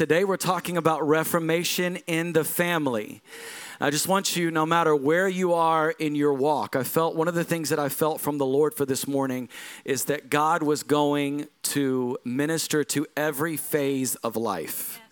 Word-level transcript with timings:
today 0.00 0.24
we're 0.24 0.38
talking 0.38 0.78
about 0.78 1.06
reformation 1.06 1.96
in 2.06 2.32
the 2.32 2.42
family. 2.42 3.20
I 3.82 3.90
just 3.90 4.08
want 4.08 4.34
you, 4.34 4.50
no 4.50 4.64
matter 4.64 4.96
where 4.96 5.28
you 5.28 5.52
are 5.52 5.90
in 5.90 6.14
your 6.14 6.32
walk, 6.32 6.74
I 6.74 6.84
felt 6.84 7.16
one 7.16 7.28
of 7.28 7.34
the 7.34 7.44
things 7.44 7.68
that 7.68 7.78
I 7.78 7.90
felt 7.90 8.18
from 8.18 8.38
the 8.38 8.46
Lord 8.46 8.72
for 8.72 8.86
this 8.86 9.06
morning 9.06 9.50
is 9.84 10.04
that 10.04 10.30
God 10.30 10.62
was 10.62 10.82
going 10.82 11.48
to 11.64 12.16
minister 12.24 12.82
to 12.82 13.06
every 13.14 13.58
phase 13.58 14.14
of 14.14 14.36
life. 14.36 15.02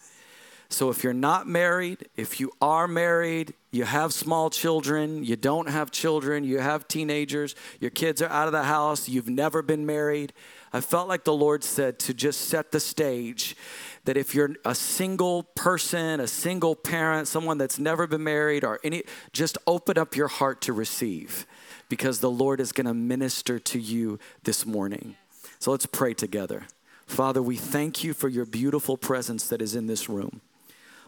So 0.70 0.88
if 0.88 1.04
you're 1.04 1.12
not 1.12 1.46
married, 1.46 2.08
if 2.16 2.40
you 2.40 2.50
are 2.62 2.88
married, 2.88 3.52
you 3.70 3.84
have 3.84 4.14
small 4.14 4.48
children, 4.48 5.22
you 5.22 5.36
don't 5.36 5.68
have 5.68 5.90
children, 5.90 6.44
you 6.44 6.60
have 6.60 6.88
teenagers, 6.88 7.54
your 7.78 7.90
kids 7.90 8.22
are 8.22 8.30
out 8.30 8.48
of 8.48 8.52
the 8.52 8.64
house, 8.64 9.06
you've 9.06 9.28
never 9.28 9.60
been 9.60 9.84
married, 9.84 10.32
I 10.72 10.80
felt 10.80 11.08
like 11.08 11.24
the 11.24 11.32
Lord 11.32 11.64
said 11.64 11.98
to 12.00 12.14
just 12.14 12.42
set 12.42 12.72
the 12.72 12.80
stage 12.80 13.56
that 14.04 14.16
if 14.16 14.34
you're 14.34 14.54
a 14.64 14.74
single 14.74 15.44
person, 15.54 16.20
a 16.20 16.26
single 16.26 16.74
parent, 16.74 17.28
someone 17.28 17.58
that's 17.58 17.78
never 17.78 18.06
been 18.06 18.24
married, 18.24 18.64
or 18.64 18.80
any, 18.82 19.04
just 19.32 19.58
open 19.66 19.98
up 19.98 20.16
your 20.16 20.28
heart 20.28 20.60
to 20.62 20.72
receive 20.72 21.46
because 21.88 22.20
the 22.20 22.30
Lord 22.30 22.60
is 22.60 22.72
going 22.72 22.86
to 22.86 22.94
minister 22.94 23.58
to 23.58 23.78
you 23.78 24.18
this 24.44 24.64
morning. 24.66 25.16
So 25.58 25.70
let's 25.70 25.86
pray 25.86 26.14
together. 26.14 26.64
Father, 27.06 27.42
we 27.42 27.56
thank 27.56 28.04
you 28.04 28.12
for 28.12 28.28
your 28.28 28.44
beautiful 28.44 28.96
presence 28.96 29.48
that 29.48 29.62
is 29.62 29.74
in 29.74 29.86
this 29.86 30.08
room. 30.08 30.40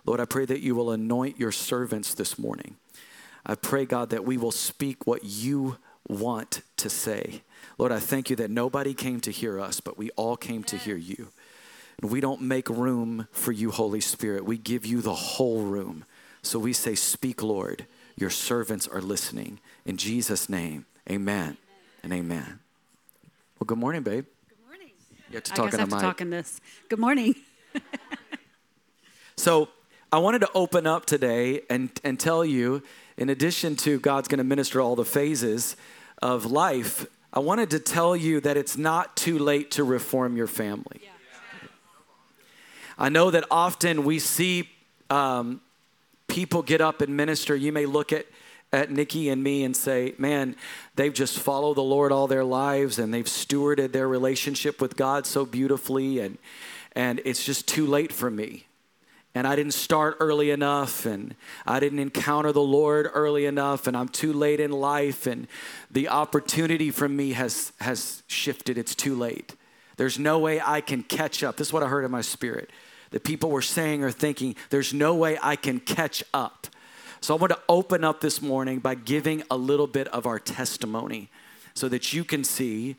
Lord, 0.07 0.19
I 0.19 0.25
pray 0.25 0.47
that 0.47 0.61
you 0.61 0.75
will 0.75 0.91
anoint 0.91 1.39
your 1.39 1.53
servants 1.53 2.15
this 2.15 2.39
morning. 2.39 2.77
I 3.45 3.55
pray, 3.55 3.85
God, 3.85 4.11
that 4.11 4.25
we 4.25 4.37
will 4.37 4.51
speak 4.51 5.07
what 5.07 5.25
you 5.25 5.77
want 6.09 6.63
to 6.79 6.91
say. 6.91 7.43
Lord, 7.79 7.93
I 7.93 7.99
thank 7.99 8.31
you 8.31 8.37
that 8.37 8.51
nobody 8.51 8.95
came 8.95 9.21
to 9.21 9.31
hear 9.31 9.61
us, 9.61 9.81
but 9.81 9.99
we 9.99 10.11
all 10.11 10.37
came 10.37 10.65
to 10.65 10.77
hear 10.77 10.97
you. 10.97 11.29
And 12.01 12.11
we 12.11 12.21
don't 12.21 12.41
make 12.43 12.69
room 12.69 13.29
for 13.33 13.53
you, 13.53 13.71
Holy 13.71 14.01
Spirit. 14.01 14.45
We 14.45 14.57
give 14.59 14.87
you 14.87 15.01
the 15.01 15.15
whole 15.15 15.63
room. 15.63 16.05
So 16.43 16.59
we 16.59 16.73
say, 16.73 16.95
Speak, 16.95 17.43
Lord. 17.43 17.87
Your 18.17 18.31
servants 18.31 18.87
are 18.87 19.01
listening. 19.01 19.61
In 19.87 19.97
Jesus' 19.97 20.49
name, 20.49 20.85
amen 21.11 21.57
and 22.03 22.13
amen. 22.13 22.59
Well, 23.59 23.67
good 23.67 23.79
morning, 23.79 24.03
babe. 24.03 24.27
Good 24.49 24.59
morning. 24.67 24.91
You 25.31 25.37
have 25.37 25.45
to 25.45 25.53
I 25.53 25.57
talk 25.57 25.71
guess 25.71 25.75
I 25.75 25.77
in 25.77 25.81
have 25.81 25.91
the 25.91 25.97
to 25.97 26.03
mic. 26.03 26.11
talk 26.11 26.21
in 26.21 26.31
this. 26.31 26.61
Good 26.89 26.99
morning. 26.99 27.35
So 29.41 29.69
I 30.13 30.19
wanted 30.19 30.41
to 30.41 30.51
open 30.55 30.87
up 30.87 31.07
today 31.07 31.63
and, 31.71 31.89
and 32.05 32.21
tell 32.21 32.45
you, 32.45 32.83
in 33.17 33.31
addition 33.31 33.75
to 33.77 33.99
God's 33.99 34.29
going 34.29 34.37
to 34.37 34.45
minister 34.45 34.83
all 34.83 34.97
the 34.97 35.05
phases 35.07 35.77
of 36.21 36.45
life, 36.45 37.07
I 37.33 37.39
wanted 37.39 37.71
to 37.71 37.79
tell 37.79 38.15
you 38.15 38.41
that 38.43 38.59
it's 38.59 38.77
not 38.77 39.17
too 39.17 39.39
late 39.39 39.71
to 39.71 39.83
reform 39.83 40.37
your 40.37 40.47
family. 40.47 41.01
I 43.01 43.09
know 43.09 43.31
that 43.31 43.45
often 43.51 44.05
we 44.05 44.19
see 44.19 44.69
um, 45.09 45.63
people 46.29 46.63
get 46.63 46.83
up 46.83 47.01
and 47.01 47.17
minister. 47.17 47.57
You 47.57 47.73
may 47.73 47.87
look 47.87 48.13
at 48.13 48.27
at 48.73 48.91
Nikki 48.91 49.29
and 49.29 49.43
me 49.43 49.65
and 49.65 49.77
say, 49.77 50.15
man, 50.17 50.55
they've 50.95 51.13
just 51.13 51.41
followed 51.41 51.77
the 51.77 51.83
Lord 51.83 52.13
all 52.13 52.29
their 52.29 52.45
lives 52.45 53.01
and 53.01 53.13
they've 53.13 53.25
stewarded 53.25 53.91
their 53.91 54.07
relationship 54.07 54.81
with 54.81 54.97
God 54.97 55.27
so 55.27 55.45
beautifully 55.45 56.21
and 56.21 56.39
and 56.93 57.21
it's 57.25 57.45
just 57.45 57.67
too 57.69 57.87
late 57.87 58.13
for 58.13 58.31
me. 58.31 58.67
And 59.35 59.47
I 59.47 59.55
didn't 59.55 59.75
start 59.75 60.17
early 60.19 60.51
enough 60.51 61.07
and 61.07 61.37
I 61.65 61.79
didn't 61.79 62.01
encounter 62.01 62.53
the 62.53 62.61
Lord 62.61 63.09
early 63.13 63.47
enough 63.47 63.87
and 63.87 63.97
I'm 63.97 64.09
too 64.09 64.33
late 64.33 64.61
in 64.61 64.73
life 64.73 65.27
and 65.27 65.49
the 65.91 66.09
opportunity 66.09 66.91
from 66.91 67.17
me 67.17 67.33
has 67.33 67.73
has 67.81 68.23
shifted. 68.27 68.77
It's 68.77 68.95
too 68.95 69.15
late. 69.17 69.55
There's 69.97 70.19
no 70.19 70.39
way 70.39 70.61
I 70.65 70.81
can 70.81 71.03
catch 71.03 71.43
up. 71.43 71.57
This 71.57 71.69
is 71.69 71.73
what 71.73 71.83
I 71.83 71.89
heard 71.89 72.05
in 72.05 72.11
my 72.11 72.23
spirit. 72.23 72.71
That 73.11 73.25
people 73.25 73.51
were 73.51 73.63
saying 73.63 74.05
or 74.05 74.11
thinking, 74.11 74.55
there's 74.71 74.95
no 74.95 75.15
way 75.15 75.39
I 75.43 75.57
can 75.57 75.81
catch 75.81 76.23
up. 76.33 76.69
So 77.21 77.35
I 77.35 77.39
want 77.39 77.53
to 77.53 77.59
open 77.69 78.05
up 78.05 78.21
this 78.21 78.41
morning 78.41 78.79
by 78.79 78.95
giving 78.95 79.43
a 79.51 79.57
little 79.57 79.87
bit 79.87 80.09
of 80.09 80.27
our 80.27 80.39
testimony 80.39 81.29
so 81.75 81.89
that 81.89 82.13
you 82.13 82.25
can 82.25 82.45
see 82.45 82.97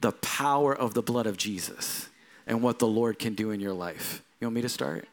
the 0.00 0.12
power 0.12 0.74
of 0.74 0.94
the 0.94 1.02
blood 1.02 1.26
of 1.26 1.36
Jesus 1.36 2.08
and 2.46 2.62
what 2.62 2.78
the 2.78 2.86
Lord 2.86 3.18
can 3.18 3.34
do 3.34 3.50
in 3.50 3.60
your 3.60 3.74
life. 3.74 4.22
You 4.40 4.46
want 4.46 4.54
me 4.54 4.62
to 4.62 4.68
start? 4.68 5.06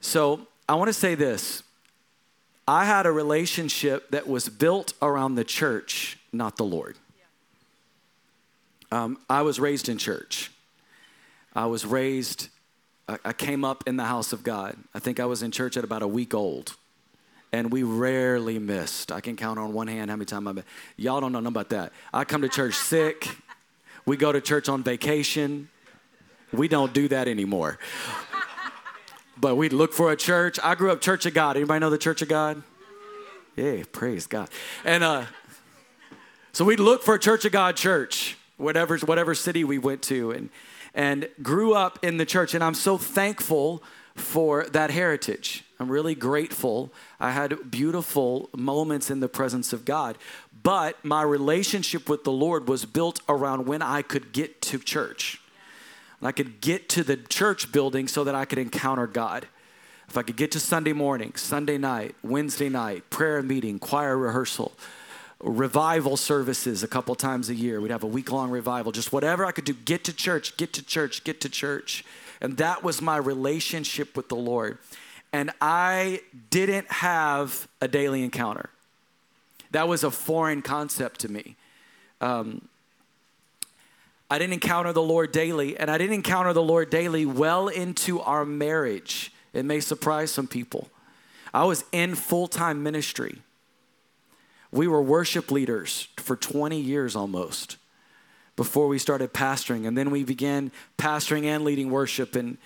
So 0.00 0.46
I 0.68 0.74
want 0.74 0.88
to 0.88 0.94
say 0.94 1.14
this. 1.14 1.62
I 2.68 2.84
had 2.84 3.04
a 3.04 3.12
relationship 3.12 4.10
that 4.10 4.28
was 4.28 4.48
built 4.48 4.92
around 5.02 5.34
the 5.34 5.44
church, 5.44 6.18
not 6.32 6.56
the 6.56 6.64
Lord. 6.64 6.96
Um, 8.92 9.18
I 9.28 9.42
was 9.42 9.58
raised 9.58 9.88
in 9.88 9.98
church. 9.98 10.52
I 11.54 11.66
was 11.66 11.84
raised, 11.84 12.48
I, 13.08 13.32
came 13.32 13.64
up 13.64 13.84
in 13.86 13.96
the 13.96 14.04
house 14.04 14.32
of 14.32 14.42
God. 14.42 14.76
I 14.94 15.00
think 15.00 15.18
I 15.18 15.26
was 15.26 15.42
in 15.42 15.50
church 15.50 15.76
at 15.76 15.84
about 15.84 16.02
a 16.02 16.08
week 16.08 16.32
old. 16.32 16.76
And 17.52 17.72
we 17.72 17.82
rarely 17.82 18.60
missed. 18.60 19.10
I 19.10 19.20
can 19.20 19.36
count 19.36 19.58
on 19.58 19.72
one 19.72 19.88
hand 19.88 20.10
how 20.10 20.16
many 20.16 20.26
times 20.26 20.46
I 20.46 20.52
missed. 20.52 20.68
Y'all 20.96 21.20
don't 21.20 21.32
know 21.32 21.40
nothing 21.40 21.54
about 21.54 21.70
that. 21.70 21.92
I 22.14 22.24
come 22.24 22.42
to 22.42 22.48
church 22.48 22.74
sick. 22.76 23.28
We 24.06 24.16
go 24.16 24.30
to 24.30 24.40
church 24.40 24.68
on 24.68 24.84
vacation. 24.84 25.68
We 26.52 26.68
don't 26.68 26.92
do 26.92 27.08
that 27.08 27.26
anymore. 27.26 27.78
But 29.36 29.56
we'd 29.56 29.72
look 29.72 29.92
for 29.92 30.12
a 30.12 30.16
church. 30.16 30.58
I 30.62 30.74
grew 30.74 30.92
up 30.92 31.00
Church 31.00 31.26
of 31.26 31.34
God. 31.34 31.56
Anybody 31.56 31.80
know 31.80 31.90
the 31.90 31.98
Church 31.98 32.22
of 32.22 32.28
God? 32.28 32.62
Yeah, 33.56 33.82
praise 33.90 34.26
God. 34.26 34.48
And 34.84 35.02
uh, 35.02 35.24
so 36.52 36.64
we'd 36.64 36.80
look 36.80 37.02
for 37.02 37.14
a 37.14 37.18
Church 37.18 37.44
of 37.44 37.52
God 37.52 37.76
church, 37.76 38.36
whatever, 38.58 38.98
whatever 38.98 39.34
city 39.34 39.64
we 39.64 39.78
went 39.78 40.02
to, 40.02 40.30
and, 40.32 40.50
and 40.94 41.28
grew 41.42 41.74
up 41.74 41.98
in 42.02 42.16
the 42.16 42.26
church. 42.26 42.54
And 42.54 42.62
I'm 42.62 42.74
so 42.74 42.98
thankful 42.98 43.82
for 44.14 44.64
that 44.64 44.90
heritage. 44.90 45.64
I'm 45.78 45.90
really 45.90 46.14
grateful. 46.14 46.92
I 47.18 47.30
had 47.30 47.70
beautiful 47.70 48.50
moments 48.54 49.10
in 49.10 49.20
the 49.20 49.28
presence 49.28 49.72
of 49.72 49.84
God. 49.84 50.18
But 50.62 51.02
my 51.04 51.22
relationship 51.22 52.08
with 52.08 52.24
the 52.24 52.32
Lord 52.32 52.68
was 52.68 52.84
built 52.84 53.20
around 53.28 53.66
when 53.66 53.80
I 53.80 54.02
could 54.02 54.32
get 54.32 54.60
to 54.62 54.78
church. 54.78 55.40
And 56.20 56.28
I 56.28 56.32
could 56.32 56.60
get 56.60 56.88
to 56.90 57.02
the 57.02 57.16
church 57.16 57.72
building 57.72 58.08
so 58.08 58.24
that 58.24 58.34
I 58.34 58.44
could 58.44 58.58
encounter 58.58 59.06
God. 59.06 59.46
If 60.06 60.18
I 60.18 60.22
could 60.22 60.36
get 60.36 60.50
to 60.52 60.60
Sunday 60.60 60.92
morning, 60.92 61.32
Sunday 61.36 61.78
night, 61.78 62.14
Wednesday 62.22 62.68
night, 62.68 63.08
prayer 63.10 63.42
meeting, 63.42 63.78
choir 63.78 64.18
rehearsal, 64.18 64.72
revival 65.42 66.16
services 66.16 66.82
a 66.82 66.88
couple 66.88 67.14
times 67.14 67.48
a 67.48 67.54
year. 67.54 67.80
We'd 67.80 67.90
have 67.90 68.02
a 68.02 68.08
week 68.08 68.30
long 68.30 68.50
revival, 68.50 68.92
just 68.92 69.12
whatever 69.12 69.44
I 69.44 69.52
could 69.52 69.64
do. 69.64 69.72
Get 69.72 70.04
to 70.04 70.12
church, 70.12 70.56
get 70.56 70.72
to 70.74 70.82
church, 70.82 71.24
get 71.24 71.40
to 71.40 71.48
church. 71.48 72.04
And 72.40 72.56
that 72.58 72.82
was 72.82 73.00
my 73.00 73.16
relationship 73.16 74.16
with 74.16 74.28
the 74.28 74.36
Lord. 74.36 74.78
And 75.32 75.50
I 75.60 76.22
didn't 76.50 76.90
have 76.90 77.68
a 77.80 77.88
daily 77.88 78.22
encounter. 78.22 78.70
That 79.70 79.88
was 79.88 80.04
a 80.04 80.10
foreign 80.10 80.62
concept 80.62 81.20
to 81.20 81.30
me. 81.30 81.56
Um, 82.20 82.68
I 84.30 84.38
didn't 84.38 84.54
encounter 84.54 84.92
the 84.92 85.02
Lord 85.02 85.32
daily, 85.32 85.76
and 85.76 85.90
I 85.90 85.98
didn't 85.98 86.14
encounter 86.14 86.52
the 86.52 86.62
Lord 86.62 86.90
daily 86.90 87.26
well 87.26 87.68
into 87.68 88.20
our 88.20 88.44
marriage. 88.44 89.32
It 89.52 89.64
may 89.64 89.80
surprise 89.80 90.30
some 90.30 90.46
people. 90.46 90.88
I 91.52 91.64
was 91.64 91.84
in 91.92 92.14
full 92.14 92.46
time 92.46 92.82
ministry. 92.82 93.38
We 94.72 94.86
were 94.86 95.02
worship 95.02 95.50
leaders 95.50 96.08
for 96.16 96.36
20 96.36 96.80
years 96.80 97.16
almost 97.16 97.76
before 98.56 98.88
we 98.88 98.98
started 98.98 99.32
pastoring. 99.32 99.86
And 99.86 99.96
then 99.96 100.10
we 100.10 100.22
began 100.22 100.70
pastoring 100.98 101.44
and 101.44 101.64
leading 101.64 101.90
worship. 101.90 102.36
And 102.36 102.58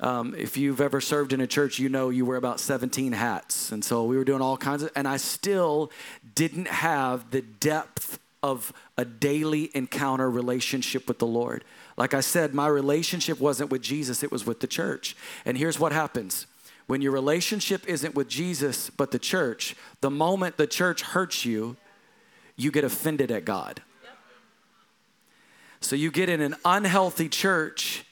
um, 0.00 0.34
if 0.36 0.56
you've 0.56 0.80
ever 0.80 1.00
served 1.00 1.32
in 1.32 1.40
a 1.40 1.46
church, 1.46 1.78
you 1.78 1.88
know 1.88 2.10
you 2.10 2.24
wear 2.24 2.36
about 2.36 2.60
17 2.60 3.12
hats. 3.12 3.72
And 3.72 3.84
so 3.84 4.04
we 4.04 4.16
were 4.16 4.24
doing 4.24 4.42
all 4.42 4.56
kinds 4.56 4.82
of, 4.82 4.90
and 4.94 5.08
I 5.08 5.16
still 5.16 5.90
didn't 6.34 6.68
have 6.68 7.30
the 7.30 7.42
depth 7.42 8.18
of 8.42 8.72
a 8.96 9.04
daily 9.04 9.70
encounter 9.74 10.30
relationship 10.30 11.08
with 11.08 11.18
the 11.18 11.26
Lord. 11.26 11.64
Like 11.96 12.14
I 12.14 12.20
said, 12.20 12.54
my 12.54 12.68
relationship 12.68 13.40
wasn't 13.40 13.70
with 13.70 13.82
Jesus, 13.82 14.22
it 14.22 14.30
was 14.30 14.46
with 14.46 14.60
the 14.60 14.66
church. 14.66 15.16
And 15.44 15.58
here's 15.58 15.80
what 15.80 15.92
happens 15.92 16.46
when 16.88 17.02
your 17.02 17.12
relationship 17.12 17.86
isn't 17.86 18.14
with 18.14 18.28
Jesus, 18.28 18.88
but 18.88 19.10
the 19.10 19.18
church, 19.18 19.76
the 20.00 20.10
moment 20.10 20.56
the 20.56 20.66
church 20.66 21.02
hurts 21.02 21.44
you, 21.44 21.76
you 22.56 22.70
get 22.72 22.82
offended 22.82 23.30
at 23.30 23.44
God. 23.44 23.82
So 25.80 25.94
you 25.94 26.10
get 26.10 26.30
in 26.30 26.40
an 26.40 26.56
unhealthy 26.64 27.28
church 27.28 28.04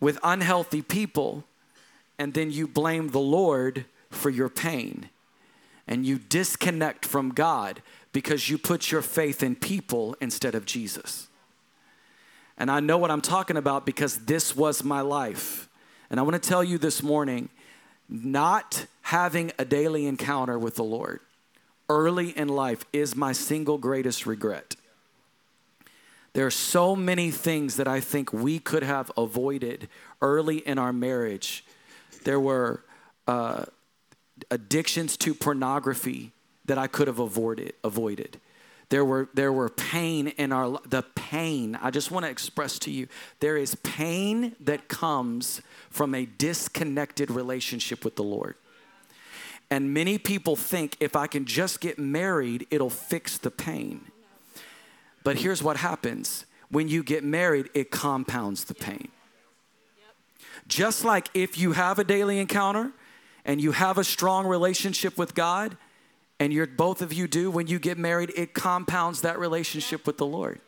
with 0.00 0.18
unhealthy 0.22 0.82
people, 0.82 1.44
and 2.18 2.34
then 2.34 2.52
you 2.52 2.68
blame 2.68 3.08
the 3.08 3.18
Lord 3.18 3.86
for 4.10 4.28
your 4.28 4.50
pain. 4.50 5.08
And 5.86 6.04
you 6.04 6.18
disconnect 6.18 7.06
from 7.06 7.30
God 7.30 7.80
because 8.12 8.50
you 8.50 8.58
put 8.58 8.92
your 8.92 9.00
faith 9.00 9.42
in 9.42 9.56
people 9.56 10.14
instead 10.20 10.54
of 10.54 10.66
Jesus. 10.66 11.28
And 12.58 12.70
I 12.70 12.80
know 12.80 12.98
what 12.98 13.10
I'm 13.10 13.22
talking 13.22 13.56
about 13.56 13.86
because 13.86 14.26
this 14.26 14.54
was 14.54 14.84
my 14.84 15.00
life. 15.00 15.70
And 16.10 16.20
I 16.20 16.22
want 16.22 16.40
to 16.40 16.48
tell 16.48 16.62
you 16.62 16.76
this 16.76 17.02
morning 17.02 17.48
not 18.08 18.86
having 19.02 19.52
a 19.58 19.64
daily 19.64 20.06
encounter 20.06 20.58
with 20.58 20.76
the 20.76 20.84
Lord 20.84 21.20
early 21.88 22.36
in 22.36 22.48
life 22.48 22.84
is 22.92 23.16
my 23.16 23.32
single 23.32 23.78
greatest 23.78 24.26
regret. 24.26 24.76
There 26.34 26.46
are 26.46 26.50
so 26.50 26.94
many 26.94 27.30
things 27.30 27.76
that 27.76 27.88
I 27.88 28.00
think 28.00 28.32
we 28.32 28.58
could 28.58 28.82
have 28.82 29.10
avoided 29.16 29.88
early 30.20 30.58
in 30.58 30.78
our 30.78 30.92
marriage. 30.92 31.64
There 32.24 32.38
were 32.38 32.84
uh, 33.26 33.64
addictions 34.50 35.16
to 35.18 35.34
pornography 35.34 36.32
that 36.66 36.78
I 36.78 36.86
could 36.86 37.06
have 37.06 37.18
avoided. 37.18 37.72
avoided. 37.82 38.38
There 38.90 39.04
were, 39.04 39.28
there 39.34 39.52
were 39.52 39.68
pain 39.68 40.28
in 40.28 40.50
our 40.50 40.80
the 40.86 41.02
pain. 41.14 41.78
I 41.82 41.90
just 41.90 42.10
want 42.10 42.24
to 42.24 42.30
express 42.30 42.78
to 42.80 42.90
you 42.90 43.06
there 43.40 43.56
is 43.56 43.74
pain 43.76 44.56
that 44.60 44.88
comes 44.88 45.60
from 45.90 46.14
a 46.14 46.24
disconnected 46.24 47.30
relationship 47.30 48.04
with 48.04 48.16
the 48.16 48.22
Lord. 48.24 48.54
And 49.70 49.92
many 49.92 50.16
people 50.16 50.56
think 50.56 50.96
if 51.00 51.14
I 51.14 51.26
can 51.26 51.44
just 51.44 51.80
get 51.80 51.98
married, 51.98 52.66
it'll 52.70 52.88
fix 52.88 53.36
the 53.36 53.50
pain. 53.50 54.10
But 55.22 55.36
here's 55.36 55.62
what 55.62 55.76
happens 55.76 56.46
when 56.70 56.88
you 56.88 57.02
get 57.02 57.24
married, 57.24 57.68
it 57.74 57.90
compounds 57.90 58.64
the 58.64 58.74
pain. 58.74 59.08
Just 60.66 61.04
like 61.04 61.28
if 61.34 61.58
you 61.58 61.72
have 61.72 61.98
a 61.98 62.04
daily 62.04 62.38
encounter 62.38 62.92
and 63.44 63.60
you 63.60 63.72
have 63.72 63.96
a 63.96 64.04
strong 64.04 64.46
relationship 64.46 65.16
with 65.16 65.34
God, 65.34 65.76
and 66.40 66.52
you're 66.52 66.66
both 66.66 67.02
of 67.02 67.12
you 67.12 67.26
do 67.26 67.50
when 67.50 67.66
you 67.66 67.78
get 67.78 67.98
married, 67.98 68.32
it 68.36 68.54
compounds 68.54 69.22
that 69.22 69.38
relationship 69.38 70.06
with 70.06 70.18
the 70.18 70.26
Lord. 70.26 70.60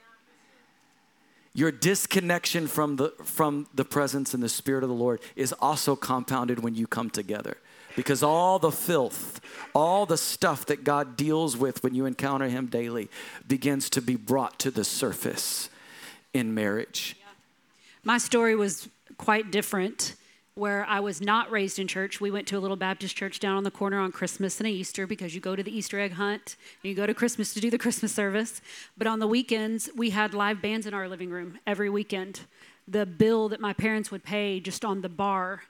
Your 1.52 1.72
disconnection 1.72 2.69
from 2.69 2.96
the 2.96 3.11
from 3.25 3.67
the 3.75 3.84
presence 3.84 4.34
and 4.34 4.43
the 4.43 4.49
spirit 4.49 4.84
of 4.84 4.88
the 4.88 4.94
Lord 4.94 5.20
is 5.34 5.52
also 5.55 5.96
compounded 5.96 6.62
when 6.62 6.75
you 6.75 6.87
come 6.87 7.11
together. 7.11 7.56
Because 7.96 8.22
all 8.22 8.61
the 8.61 8.70
filth, 8.70 9.40
all 9.75 10.06
the 10.06 10.17
stuff 10.17 10.64
that 10.67 10.84
God 10.84 11.17
deals 11.17 11.56
with 11.56 11.82
when 11.82 11.93
you 11.93 12.06
encounter 12.06 12.49
Him 12.49 12.67
daily 12.67 13.11
begins 13.49 13.90
to 13.90 14.00
be 14.00 14.14
brought 14.14 14.61
to 14.61 14.70
the 14.70 14.84
surface 14.84 15.70
in 16.32 16.55
marriage. 16.55 17.17
My 18.05 18.19
story 18.19 18.55
was 18.55 18.88
quite 19.19 19.50
different 19.50 20.14
where 20.61 20.85
I 20.85 21.01
was 21.01 21.23
not 21.23 21.51
raised 21.51 21.79
in 21.79 21.89
church. 21.89 22.21
We 22.21 22.31
went 22.31 22.47
to 22.49 22.59
a 22.59 22.61
little 22.61 22.77
Baptist 22.77 23.17
church 23.17 23.41
down 23.41 23.57
on 23.57 23.65
the 23.65 23.71
corner 23.71 23.99
on 23.99 24.12
Christmas 24.12 24.61
and 24.61 24.69
Easter 24.69 25.07
because 25.07 25.35
you 25.35 25.41
go 25.41 25.57
to 25.57 25.62
the 25.62 25.75
Easter 25.75 25.99
egg 25.99 26.12
hunt 26.12 26.57
and 26.83 26.91
you 26.91 26.95
go 26.95 27.07
to 27.07 27.15
Christmas 27.15 27.55
to 27.55 27.61
do 27.61 27.71
the 27.71 27.79
Christmas 27.79 28.12
service. 28.12 28.61
But 28.95 29.07
on 29.07 29.21
the 29.21 29.27
weekends, 29.27 29.89
we 29.97 30.11
had 30.11 30.35
live 30.35 30.61
bands 30.61 30.87
in 30.87 30.93
our 30.93 31.09
living 31.09 31.31
room 31.31 31.59
every 31.67 31.89
weekend. 31.89 32.41
The 32.87 33.07
bill 33.07 33.49
that 33.49 33.61
my 33.61 33.73
parents 33.73 34.11
would 34.11 34.23
pay 34.23 34.61
just 34.61 34.85
on 34.85 35.01
the 35.01 35.09
bar 35.09 35.62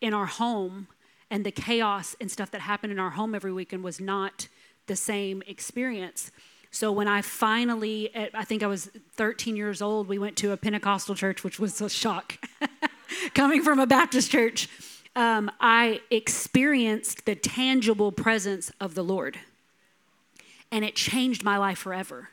in 0.00 0.14
our 0.14 0.24
home 0.24 0.88
and 1.30 1.44
the 1.44 1.50
chaos 1.50 2.16
and 2.18 2.30
stuff 2.30 2.50
that 2.52 2.62
happened 2.62 2.94
in 2.94 2.98
our 2.98 3.10
home 3.10 3.34
every 3.34 3.52
weekend 3.52 3.84
was 3.84 4.00
not 4.00 4.48
the 4.86 4.96
same 4.96 5.42
experience. 5.46 6.30
So 6.70 6.90
when 6.90 7.06
I 7.06 7.20
finally, 7.20 8.10
I 8.32 8.44
think 8.44 8.62
I 8.62 8.66
was 8.66 8.86
13 9.16 9.56
years 9.56 9.82
old, 9.82 10.08
we 10.08 10.18
went 10.18 10.36
to 10.38 10.52
a 10.52 10.56
Pentecostal 10.56 11.14
church, 11.14 11.44
which 11.44 11.60
was 11.60 11.82
a 11.82 11.90
shock. 11.90 12.38
Coming 13.34 13.62
from 13.62 13.78
a 13.78 13.86
Baptist 13.86 14.30
church, 14.30 14.68
um, 15.14 15.50
I 15.60 16.00
experienced 16.10 17.24
the 17.24 17.34
tangible 17.34 18.12
presence 18.12 18.70
of 18.80 18.94
the 18.94 19.02
Lord. 19.04 19.38
And 20.70 20.84
it 20.84 20.94
changed 20.94 21.42
my 21.42 21.56
life 21.56 21.78
forever. 21.78 22.30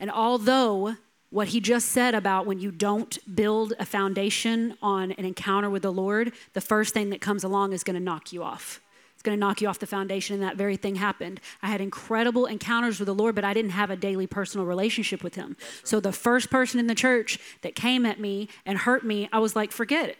And 0.00 0.10
although 0.10 0.96
what 1.30 1.48
he 1.48 1.60
just 1.60 1.88
said 1.88 2.14
about 2.14 2.46
when 2.46 2.58
you 2.58 2.70
don't 2.70 3.18
build 3.34 3.74
a 3.78 3.84
foundation 3.84 4.76
on 4.82 5.12
an 5.12 5.24
encounter 5.24 5.68
with 5.68 5.82
the 5.82 5.92
Lord, 5.92 6.32
the 6.54 6.60
first 6.60 6.94
thing 6.94 7.10
that 7.10 7.20
comes 7.20 7.44
along 7.44 7.72
is 7.72 7.84
going 7.84 7.94
to 7.94 8.02
knock 8.02 8.32
you 8.32 8.42
off. 8.42 8.80
Going 9.28 9.38
to 9.38 9.46
knock 9.46 9.60
you 9.60 9.68
off 9.68 9.78
the 9.78 9.86
foundation, 9.86 10.32
and 10.32 10.42
that 10.42 10.56
very 10.56 10.78
thing 10.78 10.94
happened. 10.94 11.38
I 11.62 11.66
had 11.66 11.82
incredible 11.82 12.46
encounters 12.46 12.98
with 12.98 13.08
the 13.08 13.14
Lord, 13.14 13.34
but 13.34 13.44
I 13.44 13.52
didn't 13.52 13.72
have 13.72 13.90
a 13.90 13.96
daily 13.96 14.26
personal 14.26 14.66
relationship 14.66 15.22
with 15.22 15.34
Him. 15.34 15.48
Right. 15.48 15.80
So 15.84 16.00
the 16.00 16.12
first 16.12 16.48
person 16.48 16.80
in 16.80 16.86
the 16.86 16.94
church 16.94 17.38
that 17.60 17.74
came 17.74 18.06
at 18.06 18.18
me 18.18 18.48
and 18.64 18.78
hurt 18.78 19.04
me, 19.04 19.28
I 19.30 19.38
was 19.38 19.54
like, 19.54 19.70
forget 19.70 20.08
it. 20.08 20.16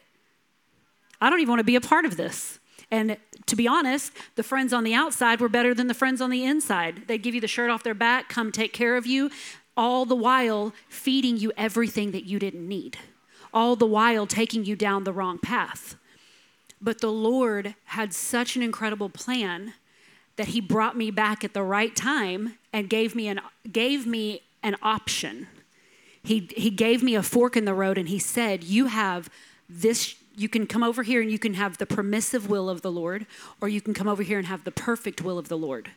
I 1.22 1.30
don't 1.30 1.40
even 1.40 1.48
want 1.48 1.60
to 1.60 1.64
be 1.64 1.74
a 1.74 1.80
part 1.80 2.04
of 2.04 2.18
this. 2.18 2.58
And 2.90 3.16
to 3.46 3.56
be 3.56 3.66
honest, 3.66 4.12
the 4.34 4.42
friends 4.42 4.74
on 4.74 4.84
the 4.84 4.92
outside 4.92 5.40
were 5.40 5.48
better 5.48 5.72
than 5.72 5.86
the 5.86 5.94
friends 5.94 6.20
on 6.20 6.28
the 6.28 6.44
inside. 6.44 7.08
They'd 7.08 7.22
give 7.22 7.34
you 7.34 7.40
the 7.40 7.48
shirt 7.48 7.70
off 7.70 7.82
their 7.82 7.94
back, 7.94 8.28
come 8.28 8.52
take 8.52 8.74
care 8.74 8.98
of 8.98 9.06
you 9.06 9.30
all 9.74 10.04
the 10.04 10.16
while 10.16 10.74
feeding 10.90 11.38
you 11.38 11.50
everything 11.56 12.10
that 12.10 12.24
you 12.24 12.38
didn't 12.38 12.68
need, 12.68 12.98
all 13.54 13.74
the 13.74 13.86
while 13.86 14.26
taking 14.26 14.66
you 14.66 14.76
down 14.76 15.04
the 15.04 15.12
wrong 15.14 15.38
path. 15.38 15.96
But 16.80 17.00
the 17.00 17.12
Lord 17.12 17.74
had 17.86 18.14
such 18.14 18.56
an 18.56 18.62
incredible 18.62 19.08
plan 19.08 19.74
that 20.36 20.48
he 20.48 20.60
brought 20.60 20.96
me 20.96 21.10
back 21.10 21.42
at 21.42 21.52
the 21.52 21.62
right 21.62 21.94
time 21.94 22.58
and 22.72 22.88
gave 22.88 23.14
me 23.14 23.28
an 23.28 23.40
gave 23.70 24.06
me 24.06 24.42
an 24.62 24.76
option. 24.82 25.48
He 26.22 26.48
he 26.56 26.70
gave 26.70 27.02
me 27.02 27.14
a 27.14 27.22
fork 27.22 27.56
in 27.56 27.64
the 27.64 27.74
road 27.74 27.98
and 27.98 28.08
he 28.08 28.18
said, 28.18 28.62
"You 28.62 28.86
have 28.86 29.28
this 29.68 30.14
you 30.36 30.48
can 30.48 30.68
come 30.68 30.84
over 30.84 31.02
here 31.02 31.20
and 31.20 31.30
you 31.30 31.38
can 31.38 31.54
have 31.54 31.78
the 31.78 31.86
permissive 31.86 32.48
will 32.48 32.70
of 32.70 32.82
the 32.82 32.92
Lord 32.92 33.26
or 33.60 33.68
you 33.68 33.80
can 33.80 33.92
come 33.92 34.06
over 34.06 34.22
here 34.22 34.38
and 34.38 34.46
have 34.46 34.62
the 34.62 34.70
perfect 34.70 35.22
will 35.22 35.38
of 35.38 35.48
the 35.48 35.58
Lord." 35.58 35.90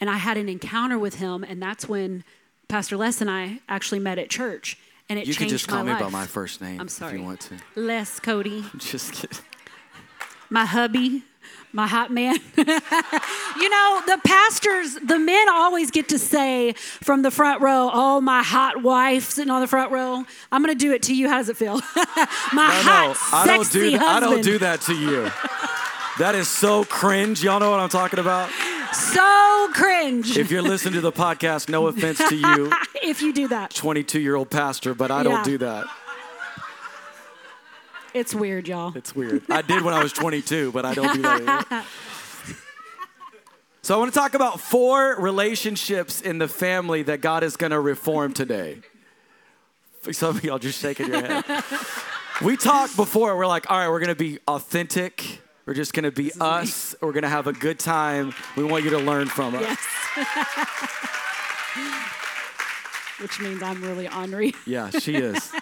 And 0.00 0.10
I 0.10 0.16
had 0.16 0.36
an 0.36 0.48
encounter 0.48 0.98
with 0.98 1.16
him 1.16 1.44
and 1.44 1.62
that's 1.62 1.88
when 1.88 2.24
Pastor 2.68 2.96
Les 2.96 3.20
and 3.20 3.30
I 3.30 3.60
actually 3.68 4.00
met 4.00 4.18
at 4.18 4.30
church, 4.30 4.78
and 5.08 5.18
it 5.18 5.26
you 5.26 5.34
changed 5.34 5.38
can 5.38 5.48
just 5.48 5.68
call 5.68 5.84
me 5.84 5.92
life. 5.92 6.00
by 6.00 6.08
my 6.08 6.26
first 6.26 6.60
name. 6.60 6.80
I'm 6.80 6.88
sorry. 6.88 7.14
If 7.14 7.18
you 7.20 7.24
want 7.24 7.40
to. 7.40 7.56
Les 7.76 8.18
Cody. 8.20 8.64
Just 8.78 9.12
kidding. 9.12 9.38
My 10.50 10.64
hubby, 10.64 11.22
my 11.72 11.86
hot 11.86 12.10
man. 12.10 12.36
you 12.56 12.64
know, 13.68 14.02
the 14.06 14.20
pastors, 14.24 14.94
the 14.94 15.18
men 15.18 15.48
always 15.48 15.90
get 15.90 16.08
to 16.10 16.18
say 16.18 16.72
from 16.72 17.22
the 17.22 17.30
front 17.30 17.60
row, 17.60 17.90
"Oh, 17.92 18.20
my 18.20 18.42
hot 18.42 18.82
wife 18.82 19.30
sitting 19.30 19.50
on 19.50 19.60
the 19.60 19.66
front 19.66 19.90
row." 19.90 20.24
I'm 20.52 20.62
going 20.62 20.76
to 20.76 20.78
do 20.78 20.92
it 20.92 21.02
to 21.04 21.14
you. 21.14 21.28
How 21.28 21.38
does 21.38 21.48
it 21.48 21.56
feel? 21.56 21.74
my 22.52 22.68
no, 22.68 22.82
hot, 22.82 23.16
no, 23.32 23.38
I 23.38 23.46
don't 23.46 23.72
do 23.72 23.90
that. 23.92 24.02
I 24.02 24.20
don't 24.20 24.42
do 24.42 24.58
that 24.58 24.80
to 24.82 24.94
you. 24.94 25.30
that 26.18 26.34
is 26.34 26.48
so 26.48 26.84
cringe. 26.84 27.42
Y'all 27.42 27.60
know 27.60 27.70
what 27.70 27.80
I'm 27.80 27.88
talking 27.88 28.20
about? 28.20 28.50
So 28.94 29.68
cringe. 29.72 30.36
If 30.38 30.52
you're 30.52 30.62
listening 30.62 30.94
to 30.94 31.00
the 31.00 31.12
podcast, 31.12 31.68
no 31.68 31.88
offense 31.88 32.18
to 32.28 32.36
you. 32.36 32.72
if 33.02 33.20
you 33.22 33.32
do 33.32 33.48
that. 33.48 33.70
22 33.74 34.20
year 34.20 34.36
old 34.36 34.50
pastor, 34.50 34.94
but 34.94 35.10
I 35.10 35.24
don't 35.24 35.44
do 35.44 35.58
that. 35.58 35.86
It's 38.14 38.34
weird, 38.34 38.68
y'all. 38.68 38.96
It's 38.96 39.14
weird. 39.14 39.42
I 39.50 39.62
did 39.62 39.82
when 39.82 39.92
I 39.92 40.02
was 40.02 40.12
22, 40.12 40.72
but 40.72 40.84
I 40.84 40.94
don't 40.94 41.14
do 41.14 41.22
that 41.22 41.36
anymore. 41.40 41.84
So 43.82 43.94
I 43.94 43.98
want 43.98 44.14
to 44.14 44.18
talk 44.18 44.32
about 44.32 44.60
four 44.60 45.20
relationships 45.20 46.22
in 46.22 46.38
the 46.38 46.48
family 46.48 47.02
that 47.02 47.20
God 47.20 47.42
is 47.42 47.58
going 47.58 47.72
to 47.72 47.78
reform 47.78 48.32
today. 48.32 48.78
Some 50.10 50.38
of 50.38 50.42
y'all 50.42 50.58
just 50.58 50.80
shaking 50.80 51.08
your 51.08 51.20
head. 51.20 51.44
We 52.42 52.56
talked 52.56 52.96
before, 52.96 53.36
we're 53.36 53.46
like, 53.46 53.70
all 53.70 53.76
right, 53.76 53.90
we're 53.90 54.00
going 54.00 54.08
to 54.08 54.14
be 54.14 54.38
authentic 54.48 55.42
we're 55.66 55.74
just 55.74 55.94
going 55.94 56.04
to 56.04 56.10
be 56.10 56.30
us. 56.40 56.92
Me. 56.92 56.98
We're 57.06 57.12
going 57.12 57.22
to 57.22 57.28
have 57.30 57.46
a 57.46 57.52
good 57.52 57.78
time. 57.78 58.34
We 58.54 58.64
want 58.64 58.84
you 58.84 58.90
to 58.90 58.98
learn 58.98 59.28
from 59.28 59.54
us. 59.54 59.62
Yes. 59.62 59.78
Which 63.20 63.40
means 63.40 63.62
I'm 63.62 63.80
really 63.82 64.06
ornery. 64.08 64.54
Yeah, 64.66 64.90
she 64.90 65.14
is. 65.14 65.52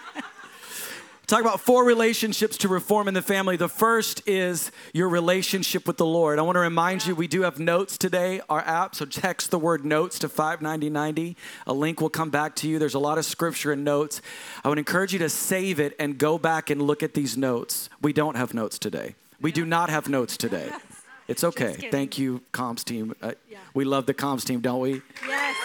Talk 1.33 1.41
about 1.41 1.61
four 1.61 1.83
relationships 1.83 2.57
to 2.57 2.67
reform 2.67 3.07
in 3.07 3.15
the 3.15 3.21
family. 3.23 3.57
The 3.57 3.67
first 3.67 4.21
is 4.27 4.71
your 4.93 5.09
relationship 5.09 5.87
with 5.87 5.97
the 5.97 6.05
Lord. 6.05 6.37
I 6.37 6.43
want 6.43 6.57
to 6.57 6.59
remind 6.59 7.07
you 7.07 7.15
we 7.15 7.27
do 7.27 7.41
have 7.41 7.57
notes 7.57 7.97
today, 7.97 8.39
our 8.49 8.59
app. 8.59 8.93
So 8.93 9.05
text 9.05 9.49
the 9.49 9.57
word 9.57 9.83
notes 9.83 10.19
to 10.19 10.29
59090. 10.29 11.35
A 11.65 11.73
link 11.73 12.01
will 12.01 12.11
come 12.11 12.29
back 12.29 12.53
to 12.57 12.67
you. 12.67 12.77
There's 12.77 12.93
a 12.93 12.99
lot 12.99 13.17
of 13.17 13.25
scripture 13.25 13.71
and 13.71 13.83
notes. 13.83 14.21
I 14.63 14.69
would 14.69 14.77
encourage 14.77 15.11
you 15.11 15.17
to 15.17 15.29
save 15.29 15.79
it 15.79 15.95
and 15.97 16.19
go 16.19 16.37
back 16.37 16.69
and 16.69 16.79
look 16.79 17.01
at 17.01 17.15
these 17.15 17.35
notes. 17.35 17.89
We 17.99 18.13
don't 18.13 18.37
have 18.37 18.53
notes 18.53 18.77
today. 18.77 19.15
We 19.41 19.51
do 19.51 19.65
not 19.65 19.89
have 19.89 20.07
notes 20.07 20.37
today. 20.37 20.69
It's 21.25 21.45
okay. 21.45 21.89
Thank 21.89 22.17
you, 22.19 22.41
comms 22.51 22.83
team. 22.83 23.15
Uh, 23.21 23.31
yeah. 23.49 23.59
We 23.73 23.85
love 23.85 24.07
the 24.07 24.13
comms 24.13 24.43
team, 24.43 24.59
don't 24.59 24.81
we? 24.81 25.01
Yes. 25.25 25.55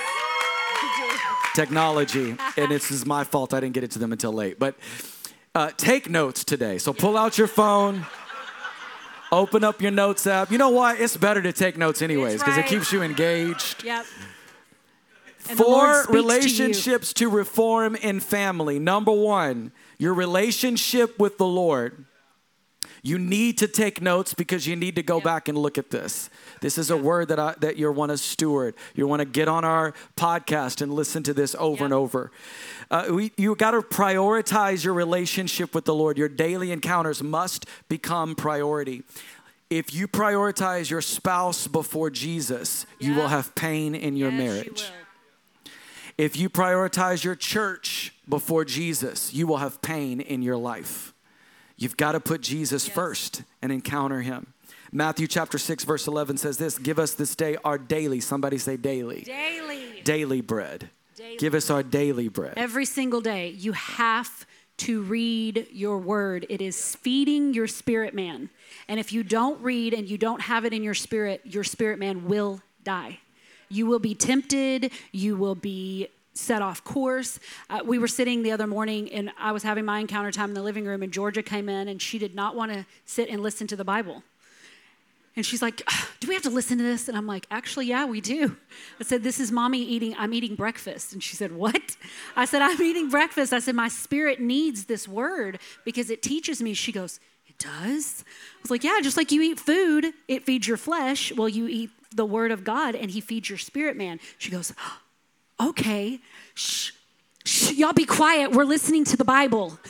Technology, 1.53 2.37
and 2.57 2.71
this 2.71 2.93
is 2.93 3.05
my 3.05 3.25
fault. 3.25 3.53
I 3.53 3.59
didn't 3.59 3.75
get 3.75 3.83
it 3.83 3.91
to 3.91 3.99
them 3.99 4.13
until 4.13 4.33
late. 4.33 4.61
But 4.61 4.77
uh, 5.55 5.71
take 5.76 6.09
notes 6.09 6.45
today. 6.45 6.78
So 6.78 6.93
pull 6.93 7.17
out 7.17 7.38
your 7.38 7.47
phone. 7.47 8.07
Open 9.31 9.62
up 9.62 9.83
your 9.83 9.90
notes 9.90 10.26
app. 10.26 10.50
You 10.50 10.59
know 10.59 10.71
what? 10.71 11.00
It's 11.00 11.17
better 11.17 11.43
to 11.43 11.52
take 11.52 11.76
notes 11.76 12.00
anyways 12.00 12.40
because 12.40 12.57
right. 12.57 12.64
it 12.64 12.69
keeps 12.69 12.93
you 12.93 13.02
engaged. 13.02 13.85
Yep. 13.85 14.07
Four 15.38 16.05
relationships 16.09 17.12
to, 17.14 17.25
to 17.25 17.31
reform 17.31 17.95
in 17.97 18.21
family. 18.21 18.78
Number 18.78 19.12
one, 19.12 19.73
your 19.99 20.14
relationship 20.14 21.19
with 21.19 21.38
the 21.38 21.47
Lord. 21.47 22.05
You 23.02 23.19
need 23.19 23.59
to 23.59 23.69
take 23.69 24.00
notes 24.02 24.35
because 24.35 24.67
you 24.67 24.76
need 24.76 24.97
to 24.97 25.02
go 25.02 25.21
back 25.21 25.49
and 25.49 25.57
look 25.57 25.78
at 25.78 25.90
this. 25.90 26.31
This 26.61 26.78
is 26.78 26.90
a 26.90 26.97
word 26.97 27.28
that 27.28 27.38
I, 27.38 27.55
that 27.61 27.76
you 27.76 27.90
want 27.93 28.11
to 28.11 28.19
steward. 28.19 28.75
You 28.95 29.07
want 29.07 29.21
to 29.21 29.26
get 29.26 29.49
on 29.49 29.64
our 29.64 29.95
podcast 30.17 30.83
and 30.83 30.93
listen 30.93 31.23
to 31.25 31.35
this 31.35 31.55
over 31.59 31.85
and 31.85 31.95
over. 31.95 32.31
Uh, 32.90 33.07
we, 33.11 33.33
you 33.37 33.55
got 33.55 33.73
to 33.73 33.81
prioritize 33.81 34.85
your 34.85 34.95
relationship 34.95 35.75
with 35.75 35.85
the 35.85 35.95
Lord. 35.95 36.19
Your 36.19 36.28
daily 36.28 36.73
encounters 36.73 37.23
must 37.23 37.67
become 37.88 38.35
priority. 38.35 39.02
If 39.71 39.93
you 39.95 40.09
prioritize 40.09 40.88
your 40.88 41.02
spouse 41.02 41.67
before 41.67 42.11
Jesus, 42.11 42.87
you 42.99 43.14
will 43.14 43.28
have 43.28 43.55
pain 43.55 43.95
in 43.95 44.17
your 44.17 44.31
yes, 44.31 44.38
marriage. 44.38 44.90
If 46.17 46.37
you 46.37 46.49
prioritize 46.49 47.23
your 47.23 47.37
church 47.37 48.14
before 48.28 48.64
Jesus, 48.64 49.33
you 49.33 49.47
will 49.47 49.59
have 49.59 49.81
pain 49.83 50.21
in 50.21 50.43
your 50.43 50.57
life. 50.57 51.12
You've 51.78 51.97
got 51.97 52.12
to 52.12 52.20
put 52.20 52.40
Jesus 52.40 52.87
yes. 52.87 52.94
first 52.94 53.42
and 53.62 53.73
encounter 53.73 54.20
him. 54.20 54.52
Matthew 54.90 55.26
chapter 55.26 55.58
6, 55.58 55.85
verse 55.85 56.06
11 56.06 56.38
says 56.38 56.58
this 56.58 56.76
Give 56.78 56.99
us 56.99 57.14
this 57.14 57.35
day 57.37 57.56
our 57.64 57.78
daily, 57.78 58.20
somebody 58.20 58.58
say 58.58 58.76
daily. 58.76 59.23
Daily. 59.23 60.02
Daily 60.02 60.40
bread. 60.40 60.90
Daily. 61.16 61.37
Give 61.37 61.54
us 61.54 61.70
our 61.70 61.82
daily 61.82 62.28
bread. 62.28 62.54
Every 62.56 62.85
single 62.85 63.20
day. 63.20 63.50
You 63.50 63.73
have 63.73 64.47
to 64.78 65.02
read 65.02 65.66
your 65.73 65.99
word. 65.99 66.47
It 66.49 66.61
is 66.61 66.97
feeding 66.97 67.52
your 67.54 67.66
spirit 67.66 68.14
man. 68.14 68.50
And 68.88 68.99
if 68.99 69.12
you 69.12 69.23
don't 69.23 69.61
read 69.61 69.92
and 69.92 70.08
you 70.08 70.18
don't 70.18 70.40
have 70.40 70.64
it 70.64 70.73
in 70.73 70.82
your 70.82 70.94
spirit, 70.94 71.42
your 71.44 71.64
spirit 71.64 71.99
man 71.99 72.26
will 72.26 72.61
die. 72.85 73.20
You 73.68 73.87
will 73.87 73.99
be 73.99 74.14
tempted. 74.14 74.90
You 75.12 75.37
will 75.37 75.54
be 75.54 76.08
set 76.38 76.62
off 76.62 76.85
course. 76.85 77.38
Uh, 77.68 77.80
we 77.85 77.99
were 77.99 78.09
sitting 78.09 78.42
the 78.42 78.52
other 78.52 78.66
morning 78.66 79.12
and 79.12 79.30
I 79.38 79.52
was 79.52 79.62
having 79.62 79.85
my 79.85 79.99
encounter 79.99 80.30
time 80.30 80.50
in 80.50 80.54
the 80.54 80.62
living 80.62 80.85
room, 80.87 81.02
and 81.02 81.12
Georgia 81.12 81.42
came 81.42 81.68
in 81.68 81.88
and 81.88 82.00
she 82.00 82.18
did 82.18 82.35
not 82.35 82.54
want 82.54 82.73
to 82.73 82.87
sit 83.04 83.28
and 83.28 83.42
listen 83.42 83.66
to 83.68 83.76
the 83.76 83.85
Bible. 83.85 84.23
And 85.37 85.47
she's 85.47 85.62
like, 85.62 85.83
Do 86.21 86.26
we 86.26 86.35
have 86.35 86.42
to 86.45 86.50
listen 86.50 86.78
to 86.78 86.85
this? 86.85 87.09
And 87.09 87.16
I'm 87.16 87.26
like, 87.26 87.47
Actually, 87.50 87.87
yeah, 87.87 88.07
we 88.07 88.21
do. 88.21 88.57
I 89.00 89.04
said, 89.04 89.23
This 89.23 89.38
is 89.38 89.52
mommy 89.52 89.83
eating, 89.83 90.14
I'm 90.18 90.33
eating 90.33 90.54
breakfast. 90.54 91.12
And 91.12 91.23
she 91.23 91.37
said, 91.37 91.52
What? 91.52 91.97
I 92.37 92.45
said, 92.45 92.62
I'm 92.62 92.80
eating 92.83 93.09
breakfast. 93.09 93.52
I 93.52 93.61
said, 93.61 93.75
My 93.75 93.88
spirit 93.88 94.40
needs 94.40 94.87
this 94.87 95.07
word 95.07 95.61
because 95.85 96.11
it 96.11 96.23
teaches 96.23 96.61
me. 96.61 96.75
She 96.75 96.92
goes, 96.92 97.21
It 97.47 97.57
does? 97.59 98.25
I 98.26 98.62
was 98.62 98.71
like, 98.71 98.83
Yeah, 98.85 98.99
just 99.00 99.16
like 99.16 99.30
you 99.30 99.42
eat 99.42 99.61
food, 99.61 100.12
it 100.26 100.45
feeds 100.45 100.66
your 100.66 100.76
flesh. 100.76 101.33
Well, 101.33 101.49
you 101.49 101.68
eat 101.68 101.90
the 102.14 102.25
word 102.25 102.50
of 102.50 102.64
God 102.64 102.95
and 102.95 103.11
he 103.11 103.21
feeds 103.21 103.49
your 103.49 103.59
spirit 103.59 103.97
man. 103.97 104.18
She 104.38 104.50
goes, 104.50 104.73
Okay, 105.61 106.21
shh, 106.55 106.93
shh, 107.45 107.73
y'all 107.73 107.93
be 107.93 108.07
quiet. 108.07 108.53
We're 108.53 108.65
listening 108.65 109.05
to 109.07 109.17
the 109.17 109.25
Bible. 109.25 109.79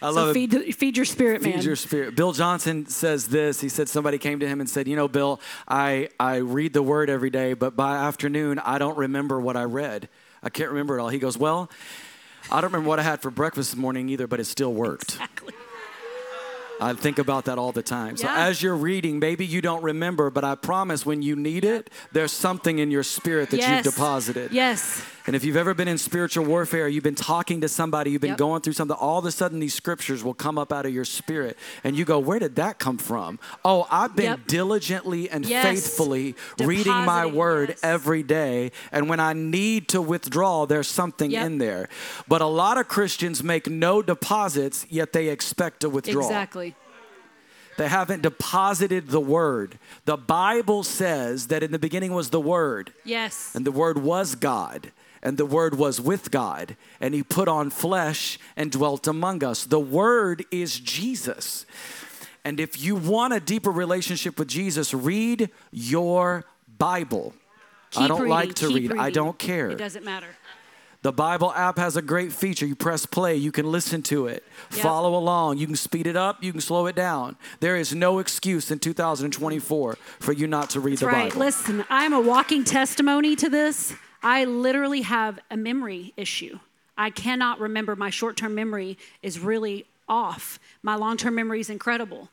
I 0.00 0.10
love 0.10 0.28
so 0.28 0.34
feed, 0.34 0.54
it. 0.54 0.76
feed 0.76 0.96
your 0.96 1.04
spirit, 1.04 1.42
feed 1.42 1.50
man. 1.50 1.58
Feed 1.58 1.66
your 1.66 1.76
spirit. 1.76 2.14
Bill 2.14 2.32
Johnson 2.32 2.86
says 2.86 3.26
this. 3.26 3.60
He 3.60 3.68
said 3.68 3.88
somebody 3.88 4.18
came 4.18 4.38
to 4.40 4.46
him 4.46 4.60
and 4.60 4.70
said, 4.70 4.86
"You 4.86 4.94
know, 4.94 5.08
Bill, 5.08 5.40
I 5.66 6.08
I 6.20 6.36
read 6.36 6.72
the 6.72 6.82
Word 6.82 7.10
every 7.10 7.30
day, 7.30 7.54
but 7.54 7.74
by 7.74 7.96
afternoon 7.96 8.60
I 8.60 8.78
don't 8.78 8.96
remember 8.96 9.40
what 9.40 9.56
I 9.56 9.64
read. 9.64 10.08
I 10.42 10.50
can't 10.50 10.70
remember 10.70 10.98
it 10.98 11.02
all." 11.02 11.08
He 11.08 11.18
goes, 11.18 11.36
"Well, 11.36 11.68
I 12.50 12.60
don't 12.60 12.70
remember 12.70 12.88
what 12.88 13.00
I 13.00 13.02
had 13.02 13.20
for 13.20 13.30
breakfast 13.32 13.72
this 13.72 13.78
morning 13.78 14.08
either, 14.08 14.28
but 14.28 14.38
it 14.38 14.44
still 14.44 14.72
worked." 14.72 15.18
Exactly. 15.28 15.54
I 16.80 16.94
think 16.94 17.18
about 17.18 17.46
that 17.46 17.58
all 17.58 17.72
the 17.72 17.82
time. 17.82 18.16
So 18.16 18.26
yeah. 18.26 18.46
as 18.46 18.62
you're 18.62 18.76
reading, 18.76 19.18
maybe 19.18 19.46
you 19.46 19.60
don't 19.60 19.82
remember, 19.82 20.30
but 20.30 20.44
I 20.44 20.54
promise 20.54 21.04
when 21.04 21.22
you 21.22 21.36
need 21.36 21.64
it, 21.64 21.90
there's 22.12 22.32
something 22.32 22.78
in 22.78 22.90
your 22.90 23.02
spirit 23.02 23.50
that 23.50 23.58
yes. 23.58 23.84
you've 23.84 23.94
deposited. 23.94 24.52
Yes. 24.52 25.02
And 25.28 25.36
if 25.36 25.44
you've 25.44 25.58
ever 25.58 25.74
been 25.74 25.88
in 25.88 25.98
spiritual 25.98 26.46
warfare, 26.46 26.88
you've 26.88 27.04
been 27.04 27.14
talking 27.14 27.60
to 27.60 27.68
somebody, 27.68 28.12
you've 28.12 28.22
been 28.22 28.30
yep. 28.30 28.38
going 28.38 28.62
through 28.62 28.72
something, 28.72 28.96
all 28.96 29.18
of 29.18 29.26
a 29.26 29.30
sudden 29.30 29.60
these 29.60 29.74
scriptures 29.74 30.24
will 30.24 30.32
come 30.32 30.56
up 30.56 30.72
out 30.72 30.86
of 30.86 30.94
your 30.94 31.04
spirit 31.04 31.58
and 31.84 31.94
you 31.98 32.06
go, 32.06 32.18
Where 32.18 32.38
did 32.38 32.56
that 32.56 32.78
come 32.78 32.96
from? 32.96 33.38
Oh, 33.62 33.86
I've 33.90 34.16
been 34.16 34.24
yep. 34.24 34.46
diligently 34.46 35.28
and 35.28 35.44
yes. 35.44 35.62
faithfully 35.66 36.32
Depositing, 36.56 36.66
reading 36.66 37.04
my 37.04 37.26
word 37.26 37.68
yes. 37.68 37.80
every 37.82 38.22
day. 38.22 38.72
And 38.90 39.10
when 39.10 39.20
I 39.20 39.34
need 39.34 39.88
to 39.88 40.00
withdraw, 40.00 40.64
there's 40.64 40.88
something 40.88 41.30
yep. 41.30 41.44
in 41.44 41.58
there. 41.58 41.90
But 42.26 42.40
a 42.40 42.46
lot 42.46 42.78
of 42.78 42.88
Christians 42.88 43.44
make 43.44 43.68
no 43.68 44.00
deposits, 44.00 44.86
yet 44.88 45.12
they 45.12 45.28
expect 45.28 45.80
to 45.80 45.90
withdraw. 45.90 46.24
Exactly. 46.24 46.74
They 47.76 47.88
haven't 47.88 48.22
deposited 48.22 49.08
the 49.08 49.20
word. 49.20 49.78
The 50.06 50.16
Bible 50.16 50.84
says 50.84 51.48
that 51.48 51.62
in 51.62 51.70
the 51.70 51.78
beginning 51.78 52.14
was 52.14 52.30
the 52.30 52.40
word. 52.40 52.94
Yes. 53.04 53.54
And 53.54 53.66
the 53.66 53.70
word 53.70 53.98
was 53.98 54.34
God 54.34 54.90
and 55.22 55.36
the 55.36 55.46
Word 55.46 55.76
was 55.76 56.00
with 56.00 56.30
God, 56.30 56.76
and 57.00 57.14
He 57.14 57.22
put 57.22 57.48
on 57.48 57.70
flesh 57.70 58.38
and 58.56 58.70
dwelt 58.70 59.06
among 59.06 59.44
us. 59.44 59.64
The 59.64 59.80
Word 59.80 60.44
is 60.50 60.78
Jesus. 60.80 61.66
And 62.44 62.60
if 62.60 62.80
you 62.80 62.96
want 62.96 63.34
a 63.34 63.40
deeper 63.40 63.70
relationship 63.70 64.38
with 64.38 64.48
Jesus, 64.48 64.94
read 64.94 65.50
your 65.70 66.44
Bible. 66.78 67.34
Keep 67.90 68.02
I 68.02 68.08
don't 68.08 68.20
reading, 68.22 68.30
like 68.30 68.54
to 68.54 68.68
read, 68.68 68.74
reading. 68.74 68.98
I 68.98 69.10
don't 69.10 69.38
care. 69.38 69.70
It 69.70 69.78
doesn't 69.78 70.04
matter. 70.04 70.28
The 71.02 71.12
Bible 71.12 71.52
app 71.52 71.78
has 71.78 71.96
a 71.96 72.02
great 72.02 72.32
feature. 72.32 72.66
You 72.66 72.74
press 72.74 73.06
play, 73.06 73.36
you 73.36 73.52
can 73.52 73.70
listen 73.70 74.02
to 74.04 74.26
it, 74.26 74.42
yep. 74.72 74.80
follow 74.80 75.16
along. 75.16 75.58
You 75.58 75.66
can 75.66 75.76
speed 75.76 76.08
it 76.08 76.16
up, 76.16 76.42
you 76.42 76.50
can 76.50 76.60
slow 76.60 76.86
it 76.86 76.96
down. 76.96 77.36
There 77.60 77.76
is 77.76 77.94
no 77.94 78.18
excuse 78.18 78.70
in 78.72 78.80
2024 78.80 79.98
for 80.18 80.32
you 80.32 80.46
not 80.48 80.70
to 80.70 80.80
read 80.80 80.92
That's 80.92 81.00
the 81.00 81.06
right. 81.06 81.28
Bible. 81.30 81.38
Listen, 81.38 81.84
I'm 81.88 82.12
a 82.12 82.20
walking 82.20 82.64
testimony 82.64 83.36
to 83.36 83.48
this. 83.48 83.94
I 84.22 84.44
literally 84.44 85.02
have 85.02 85.38
a 85.50 85.56
memory 85.56 86.12
issue. 86.16 86.58
I 86.96 87.10
cannot 87.10 87.60
remember. 87.60 87.94
My 87.94 88.10
short 88.10 88.36
term 88.36 88.54
memory 88.54 88.98
is 89.22 89.38
really 89.38 89.86
off. 90.08 90.58
My 90.82 90.96
long 90.96 91.16
term 91.16 91.34
memory 91.34 91.60
is 91.60 91.70
incredible. 91.70 92.28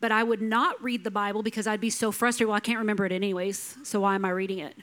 But 0.00 0.12
I 0.12 0.22
would 0.22 0.40
not 0.40 0.80
read 0.82 1.02
the 1.02 1.10
Bible 1.10 1.42
because 1.42 1.66
I'd 1.66 1.80
be 1.80 1.90
so 1.90 2.12
frustrated. 2.12 2.48
Well, 2.48 2.56
I 2.56 2.60
can't 2.60 2.78
remember 2.78 3.04
it 3.04 3.10
anyways, 3.10 3.78
so 3.82 4.00
why 4.00 4.14
am 4.14 4.24
I 4.24 4.30
reading 4.30 4.60
it? 4.60 4.76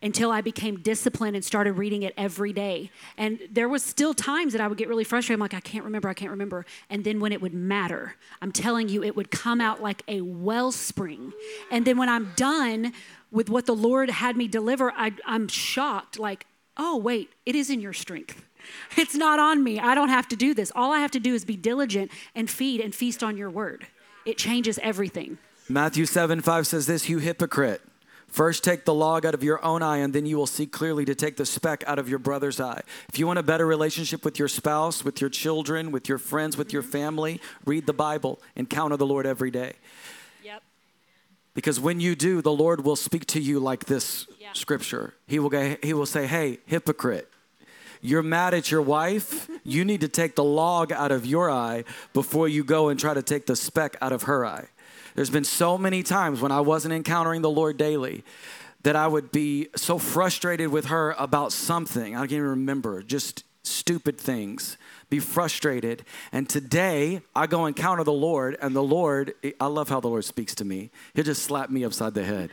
Until 0.00 0.30
I 0.30 0.42
became 0.42 0.76
disciplined 0.80 1.34
and 1.34 1.44
started 1.44 1.72
reading 1.72 2.02
it 2.02 2.14
every 2.16 2.52
day. 2.52 2.90
And 3.16 3.40
there 3.50 3.68
was 3.68 3.82
still 3.82 4.14
times 4.14 4.52
that 4.52 4.60
I 4.60 4.68
would 4.68 4.78
get 4.78 4.86
really 4.86 5.02
frustrated. 5.02 5.38
I'm 5.38 5.40
like, 5.40 5.54
I 5.54 5.60
can't 5.60 5.84
remember, 5.84 6.08
I 6.08 6.14
can't 6.14 6.30
remember. 6.30 6.66
And 6.88 7.02
then 7.02 7.18
when 7.18 7.32
it 7.32 7.40
would 7.40 7.54
matter, 7.54 8.14
I'm 8.40 8.52
telling 8.52 8.88
you, 8.88 9.02
it 9.02 9.16
would 9.16 9.32
come 9.32 9.60
out 9.60 9.82
like 9.82 10.02
a 10.06 10.20
wellspring. 10.20 11.32
And 11.72 11.84
then 11.84 11.96
when 11.96 12.08
I'm 12.08 12.32
done 12.36 12.92
with 13.34 13.50
what 13.50 13.66
the 13.66 13.74
Lord 13.74 14.08
had 14.08 14.36
me 14.36 14.46
deliver, 14.46 14.92
I, 14.92 15.12
I'm 15.26 15.48
shocked. 15.48 16.18
Like, 16.18 16.46
oh, 16.76 16.96
wait, 16.96 17.30
it 17.44 17.56
is 17.56 17.68
in 17.68 17.80
your 17.80 17.92
strength. 17.92 18.42
It's 18.96 19.14
not 19.14 19.38
on 19.38 19.62
me. 19.62 19.78
I 19.78 19.94
don't 19.94 20.08
have 20.08 20.26
to 20.28 20.36
do 20.36 20.54
this. 20.54 20.72
All 20.74 20.90
I 20.90 21.00
have 21.00 21.10
to 21.10 21.20
do 21.20 21.34
is 21.34 21.44
be 21.44 21.54
diligent 21.54 22.10
and 22.34 22.48
feed 22.48 22.80
and 22.80 22.94
feast 22.94 23.22
on 23.22 23.36
your 23.36 23.50
word. 23.50 23.86
It 24.24 24.38
changes 24.38 24.78
everything. 24.82 25.36
Matthew 25.68 26.06
7 26.06 26.40
5 26.40 26.66
says 26.66 26.86
this 26.86 27.06
You 27.06 27.18
hypocrite. 27.18 27.82
First, 28.26 28.64
take 28.64 28.86
the 28.86 28.94
log 28.94 29.26
out 29.26 29.34
of 29.34 29.44
your 29.44 29.62
own 29.62 29.82
eye, 29.82 29.98
and 29.98 30.14
then 30.14 30.24
you 30.24 30.38
will 30.38 30.46
see 30.46 30.66
clearly 30.66 31.04
to 31.04 31.14
take 31.14 31.36
the 31.36 31.44
speck 31.44 31.84
out 31.86 31.98
of 31.98 32.08
your 32.08 32.18
brother's 32.18 32.58
eye. 32.58 32.80
If 33.10 33.18
you 33.18 33.26
want 33.26 33.38
a 33.38 33.42
better 33.42 33.66
relationship 33.66 34.24
with 34.24 34.38
your 34.38 34.48
spouse, 34.48 35.04
with 35.04 35.20
your 35.20 35.28
children, 35.28 35.92
with 35.92 36.08
your 36.08 36.18
friends, 36.18 36.56
with 36.56 36.72
your 36.72 36.82
family, 36.82 37.40
read 37.66 37.86
the 37.86 37.92
Bible, 37.92 38.40
encounter 38.56 38.96
the 38.96 39.06
Lord 39.06 39.26
every 39.26 39.50
day. 39.50 39.74
Because 41.54 41.78
when 41.78 42.00
you 42.00 42.16
do, 42.16 42.42
the 42.42 42.52
Lord 42.52 42.84
will 42.84 42.96
speak 42.96 43.26
to 43.26 43.40
you 43.40 43.60
like 43.60 43.86
this 43.86 44.26
yeah. 44.40 44.52
scripture. 44.52 45.14
He 45.26 45.38
will, 45.38 45.50
go, 45.50 45.76
he 45.82 45.94
will 45.94 46.06
say, 46.06 46.26
Hey, 46.26 46.58
hypocrite, 46.66 47.30
you're 48.02 48.22
mad 48.22 48.54
at 48.54 48.70
your 48.70 48.82
wife. 48.82 49.48
You 49.66 49.82
need 49.82 50.02
to 50.02 50.08
take 50.08 50.34
the 50.34 50.44
log 50.44 50.92
out 50.92 51.10
of 51.10 51.24
your 51.24 51.50
eye 51.50 51.84
before 52.12 52.48
you 52.48 52.64
go 52.64 52.90
and 52.90 53.00
try 53.00 53.14
to 53.14 53.22
take 53.22 53.46
the 53.46 53.56
speck 53.56 53.96
out 54.02 54.12
of 54.12 54.24
her 54.24 54.44
eye. 54.44 54.66
There's 55.14 55.30
been 55.30 55.44
so 55.44 55.78
many 55.78 56.02
times 56.02 56.42
when 56.42 56.52
I 56.52 56.60
wasn't 56.60 56.92
encountering 56.92 57.40
the 57.40 57.48
Lord 57.48 57.78
daily 57.78 58.24
that 58.82 58.94
I 58.94 59.06
would 59.06 59.32
be 59.32 59.68
so 59.74 59.98
frustrated 59.98 60.68
with 60.68 60.86
her 60.86 61.12
about 61.18 61.50
something. 61.50 62.14
I 62.14 62.20
can't 62.20 62.32
even 62.32 62.44
remember, 62.44 63.02
just 63.02 63.42
stupid 63.62 64.18
things 64.18 64.76
be 65.10 65.18
frustrated. 65.18 66.04
And 66.32 66.48
today, 66.48 67.22
I 67.34 67.46
go 67.46 67.66
encounter 67.66 68.04
the 68.04 68.12
Lord, 68.12 68.56
and 68.60 68.74
the 68.74 68.82
Lord, 68.82 69.34
I 69.60 69.66
love 69.66 69.88
how 69.88 70.00
the 70.00 70.08
Lord 70.08 70.24
speaks 70.24 70.54
to 70.56 70.64
me. 70.64 70.90
He'll 71.14 71.24
just 71.24 71.42
slap 71.42 71.70
me 71.70 71.84
upside 71.84 72.14
the 72.14 72.24
head. 72.24 72.50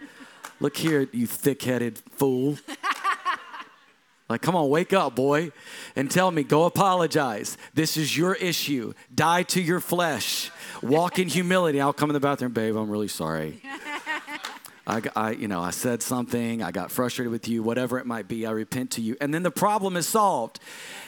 Look 0.60 0.78
here, 0.78 1.08
you 1.12 1.28
thick 1.28 1.62
headed 1.64 2.00
fool. 2.12 2.58
Like, 4.30 4.42
come 4.42 4.56
on, 4.56 4.70
wake 4.70 4.94
up, 4.94 5.14
boy, 5.14 5.52
and 5.94 6.10
tell 6.10 6.32
me, 6.32 6.44
go 6.44 6.64
apologize. 6.64 7.58
This 7.74 7.98
is 7.98 8.18
your 8.18 8.36
issue. 8.36 8.94
Die 9.14 9.44
to 9.44 9.62
your 9.62 9.82
flesh. 9.82 10.50
Walk 10.82 11.20
in 11.20 11.28
humility. 11.28 11.82
I'll 11.82 11.92
come 11.92 12.10
in 12.10 12.14
the 12.14 12.22
bathroom, 12.22 12.54
babe, 12.54 12.78
I'm 12.78 12.90
really 12.90 13.10
sorry. 13.10 13.62
I, 14.88 15.02
I, 15.16 15.32
you 15.32 15.48
know, 15.48 15.62
I 15.62 15.70
said 15.70 16.02
something, 16.02 16.64
I 16.64 16.72
got 16.72 16.92
frustrated 16.92 17.32
with 17.32 17.48
you, 17.48 17.62
whatever 17.62 18.00
it 18.00 18.06
might 18.06 18.28
be, 18.28 18.46
I 18.46 18.52
repent 18.52 18.92
to 18.92 19.02
you. 19.02 19.16
And 19.22 19.34
then 19.34 19.44
the 19.44 19.52
problem 19.52 19.96
is 19.96 20.08
solved. 20.08 20.60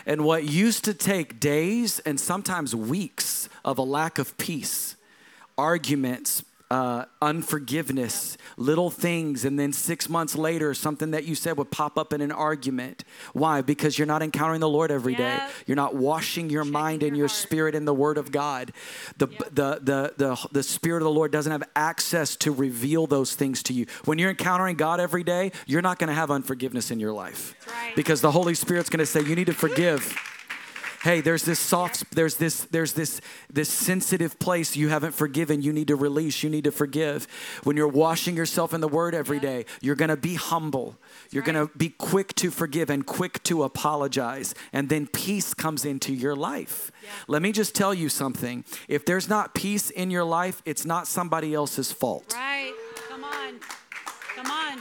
And 0.06 0.24
what 0.24 0.44
used 0.44 0.86
to 0.86 0.94
take 0.94 1.40
days 1.40 2.00
and 2.00 2.20
sometimes 2.20 2.76
weeks 2.76 3.50
of 3.66 3.78
a 3.78 3.82
lack 3.82 4.20
of 4.20 4.38
peace, 4.38 4.96
arguments, 5.58 6.44
uh, 6.72 7.06
unforgiveness, 7.22 8.38
little 8.58 8.90
things, 8.90 9.46
and 9.46 9.60
then 9.60 9.72
six 9.72 10.10
months 10.10 10.36
later, 10.36 10.74
something 10.74 11.12
that 11.12 11.24
you 11.26 11.36
said 11.36 11.58
would 11.58 11.70
pop 11.70 11.98
up 11.98 12.14
in 12.14 12.22
an 12.22 12.32
argument. 12.32 13.04
Why? 13.34 13.62
Because 13.62 13.98
you're 13.98 14.08
not 14.08 14.24
encountering 14.24 14.60
the 14.60 14.70
Lord 14.70 14.92
every 14.92 15.14
day. 15.14 15.36
Yep. 15.36 15.52
You're 15.68 15.76
not 15.76 15.96
washing 15.96 16.50
your 16.50 16.64
Checking 16.64 16.74
mind 16.74 17.04
and 17.04 17.16
your, 17.16 17.24
your 17.24 17.30
spirit 17.30 17.76
in 17.76 17.86
the 17.86 17.94
Word 17.94 18.18
of 18.18 18.32
God. 18.32 18.72
The, 19.18 19.28
yep. 19.28 19.40
the, 19.52 19.80
the, 19.82 20.14
the, 20.18 20.48
the 20.52 20.64
Spirit 20.64 20.98
of 20.98 21.06
the 21.06 21.12
Lord 21.12 21.32
doesn't 21.32 21.52
have 21.52 21.64
access 21.76 22.36
to 22.38 22.52
reveal 22.52 23.06
those 23.06 23.36
things 23.36 23.62
to 23.64 23.74
you. 23.74 23.86
When 24.06 24.18
you're 24.18 24.32
encountering 24.32 24.76
God 24.76 25.00
every 25.00 25.24
day, 25.24 25.52
you're 25.68 25.82
not 25.82 26.00
going 26.00 26.08
to 26.08 26.16
have 26.16 26.32
unforgiveness 26.32 26.92
in 26.92 27.00
your 27.00 27.14
life. 27.14 27.56
Right. 27.68 27.96
Because 27.96 28.22
the 28.22 28.32
Holy 28.32 28.56
Spirit's 28.56 28.90
going 28.90 29.00
to 29.00 29.06
say, 29.06 29.22
You 29.22 29.36
need 29.36 29.48
to 29.48 29.54
forgive. 29.54 30.18
Hey, 31.04 31.20
there's 31.20 31.44
this 31.44 31.60
soft, 31.60 32.16
there's 32.16 32.38
this, 32.38 32.64
there's 32.64 32.94
this, 32.94 33.20
this 33.52 33.68
sensitive 33.68 34.40
place 34.40 34.78
you 34.78 34.88
haven't 34.88 35.12
forgiven. 35.12 35.62
You 35.62 35.74
need 35.74 35.90
to 35.90 35.98
release. 35.98 36.42
You 36.44 36.50
need 36.50 36.64
to 36.64 36.72
forgive. 36.72 37.28
When 37.66 37.76
you're 37.76 37.90
washing 37.90 38.38
yourself 38.38 38.74
in 38.74 38.80
the 38.80 38.88
Word 38.88 39.14
every 39.14 39.42
day, 39.42 39.66
you're 39.82 39.98
going 39.98 40.08
to 40.08 40.16
be 40.16 40.36
humble. 40.36 40.96
You're 41.30 41.44
going 41.44 41.68
to 41.68 41.70
be 41.78 41.90
quick 41.90 42.34
to 42.36 42.50
forgive 42.50 42.90
and 42.90 43.06
quick 43.06 43.44
to 43.44 43.64
apologize, 43.64 44.56
and 44.72 44.88
then 44.88 45.08
peace 45.08 45.54
comes 45.54 45.84
into 45.84 46.14
your 46.14 46.38
life. 46.38 46.90
Yeah. 47.04 47.10
Let 47.28 47.42
me 47.42 47.52
just 47.52 47.76
tell 47.76 47.94
you 47.94 48.08
something. 48.08 48.64
If 48.88 49.06
there's 49.06 49.28
not 49.28 49.54
peace 49.54 49.90
in 49.90 50.10
your 50.10 50.24
life, 50.24 50.62
it's 50.64 50.86
not 50.86 51.08
somebody 51.08 51.54
else's 51.54 51.92
fault. 51.92 52.34
Right. 52.34 52.72
Come 53.10 53.26
on. 53.26 53.60
Come 54.38 54.50
on. 54.50 54.80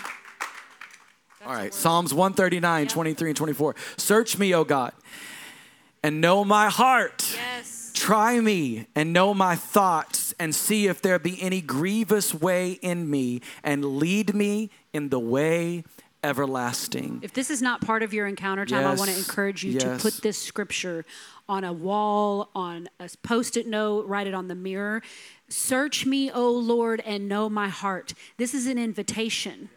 All 1.44 1.52
right, 1.52 1.74
Psalms 1.74 2.14
139, 2.14 2.86
23 2.86 3.30
and 3.30 3.36
24. 3.36 3.74
Search 3.96 4.38
me, 4.38 4.54
O 4.54 4.62
God, 4.62 4.92
and 6.02 6.20
know 6.20 6.44
my 6.44 6.68
heart. 6.68 7.34
Yes. 7.34 7.90
Try 7.94 8.40
me 8.40 8.86
and 8.96 9.12
know 9.12 9.32
my 9.32 9.54
thoughts, 9.54 10.34
and 10.38 10.54
see 10.54 10.86
if 10.88 11.00
there 11.02 11.18
be 11.18 11.40
any 11.40 11.60
grievous 11.60 12.34
way 12.34 12.72
in 12.82 13.08
me, 13.08 13.40
and 13.62 13.84
lead 13.84 14.34
me 14.34 14.70
in 14.92 15.10
the 15.10 15.20
way 15.20 15.84
everlasting. 16.24 17.20
If 17.22 17.32
this 17.32 17.50
is 17.50 17.60
not 17.60 17.80
part 17.80 18.02
of 18.02 18.14
your 18.14 18.26
encounter 18.26 18.64
time, 18.64 18.86
I 18.86 18.94
want 18.94 19.10
to 19.10 19.16
encourage 19.16 19.62
you 19.64 19.78
to 19.80 19.98
put 20.00 20.14
this 20.22 20.38
scripture 20.38 21.04
on 21.48 21.64
a 21.64 21.72
wall, 21.72 22.48
on 22.54 22.88
a 22.98 23.10
post 23.22 23.56
it 23.56 23.66
note, 23.66 24.06
write 24.06 24.26
it 24.26 24.34
on 24.34 24.48
the 24.48 24.54
mirror. 24.54 25.02
Search 25.48 26.06
me, 26.06 26.30
O 26.30 26.50
Lord, 26.50 27.02
and 27.04 27.28
know 27.28 27.48
my 27.50 27.68
heart. 27.68 28.14
This 28.36 28.54
is 28.54 28.66
an 28.66 28.78
invitation. 28.78 29.68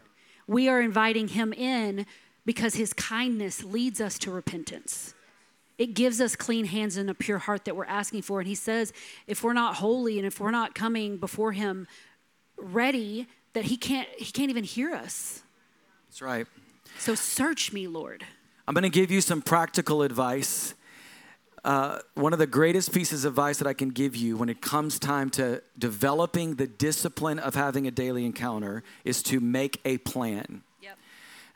We 0.46 0.68
are 0.68 0.80
inviting 0.80 1.28
him 1.28 1.52
in 1.52 2.06
because 2.44 2.76
his 2.76 2.92
kindness 2.92 3.64
leads 3.64 4.00
us 4.00 4.18
to 4.20 4.30
repentance. 4.30 5.14
It 5.78 5.94
gives 5.94 6.20
us 6.20 6.36
clean 6.36 6.64
hands 6.64 6.96
and 6.96 7.10
a 7.10 7.14
pure 7.14 7.38
heart 7.38 7.66
that 7.66 7.76
we're 7.76 7.84
asking 7.84 8.22
for. 8.22 8.40
And 8.40 8.48
he 8.48 8.54
says, 8.54 8.92
if 9.26 9.44
we're 9.44 9.52
not 9.52 9.76
holy 9.76 10.18
and 10.18 10.26
if 10.26 10.40
we're 10.40 10.50
not 10.50 10.74
coming 10.74 11.18
before 11.18 11.52
him 11.52 11.86
ready, 12.56 13.26
that 13.52 13.64
he 13.64 13.76
can't 13.76 14.08
he 14.16 14.26
can't 14.26 14.50
even 14.50 14.64
hear 14.64 14.94
us. 14.94 15.42
That's 16.08 16.22
right. 16.22 16.46
So 16.98 17.14
search 17.14 17.72
me, 17.72 17.86
Lord. 17.86 18.24
I'm 18.66 18.74
going 18.74 18.82
to 18.82 18.88
give 18.88 19.10
you 19.10 19.20
some 19.20 19.42
practical 19.42 20.02
advice. 20.02 20.74
Uh, 21.64 21.98
one 22.14 22.32
of 22.32 22.38
the 22.38 22.46
greatest 22.46 22.92
pieces 22.92 23.24
of 23.24 23.32
advice 23.32 23.58
that 23.58 23.66
I 23.66 23.74
can 23.74 23.90
give 23.90 24.14
you 24.16 24.36
when 24.36 24.48
it 24.48 24.60
comes 24.60 24.98
time 24.98 25.30
to 25.30 25.62
developing 25.78 26.54
the 26.54 26.66
discipline 26.66 27.38
of 27.38 27.54
having 27.54 27.86
a 27.86 27.90
daily 27.90 28.24
encounter 28.24 28.82
is 29.04 29.22
to 29.24 29.40
make 29.40 29.80
a 29.84 29.98
plan. 29.98 30.62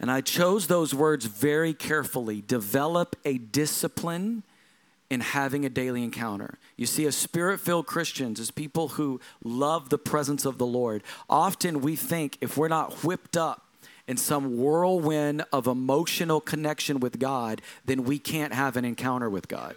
And 0.01 0.11
I 0.11 0.23
chose 0.23 0.67
those 0.67 0.95
words 0.95 1.27
very 1.27 1.75
carefully. 1.75 2.41
Develop 2.41 3.17
a 3.25 3.37
discipline 3.37 4.43
in 5.11 5.21
having 5.21 5.67
a 5.67 5.69
daily 5.69 6.03
encounter. 6.03 6.59
You 6.77 6.87
see, 6.87 7.05
as 7.05 7.15
spirit 7.15 7.61
filled 7.61 7.87
Christians, 7.87 8.41
as 8.41 8.51
people 8.51 8.89
who 8.89 9.21
love 9.45 9.91
the 9.91 9.99
presence 9.99 10.47
of 10.47 10.57
the 10.57 10.67
Lord, 10.67 11.03
often 11.29 11.83
we 11.83 11.97
think 11.97 12.39
if 12.41 12.57
we're 12.57 12.69
not 12.69 13.05
whipped 13.05 13.37
up 13.37 13.67
in 14.09 14.17
some 14.17 14.57
whirlwind 14.57 15.45
of 15.53 15.67
emotional 15.67 16.41
connection 16.41 16.99
with 16.99 17.19
God, 17.19 17.61
then 17.85 18.05
we 18.05 18.19
can't 18.19 18.55
have 18.55 18.77
an 18.77 18.85
encounter 18.85 19.29
with 19.29 19.49
God. 19.49 19.77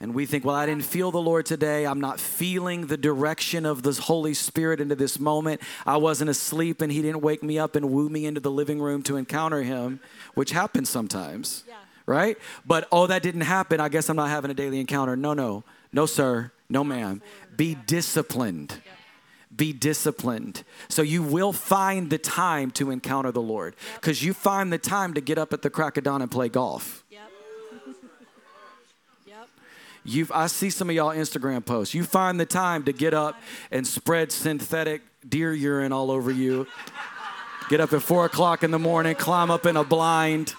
And 0.00 0.14
we 0.14 0.26
think, 0.26 0.44
well, 0.44 0.54
I 0.54 0.64
didn't 0.64 0.84
feel 0.84 1.10
the 1.10 1.20
Lord 1.20 1.44
today. 1.44 1.84
I'm 1.84 2.00
not 2.00 2.20
feeling 2.20 2.86
the 2.86 2.96
direction 2.96 3.66
of 3.66 3.82
the 3.82 3.92
Holy 3.92 4.32
Spirit 4.32 4.80
into 4.80 4.94
this 4.94 5.18
moment. 5.18 5.60
I 5.84 5.96
wasn't 5.96 6.30
asleep 6.30 6.80
and 6.80 6.92
He 6.92 7.02
didn't 7.02 7.20
wake 7.20 7.42
me 7.42 7.58
up 7.58 7.74
and 7.74 7.90
woo 7.90 8.08
me 8.08 8.24
into 8.24 8.40
the 8.40 8.50
living 8.50 8.80
room 8.80 9.02
to 9.04 9.16
encounter 9.16 9.62
Him, 9.64 9.98
which 10.34 10.52
happens 10.52 10.88
sometimes, 10.88 11.64
Yeah. 11.66 11.74
right? 12.06 12.38
But, 12.64 12.86
oh, 12.92 13.08
that 13.08 13.24
didn't 13.24 13.40
happen. 13.40 13.80
I 13.80 13.88
guess 13.88 14.08
I'm 14.08 14.14
not 14.16 14.28
having 14.28 14.52
a 14.52 14.54
daily 14.54 14.78
encounter. 14.78 15.16
No, 15.16 15.34
no, 15.34 15.64
no, 15.92 16.06
sir, 16.06 16.52
no, 16.68 16.84
ma'am. 16.84 17.20
Be 17.56 17.74
disciplined. 17.74 18.80
Be 19.56 19.72
disciplined. 19.72 20.62
So 20.88 21.02
you 21.02 21.24
will 21.24 21.52
find 21.52 22.10
the 22.10 22.18
time 22.18 22.70
to 22.72 22.92
encounter 22.92 23.32
the 23.32 23.42
Lord 23.42 23.74
because 23.96 24.22
you 24.22 24.32
find 24.32 24.72
the 24.72 24.78
time 24.78 25.14
to 25.14 25.20
get 25.20 25.38
up 25.38 25.52
at 25.52 25.62
the 25.62 25.70
crack 25.70 25.96
of 25.96 26.04
dawn 26.04 26.22
and 26.22 26.30
play 26.30 26.48
golf. 26.48 27.02
Yep. 27.10 27.30
yep. 29.26 29.48
You've, 30.08 30.32
I 30.32 30.46
see 30.46 30.70
some 30.70 30.88
of 30.88 30.96
y'all 30.96 31.14
Instagram 31.14 31.64
posts. 31.64 31.92
You 31.92 32.02
find 32.02 32.40
the 32.40 32.46
time 32.46 32.84
to 32.84 32.92
get 32.92 33.12
up 33.12 33.38
and 33.70 33.86
spread 33.86 34.32
synthetic 34.32 35.02
deer 35.28 35.52
urine 35.52 35.92
all 35.92 36.10
over 36.10 36.30
you. 36.30 36.66
Get 37.68 37.80
up 37.80 37.92
at 37.92 38.00
four 38.00 38.24
o'clock 38.24 38.62
in 38.62 38.70
the 38.70 38.78
morning, 38.78 39.14
climb 39.14 39.50
up 39.50 39.66
in 39.66 39.76
a 39.76 39.84
blind, 39.84 40.54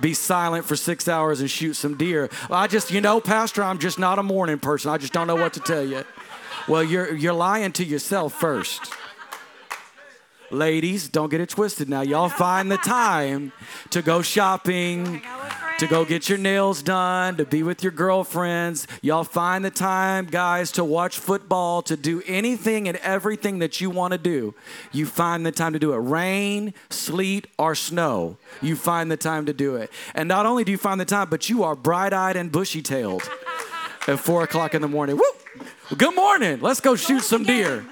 be 0.00 0.14
silent 0.14 0.64
for 0.64 0.74
six 0.74 1.06
hours 1.06 1.40
and 1.40 1.48
shoot 1.48 1.74
some 1.74 1.96
deer. 1.96 2.28
I 2.50 2.66
just, 2.66 2.90
you 2.90 3.00
know, 3.00 3.20
Pastor, 3.20 3.62
I'm 3.62 3.78
just 3.78 4.00
not 4.00 4.18
a 4.18 4.24
morning 4.24 4.58
person. 4.58 4.90
I 4.90 4.98
just 4.98 5.12
don't 5.12 5.28
know 5.28 5.36
what 5.36 5.52
to 5.52 5.60
tell 5.60 5.86
you. 5.86 6.02
Well, 6.66 6.82
you're, 6.82 7.14
you're 7.14 7.34
lying 7.34 7.70
to 7.74 7.84
yourself 7.84 8.32
first. 8.34 8.92
Ladies, 10.50 11.08
don't 11.08 11.30
get 11.30 11.40
it 11.40 11.50
twisted 11.50 11.88
now. 11.88 12.00
Y'all 12.00 12.28
find 12.28 12.70
the 12.70 12.78
time 12.78 13.52
to 13.90 14.02
go 14.02 14.22
shopping, 14.22 15.22
to 15.78 15.86
go 15.86 16.04
get 16.04 16.28
your 16.28 16.38
nails 16.38 16.82
done, 16.82 17.36
to 17.36 17.44
be 17.44 17.62
with 17.62 17.82
your 17.82 17.92
girlfriends. 17.92 18.86
Y'all 19.02 19.24
find 19.24 19.64
the 19.64 19.70
time, 19.70 20.26
guys, 20.26 20.70
to 20.72 20.84
watch 20.84 21.18
football, 21.18 21.82
to 21.82 21.96
do 21.96 22.22
anything 22.26 22.86
and 22.88 22.96
everything 22.98 23.58
that 23.58 23.80
you 23.80 23.90
want 23.90 24.12
to 24.12 24.18
do. 24.18 24.54
You 24.92 25.06
find 25.06 25.44
the 25.44 25.52
time 25.52 25.72
to 25.72 25.78
do 25.78 25.92
it. 25.92 25.98
Rain, 25.98 26.74
sleet, 26.90 27.48
or 27.58 27.74
snow. 27.74 28.36
You 28.62 28.76
find 28.76 29.10
the 29.10 29.16
time 29.16 29.46
to 29.46 29.52
do 29.52 29.76
it. 29.76 29.90
And 30.14 30.28
not 30.28 30.46
only 30.46 30.64
do 30.64 30.72
you 30.72 30.78
find 30.78 31.00
the 31.00 31.04
time, 31.04 31.28
but 31.28 31.48
you 31.48 31.64
are 31.64 31.74
bright 31.74 32.12
eyed 32.12 32.36
and 32.36 32.52
bushy 32.52 32.82
tailed 32.82 33.28
at 34.06 34.20
four 34.20 34.42
o'clock 34.42 34.74
in 34.74 34.82
the 34.82 34.88
morning. 34.88 35.16
Woo! 35.16 35.24
Good 35.96 36.14
morning. 36.14 36.60
Let's 36.60 36.80
go 36.80 36.96
shoot 36.96 37.22
some 37.22 37.44
deer. 37.44 37.84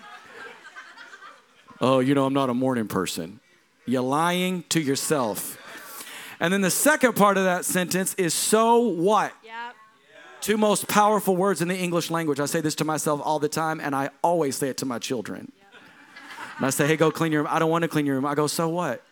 Oh, 1.81 1.99
you 1.99 2.15
know, 2.15 2.27
I'm 2.27 2.35
not 2.35 2.49
a 2.49 2.55
morning 2.55 2.87
person. 2.87 3.41
You're 3.87 4.03
lying 4.03 4.63
to 4.69 4.81
yourself. 4.81 5.59
And 6.43 6.53
then 6.53 6.61
the 6.61 6.73
second 6.73 7.15
part 7.15 7.39
of 7.39 7.45
that 7.45 7.65
sentence 7.65 8.15
is 8.15 8.35
so 8.35 8.79
what? 8.81 9.33
Yep. 9.45 9.77
Two 10.41 10.57
most 10.57 10.89
powerful 10.89 11.37
words 11.37 11.63
in 11.63 11.69
the 11.69 11.77
English 11.77 12.11
language. 12.11 12.41
I 12.41 12.47
say 12.47 12.61
this 12.61 12.75
to 12.77 12.85
myself 12.85 13.21
all 13.23 13.39
the 13.39 13.49
time, 13.49 13.79
and 13.79 13.95
I 13.95 14.11
always 14.25 14.57
say 14.57 14.69
it 14.69 14.79
to 14.79 14.85
my 14.85 14.99
children. 14.99 15.53
And 16.57 16.67
I 16.67 16.71
say, 16.71 16.89
hey, 16.89 16.97
go 16.97 17.13
clean 17.13 17.31
your 17.31 17.43
room. 17.43 17.51
I 17.55 17.61
don't 17.61 17.71
want 17.71 17.83
to 17.83 17.89
clean 17.89 18.07
your 18.07 18.17
room. 18.17 18.27
I 18.27 18.35
go, 18.35 18.49
so 18.49 18.69
what? 18.69 19.05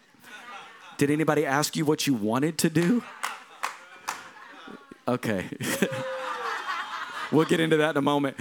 Did 0.97 1.09
anybody 1.09 1.47
ask 1.47 1.77
you 1.77 1.85
what 1.85 2.05
you 2.05 2.15
wanted 2.15 2.59
to 2.59 2.69
do? 2.69 3.05
Okay. 5.07 5.47
we'll 7.31 7.45
get 7.45 7.61
into 7.61 7.77
that 7.77 7.91
in 7.91 7.97
a 7.99 8.03
moment. 8.03 8.39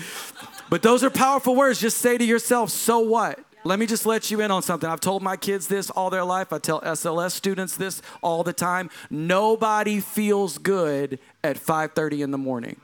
But 0.67 0.81
those 0.81 1.03
are 1.03 1.11
powerful 1.11 1.53
words. 1.53 1.79
Just 1.79 1.99
say 1.99 2.17
to 2.17 2.25
yourself, 2.25 2.71
so 2.71 2.97
what? 2.97 3.39
Let 3.65 3.77
me 3.77 3.85
just 3.85 4.05
let 4.05 4.31
you 4.31 4.39
in 4.41 4.51
on 4.51 4.61
something. 4.61 4.89
I've 4.89 5.01
told 5.01 5.21
my 5.21 5.35
kids 5.35 5.67
this 5.67 5.89
all 5.89 6.09
their 6.09 6.23
life. 6.23 6.53
I 6.53 6.59
tell 6.59 6.81
SLS 6.81 7.33
students 7.33 7.75
this 7.75 8.01
all 8.21 8.43
the 8.43 8.53
time. 8.53 8.89
Nobody 9.09 9.99
feels 9.99 10.57
good 10.57 11.19
at 11.43 11.57
5:30 11.57 12.21
in 12.21 12.31
the 12.31 12.37
morning. 12.37 12.79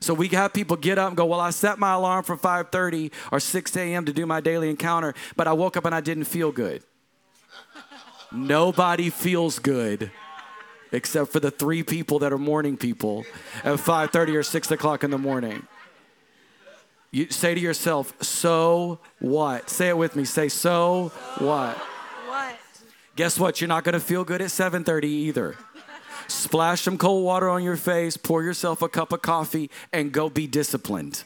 So 0.00 0.14
we 0.14 0.28
have 0.28 0.54
people 0.54 0.76
get 0.76 0.98
up 0.98 1.08
and 1.08 1.16
go, 1.16 1.26
"Well, 1.26 1.40
I 1.40 1.50
set 1.50 1.78
my 1.78 1.92
alarm 1.92 2.24
for 2.24 2.36
5:30 2.36 3.12
or 3.30 3.38
6 3.38 3.76
a.m. 3.76 4.06
to 4.06 4.12
do 4.12 4.24
my 4.24 4.40
daily 4.40 4.70
encounter, 4.70 5.14
but 5.36 5.46
I 5.46 5.52
woke 5.52 5.76
up 5.76 5.84
and 5.84 5.94
I 5.94 6.00
didn't 6.00 6.24
feel 6.24 6.52
good." 6.52 6.82
Nobody 8.30 9.10
feels 9.10 9.58
good 9.58 10.10
except 10.90 11.32
for 11.32 11.40
the 11.40 11.50
three 11.50 11.82
people 11.82 12.18
that 12.20 12.32
are 12.32 12.38
morning 12.38 12.78
people 12.78 13.26
at 13.62 13.78
5:30 13.78 14.36
or 14.36 14.42
6 14.42 14.70
o'clock 14.70 15.04
in 15.04 15.10
the 15.10 15.18
morning. 15.18 15.66
You 17.12 17.28
say 17.30 17.54
to 17.54 17.60
yourself, 17.60 18.14
"So 18.22 18.98
what?" 19.20 19.68
Say 19.68 19.88
it 19.88 19.96
with 19.98 20.16
me. 20.16 20.24
Say, 20.24 20.48
"So 20.48 21.12
what?" 21.38 21.76
What? 22.26 22.56
Guess 23.16 23.38
what? 23.38 23.60
You're 23.60 23.68
not 23.68 23.84
going 23.84 23.92
to 23.92 24.00
feel 24.00 24.24
good 24.24 24.40
at 24.40 24.50
7:30 24.50 25.04
either. 25.08 25.56
Splash 26.28 26.80
some 26.80 26.96
cold 26.96 27.24
water 27.24 27.50
on 27.50 27.62
your 27.62 27.76
face, 27.76 28.16
pour 28.16 28.42
yourself 28.42 28.80
a 28.80 28.88
cup 28.88 29.12
of 29.12 29.20
coffee, 29.20 29.70
and 29.92 30.10
go 30.12 30.30
be 30.30 30.46
disciplined. 30.46 31.24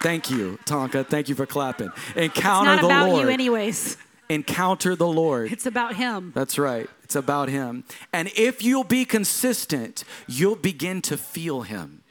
Thank 0.00 0.30
you, 0.30 0.58
Tonka. 0.66 1.06
Thank 1.06 1.30
you 1.30 1.34
for 1.34 1.46
clapping. 1.46 1.90
Encounter 2.14 2.20
It's 2.20 2.36
Encounter 2.36 2.76
not 2.76 2.84
about 2.84 3.08
Lord. 3.08 3.22
you, 3.22 3.28
anyways. 3.30 3.96
Encounter 4.28 4.94
the 4.94 5.06
Lord. 5.06 5.50
It's 5.50 5.64
about 5.64 5.96
Him. 5.96 6.32
That's 6.34 6.58
right. 6.58 6.90
It's 7.02 7.16
about 7.16 7.48
Him. 7.48 7.84
And 8.12 8.30
if 8.36 8.62
you'll 8.62 8.84
be 8.84 9.06
consistent, 9.06 10.04
you'll 10.26 10.56
begin 10.56 11.00
to 11.02 11.16
feel 11.16 11.62
Him. 11.62 12.02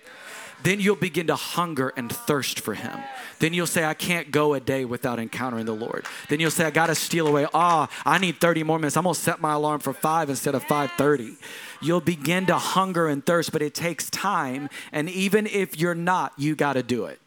Then 0.63 0.79
you'll 0.79 0.95
begin 0.95 1.27
to 1.27 1.35
hunger 1.35 1.93
and 1.95 2.11
thirst 2.11 2.59
for 2.59 2.73
Him. 2.73 2.97
Then 3.39 3.53
you'll 3.53 3.67
say, 3.67 3.83
I 3.83 3.93
can't 3.93 4.31
go 4.31 4.53
a 4.53 4.59
day 4.59 4.85
without 4.85 5.19
encountering 5.19 5.65
the 5.65 5.75
Lord. 5.75 6.05
Then 6.29 6.39
you'll 6.39 6.51
say, 6.51 6.65
I 6.65 6.71
got 6.71 6.87
to 6.87 6.95
steal 6.95 7.27
away. 7.27 7.47
Ah, 7.53 7.89
I 8.05 8.17
need 8.17 8.39
30 8.39 8.63
more 8.63 8.79
minutes. 8.79 8.95
I'm 8.95 9.03
going 9.03 9.15
to 9.15 9.19
set 9.19 9.41
my 9.41 9.53
alarm 9.53 9.81
for 9.81 9.93
5 9.93 10.29
instead 10.29 10.55
of 10.55 10.63
5:30. 10.65 11.35
You'll 11.81 12.01
begin 12.01 12.45
to 12.45 12.57
hunger 12.57 13.07
and 13.07 13.25
thirst, 13.25 13.51
but 13.51 13.61
it 13.61 13.73
takes 13.73 14.09
time. 14.09 14.69
And 14.91 15.09
even 15.09 15.47
if 15.47 15.77
you're 15.77 15.95
not, 15.95 16.33
you 16.37 16.55
got 16.55 16.73
to 16.73 16.83
do 16.83 17.05
it. 17.05 17.19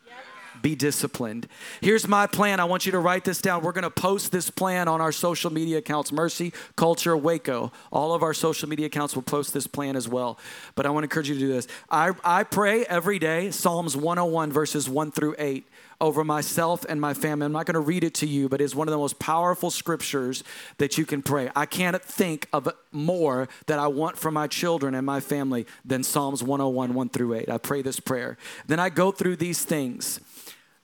Be 0.66 0.74
disciplined. 0.74 1.46
Here's 1.80 2.08
my 2.08 2.26
plan. 2.26 2.58
I 2.58 2.64
want 2.64 2.86
you 2.86 2.92
to 2.92 2.98
write 2.98 3.22
this 3.22 3.40
down. 3.40 3.62
We're 3.62 3.70
going 3.70 3.84
to 3.84 3.90
post 3.90 4.32
this 4.32 4.50
plan 4.50 4.88
on 4.88 5.00
our 5.00 5.12
social 5.12 5.52
media 5.52 5.78
accounts 5.78 6.10
Mercy, 6.10 6.52
Culture, 6.74 7.16
Waco. 7.16 7.70
All 7.92 8.14
of 8.14 8.24
our 8.24 8.34
social 8.34 8.68
media 8.68 8.86
accounts 8.86 9.14
will 9.14 9.22
post 9.22 9.54
this 9.54 9.68
plan 9.68 9.94
as 9.94 10.08
well. 10.08 10.40
But 10.74 10.84
I 10.84 10.90
want 10.90 11.04
to 11.04 11.06
encourage 11.06 11.28
you 11.28 11.34
to 11.34 11.40
do 11.40 11.46
this. 11.46 11.68
I, 11.88 12.10
I 12.24 12.42
pray 12.42 12.84
every 12.86 13.20
day 13.20 13.52
Psalms 13.52 13.96
101, 13.96 14.50
verses 14.50 14.88
1 14.88 15.12
through 15.12 15.36
8 15.38 15.64
over 16.00 16.24
myself 16.24 16.84
and 16.88 17.00
my 17.00 17.14
family. 17.14 17.46
I'm 17.46 17.52
not 17.52 17.66
going 17.66 17.74
to 17.74 17.80
read 17.80 18.02
it 18.02 18.14
to 18.14 18.26
you, 18.26 18.48
but 18.48 18.60
it's 18.60 18.74
one 18.74 18.88
of 18.88 18.92
the 18.92 18.98
most 18.98 19.20
powerful 19.20 19.70
scriptures 19.70 20.42
that 20.78 20.98
you 20.98 21.06
can 21.06 21.22
pray. 21.22 21.48
I 21.54 21.66
can't 21.66 22.02
think 22.02 22.48
of 22.52 22.68
more 22.90 23.48
that 23.66 23.78
I 23.78 23.86
want 23.86 24.18
for 24.18 24.32
my 24.32 24.48
children 24.48 24.96
and 24.96 25.06
my 25.06 25.20
family 25.20 25.64
than 25.84 26.02
Psalms 26.02 26.42
101, 26.42 26.92
1 26.92 27.08
through 27.10 27.34
8. 27.34 27.48
I 27.50 27.58
pray 27.58 27.82
this 27.82 28.00
prayer. 28.00 28.36
Then 28.66 28.80
I 28.80 28.88
go 28.88 29.12
through 29.12 29.36
these 29.36 29.64
things. 29.64 30.18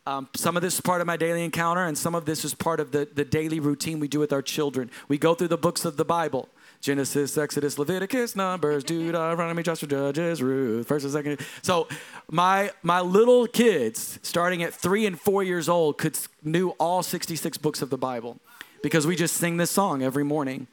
Um, 0.05 0.29
some 0.35 0.57
of 0.57 0.63
this 0.63 0.75
is 0.75 0.81
part 0.81 1.01
of 1.01 1.07
my 1.07 1.17
daily 1.17 1.45
encounter, 1.45 1.85
and 1.85 1.97
some 1.97 2.15
of 2.15 2.25
this 2.25 2.45
is 2.45 2.55
part 2.55 2.81
of 2.81 2.91
the, 2.91 3.09
the 3.15 3.25
daily 3.25 3.61
routine 3.61 4.01
we 4.01 4.09
do 4.09 4.19
with 4.19 4.33
our 4.33 4.43
children. 4.43 4.91
We 5.07 5.17
go 5.17 5.35
through 5.35 5.49
the 5.49 5.59
books 5.59 5.85
of 5.85 5.97
the 5.97 6.05
Bible. 6.05 6.49
Genesis, 6.81 7.39
Exodus, 7.39 7.79
Leviticus, 7.79 8.35
Numbers, 8.35 8.83
Deuteronomy, 8.83 9.63
Joshua, 9.63 9.89
Judges, 9.89 10.43
Ruth, 10.43 10.89
First 10.89 11.05
and 11.05 11.13
Second. 11.13 11.41
So 11.63 11.87
my 12.29 12.73
my 12.83 13.01
little 13.01 13.47
kids, 13.47 14.19
starting 14.23 14.65
at 14.65 14.75
three 14.75 15.07
and 15.07 15.19
four 15.19 15.45
years 15.45 15.69
old, 15.69 15.97
could 15.97 16.19
knew 16.43 16.71
all 16.81 17.05
66 17.05 17.57
books 17.59 17.83
of 17.83 17.91
the 17.91 17.99
Bible 17.99 18.41
because 18.83 19.07
we 19.07 19.15
just 19.15 19.37
sing 19.37 19.59
this 19.59 19.71
song 19.71 20.03
every 20.03 20.25
morning. 20.25 20.67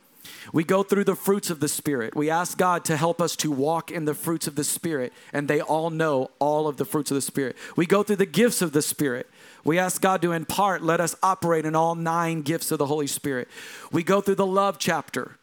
We 0.54 0.64
go 0.64 0.84
through 0.84 1.04
the 1.04 1.16
fruits 1.16 1.50
of 1.50 1.60
the 1.60 1.68
Spirit. 1.68 2.16
We 2.16 2.30
ask 2.30 2.58
God 2.58 2.86
to 2.86 2.98
help 2.98 3.22
us 3.22 3.36
to 3.38 3.52
walk 3.52 3.92
in 3.92 4.06
the 4.06 4.14
fruits 4.14 4.48
of 4.48 4.56
the 4.56 4.64
Spirit, 4.64 5.14
and 5.34 5.48
they 5.48 5.62
all 5.62 5.90
know 5.90 6.32
all 6.40 6.68
of 6.68 6.78
the 6.78 6.86
fruits 6.86 7.12
of 7.12 7.16
the 7.16 7.22
Spirit. 7.22 7.56
We 7.76 7.86
go 7.86 8.04
through 8.04 8.18
the 8.18 8.26
gifts 8.26 8.62
of 8.62 8.72
the 8.72 8.82
Spirit. 8.82 9.30
We 9.64 9.78
ask 9.78 10.02
God 10.02 10.22
to 10.22 10.32
impart, 10.32 10.84
let 10.84 11.02
us 11.02 11.16
operate 11.22 11.66
in 11.66 11.76
all 11.76 11.96
nine 11.96 12.42
gifts 12.42 12.72
of 12.72 12.80
the 12.80 12.88
Holy 12.88 13.08
Spirit. 13.08 13.48
We 13.92 14.04
go 14.04 14.22
through 14.22 14.36
the 14.36 14.46
love 14.46 14.80
chapter. 14.80 15.38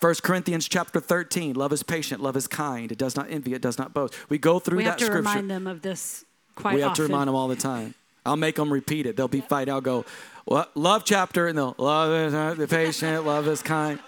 1 0.00 0.14
Corinthians 0.22 0.68
chapter 0.68 0.98
13, 0.98 1.54
love 1.54 1.72
is 1.72 1.84
patient, 1.84 2.20
love 2.20 2.36
is 2.36 2.48
kind, 2.48 2.90
it 2.90 2.98
does 2.98 3.14
not 3.14 3.30
envy, 3.30 3.54
it 3.54 3.62
does 3.62 3.78
not 3.78 3.94
boast. 3.94 4.14
We 4.28 4.36
go 4.36 4.58
through 4.58 4.78
we 4.78 4.84
that 4.84 4.98
scripture. 4.98 5.20
We 5.20 5.26
have 5.26 5.34
to 5.34 5.38
remind 5.38 5.50
them 5.50 5.66
of 5.68 5.80
this 5.80 6.24
quite 6.56 6.74
we 6.74 6.80
have 6.80 6.94
to 6.94 7.02
remind 7.02 7.28
them 7.28 7.36
all 7.36 7.46
the 7.46 7.56
time. 7.56 7.94
I'll 8.24 8.36
make 8.36 8.56
them 8.56 8.72
repeat 8.72 9.06
it. 9.06 9.16
They'll 9.16 9.28
be 9.28 9.40
fighting. 9.40 9.72
I'll 9.72 9.80
go, 9.80 10.04
what? 10.44 10.76
love 10.76 11.04
chapter, 11.04 11.48
and 11.48 11.58
they'll 11.58 11.74
love 11.78 12.34
is 12.34 12.70
patient, 12.70 13.24
love 13.24 13.48
is 13.48 13.62
kind. 13.62 13.98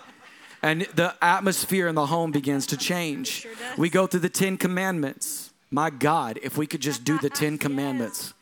And 0.62 0.82
the 0.94 1.14
atmosphere 1.20 1.88
in 1.88 1.94
the 1.94 2.06
home 2.06 2.32
begins 2.32 2.66
to 2.68 2.76
change. 2.76 3.28
Sure 3.28 3.52
we 3.76 3.90
go 3.90 4.06
through 4.06 4.20
the 4.20 4.30
Ten 4.30 4.56
Commandments. 4.56 5.52
My 5.70 5.90
God, 5.90 6.38
if 6.42 6.56
we 6.56 6.66
could 6.66 6.80
just 6.80 7.04
do 7.04 7.18
the 7.18 7.28
Ten 7.28 7.58
Commandments, 7.66 8.32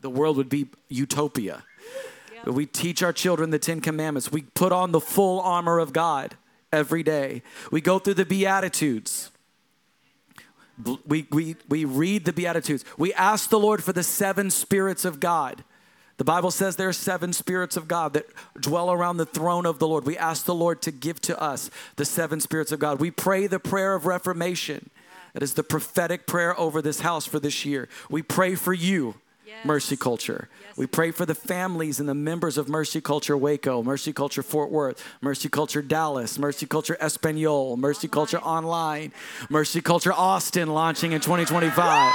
the 0.00 0.10
world 0.10 0.36
would 0.36 0.48
be 0.48 0.66
utopia. 0.88 1.64
But 2.44 2.52
we 2.54 2.66
teach 2.66 3.02
our 3.02 3.12
children 3.12 3.50
the 3.50 3.58
Ten 3.58 3.80
Commandments. 3.80 4.30
We 4.30 4.42
put 4.42 4.72
on 4.72 4.92
the 4.92 5.00
full 5.00 5.40
armor 5.40 5.78
of 5.78 5.92
God 5.92 6.36
every 6.72 7.02
day. 7.02 7.42
We 7.70 7.80
go 7.80 7.98
through 7.98 8.14
the 8.14 8.26
Beatitudes. 8.26 9.30
We, 11.06 11.26
we, 11.30 11.56
we 11.68 11.84
read 11.84 12.24
the 12.24 12.32
Beatitudes. 12.32 12.84
We 12.96 13.12
ask 13.14 13.50
the 13.50 13.58
Lord 13.58 13.82
for 13.82 13.92
the 13.92 14.02
seven 14.02 14.50
spirits 14.50 15.04
of 15.04 15.18
God. 15.18 15.64
The 16.18 16.24
Bible 16.24 16.50
says 16.50 16.76
there 16.76 16.88
are 16.88 16.92
seven 16.92 17.32
spirits 17.32 17.76
of 17.76 17.86
God 17.86 18.12
that 18.14 18.26
dwell 18.60 18.90
around 18.90 19.16
the 19.18 19.26
throne 19.26 19.66
of 19.66 19.78
the 19.78 19.86
Lord. 19.86 20.04
We 20.04 20.18
ask 20.18 20.44
the 20.44 20.54
Lord 20.54 20.82
to 20.82 20.90
give 20.90 21.20
to 21.22 21.40
us 21.40 21.70
the 21.96 22.04
seven 22.04 22.40
spirits 22.40 22.72
of 22.72 22.80
God. 22.80 23.00
We 23.00 23.12
pray 23.12 23.46
the 23.46 23.60
prayer 23.60 23.94
of 23.94 24.04
reformation. 24.04 24.90
That 25.32 25.42
is 25.42 25.54
the 25.54 25.62
prophetic 25.62 26.26
prayer 26.26 26.58
over 26.58 26.82
this 26.82 27.00
house 27.00 27.24
for 27.24 27.38
this 27.38 27.64
year. 27.64 27.88
We 28.10 28.22
pray 28.22 28.56
for 28.56 28.72
you, 28.72 29.14
Yes. 29.48 29.64
Mercy 29.64 29.96
Culture. 29.96 30.50
Yes, 30.62 30.76
we 30.76 30.86
pray 30.86 31.10
for 31.10 31.24
the 31.24 31.34
families 31.34 32.00
and 32.00 32.06
the 32.06 32.14
members 32.14 32.58
of 32.58 32.68
Mercy 32.68 33.00
Culture 33.00 33.34
Waco, 33.34 33.82
Mercy 33.82 34.12
Culture 34.12 34.42
Fort 34.42 34.70
Worth, 34.70 35.02
Mercy 35.22 35.48
Culture 35.48 35.80
Dallas, 35.80 36.38
Mercy 36.38 36.66
Culture 36.66 36.98
Espanol, 37.00 37.78
Mercy 37.78 38.08
Culture 38.08 38.40
Online, 38.40 39.10
Mercy 39.48 39.80
Culture 39.80 40.12
Austin 40.12 40.68
launching 40.68 41.12
in 41.12 41.22
2025. 41.22 42.14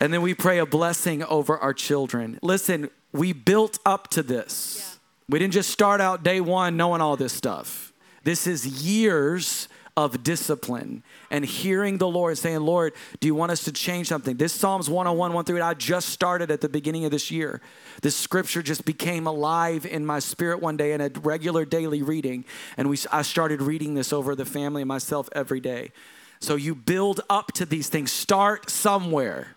And 0.00 0.12
then 0.12 0.20
we 0.20 0.34
pray 0.34 0.58
a 0.58 0.66
blessing 0.66 1.22
over 1.22 1.56
our 1.56 1.72
children. 1.72 2.40
Listen, 2.42 2.90
we 3.12 3.32
built 3.32 3.78
up 3.86 4.08
to 4.08 4.22
this. 4.24 4.98
We 5.28 5.38
didn't 5.38 5.54
just 5.54 5.70
start 5.70 6.00
out 6.00 6.24
day 6.24 6.40
one 6.40 6.76
knowing 6.76 7.00
all 7.00 7.16
this 7.16 7.32
stuff. 7.32 7.92
This 8.24 8.48
is 8.48 8.66
years 8.66 9.68
of 9.96 10.22
discipline 10.22 11.02
and 11.30 11.44
hearing 11.44 11.96
the 11.96 12.08
Lord 12.08 12.36
saying, 12.36 12.60
Lord, 12.60 12.92
do 13.18 13.26
you 13.26 13.34
want 13.34 13.50
us 13.50 13.64
to 13.64 13.72
change 13.72 14.08
something? 14.08 14.36
This 14.36 14.52
Psalms 14.52 14.90
101, 14.90 15.32
1 15.32 15.44
through 15.44 15.56
8, 15.56 15.62
I 15.62 15.74
just 15.74 16.10
started 16.10 16.50
at 16.50 16.60
the 16.60 16.68
beginning 16.68 17.06
of 17.06 17.10
this 17.10 17.30
year. 17.30 17.62
This 18.02 18.14
scripture 18.14 18.62
just 18.62 18.84
became 18.84 19.26
alive 19.26 19.86
in 19.86 20.04
my 20.04 20.18
spirit 20.18 20.60
one 20.60 20.76
day 20.76 20.92
in 20.92 21.00
a 21.00 21.08
regular 21.20 21.64
daily 21.64 22.02
reading. 22.02 22.44
And 22.76 22.90
we, 22.90 22.98
I 23.10 23.22
started 23.22 23.62
reading 23.62 23.94
this 23.94 24.12
over 24.12 24.34
the 24.34 24.44
family 24.44 24.82
and 24.82 24.88
myself 24.88 25.30
every 25.32 25.60
day. 25.60 25.92
So 26.40 26.56
you 26.56 26.74
build 26.74 27.22
up 27.30 27.52
to 27.52 27.64
these 27.64 27.88
things, 27.88 28.12
start 28.12 28.68
somewhere. 28.68 29.56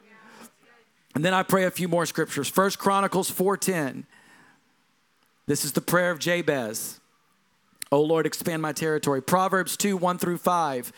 And 1.16 1.26
then 1.26 1.34
I 1.34 1.44
pray 1.44 1.66
a 1.66 1.72
few 1.72 1.90
more 1.90 2.06
scriptures. 2.06 2.48
First 2.48 2.80
Chronicles 2.80 3.30
4:10. 3.30 4.06
This 5.48 5.66
is 5.66 5.74
the 5.74 5.82
prayer 5.82 6.12
of 6.12 6.20
Jabez. 6.20 6.99
Oh 7.92 8.02
Lord, 8.02 8.26
expand 8.26 8.62
my 8.62 8.72
territory. 8.72 9.22
Proverbs 9.22 9.76
2, 9.78 9.98
1 9.98 10.18
through 10.18 10.38
5. 10.38 10.94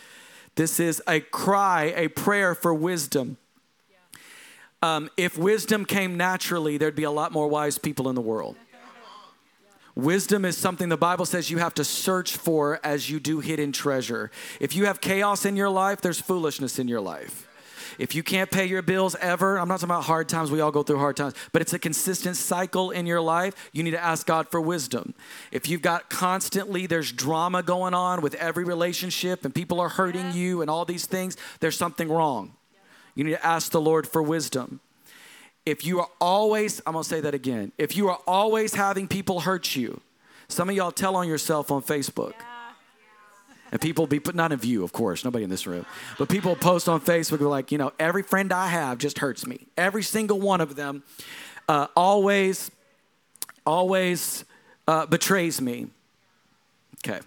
This 0.55 0.79
is 0.79 1.01
a 1.07 1.21
cry, 1.21 1.93
a 1.95 2.09
prayer 2.09 2.53
for 2.53 2.73
wisdom. 2.73 3.37
Um, 4.81 5.09
if 5.15 5.37
wisdom 5.37 5.85
came 5.85 6.17
naturally, 6.17 6.77
there'd 6.77 6.95
be 6.95 7.03
a 7.03 7.11
lot 7.11 7.31
more 7.31 7.47
wise 7.47 7.77
people 7.77 8.09
in 8.09 8.15
the 8.15 8.21
world. 8.21 8.57
Wisdom 9.95 10.45
is 10.45 10.57
something 10.57 10.89
the 10.89 10.97
Bible 10.97 11.25
says 11.25 11.51
you 11.51 11.57
have 11.57 11.73
to 11.75 11.83
search 11.83 12.35
for 12.37 12.79
as 12.83 13.09
you 13.09 13.19
do 13.19 13.41
hidden 13.41 13.71
treasure. 13.71 14.31
If 14.59 14.75
you 14.75 14.85
have 14.85 15.01
chaos 15.01 15.45
in 15.45 15.55
your 15.55 15.69
life, 15.69 16.01
there's 16.01 16.19
foolishness 16.19 16.79
in 16.79 16.87
your 16.87 17.01
life. 17.01 17.47
If 17.97 18.15
you 18.15 18.23
can't 18.23 18.49
pay 18.49 18.65
your 18.65 18.81
bills 18.81 19.15
ever, 19.19 19.57
I'm 19.57 19.67
not 19.67 19.79
talking 19.79 19.91
about 19.91 20.03
hard 20.03 20.29
times, 20.29 20.51
we 20.51 20.61
all 20.61 20.71
go 20.71 20.83
through 20.83 20.99
hard 20.99 21.17
times, 21.17 21.33
but 21.51 21.61
it's 21.61 21.73
a 21.73 21.79
consistent 21.79 22.37
cycle 22.37 22.91
in 22.91 23.05
your 23.05 23.21
life, 23.21 23.69
you 23.73 23.83
need 23.83 23.91
to 23.91 24.03
ask 24.03 24.25
God 24.25 24.47
for 24.49 24.61
wisdom. 24.61 25.13
If 25.51 25.69
you've 25.69 25.81
got 25.81 26.09
constantly, 26.09 26.87
there's 26.87 27.11
drama 27.11 27.63
going 27.63 27.93
on 27.93 28.21
with 28.21 28.35
every 28.35 28.63
relationship 28.63 29.45
and 29.45 29.53
people 29.53 29.79
are 29.79 29.89
hurting 29.89 30.33
you 30.33 30.61
and 30.61 30.69
all 30.69 30.85
these 30.85 31.05
things, 31.05 31.37
there's 31.59 31.77
something 31.77 32.09
wrong. 32.09 32.53
You 33.15 33.23
need 33.23 33.31
to 33.31 33.45
ask 33.45 33.71
the 33.71 33.81
Lord 33.81 34.07
for 34.07 34.21
wisdom. 34.21 34.79
If 35.65 35.85
you 35.85 35.99
are 35.99 36.09
always, 36.19 36.81
I'm 36.87 36.93
gonna 36.93 37.03
say 37.03 37.21
that 37.21 37.33
again, 37.33 37.71
if 37.77 37.95
you 37.95 38.09
are 38.09 38.19
always 38.25 38.73
having 38.73 39.07
people 39.07 39.41
hurt 39.41 39.75
you, 39.75 40.01
some 40.47 40.69
of 40.69 40.75
y'all 40.75 40.91
tell 40.91 41.15
on 41.15 41.27
yourself 41.27 41.71
on 41.71 41.81
Facebook. 41.81 42.33
And 43.71 43.79
people 43.79 44.05
be 44.05 44.19
put 44.19 44.35
not 44.35 44.51
in 44.51 44.59
view, 44.59 44.83
of 44.83 44.91
course, 44.91 45.23
nobody 45.23 45.45
in 45.45 45.49
this 45.49 45.65
room, 45.65 45.85
but 46.17 46.27
people 46.27 46.55
post 46.55 46.89
on 46.89 46.99
Facebook 46.99 47.39
like, 47.39 47.71
you 47.71 47.77
know, 47.77 47.93
every 47.99 48.21
friend 48.21 48.51
I 48.51 48.67
have 48.67 48.97
just 48.97 49.19
hurts 49.19 49.47
me. 49.47 49.67
Every 49.77 50.03
single 50.03 50.39
one 50.41 50.59
of 50.59 50.75
them 50.75 51.03
uh, 51.69 51.87
always, 51.95 52.69
always 53.65 54.43
uh, 54.87 55.05
betrays 55.05 55.61
me. 55.61 55.87
Okay. 57.05 57.21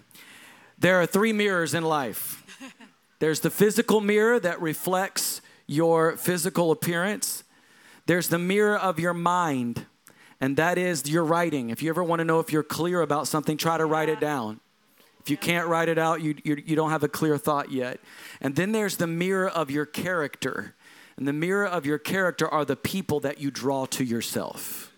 There 0.77 1.01
are 1.01 1.05
three 1.05 1.33
mirrors 1.33 1.73
in 1.73 1.83
life. 1.83 2.43
There's 3.19 3.39
the 3.39 3.49
physical 3.49 4.01
mirror 4.01 4.39
that 4.39 4.61
reflects 4.61 5.41
your 5.67 6.15
physical 6.17 6.71
appearance. 6.71 7.43
There's 8.05 8.27
the 8.27 8.37
mirror 8.37 8.77
of 8.77 8.99
your 8.99 9.13
mind, 9.13 9.85
and 10.39 10.57
that 10.57 10.77
is 10.77 11.09
your 11.09 11.23
writing. 11.23 11.71
If 11.71 11.81
you 11.81 11.89
ever 11.89 12.03
want 12.03 12.19
to 12.19 12.25
know 12.25 12.39
if 12.39 12.51
you're 12.51 12.61
clear 12.61 13.01
about 13.01 13.27
something, 13.27 13.57
try 13.57 13.77
to 13.77 13.85
write 13.85 14.09
it 14.09 14.19
down. 14.19 14.59
If 15.25 15.31
you 15.31 15.37
can't 15.37 15.67
write 15.67 15.89
it 15.89 15.97
out, 15.97 16.21
you, 16.21 16.35
you, 16.43 16.61
you 16.63 16.75
don't 16.75 16.91
have 16.91 17.01
a 17.01 17.07
clear 17.07 17.35
thought 17.35 17.71
yet. 17.71 17.99
And 18.41 18.55
then 18.55 18.73
there's 18.73 18.97
the 18.97 19.07
mirror 19.07 19.49
of 19.49 19.71
your 19.71 19.87
character. 19.87 20.75
And 21.17 21.27
the 21.27 21.33
mirror 21.33 21.65
of 21.65 21.83
your 21.83 21.97
character 21.97 22.47
are 22.47 22.63
the 22.63 22.75
people 22.75 23.19
that 23.21 23.39
you 23.39 23.49
draw 23.49 23.87
to 23.87 24.03
yourself. 24.03 24.93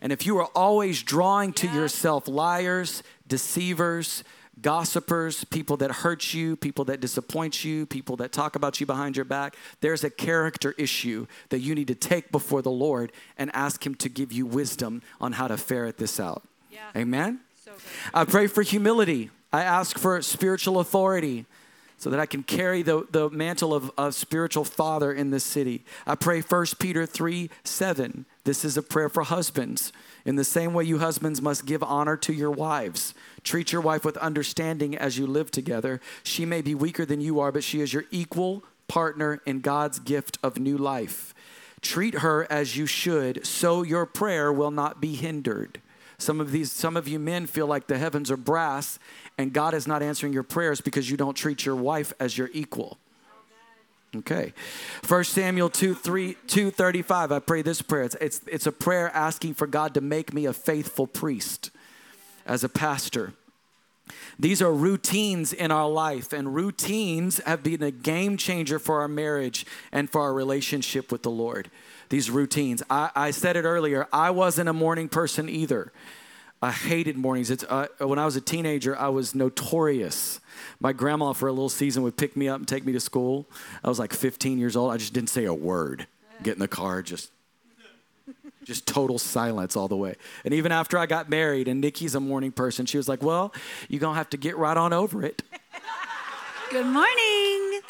And 0.00 0.12
if 0.12 0.26
you 0.26 0.38
are 0.38 0.48
always 0.54 1.02
drawing 1.02 1.52
to 1.54 1.66
yourself 1.66 2.28
liars, 2.28 3.02
deceivers, 3.26 4.22
gossipers, 4.62 5.42
people 5.42 5.76
that 5.78 5.90
hurt 5.90 6.32
you, 6.32 6.54
people 6.54 6.84
that 6.84 7.00
disappoint 7.00 7.64
you, 7.64 7.84
people 7.84 8.14
that 8.18 8.30
talk 8.30 8.54
about 8.54 8.78
you 8.78 8.86
behind 8.86 9.16
your 9.16 9.24
back, 9.24 9.56
there's 9.80 10.04
a 10.04 10.10
character 10.10 10.72
issue 10.78 11.26
that 11.48 11.58
you 11.58 11.74
need 11.74 11.88
to 11.88 11.96
take 11.96 12.30
before 12.30 12.62
the 12.62 12.70
Lord 12.70 13.10
and 13.36 13.50
ask 13.56 13.84
Him 13.84 13.96
to 13.96 14.08
give 14.08 14.30
you 14.30 14.46
wisdom 14.46 15.02
on 15.20 15.32
how 15.32 15.48
to 15.48 15.56
ferret 15.56 15.98
this 15.98 16.20
out. 16.20 16.44
Yeah. 16.70 16.78
Amen? 16.94 17.40
So 17.64 17.72
good. 17.72 17.80
I 18.12 18.24
pray 18.24 18.46
for 18.46 18.62
humility. 18.62 19.30
I 19.54 19.62
ask 19.62 20.00
for 20.00 20.20
spiritual 20.20 20.80
authority 20.80 21.46
so 21.96 22.10
that 22.10 22.18
I 22.18 22.26
can 22.26 22.42
carry 22.42 22.82
the, 22.82 23.06
the 23.08 23.30
mantle 23.30 23.72
of, 23.72 23.88
of 23.96 24.16
spiritual 24.16 24.64
father 24.64 25.12
in 25.12 25.30
this 25.30 25.44
city. 25.44 25.84
I 26.08 26.16
pray 26.16 26.40
1 26.40 26.66
Peter 26.80 27.06
3 27.06 27.48
7. 27.62 28.26
This 28.42 28.64
is 28.64 28.76
a 28.76 28.82
prayer 28.82 29.08
for 29.08 29.22
husbands. 29.22 29.92
In 30.24 30.34
the 30.34 30.42
same 30.42 30.74
way, 30.74 30.82
you 30.82 30.98
husbands 30.98 31.40
must 31.40 31.66
give 31.66 31.84
honor 31.84 32.16
to 32.16 32.32
your 32.32 32.50
wives. 32.50 33.14
Treat 33.44 33.70
your 33.70 33.80
wife 33.80 34.04
with 34.04 34.16
understanding 34.16 34.96
as 34.96 35.18
you 35.18 35.26
live 35.28 35.52
together. 35.52 36.00
She 36.24 36.44
may 36.44 36.60
be 36.60 36.74
weaker 36.74 37.06
than 37.06 37.20
you 37.20 37.38
are, 37.38 37.52
but 37.52 37.62
she 37.62 37.80
is 37.80 37.92
your 37.92 38.06
equal 38.10 38.64
partner 38.88 39.40
in 39.46 39.60
God's 39.60 40.00
gift 40.00 40.36
of 40.42 40.58
new 40.58 40.76
life. 40.76 41.32
Treat 41.80 42.14
her 42.14 42.50
as 42.50 42.76
you 42.76 42.86
should, 42.86 43.46
so 43.46 43.84
your 43.84 44.04
prayer 44.04 44.52
will 44.52 44.72
not 44.72 45.00
be 45.00 45.14
hindered. 45.14 45.80
Some 46.18 46.40
of 46.40 46.52
these, 46.52 46.70
some 46.72 46.96
of 46.96 47.08
you 47.08 47.18
men 47.18 47.46
feel 47.46 47.66
like 47.66 47.86
the 47.86 47.98
heavens 47.98 48.30
are 48.30 48.36
brass 48.36 48.98
and 49.38 49.52
God 49.52 49.74
is 49.74 49.86
not 49.86 50.02
answering 50.02 50.32
your 50.32 50.42
prayers 50.42 50.80
because 50.80 51.10
you 51.10 51.16
don't 51.16 51.34
treat 51.34 51.64
your 51.64 51.76
wife 51.76 52.12
as 52.20 52.38
your 52.38 52.50
equal. 52.52 52.98
Okay. 54.16 54.52
1 55.08 55.24
Samuel 55.24 55.68
2, 55.68 55.94
3, 55.94 56.34
235. 56.46 57.32
I 57.32 57.38
pray 57.40 57.62
this 57.62 57.82
prayer. 57.82 58.04
It's, 58.04 58.14
it's, 58.20 58.40
it's 58.46 58.66
a 58.66 58.72
prayer 58.72 59.10
asking 59.10 59.54
for 59.54 59.66
God 59.66 59.94
to 59.94 60.00
make 60.00 60.32
me 60.32 60.46
a 60.46 60.52
faithful 60.52 61.06
priest 61.06 61.70
as 62.46 62.62
a 62.62 62.68
pastor. 62.68 63.32
These 64.38 64.60
are 64.60 64.72
routines 64.72 65.52
in 65.52 65.70
our 65.70 65.88
life, 65.88 66.32
and 66.32 66.54
routines 66.54 67.38
have 67.46 67.62
been 67.62 67.82
a 67.82 67.90
game 67.90 68.36
changer 68.36 68.78
for 68.78 69.00
our 69.00 69.08
marriage 69.08 69.64
and 69.92 70.10
for 70.10 70.20
our 70.20 70.34
relationship 70.34 71.10
with 71.10 71.22
the 71.22 71.30
Lord. 71.30 71.70
These 72.08 72.30
routines. 72.30 72.82
I, 72.90 73.10
I 73.14 73.30
said 73.30 73.56
it 73.56 73.64
earlier, 73.64 74.06
I 74.12 74.30
wasn't 74.30 74.68
a 74.68 74.72
morning 74.72 75.08
person 75.08 75.48
either. 75.48 75.92
I 76.64 76.70
hated 76.70 77.18
mornings. 77.18 77.50
It's, 77.50 77.62
uh, 77.64 77.88
when 77.98 78.18
I 78.18 78.24
was 78.24 78.36
a 78.36 78.40
teenager, 78.40 78.98
I 78.98 79.08
was 79.08 79.34
notorious. 79.34 80.40
My 80.80 80.94
grandma, 80.94 81.34
for 81.34 81.46
a 81.46 81.52
little 81.52 81.68
season, 81.68 82.02
would 82.04 82.16
pick 82.16 82.38
me 82.38 82.48
up 82.48 82.58
and 82.58 82.66
take 82.66 82.86
me 82.86 82.92
to 82.94 83.00
school. 83.00 83.46
I 83.84 83.90
was 83.90 83.98
like 83.98 84.14
15 84.14 84.58
years 84.58 84.74
old. 84.74 84.90
I 84.90 84.96
just 84.96 85.12
didn't 85.12 85.28
say 85.28 85.44
a 85.44 85.52
word. 85.52 86.06
Get 86.42 86.54
in 86.54 86.60
the 86.60 86.68
car, 86.68 87.02
just 87.02 87.30
just 88.64 88.86
total 88.86 89.18
silence 89.18 89.76
all 89.76 89.88
the 89.88 89.96
way. 89.96 90.14
And 90.42 90.54
even 90.54 90.72
after 90.72 90.96
I 90.96 91.04
got 91.04 91.28
married, 91.28 91.68
and 91.68 91.82
Nikki's 91.82 92.14
a 92.14 92.20
morning 92.20 92.50
person, 92.50 92.86
she 92.86 92.96
was 92.96 93.10
like, 93.10 93.22
Well, 93.22 93.52
you're 93.90 94.00
to 94.00 94.12
have 94.14 94.30
to 94.30 94.38
get 94.38 94.56
right 94.56 94.76
on 94.76 94.94
over 94.94 95.22
it. 95.22 95.42
Good 96.70 96.86
morning. 96.86 97.80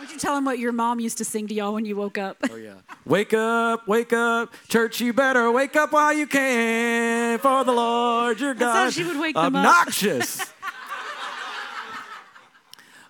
Would 0.00 0.10
you 0.10 0.18
tell 0.18 0.34
them 0.34 0.44
what 0.46 0.58
your 0.58 0.72
mom 0.72 0.98
used 0.98 1.18
to 1.18 1.24
sing 1.24 1.46
to 1.48 1.54
y'all 1.54 1.74
when 1.74 1.84
you 1.84 1.94
woke 1.94 2.16
up? 2.18 2.38
Oh, 2.50 2.56
yeah. 2.56 2.74
wake 3.04 3.34
up, 3.34 3.86
wake 3.86 4.12
up. 4.12 4.52
Church, 4.68 5.00
you 5.00 5.12
better 5.12 5.50
wake 5.52 5.76
up 5.76 5.92
while 5.92 6.12
you 6.12 6.26
can 6.26 7.38
for 7.38 7.64
the 7.64 7.72
Lord 7.72 8.40
your 8.40 8.54
God. 8.54 8.86
That's 8.86 8.96
how 8.96 9.02
she 9.02 9.06
would 9.06 9.20
wake 9.20 9.34
them 9.34 9.54
up. 9.56 9.66
Obnoxious. 9.66 10.52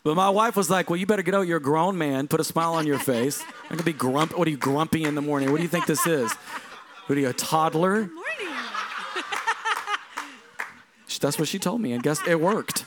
But 0.03 0.15
my 0.15 0.31
wife 0.31 0.57
was 0.57 0.71
like, 0.71 0.89
"Well, 0.89 0.97
you 0.97 1.05
better 1.05 1.23
get 1.23 1.35
out. 1.35 1.43
You're 1.47 1.59
a 1.59 1.63
grown 1.63 1.99
man. 1.99 2.27
Put 2.27 2.41
a 2.41 2.45
smile 2.45 2.73
on 2.73 2.87
your 2.87 2.99
face. 2.99 3.45
I'm 3.65 3.77
gonna 3.77 3.83
be 3.83 3.93
grumpy. 3.93 4.35
What 4.35 4.49
are 4.49 4.51
you 4.51 4.57
grumpy 4.57 5.05
in 5.05 5.15
the 5.15 5.21
morning? 5.21 5.51
What 5.51 5.59
do 5.59 5.63
you 5.63 5.69
think 5.69 5.85
this 5.85 6.07
is? 6.07 6.33
What 7.07 7.19
are 7.19 7.21
you, 7.21 7.29
a 7.29 7.35
toddler?" 7.35 8.05
Good 8.05 8.15
morning. 8.15 8.27
That's 11.21 11.39
what 11.39 11.49
she 11.49 11.59
told 11.59 11.83
me, 11.83 11.93
and 11.93 12.03
guess 12.03 12.27
it 12.27 12.41
worked. 12.41 12.87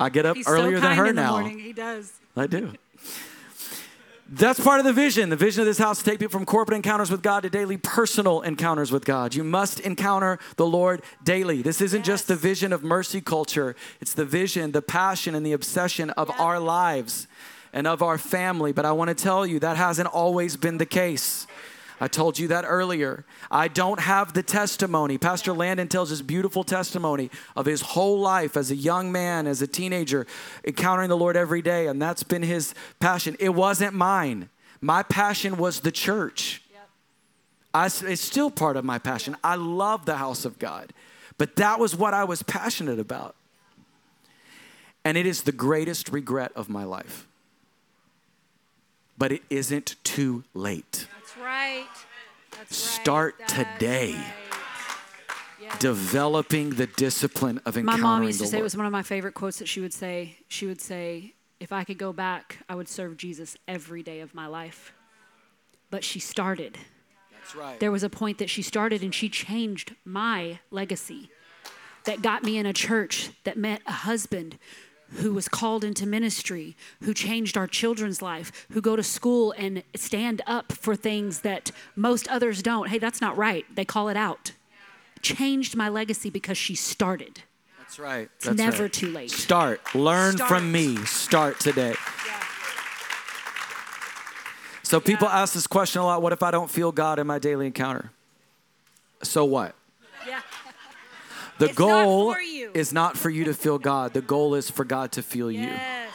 I 0.00 0.08
get 0.08 0.26
up 0.26 0.36
He's 0.36 0.48
earlier 0.48 0.78
so 0.78 0.82
than 0.82 0.96
her 0.96 1.06
in 1.06 1.14
the 1.14 1.22
now. 1.22 1.32
morning. 1.32 1.58
He 1.58 1.72
does. 1.72 2.12
I 2.36 2.46
do. 2.46 2.72
That's 4.32 4.60
part 4.60 4.78
of 4.78 4.86
the 4.86 4.92
vision. 4.92 5.28
The 5.28 5.36
vision 5.36 5.60
of 5.60 5.66
this 5.66 5.78
house 5.78 5.98
to 5.98 6.04
take 6.04 6.20
people 6.20 6.38
from 6.38 6.46
corporate 6.46 6.76
encounters 6.76 7.10
with 7.10 7.20
God 7.20 7.42
to 7.42 7.50
daily 7.50 7.76
personal 7.76 8.42
encounters 8.42 8.92
with 8.92 9.04
God. 9.04 9.34
You 9.34 9.42
must 9.42 9.80
encounter 9.80 10.38
the 10.56 10.66
Lord 10.66 11.02
daily. 11.24 11.62
This 11.62 11.80
isn't 11.80 12.04
just 12.04 12.28
the 12.28 12.36
vision 12.36 12.72
of 12.72 12.84
mercy 12.84 13.20
culture, 13.20 13.74
it's 14.00 14.14
the 14.14 14.24
vision, 14.24 14.70
the 14.70 14.82
passion, 14.82 15.34
and 15.34 15.44
the 15.44 15.52
obsession 15.52 16.10
of 16.10 16.30
our 16.40 16.60
lives 16.60 17.26
and 17.72 17.88
of 17.88 18.02
our 18.02 18.18
family. 18.18 18.72
But 18.72 18.84
I 18.84 18.92
want 18.92 19.08
to 19.08 19.14
tell 19.14 19.44
you 19.44 19.58
that 19.60 19.76
hasn't 19.76 20.08
always 20.08 20.56
been 20.56 20.78
the 20.78 20.86
case. 20.86 21.48
I 22.00 22.08
told 22.08 22.38
you 22.38 22.48
that 22.48 22.64
earlier. 22.66 23.26
I 23.50 23.68
don't 23.68 24.00
have 24.00 24.32
the 24.32 24.42
testimony. 24.42 25.18
Pastor 25.18 25.52
Landon 25.52 25.86
tells 25.86 26.08
his 26.08 26.22
beautiful 26.22 26.64
testimony 26.64 27.30
of 27.54 27.66
his 27.66 27.82
whole 27.82 28.18
life 28.18 28.56
as 28.56 28.70
a 28.70 28.76
young 28.76 29.12
man, 29.12 29.46
as 29.46 29.60
a 29.60 29.66
teenager, 29.66 30.26
encountering 30.64 31.10
the 31.10 31.16
Lord 31.16 31.36
every 31.36 31.60
day, 31.60 31.88
and 31.88 32.00
that's 32.00 32.22
been 32.22 32.42
his 32.42 32.74
passion. 33.00 33.36
It 33.38 33.50
wasn't 33.50 33.92
mine. 33.92 34.48
My 34.80 35.02
passion 35.02 35.58
was 35.58 35.80
the 35.80 35.92
church. 35.92 36.62
I, 37.74 37.86
it's 37.86 38.22
still 38.22 38.50
part 38.50 38.76
of 38.76 38.84
my 38.84 38.98
passion. 38.98 39.36
I 39.44 39.56
love 39.56 40.06
the 40.06 40.16
house 40.16 40.44
of 40.44 40.58
God, 40.58 40.92
but 41.36 41.56
that 41.56 41.78
was 41.78 41.94
what 41.94 42.14
I 42.14 42.24
was 42.24 42.42
passionate 42.42 42.98
about. 42.98 43.36
And 45.04 45.16
it 45.16 45.26
is 45.26 45.42
the 45.42 45.52
greatest 45.52 46.08
regret 46.10 46.50
of 46.56 46.68
my 46.68 46.84
life. 46.84 47.26
But 49.16 49.32
it 49.32 49.42
isn't 49.50 49.96
too 50.02 50.44
late. 50.54 51.06
Right. 51.42 51.86
That's. 52.52 52.76
Start 52.76 53.36
That's 53.38 53.52
today. 53.52 54.14
right. 54.14 54.34
Yes. 55.60 55.78
Developing 55.78 56.70
the 56.70 56.86
discipline 56.86 57.58
of 57.64 57.76
encountering 57.76 57.84
the 57.84 57.90
Lord. 57.90 58.00
My 58.00 58.18
mom 58.18 58.22
used 58.24 58.40
to 58.40 58.46
say 58.46 58.58
it 58.58 58.62
was 58.62 58.76
one 58.76 58.86
of 58.86 58.92
my 58.92 59.02
favorite 59.02 59.34
quotes 59.34 59.58
that 59.58 59.68
she 59.68 59.80
would 59.80 59.92
say. 59.92 60.36
She 60.48 60.66
would 60.66 60.80
say, 60.80 61.34
"If 61.60 61.72
I 61.72 61.84
could 61.84 61.98
go 61.98 62.12
back, 62.12 62.58
I 62.68 62.74
would 62.74 62.88
serve 62.88 63.16
Jesus 63.16 63.56
every 63.68 64.02
day 64.02 64.20
of 64.20 64.34
my 64.34 64.46
life." 64.46 64.92
But 65.90 66.02
she 66.02 66.18
started. 66.18 66.78
That's 67.32 67.54
right. 67.54 67.80
There 67.80 67.92
was 67.92 68.02
a 68.02 68.10
point 68.10 68.38
that 68.38 68.48
she 68.50 68.62
started 68.62 69.02
and 69.02 69.14
she 69.14 69.28
changed 69.28 69.94
my 70.04 70.60
legacy. 70.70 71.30
That 72.04 72.22
got 72.22 72.42
me 72.42 72.56
in 72.56 72.64
a 72.64 72.72
church 72.72 73.30
that 73.44 73.58
met 73.58 73.82
a 73.86 73.92
husband 73.92 74.58
who 75.16 75.32
was 75.34 75.48
called 75.48 75.84
into 75.84 76.06
ministry, 76.06 76.76
who 77.02 77.12
changed 77.12 77.56
our 77.56 77.66
children's 77.66 78.22
life, 78.22 78.66
who 78.72 78.80
go 78.80 78.96
to 78.96 79.02
school 79.02 79.52
and 79.58 79.82
stand 79.94 80.40
up 80.46 80.72
for 80.72 80.94
things 80.96 81.40
that 81.40 81.72
most 81.96 82.28
others 82.28 82.62
don't. 82.62 82.88
Hey, 82.88 82.98
that's 82.98 83.20
not 83.20 83.36
right. 83.36 83.64
They 83.74 83.84
call 83.84 84.08
it 84.08 84.16
out. 84.16 84.52
Changed 85.22 85.76
my 85.76 85.88
legacy 85.88 86.30
because 86.30 86.56
she 86.56 86.74
started. 86.74 87.42
That's 87.78 87.98
right. 87.98 88.28
It's 88.36 88.46
That's 88.46 88.56
never 88.56 88.84
right. 88.84 88.92
too 88.92 89.08
late. 89.10 89.30
Start. 89.32 89.80
Learn 89.94 90.36
Start. 90.36 90.48
from 90.48 90.70
me. 90.70 90.96
Start 91.04 91.58
today. 91.58 91.94
So 94.82 95.00
people 95.00 95.28
Yeah. 95.28 95.42
ask 95.42 95.54
this 95.54 95.66
question 95.66 96.00
a 96.00 96.04
lot 96.04 96.22
what 96.22 96.32
if 96.32 96.42
I 96.42 96.50
don't 96.50 96.70
feel 96.70 96.92
God 96.92 97.18
in 97.18 97.26
my 97.26 97.38
daily 97.38 97.66
encounter? 97.66 98.10
So 99.22 99.44
what? 99.44 99.74
The 101.60 101.66
It's 101.66 101.78
not 101.78 101.86
goal 102.04 102.40
you. 102.40 102.70
is 102.74 102.92
not 102.92 103.16
for 103.18 103.30
you 103.30 103.44
to 103.44 103.54
feel 103.54 103.78
God. 103.78 104.14
The 104.14 104.22
goal 104.22 104.54
is 104.54 104.70
for 104.70 104.84
God 104.84 105.12
to 105.12 105.22
feel 105.22 105.50
you. 105.50 105.60
Yes. 105.60 106.14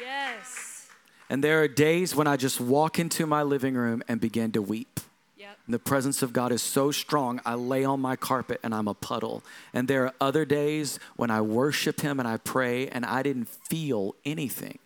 Yes. 0.00 0.86
And 1.28 1.42
there 1.42 1.62
are 1.62 1.68
days 1.68 2.14
when 2.14 2.26
I 2.26 2.36
just 2.36 2.60
walk 2.60 2.98
into 2.98 3.26
my 3.26 3.42
living 3.42 3.74
room 3.74 4.02
and 4.06 4.20
begin 4.20 4.52
to 4.52 4.62
weep. 4.62 5.00
Yep. 5.36 5.58
And 5.66 5.74
the 5.74 5.78
presence 5.80 6.22
of 6.22 6.32
God 6.32 6.52
is 6.52 6.62
so 6.62 6.90
strong, 6.92 7.40
I 7.44 7.54
lay 7.54 7.84
on 7.84 7.98
my 8.00 8.14
carpet 8.14 8.60
and 8.62 8.72
I'm 8.74 8.86
a 8.86 8.94
puddle. 8.94 9.42
And 9.72 9.88
there 9.88 10.04
are 10.06 10.14
other 10.20 10.44
days 10.44 10.98
when 11.16 11.30
I 11.30 11.40
worship 11.40 12.00
Him 12.02 12.20
and 12.20 12.28
I 12.28 12.36
pray 12.36 12.86
and 12.88 13.04
I 13.04 13.22
didn't 13.22 13.48
feel 13.48 14.14
anything. 14.24 14.78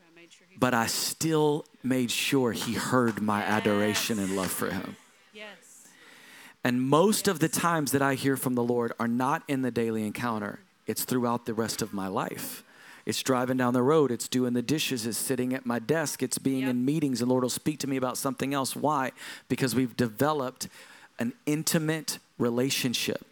I 0.00 0.20
made 0.20 0.32
sure 0.32 0.46
he- 0.50 0.56
But 0.58 0.74
I 0.74 0.86
still 0.86 1.64
made 1.84 2.10
sure 2.10 2.50
He 2.52 2.72
heard 2.72 3.22
my 3.22 3.42
adoration 3.42 4.18
and 4.18 4.34
love 4.34 4.50
for 4.50 4.70
Him. 4.70 4.96
Yes. 5.32 5.67
And 6.68 6.82
most 6.82 7.28
of 7.28 7.38
the 7.38 7.48
times 7.48 7.92
that 7.92 8.02
I 8.02 8.12
hear 8.12 8.36
from 8.36 8.54
the 8.54 8.62
Lord 8.62 8.92
are 9.00 9.08
not 9.08 9.42
in 9.48 9.62
the 9.62 9.70
daily 9.70 10.04
encounter, 10.04 10.58
it's 10.86 11.02
throughout 11.02 11.46
the 11.46 11.54
rest 11.54 11.80
of 11.80 11.94
my 11.94 12.08
life. 12.08 12.62
It's 13.06 13.22
driving 13.22 13.56
down 13.56 13.72
the 13.72 13.82
road, 13.82 14.10
it's 14.10 14.28
doing 14.28 14.52
the 14.52 14.60
dishes, 14.60 15.06
it's 15.06 15.16
sitting 15.16 15.54
at 15.54 15.64
my 15.64 15.78
desk, 15.78 16.22
it's 16.22 16.36
being 16.36 16.64
Yep. 16.64 16.70
in 16.70 16.84
meetings, 16.84 17.22
and 17.22 17.30
Lord 17.30 17.42
will 17.42 17.48
speak 17.48 17.78
to 17.78 17.86
me 17.86 17.96
about 17.96 18.18
something 18.18 18.52
else. 18.52 18.76
Why? 18.76 19.12
Because 19.48 19.74
we've 19.74 19.96
developed 19.96 20.68
an 21.18 21.32
intimate 21.46 22.18
relationship. 22.36 23.24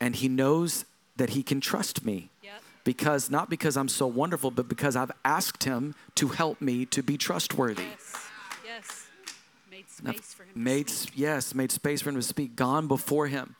And 0.00 0.16
He 0.16 0.26
knows 0.26 0.86
that 1.14 1.30
He 1.30 1.44
can 1.44 1.60
trust 1.60 2.04
me. 2.04 2.30
Yep. 2.42 2.62
Because 2.82 3.30
not 3.30 3.48
because 3.48 3.76
I'm 3.76 3.88
so 3.88 4.08
wonderful, 4.08 4.50
but 4.50 4.68
because 4.68 4.96
I've 4.96 5.12
asked 5.24 5.62
him 5.62 5.94
to 6.16 6.30
help 6.30 6.60
me 6.60 6.84
to 6.86 7.00
be 7.00 7.16
trustworthy. 7.16 7.84
Yes. 7.84 8.25
Made 10.02 10.16
space 10.16 10.34
for 10.34 10.42
him. 10.44 10.52
to 10.52 10.58
made 10.58 10.90
speak. 10.90 11.12
yes, 11.16 11.54
made 11.54 11.72
space 11.72 12.02
for 12.02 12.10
him 12.10 12.16
to 12.16 12.22
speak. 12.22 12.56
Gone 12.56 12.88
before 12.88 13.26
him. 13.28 13.56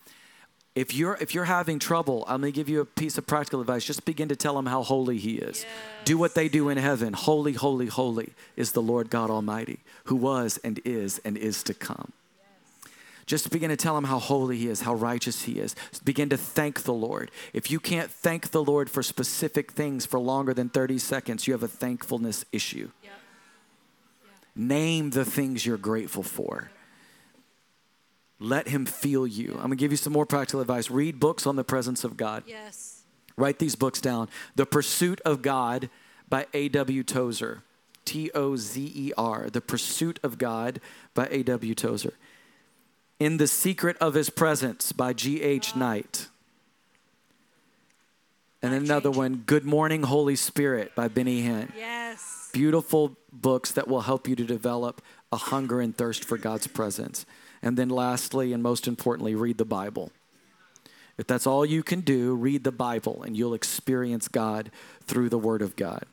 If 0.74 0.94
you're 0.94 1.16
if 1.20 1.34
you're 1.34 1.44
having 1.44 1.78
trouble, 1.78 2.24
I'm 2.28 2.42
gonna 2.42 2.50
give 2.50 2.68
you 2.68 2.82
a 2.82 2.84
piece 2.84 3.16
of 3.16 3.26
practical 3.26 3.62
advice. 3.62 3.84
Just 3.84 4.04
begin 4.04 4.28
to 4.28 4.36
tell 4.36 4.58
him 4.58 4.66
how 4.66 4.82
holy 4.82 5.16
he 5.16 5.36
is. 5.36 5.64
Do 6.04 6.18
what 6.18 6.34
they 6.34 6.48
do 6.48 6.68
in 6.68 6.76
heaven. 6.76 7.14
Holy, 7.14 7.54
holy, 7.54 7.86
holy 7.86 8.34
is 8.56 8.72
the 8.72 8.82
Lord 8.82 9.08
God 9.08 9.30
Almighty, 9.30 9.80
who 10.04 10.16
was 10.16 10.58
and 10.62 10.78
is 10.84 11.18
and 11.24 11.38
is 11.38 11.62
to 11.62 11.72
come. 11.72 12.12
Just 13.26 13.50
begin 13.50 13.70
to 13.70 13.76
tell 13.76 13.98
him 13.98 14.04
how 14.04 14.20
holy 14.20 14.56
he 14.56 14.68
is, 14.68 14.82
how 14.82 14.94
righteous 14.94 15.42
he 15.42 15.54
is. 15.54 15.74
Begin 16.04 16.28
to 16.28 16.36
thank 16.36 16.82
the 16.82 16.94
Lord. 16.94 17.32
If 17.52 17.72
you 17.72 17.80
can't 17.80 18.08
thank 18.08 18.52
the 18.52 18.62
Lord 18.62 18.88
for 18.88 19.02
specific 19.02 19.72
things 19.72 20.06
for 20.06 20.20
longer 20.20 20.54
than 20.54 20.68
30 20.68 20.98
seconds, 20.98 21.48
you 21.48 21.52
have 21.52 21.64
a 21.64 21.68
thankfulness 21.68 22.44
issue. 22.52 22.90
Name 24.56 25.10
the 25.10 25.24
things 25.24 25.66
you're 25.66 25.76
grateful 25.76 26.22
for. 26.22 26.70
Let 28.38 28.68
him 28.68 28.86
feel 28.86 29.26
you. 29.26 29.52
I'm 29.52 29.62
gonna 29.62 29.76
give 29.76 29.90
you 29.90 29.96
some 29.96 30.12
more 30.12 30.26
practical 30.26 30.60
advice. 30.60 30.90
Read 30.90 31.20
books 31.20 31.46
on 31.46 31.56
the 31.56 31.64
presence 31.64 32.04
of 32.04 32.16
God. 32.16 32.42
Yes. 32.46 33.02
Write 33.36 33.58
these 33.58 33.76
books 33.76 34.00
down. 34.00 34.28
The 34.54 34.66
Pursuit 34.66 35.20
of 35.24 35.42
God 35.42 35.90
by 36.28 36.46
A.W. 36.54 37.02
Tozer. 37.04 37.62
T 38.06 38.30
O 38.34 38.56
Z 38.56 38.92
E 38.94 39.12
R. 39.18 39.50
The 39.50 39.60
Pursuit 39.60 40.18
of 40.22 40.38
God 40.38 40.80
by 41.12 41.28
A.W. 41.30 41.74
Tozer. 41.74 42.14
In 43.18 43.36
the 43.36 43.46
Secret 43.46 43.96
of 43.98 44.14
His 44.14 44.30
Presence 44.30 44.92
by 44.92 45.12
G.H. 45.12 45.76
Knight. 45.76 46.28
And 48.62 48.74
another 48.74 49.10
one, 49.10 49.42
Good 49.46 49.64
Morning, 49.64 50.04
Holy 50.04 50.36
Spirit 50.36 50.94
by 50.94 51.08
Benny 51.08 51.42
Hinn. 51.42 51.72
Yes. 51.76 52.35
Beautiful 52.56 53.18
books 53.30 53.70
that 53.72 53.86
will 53.86 54.00
help 54.00 54.26
you 54.26 54.34
to 54.34 54.42
develop 54.42 55.02
a 55.30 55.36
hunger 55.36 55.82
and 55.82 55.94
thirst 55.94 56.24
for 56.24 56.38
God's 56.38 56.66
presence. 56.66 57.26
And 57.60 57.76
then 57.76 57.90
lastly, 57.90 58.54
and 58.54 58.62
most 58.62 58.88
importantly, 58.88 59.34
read 59.34 59.58
the 59.58 59.66
Bible. 59.66 60.10
If 61.18 61.26
that's 61.26 61.46
all 61.46 61.66
you 61.66 61.82
can 61.82 62.00
do, 62.00 62.34
read 62.34 62.64
the 62.64 62.72
Bible 62.72 63.22
and 63.22 63.36
you'll 63.36 63.52
experience 63.52 64.26
God 64.26 64.70
through 65.02 65.28
the 65.28 65.38
Word 65.38 65.60
of 65.60 65.76
God. 65.76 66.06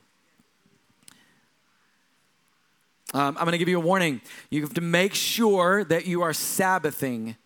Um, 3.14 3.38
I'm 3.38 3.44
going 3.44 3.52
to 3.52 3.58
give 3.58 3.70
you 3.70 3.78
a 3.78 3.80
warning. 3.80 4.20
You 4.50 4.60
have 4.60 4.74
to 4.74 4.82
make 4.82 5.14
sure 5.14 5.82
that 5.84 6.04
you 6.04 6.20
are 6.20 6.34
Sabbathing. 6.34 7.36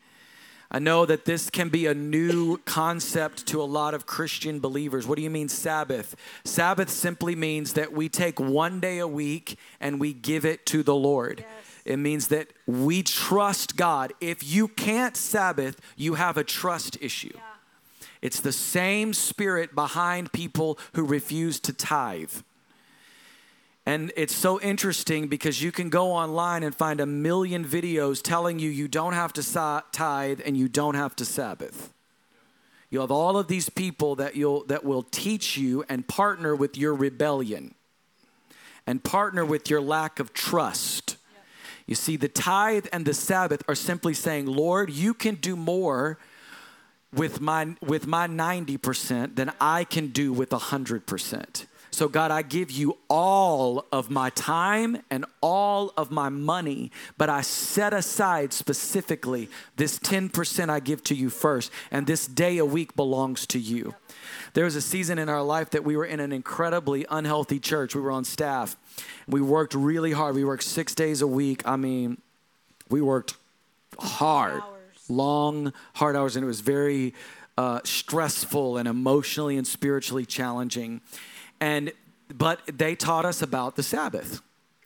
I 0.70 0.78
know 0.78 1.06
that 1.06 1.24
this 1.24 1.48
can 1.48 1.70
be 1.70 1.86
a 1.86 1.94
new 1.94 2.58
concept 2.58 3.46
to 3.46 3.62
a 3.62 3.64
lot 3.64 3.94
of 3.94 4.04
Christian 4.04 4.60
believers. 4.60 5.06
What 5.06 5.16
do 5.16 5.22
you 5.22 5.30
mean, 5.30 5.48
Sabbath? 5.48 6.14
Sabbath 6.44 6.90
simply 6.90 7.34
means 7.34 7.72
that 7.72 7.92
we 7.92 8.10
take 8.10 8.38
one 8.38 8.78
day 8.78 8.98
a 8.98 9.08
week 9.08 9.58
and 9.80 9.98
we 9.98 10.12
give 10.12 10.44
it 10.44 10.66
to 10.66 10.82
the 10.82 10.94
Lord. 10.94 11.40
Yes. 11.40 11.48
It 11.86 11.96
means 11.96 12.28
that 12.28 12.52
we 12.66 13.02
trust 13.02 13.76
God. 13.76 14.12
If 14.20 14.46
you 14.46 14.68
can't 14.68 15.16
Sabbath, 15.16 15.80
you 15.96 16.14
have 16.14 16.36
a 16.36 16.44
trust 16.44 16.98
issue. 17.00 17.32
Yeah. 17.34 17.40
It's 18.20 18.40
the 18.40 18.52
same 18.52 19.14
spirit 19.14 19.74
behind 19.74 20.32
people 20.32 20.78
who 20.94 21.04
refuse 21.04 21.60
to 21.60 21.72
tithe. 21.72 22.42
And 23.88 24.12
it's 24.16 24.34
so 24.34 24.60
interesting 24.60 25.28
because 25.28 25.62
you 25.62 25.72
can 25.72 25.88
go 25.88 26.12
online 26.12 26.62
and 26.62 26.74
find 26.74 27.00
a 27.00 27.06
million 27.06 27.64
videos 27.64 28.20
telling 28.20 28.58
you 28.58 28.68
you 28.68 28.86
don't 28.86 29.14
have 29.14 29.32
to 29.32 29.82
tithe 29.92 30.42
and 30.44 30.58
you 30.58 30.68
don't 30.68 30.94
have 30.94 31.16
to 31.16 31.24
Sabbath. 31.24 31.90
You 32.90 33.00
have 33.00 33.10
all 33.10 33.38
of 33.38 33.48
these 33.48 33.70
people 33.70 34.14
that 34.16 34.36
you'll 34.36 34.64
that 34.64 34.84
will 34.84 35.04
teach 35.04 35.56
you 35.56 35.86
and 35.88 36.06
partner 36.06 36.54
with 36.54 36.76
your 36.76 36.94
rebellion 36.94 37.74
and 38.86 39.02
partner 39.02 39.42
with 39.42 39.70
your 39.70 39.80
lack 39.80 40.20
of 40.20 40.34
trust. 40.34 41.16
You 41.86 41.94
see, 41.94 42.16
the 42.16 42.28
tithe 42.28 42.88
and 42.92 43.06
the 43.06 43.14
Sabbath 43.14 43.62
are 43.68 43.74
simply 43.74 44.12
saying, 44.12 44.44
Lord, 44.44 44.90
you 44.90 45.14
can 45.14 45.36
do 45.36 45.56
more 45.56 46.18
with 47.10 47.40
my 47.40 47.74
with 47.80 48.06
my 48.06 48.28
90% 48.28 49.36
than 49.36 49.50
I 49.58 49.84
can 49.84 50.08
do 50.08 50.30
with 50.34 50.50
100%. 50.50 51.64
So 51.98 52.08
God, 52.08 52.30
I 52.30 52.42
give 52.42 52.70
you 52.70 52.96
all 53.10 53.84
of 53.90 54.08
my 54.08 54.30
time 54.30 55.02
and 55.10 55.24
all 55.40 55.92
of 55.96 56.12
my 56.12 56.28
money, 56.28 56.92
but 57.16 57.28
I 57.28 57.40
set 57.40 57.92
aside 57.92 58.52
specifically 58.52 59.48
this 59.74 59.98
10% 59.98 60.70
I 60.70 60.78
give 60.78 61.02
to 61.02 61.16
you 61.16 61.28
first, 61.28 61.72
and 61.90 62.06
this 62.06 62.28
day 62.28 62.58
a 62.58 62.64
week 62.64 62.94
belongs 62.94 63.48
to 63.48 63.58
you. 63.58 63.96
There 64.54 64.64
was 64.64 64.76
a 64.76 64.80
season 64.80 65.18
in 65.18 65.28
our 65.28 65.42
life 65.42 65.70
that 65.70 65.82
we 65.82 65.96
were 65.96 66.04
in 66.04 66.20
an 66.20 66.30
incredibly 66.30 67.04
unhealthy 67.10 67.58
church. 67.58 67.96
We 67.96 68.00
were 68.00 68.12
on 68.12 68.24
staff. 68.24 68.76
We 69.26 69.40
worked 69.40 69.74
really 69.74 70.12
hard. 70.12 70.36
We 70.36 70.44
worked 70.44 70.62
6 70.62 70.94
days 70.94 71.20
a 71.20 71.26
week. 71.26 71.66
I 71.66 71.74
mean, 71.74 72.18
we 72.88 73.02
worked 73.02 73.34
hard 73.98 74.62
long, 75.08 75.72
hard 75.94 76.14
hours, 76.14 76.36
and 76.36 76.44
it 76.44 76.46
was 76.46 76.60
very 76.60 77.12
uh, 77.56 77.80
stressful 77.82 78.76
and 78.76 78.86
emotionally 78.86 79.56
and 79.56 79.66
spiritually 79.66 80.24
challenging. 80.24 81.00
And 81.60 81.92
but 82.34 82.60
they 82.66 82.94
taught 82.94 83.24
us 83.24 83.42
about 83.42 83.76
the 83.76 83.82
Sabbath. 83.82 84.42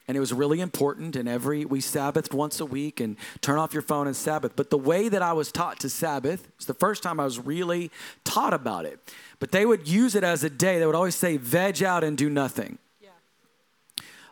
And 0.08 0.16
it 0.16 0.20
was 0.20 0.32
really 0.32 0.60
important. 0.60 1.16
And 1.16 1.28
every 1.28 1.64
we 1.64 1.80
Sabbathed 1.80 2.34
once 2.34 2.60
a 2.60 2.66
week 2.66 3.00
and 3.00 3.16
turn 3.40 3.58
off 3.58 3.72
your 3.72 3.82
phone 3.82 4.06
and 4.06 4.16
Sabbath. 4.16 4.52
But 4.56 4.70
the 4.70 4.78
way 4.78 5.08
that 5.08 5.22
I 5.22 5.32
was 5.32 5.50
taught 5.52 5.80
to 5.80 5.88
Sabbath 5.88 6.48
it's 6.56 6.66
the 6.66 6.74
first 6.74 7.02
time 7.02 7.20
I 7.20 7.24
was 7.24 7.38
really 7.38 7.90
taught 8.24 8.52
about 8.54 8.84
it. 8.84 8.98
But 9.38 9.52
they 9.52 9.64
would 9.64 9.88
use 9.88 10.14
it 10.14 10.24
as 10.24 10.44
a 10.44 10.50
day. 10.50 10.78
They 10.78 10.86
would 10.86 10.94
always 10.94 11.14
say, 11.14 11.36
"Veg 11.36 11.82
out 11.82 12.04
and 12.04 12.16
do 12.16 12.28
nothing." 12.28 12.78
Yeah. 13.00 13.10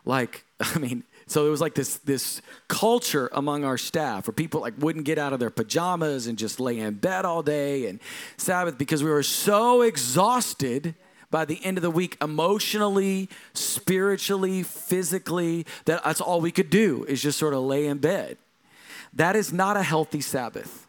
like 0.05 0.45
i 0.59 0.77
mean 0.79 1.03
so 1.27 1.47
it 1.47 1.49
was 1.49 1.61
like 1.61 1.75
this 1.75 1.97
this 1.97 2.41
culture 2.67 3.29
among 3.33 3.63
our 3.63 3.77
staff 3.77 4.27
where 4.27 4.33
people 4.33 4.61
like 4.61 4.73
wouldn't 4.77 5.05
get 5.05 5.17
out 5.17 5.33
of 5.33 5.39
their 5.39 5.49
pajamas 5.49 6.27
and 6.27 6.37
just 6.37 6.59
lay 6.59 6.77
in 6.79 6.95
bed 6.95 7.25
all 7.25 7.41
day 7.41 7.87
and 7.87 7.99
sabbath 8.37 8.77
because 8.77 9.03
we 9.03 9.09
were 9.09 9.23
so 9.23 9.81
exhausted 9.81 10.95
by 11.31 11.45
the 11.45 11.63
end 11.63 11.77
of 11.77 11.81
the 11.81 11.89
week 11.89 12.17
emotionally 12.21 13.29
spiritually 13.53 14.63
physically 14.63 15.65
that 15.85 16.03
that's 16.03 16.21
all 16.21 16.41
we 16.41 16.51
could 16.51 16.69
do 16.69 17.03
is 17.05 17.21
just 17.21 17.39
sort 17.39 17.53
of 17.53 17.61
lay 17.61 17.87
in 17.87 17.97
bed 17.97 18.37
that 19.13 19.35
is 19.35 19.51
not 19.51 19.75
a 19.75 19.83
healthy 19.83 20.21
sabbath 20.21 20.87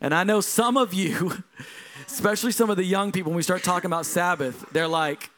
and 0.00 0.14
i 0.14 0.24
know 0.24 0.40
some 0.40 0.76
of 0.76 0.92
you 0.92 1.42
especially 2.06 2.52
some 2.52 2.68
of 2.68 2.76
the 2.76 2.84
young 2.84 3.12
people 3.12 3.30
when 3.30 3.36
we 3.36 3.42
start 3.42 3.62
talking 3.62 3.88
about 3.88 4.04
sabbath 4.04 4.64
they're 4.72 4.88
like 4.88 5.30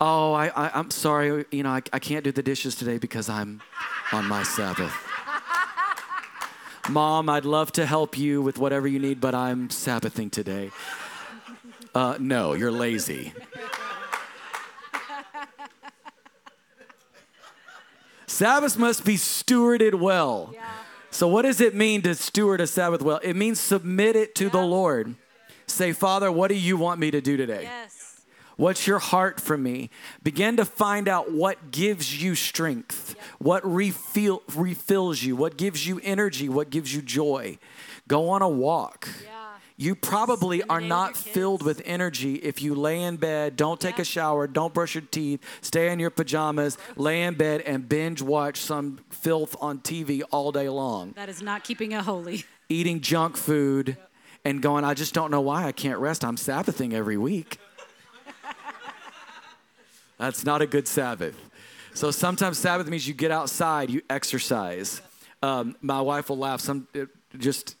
Oh, 0.00 0.32
I, 0.32 0.48
I, 0.48 0.70
I'm 0.78 0.90
sorry. 0.90 1.44
You 1.50 1.62
know, 1.62 1.70
I, 1.70 1.82
I 1.92 1.98
can't 1.98 2.22
do 2.22 2.30
the 2.30 2.42
dishes 2.42 2.74
today 2.74 2.98
because 2.98 3.28
I'm 3.28 3.60
on 4.12 4.26
my 4.26 4.42
Sabbath. 4.42 4.92
Mom, 6.88 7.28
I'd 7.28 7.44
love 7.44 7.72
to 7.72 7.84
help 7.84 8.16
you 8.16 8.40
with 8.40 8.58
whatever 8.58 8.88
you 8.88 8.98
need, 8.98 9.20
but 9.20 9.34
I'm 9.34 9.68
Sabbathing 9.68 10.30
today. 10.30 10.70
Uh, 11.98 12.16
no, 12.20 12.52
you're 12.52 12.70
lazy. 12.70 13.32
Sabbath 18.28 18.78
must 18.78 19.04
be 19.04 19.16
stewarded 19.16 19.96
well. 19.96 20.50
Yeah. 20.54 20.64
So, 21.10 21.26
what 21.26 21.42
does 21.42 21.60
it 21.60 21.74
mean 21.74 22.02
to 22.02 22.14
steward 22.14 22.60
a 22.60 22.68
Sabbath 22.68 23.02
well? 23.02 23.18
It 23.24 23.34
means 23.34 23.58
submit 23.58 24.14
it 24.14 24.36
to 24.36 24.48
the 24.48 24.62
Lord. 24.62 25.16
Say, 25.66 25.90
Father, 25.90 26.30
what 26.30 26.50
do 26.50 26.54
you 26.54 26.76
want 26.76 27.00
me 27.00 27.10
to 27.10 27.20
do 27.20 27.36
today? 27.36 27.64
Yes. 27.64 28.20
What's 28.54 28.86
your 28.86 29.00
heart 29.00 29.40
for 29.40 29.58
me? 29.58 29.90
Begin 30.22 30.56
to 30.58 30.64
find 30.64 31.08
out 31.08 31.32
what 31.32 31.72
gives 31.72 32.22
you 32.22 32.36
strength, 32.36 33.16
what 33.40 33.66
refill, 33.66 34.44
refills 34.54 35.24
you, 35.24 35.34
what 35.34 35.56
gives 35.56 35.84
you 35.84 36.00
energy, 36.04 36.48
what 36.48 36.70
gives 36.70 36.94
you 36.94 37.02
joy. 37.02 37.58
Go 38.06 38.28
on 38.28 38.40
a 38.40 38.48
walk. 38.48 39.08
Yeah. 39.24 39.47
You 39.80 39.94
probably 39.94 40.64
are 40.64 40.80
not 40.80 41.16
filled 41.16 41.62
with 41.62 41.80
energy 41.84 42.34
if 42.34 42.60
you 42.60 42.74
lay 42.74 43.00
in 43.00 43.16
bed, 43.16 43.54
don't 43.54 43.80
take 43.80 43.98
Yeah. 43.98 44.02
a 44.02 44.04
shower, 44.04 44.48
don't 44.48 44.74
brush 44.74 44.96
your 44.96 45.02
teeth, 45.02 45.40
stay 45.60 45.92
in 45.92 46.00
your 46.00 46.10
pajamas, 46.10 46.76
lay 46.96 47.22
in 47.22 47.34
bed, 47.34 47.60
and 47.60 47.88
binge 47.88 48.20
watch 48.20 48.60
some 48.60 48.98
filth 49.08 49.54
on 49.60 49.78
TV 49.78 50.22
all 50.32 50.50
day 50.50 50.68
long, 50.68 51.12
That 51.14 51.28
is 51.28 51.40
not 51.40 51.62
keeping 51.62 51.92
it 51.92 52.00
holy. 52.02 52.44
eating 52.68 53.00
junk 53.00 53.36
food, 53.36 53.96
and 54.44 54.60
going, 54.60 54.82
I 54.84 54.94
just 54.94 55.14
don't 55.14 55.30
know 55.30 55.40
why 55.40 55.64
I 55.66 55.70
can't 55.72 56.00
rest. 56.00 56.24
I'm 56.24 56.36
Sabbathing 56.36 56.92
every 56.92 57.16
week. 57.16 57.58
That's 60.18 60.44
not 60.44 60.60
a 60.60 60.66
good 60.66 60.88
Sabbath. 60.88 61.36
So 61.94 62.10
sometimes 62.10 62.58
Sabbath 62.58 62.88
means 62.88 63.06
you 63.06 63.14
get 63.14 63.30
outside, 63.30 63.90
you 63.90 64.02
exercise. 64.10 65.02
Um, 65.40 65.76
my 65.82 66.00
wife 66.00 66.30
will 66.30 66.38
laugh. 66.38 66.60
Some 66.60 66.88
just 67.36 67.76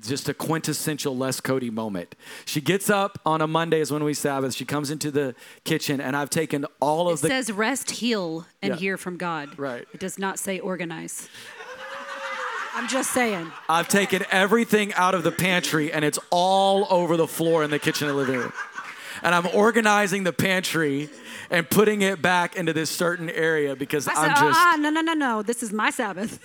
just 0.00 0.28
a 0.28 0.34
quintessential 0.34 1.16
Les 1.16 1.40
Cody 1.40 1.70
moment. 1.70 2.14
She 2.44 2.60
gets 2.60 2.88
up 2.88 3.18
on 3.26 3.40
a 3.40 3.46
Monday 3.46 3.80
is 3.80 3.90
when 3.90 4.04
we 4.04 4.14
Sabbath. 4.14 4.54
She 4.54 4.64
comes 4.64 4.90
into 4.90 5.10
the 5.10 5.34
kitchen, 5.64 6.00
and 6.00 6.16
I've 6.16 6.30
taken 6.30 6.66
all 6.80 7.08
It 7.08 7.14
of 7.14 7.20
the 7.22 7.28
says 7.28 7.50
rest, 7.52 7.90
heal, 7.90 8.46
and 8.62 8.74
Yeah. 8.74 8.78
hear 8.78 8.96
from 8.96 9.16
God. 9.16 9.58
Right. 9.58 9.86
It 9.92 10.00
does 10.00 10.18
not 10.18 10.38
say 10.38 10.58
organize. 10.60 11.28
I'm 12.74 12.86
just 12.86 13.12
saying. 13.12 13.50
I've 13.68 13.88
taken 13.88 14.24
everything 14.30 14.94
out 14.94 15.14
of 15.16 15.24
the 15.24 15.32
pantry 15.32 15.92
and 15.92 16.04
it's 16.04 16.18
all 16.30 16.86
over 16.90 17.16
the 17.16 17.26
floor 17.26 17.64
in 17.64 17.70
the 17.70 17.78
kitchen 17.80 18.06
and 18.06 18.16
living 18.16 18.36
room. 18.36 18.52
And 19.22 19.34
I'm 19.34 19.46
organizing 19.54 20.24
the 20.24 20.32
pantry 20.32 21.08
and 21.50 21.68
putting 21.68 22.02
it 22.02 22.20
back 22.22 22.56
into 22.56 22.72
this 22.72 22.90
certain 22.90 23.30
area 23.30 23.74
because 23.76 24.06
I 24.06 24.12
I'm 24.12 24.16
said, 24.36 24.42
just. 24.44 24.58
ah, 24.60 24.76
no, 24.78 24.90
no, 24.90 25.00
no, 25.00 25.14
no. 25.14 25.42
This 25.42 25.62
is 25.62 25.72
my 25.72 25.90
Sabbath. 25.90 26.38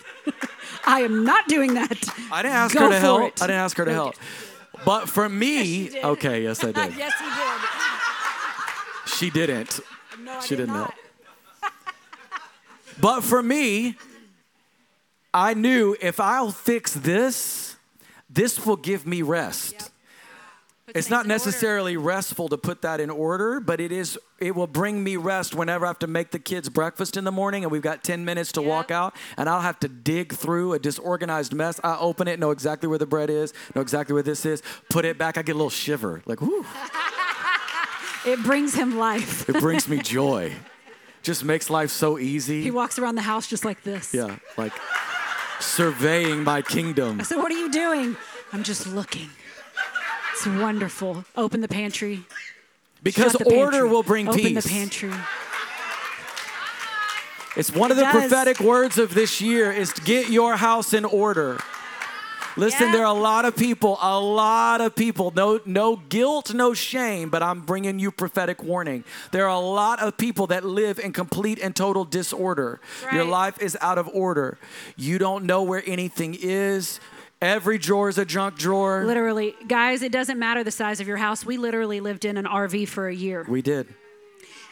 I 0.86 1.01
am 1.01 1.23
not 1.23 1.47
doing 1.47 1.73
that. 1.75 1.97
I 2.31 2.41
didn't 2.41 2.55
ask 2.55 2.73
Go 2.75 2.86
her 2.86 2.89
to 2.89 2.99
help. 2.99 3.21
it. 3.23 3.41
I 3.41 3.47
didn't 3.47 3.59
ask 3.59 3.77
her 3.77 3.86
to 3.86 3.93
help. 3.93 4.15
But 4.86 5.07
for 5.09 5.29
me, 5.29 5.89
did. 5.89 6.03
okay, 6.03 6.43
yes, 6.43 6.63
I 6.63 6.71
did. 6.71 6.95
yes, 6.97 7.13
you 7.21 7.29
did. 7.29 9.09
She 9.13 9.29
didn't. 9.29 9.79
No, 10.23 10.31
I 10.33 10.39
She 10.41 10.49
did 10.55 10.57
didn't 10.63 10.75
not. 10.75 10.93
help. 11.62 11.73
But 12.99 13.21
for 13.21 13.41
me, 13.41 13.95
I 15.33 15.53
knew 15.53 15.95
if 16.01 16.19
I'll 16.19 16.51
fix 16.51 16.93
this, 16.93 17.75
this 18.29 18.65
will 18.65 18.75
give 18.75 19.05
me 19.07 19.21
rest. 19.21 19.73
Yep. 19.73 19.83
It's 20.89 21.09
not 21.09 21.25
in 21.25 21.31
order. 21.31 21.33
necessarily 21.45 21.95
restful 21.95 22.49
to 22.49 22.57
put 22.57 22.81
that 22.81 22.99
in 22.99 23.09
order, 23.09 23.61
but 23.61 23.79
it 23.79 23.91
is 23.91 24.19
it 24.39 24.53
will 24.53 24.67
bring 24.67 25.01
me 25.01 25.15
rest 25.15 25.55
whenever 25.55 25.85
I 25.85 25.89
have 25.89 25.99
to 25.99 26.07
make 26.07 26.31
the 26.31 26.39
kids 26.39 26.67
breakfast 26.67 27.15
in 27.15 27.23
the 27.23 27.31
morning 27.31 27.63
and 27.63 27.71
we've 27.71 27.81
got 27.81 28.03
10 28.03 28.25
minutes 28.25 28.51
to 28.53 28.61
walk 28.61 28.91
out 28.91 29.15
and 29.37 29.47
I'll 29.47 29.61
have 29.61 29.79
to 29.79 29.87
dig 29.87 30.33
through 30.33 30.73
a 30.73 30.79
disorganized 30.79 31.53
mess. 31.53 31.79
I 31.86 31.97
open 31.97 32.27
it, 32.27 32.38
know 32.39 32.51
exactly 32.51 32.89
where 32.89 32.97
the 32.99 33.05
bread 33.05 33.29
is, 33.29 33.53
know 33.73 33.81
exactly 33.81 34.13
where 34.13 34.23
this 34.23 34.45
is, 34.45 34.61
put 34.89 35.05
it 35.05 35.17
back, 35.17 35.38
I 35.38 35.41
get 35.41 35.53
a 35.53 35.55
little 35.55 35.69
shiver. 35.69 36.21
Like, 36.25 36.41
whoo, 36.41 36.65
It 38.25 38.41
brings 38.43 38.73
him 38.73 38.97
life. 38.97 39.47
it 39.49 39.59
brings 39.59 39.88
me 39.88 39.99
joy. 39.99 40.53
Just 41.21 41.45
makes 41.45 41.69
life 41.69 41.89
so 41.91 42.19
easy. 42.19 42.61
He 42.61 42.71
walks 42.71 42.99
around 42.99 43.15
the 43.15 43.21
house 43.21 43.47
just 43.47 43.63
like 43.63 43.84
this. 43.84 44.13
Yeah, 44.13 44.36
like 44.57 44.73
surveying 45.61 46.43
my 46.43 46.61
kingdom. 46.61 47.21
I 47.21 47.23
said, 47.23 47.38
What 47.38 47.51
are 47.51 47.57
you 47.57 47.71
doing? 47.71 48.17
I'm 48.51 48.63
just 48.63 48.88
looking. 48.88 49.29
It's 50.45 50.59
wonderful. 50.59 51.23
Open 51.37 51.61
the 51.61 51.69
pantry. 51.69 52.25
Because 53.01 53.31
the 53.31 53.45
order 53.45 53.71
pantry. 53.71 53.89
will 53.89 54.03
bring 54.03 54.27
Open 54.27 54.39
peace. 54.41 54.47
Open 54.47 54.61
the 54.61 54.69
pantry. 54.69 55.13
It's 57.55 57.73
one 57.73 57.91
of 57.91 57.97
the 57.97 58.03
prophetic 58.07 58.59
words 58.59 58.97
of 58.97 59.13
this 59.13 59.39
year 59.39 59.71
is 59.71 59.93
to 59.93 60.01
get 60.01 60.29
your 60.29 60.57
house 60.57 60.93
in 60.93 61.05
order. 61.05 61.59
Listen, 62.57 62.87
Yeah. 62.87 62.91
there 62.91 63.01
are 63.03 63.15
a 63.15 63.19
lot 63.19 63.45
of 63.45 63.55
people, 63.55 63.97
a 64.01 64.19
lot 64.19 64.81
of 64.81 64.95
people, 64.95 65.31
no, 65.33 65.61
no 65.65 65.95
guilt, 66.09 66.53
no 66.53 66.73
shame, 66.73 67.29
but 67.29 67.41
I'm 67.41 67.61
bringing 67.61 67.97
you 67.97 68.11
prophetic 68.11 68.61
warning. 68.61 69.05
There 69.31 69.45
are 69.45 69.55
a 69.55 69.65
lot 69.65 70.01
of 70.01 70.17
people 70.17 70.47
that 70.47 70.65
live 70.65 70.99
in 70.99 71.13
complete 71.13 71.57
and 71.57 71.75
total 71.75 72.03
disorder. 72.05 72.81
Your 73.13 73.23
life 73.23 73.59
is 73.61 73.77
out 73.81 73.97
of 73.97 74.09
order. 74.13 74.57
You 74.97 75.17
don't 75.17 75.45
know 75.45 75.63
where 75.63 75.83
anything 75.87 76.35
is. 76.37 76.99
Every 77.43 77.77
drawer 77.77 78.07
is 78.07 78.17
a 78.17 78.23
junk 78.25 78.57
drawer. 78.57 79.03
Literally, 79.05 79.53
guys, 79.67 80.01
it 80.01 80.11
doesn't 80.13 80.39
matter 80.39 80.63
the 80.63 80.71
size 80.71 80.99
of 81.01 81.07
your 81.07 81.17
house. 81.17 81.45
We 81.45 81.57
literally 81.57 81.99
lived 81.99 82.23
in 82.23 82.37
an 82.37 82.45
RV 82.45 82.87
for 82.87 83.07
a 83.09 83.13
year. 83.13 83.45
We 83.47 83.61
did. 83.61 83.93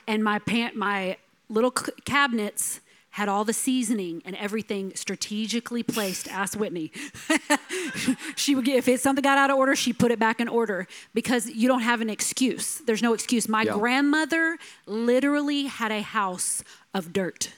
and 0.07 0.23
my 0.23 0.39
pant 0.39 0.75
my 0.75 1.17
little 1.49 1.73
c- 1.77 1.91
cabinets 2.05 2.79
had 3.15 3.27
all 3.27 3.43
the 3.43 3.51
seasoning 3.53 4.21
and 4.25 4.37
everything 4.37 4.93
strategically 4.95 5.83
placed 5.83 6.29
ask 6.31 6.57
whitney 6.57 6.93
she 8.37 8.55
would 8.55 8.63
get 8.65 8.77
if 8.77 8.87
it's 8.87 9.03
something 9.03 9.21
got 9.21 9.37
out 9.37 9.49
of 9.49 9.57
order 9.57 9.75
she 9.75 9.91
put 9.91 10.11
it 10.11 10.17
back 10.17 10.39
in 10.39 10.47
order 10.47 10.87
because 11.13 11.45
you 11.47 11.67
don't 11.67 11.81
have 11.81 11.99
an 11.99 12.09
excuse 12.09 12.81
there's 12.87 13.01
no 13.03 13.13
excuse 13.13 13.49
my 13.49 13.63
Yeah. 13.63 13.73
grandmother 13.73 14.57
literally 14.85 15.65
had 15.65 15.91
a 15.91 16.01
house 16.01 16.63
of 16.93 17.11
dirt 17.11 17.51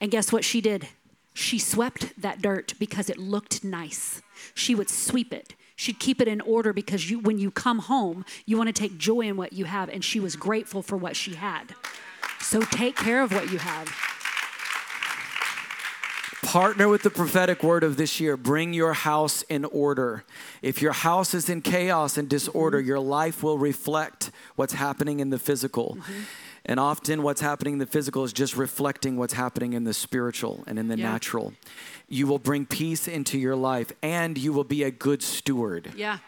and 0.00 0.12
guess 0.12 0.30
what 0.32 0.44
she 0.44 0.60
did 0.60 0.86
she 1.34 1.58
swept 1.58 2.20
that 2.20 2.40
dirt 2.40 2.74
because 2.78 3.10
it 3.10 3.18
looked 3.18 3.62
nice 3.64 4.22
she 4.54 4.74
would 4.74 4.88
sweep 4.88 5.32
it 5.32 5.54
she'd 5.76 5.98
keep 5.98 6.20
it 6.20 6.28
in 6.28 6.40
order 6.40 6.72
because 6.72 7.10
you 7.10 7.18
when 7.18 7.38
you 7.38 7.50
come 7.50 7.80
home 7.80 8.24
you 8.46 8.56
want 8.56 8.68
to 8.68 8.72
take 8.72 8.96
joy 8.96 9.20
in 9.20 9.36
what 9.36 9.52
you 9.52 9.64
have 9.64 9.88
and 9.88 10.04
she 10.04 10.20
was 10.20 10.36
grateful 10.36 10.80
for 10.82 10.96
what 10.96 11.16
she 11.16 11.34
had 11.34 11.74
so 12.40 12.60
take 12.60 12.96
care 12.96 13.22
of 13.22 13.32
what 13.32 13.50
you 13.50 13.58
have 13.58 13.88
Partner 16.42 16.88
with 16.88 17.02
the 17.02 17.10
prophetic 17.10 17.64
word 17.64 17.82
of 17.82 17.96
this 17.96 18.20
year. 18.20 18.36
Bring 18.36 18.72
your 18.74 18.92
house 18.92 19.42
in 19.48 19.64
order. 19.64 20.24
If 20.62 20.80
your 20.80 20.92
house 20.92 21.34
is 21.34 21.48
in 21.48 21.62
chaos 21.62 22.16
and 22.16 22.28
disorder, 22.28 22.78
Mm-hmm. 22.78 22.86
your 22.86 23.00
life 23.00 23.42
will 23.42 23.58
reflect 23.58 24.30
what's 24.54 24.74
happening 24.74 25.18
in 25.18 25.30
the 25.30 25.38
physical. 25.38 25.96
Mm-hmm. 25.98 26.12
And 26.66 26.80
often, 26.80 27.22
what's 27.22 27.42
happening 27.42 27.74
in 27.74 27.78
the 27.78 27.86
physical 27.86 28.24
is 28.24 28.32
just 28.32 28.56
reflecting 28.56 29.16
what's 29.18 29.34
happening 29.34 29.74
in 29.74 29.84
the 29.84 29.92
spiritual 29.92 30.64
and 30.66 30.78
in 30.78 30.88
the 30.88 30.96
Yeah. 30.96 31.12
natural. 31.12 31.52
You 32.08 32.26
will 32.26 32.38
bring 32.38 32.64
peace 32.64 33.06
into 33.06 33.38
your 33.38 33.54
life 33.56 33.92
and 34.02 34.38
you 34.38 34.52
will 34.52 34.64
be 34.64 34.82
a 34.82 34.90
good 34.90 35.22
steward. 35.22 35.92
yeah 35.94 36.18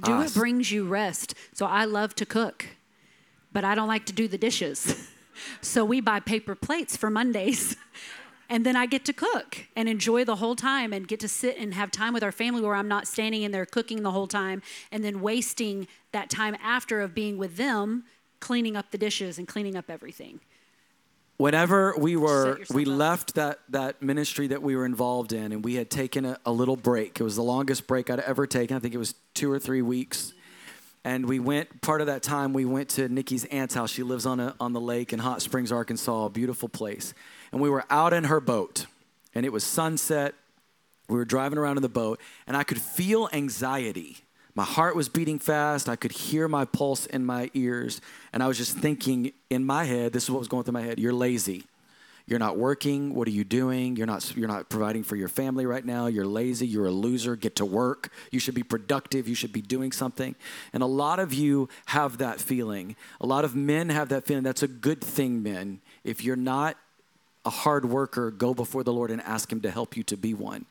do 0.00 0.12
Ah, 0.12 0.18
what 0.18 0.32
brings 0.34 0.70
you 0.70 0.86
rest 0.86 1.34
so 1.52 1.66
i 1.66 1.84
love 1.84 2.14
to 2.14 2.24
cook 2.24 2.66
but 3.52 3.64
i 3.64 3.74
don't 3.74 3.88
like 3.88 4.06
to 4.06 4.12
do 4.12 4.28
the 4.28 4.38
dishes 4.38 5.08
so 5.60 5.84
we 5.84 6.00
buy 6.00 6.20
paper 6.20 6.54
plates 6.54 6.96
for 6.96 7.10
mondays 7.10 7.74
and 8.48 8.64
then 8.64 8.76
i 8.76 8.86
get 8.86 9.04
to 9.04 9.12
cook 9.12 9.66
and 9.74 9.88
enjoy 9.88 10.24
the 10.24 10.36
whole 10.36 10.54
time 10.54 10.92
and 10.92 11.08
get 11.08 11.18
to 11.18 11.26
sit 11.26 11.56
and 11.58 11.74
have 11.74 11.90
time 11.90 12.12
with 12.14 12.22
our 12.22 12.30
family 12.30 12.62
where 12.62 12.76
i'm 12.76 12.86
not 12.86 13.08
standing 13.08 13.42
in 13.42 13.50
there 13.50 13.66
cooking 13.66 14.04
the 14.04 14.12
whole 14.12 14.28
time 14.28 14.62
and 14.92 15.04
then 15.04 15.20
wasting 15.20 15.88
that 16.12 16.30
time 16.30 16.56
after 16.62 17.00
of 17.00 17.12
being 17.12 17.36
with 17.36 17.56
them 17.56 18.04
cleaning 18.40 18.76
up 18.76 18.90
the 18.90 18.98
dishes 18.98 19.38
and 19.38 19.46
cleaning 19.46 19.76
up 19.76 19.90
everything. 19.90 20.40
Whenever 21.36 21.94
we 21.96 22.16
were 22.16 22.58
we 22.70 22.82
up. 22.82 22.88
left 22.88 23.34
that 23.36 23.60
that 23.68 24.02
ministry 24.02 24.48
that 24.48 24.60
we 24.60 24.74
were 24.74 24.84
involved 24.84 25.32
in 25.32 25.52
and 25.52 25.64
we 25.64 25.74
had 25.74 25.88
taken 25.88 26.24
a, 26.24 26.38
a 26.44 26.50
little 26.50 26.76
break. 26.76 27.20
It 27.20 27.22
was 27.22 27.36
the 27.36 27.42
longest 27.42 27.86
break 27.86 28.10
i'd 28.10 28.20
ever 28.20 28.46
taken. 28.46 28.76
I 28.76 28.80
think 28.80 28.94
it 28.94 28.98
was 28.98 29.14
two 29.34 29.50
or 29.50 29.58
three 29.58 29.82
weeks. 29.82 30.32
And 31.04 31.26
we 31.26 31.38
went 31.38 31.80
part 31.80 32.00
of 32.00 32.08
that 32.08 32.24
time 32.24 32.52
we 32.52 32.64
went 32.64 32.88
to 32.90 33.08
nikki's 33.08 33.44
aunt's 33.46 33.74
house. 33.74 33.90
She 33.90 34.02
lives 34.02 34.26
on 34.26 34.40
a 34.40 34.54
on 34.58 34.72
the 34.72 34.80
lake 34.80 35.12
in 35.12 35.20
hot 35.20 35.40
springs 35.40 35.70
arkansas 35.70 36.26
a 36.26 36.30
beautiful 36.30 36.68
place. 36.68 37.14
And 37.52 37.60
we 37.60 37.70
were 37.70 37.84
out 37.88 38.12
in 38.12 38.24
her 38.24 38.40
boat 38.40 38.86
and 39.32 39.46
it 39.46 39.52
was 39.52 39.62
sunset. 39.62 40.34
We 41.08 41.16
were 41.16 41.24
driving 41.24 41.58
around 41.58 41.76
in 41.76 41.82
the 41.82 41.88
boat 41.88 42.20
and 42.48 42.56
i 42.56 42.64
could 42.64 42.80
feel 42.80 43.28
anxiety 43.32 44.24
my 44.58 44.64
heart 44.64 44.96
was 44.96 45.08
beating 45.08 45.38
fast. 45.38 45.88
I 45.88 45.94
could 45.94 46.10
hear 46.10 46.48
my 46.48 46.64
pulse 46.64 47.06
in 47.06 47.24
my 47.24 47.48
ears. 47.54 48.00
And 48.32 48.42
i 48.42 48.48
was 48.48 48.58
just 48.58 48.76
thinking 48.76 49.32
in 49.50 49.64
my 49.64 49.84
head 49.84 50.12
this 50.12 50.24
is 50.24 50.32
what 50.32 50.40
was 50.40 50.48
going 50.48 50.64
through 50.64 50.72
my 50.72 50.82
head 50.82 50.98
you're 50.98 51.12
lazy. 51.12 51.62
You're 52.26 52.40
not 52.40 52.58
working. 52.58 53.14
What 53.14 53.28
are 53.28 53.30
you 53.30 53.44
doing? 53.44 53.94
You're 53.94 54.08
not 54.08 54.36
you're 54.36 54.48
not 54.48 54.68
providing 54.68 55.04
for 55.04 55.14
your 55.14 55.28
family 55.28 55.64
right 55.64 55.84
now. 55.84 56.08
You're 56.08 56.26
lazy. 56.26 56.66
You're 56.66 56.86
a 56.86 56.90
loser. 56.90 57.36
Get 57.36 57.54
to 57.54 57.64
work. 57.64 58.10
You 58.32 58.40
should 58.40 58.56
be 58.56 58.64
productive. 58.64 59.28
You 59.28 59.36
should 59.36 59.52
be 59.52 59.62
doing 59.62 59.92
something. 59.92 60.34
And 60.72 60.82
a 60.82 60.86
lot 60.86 61.20
of 61.20 61.32
you 61.32 61.68
have 61.86 62.18
that 62.18 62.40
feeling. 62.40 62.96
A 63.20 63.26
lot 63.26 63.44
of 63.44 63.54
men 63.54 63.90
have 63.90 64.08
that 64.08 64.26
feeling. 64.26 64.42
That's 64.42 64.64
a 64.64 64.68
good 64.68 65.00
thing 65.00 65.40
men. 65.40 65.80
If 66.02 66.24
you're 66.24 66.34
not 66.34 66.76
a 67.44 67.50
hard 67.50 67.84
worker, 67.84 68.32
go 68.32 68.54
before 68.54 68.82
the 68.82 68.92
Lord 68.92 69.12
and 69.12 69.22
ask 69.22 69.52
Him 69.52 69.60
to 69.60 69.70
help 69.70 69.96
you 69.96 70.02
to 70.02 70.16
be 70.16 70.34
one. 70.34 70.66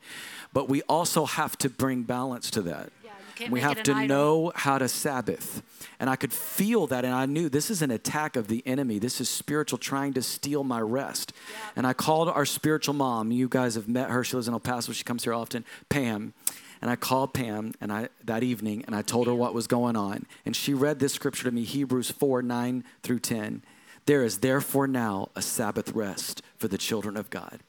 But 0.51 0.67
we 0.67 0.81
also 0.83 1.25
have 1.25 1.57
to 1.59 1.69
bring 1.69 2.03
balance 2.03 2.51
to 2.51 2.61
that. 2.63 2.91
Can't 3.38 3.51
we 3.51 3.61
have 3.61 3.83
to 3.83 3.93
idol. 3.93 4.07
know 4.07 4.51
how 4.55 4.79
to 4.79 4.88
Sabbath. 4.88 5.61
And 5.99 6.09
I 6.09 6.15
could 6.15 6.33
feel 6.33 6.88
that, 6.88 7.05
and 7.05 7.13
I 7.13 7.27
knew 7.27 7.49
this 7.49 7.69
is 7.69 7.81
an 7.83 7.91
attack 7.91 8.35
of 8.35 8.47
the 8.47 8.63
enemy. 8.65 8.97
This 8.97 9.21
is 9.21 9.29
spiritual 9.29 9.77
trying 9.77 10.13
to 10.13 10.23
steal 10.23 10.63
my 10.63 10.81
rest. 10.81 11.33
And 11.75 11.85
I 11.85 11.93
called 11.93 12.29
our 12.29 12.45
spiritual 12.45 12.95
mom. 12.95 13.31
You 13.31 13.47
guys 13.47 13.75
have 13.75 13.88
met 13.88 14.09
her. 14.09 14.23
She 14.23 14.35
lives 14.35 14.47
in 14.47 14.55
El 14.55 14.59
Paso. 14.59 14.91
She 14.91 15.03
comes 15.03 15.23
here 15.23 15.33
often. 15.33 15.65
Pam. 15.89 16.33
And 16.81 16.89
I 16.89 16.95
called 16.95 17.33
Pam 17.33 17.73
and 17.81 17.91
I 17.91 18.09
that 18.23 18.43
evening 18.43 18.83
and 18.85 18.95
I 18.95 19.01
told 19.01 19.27
her 19.27 19.33
what 19.33 19.53
was 19.53 19.67
going 19.67 19.95
on. 19.95 20.25
And 20.45 20.55
she 20.55 20.73
read 20.73 20.99
this 20.99 21.13
scripture 21.13 21.43
to 21.45 21.51
me, 21.51 21.63
Hebrews 21.63 22.11
4, 22.11 22.41
9 22.41 22.83
through 23.03 23.19
10. 23.19 23.63
There 24.05 24.23
is 24.23 24.39
therefore 24.39 24.88
now 24.88 25.29
a 25.35 25.41
Sabbath 25.41 25.91
rest 25.91 26.41
for 26.57 26.67
the 26.67 26.77
children 26.77 27.17
of 27.17 27.29
God. 27.29 27.59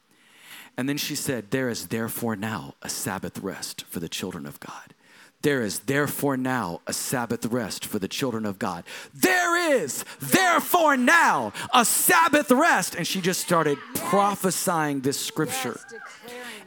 And 0.76 0.88
then 0.88 0.96
she 0.96 1.16
said, 1.16 1.50
There 1.50 1.68
is 1.68 1.88
therefore 1.88 2.36
now 2.36 2.74
a 2.82 2.88
Sabbath 2.88 3.38
rest 3.40 3.84
for 3.88 3.98
the 3.98 4.08
children 4.08 4.46
of 4.46 4.60
God. 4.60 4.94
There 5.42 5.62
is 5.62 5.80
therefore 5.80 6.36
now 6.36 6.80
a 6.86 6.92
Sabbath 6.92 7.46
rest 7.46 7.84
for 7.84 8.00
the 8.00 8.08
children 8.08 8.44
of 8.44 8.58
God. 8.58 8.82
There 9.14 9.74
is 9.74 10.04
therefore 10.18 10.96
now 10.96 11.52
a 11.72 11.84
Sabbath 11.84 12.50
rest. 12.50 12.96
And 12.96 13.06
she 13.06 13.20
just 13.20 13.40
started 13.40 13.78
prophesying 13.94 15.00
this 15.02 15.18
scripture. 15.18 15.78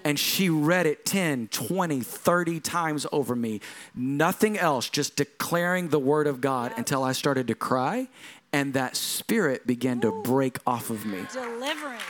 And 0.06 0.18
she 0.18 0.50
read 0.50 0.86
it 0.86 1.06
10, 1.06 1.50
20, 1.50 2.00
30 2.00 2.60
times 2.62 3.06
over 3.12 3.36
me. 3.36 3.60
Nothing 3.94 4.58
else, 4.58 4.90
just 4.90 5.18
declaring 5.18 5.90
the 5.90 6.00
word 6.00 6.26
of 6.26 6.40
God 6.40 6.74
until 6.78 7.04
I 7.04 7.12
started 7.12 7.48
to 7.48 7.56
cry. 7.56 8.08
And 8.54 8.74
that 8.74 8.96
spirit 8.96 9.68
began 9.68 10.00
to 10.02 10.22
break 10.24 10.60
off 10.66 10.90
of 10.90 11.06
me. 11.06 11.26
Deliverance. 11.34 12.02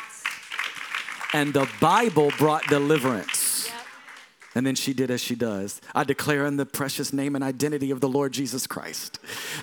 And 1.34 1.54
the 1.54 1.68
Bible 1.80 2.32
brought 2.38 2.68
deliverance. 2.68 3.61
And 4.54 4.68
then 4.68 4.76
she 4.76 4.94
did 4.94 5.10
as 5.10 5.22
she 5.22 5.36
does. 5.36 5.80
I 5.96 6.04
declare 6.04 6.46
in 6.46 6.58
the 6.58 6.66
precious 6.66 7.14
name 7.14 7.36
and 7.36 7.44
identity 7.44 7.90
of 7.90 8.02
the 8.02 8.10
Lord 8.10 8.34
Jesus 8.34 8.68
Christ 8.68 9.18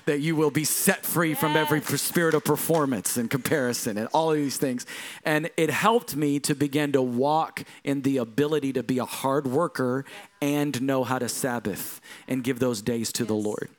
that 0.05 0.19
you 0.19 0.35
will 0.35 0.49
be 0.49 0.63
set 0.63 1.05
free 1.05 1.35
from 1.35 1.55
every 1.55 1.81
spirit 1.81 2.33
of 2.33 2.43
performance 2.43 3.15
and 3.15 3.29
comparison 3.29 3.97
and 3.97 4.07
all 4.13 4.31
of 4.31 4.37
these 4.37 4.57
things. 4.57 4.87
And 5.23 5.51
it 5.57 5.69
helped 5.69 6.15
me 6.15 6.39
to 6.39 6.55
begin 6.55 6.91
to 6.93 7.03
walk 7.03 7.63
in 7.83 8.01
the 8.01 8.17
ability 8.17 8.73
to 8.73 8.83
be 8.83 8.97
a 8.97 9.05
hard 9.05 9.45
worker 9.45 10.05
and 10.41 10.81
know 10.81 11.03
how 11.03 11.19
to 11.19 11.29
Sabbath 11.29 12.01
and 12.27 12.43
give 12.43 12.57
those 12.57 12.81
days 12.81 13.11
to 13.13 13.25
the 13.25 13.35
Lord. 13.35 13.69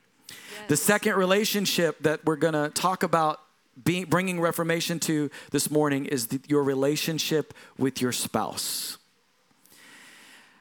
The 0.68 0.76
second 0.76 1.16
relationship 1.16 2.00
that 2.02 2.24
we're 2.24 2.36
going 2.36 2.54
to 2.54 2.70
talk 2.70 3.02
about 3.02 3.40
being, 3.82 4.04
bringing 4.04 4.40
reformation 4.40 5.00
to 5.00 5.30
this 5.50 5.70
morning 5.70 6.06
is 6.06 6.28
the, 6.28 6.40
your 6.46 6.62
relationship 6.62 7.54
with 7.78 8.00
your 8.00 8.12
spouse. 8.12 8.98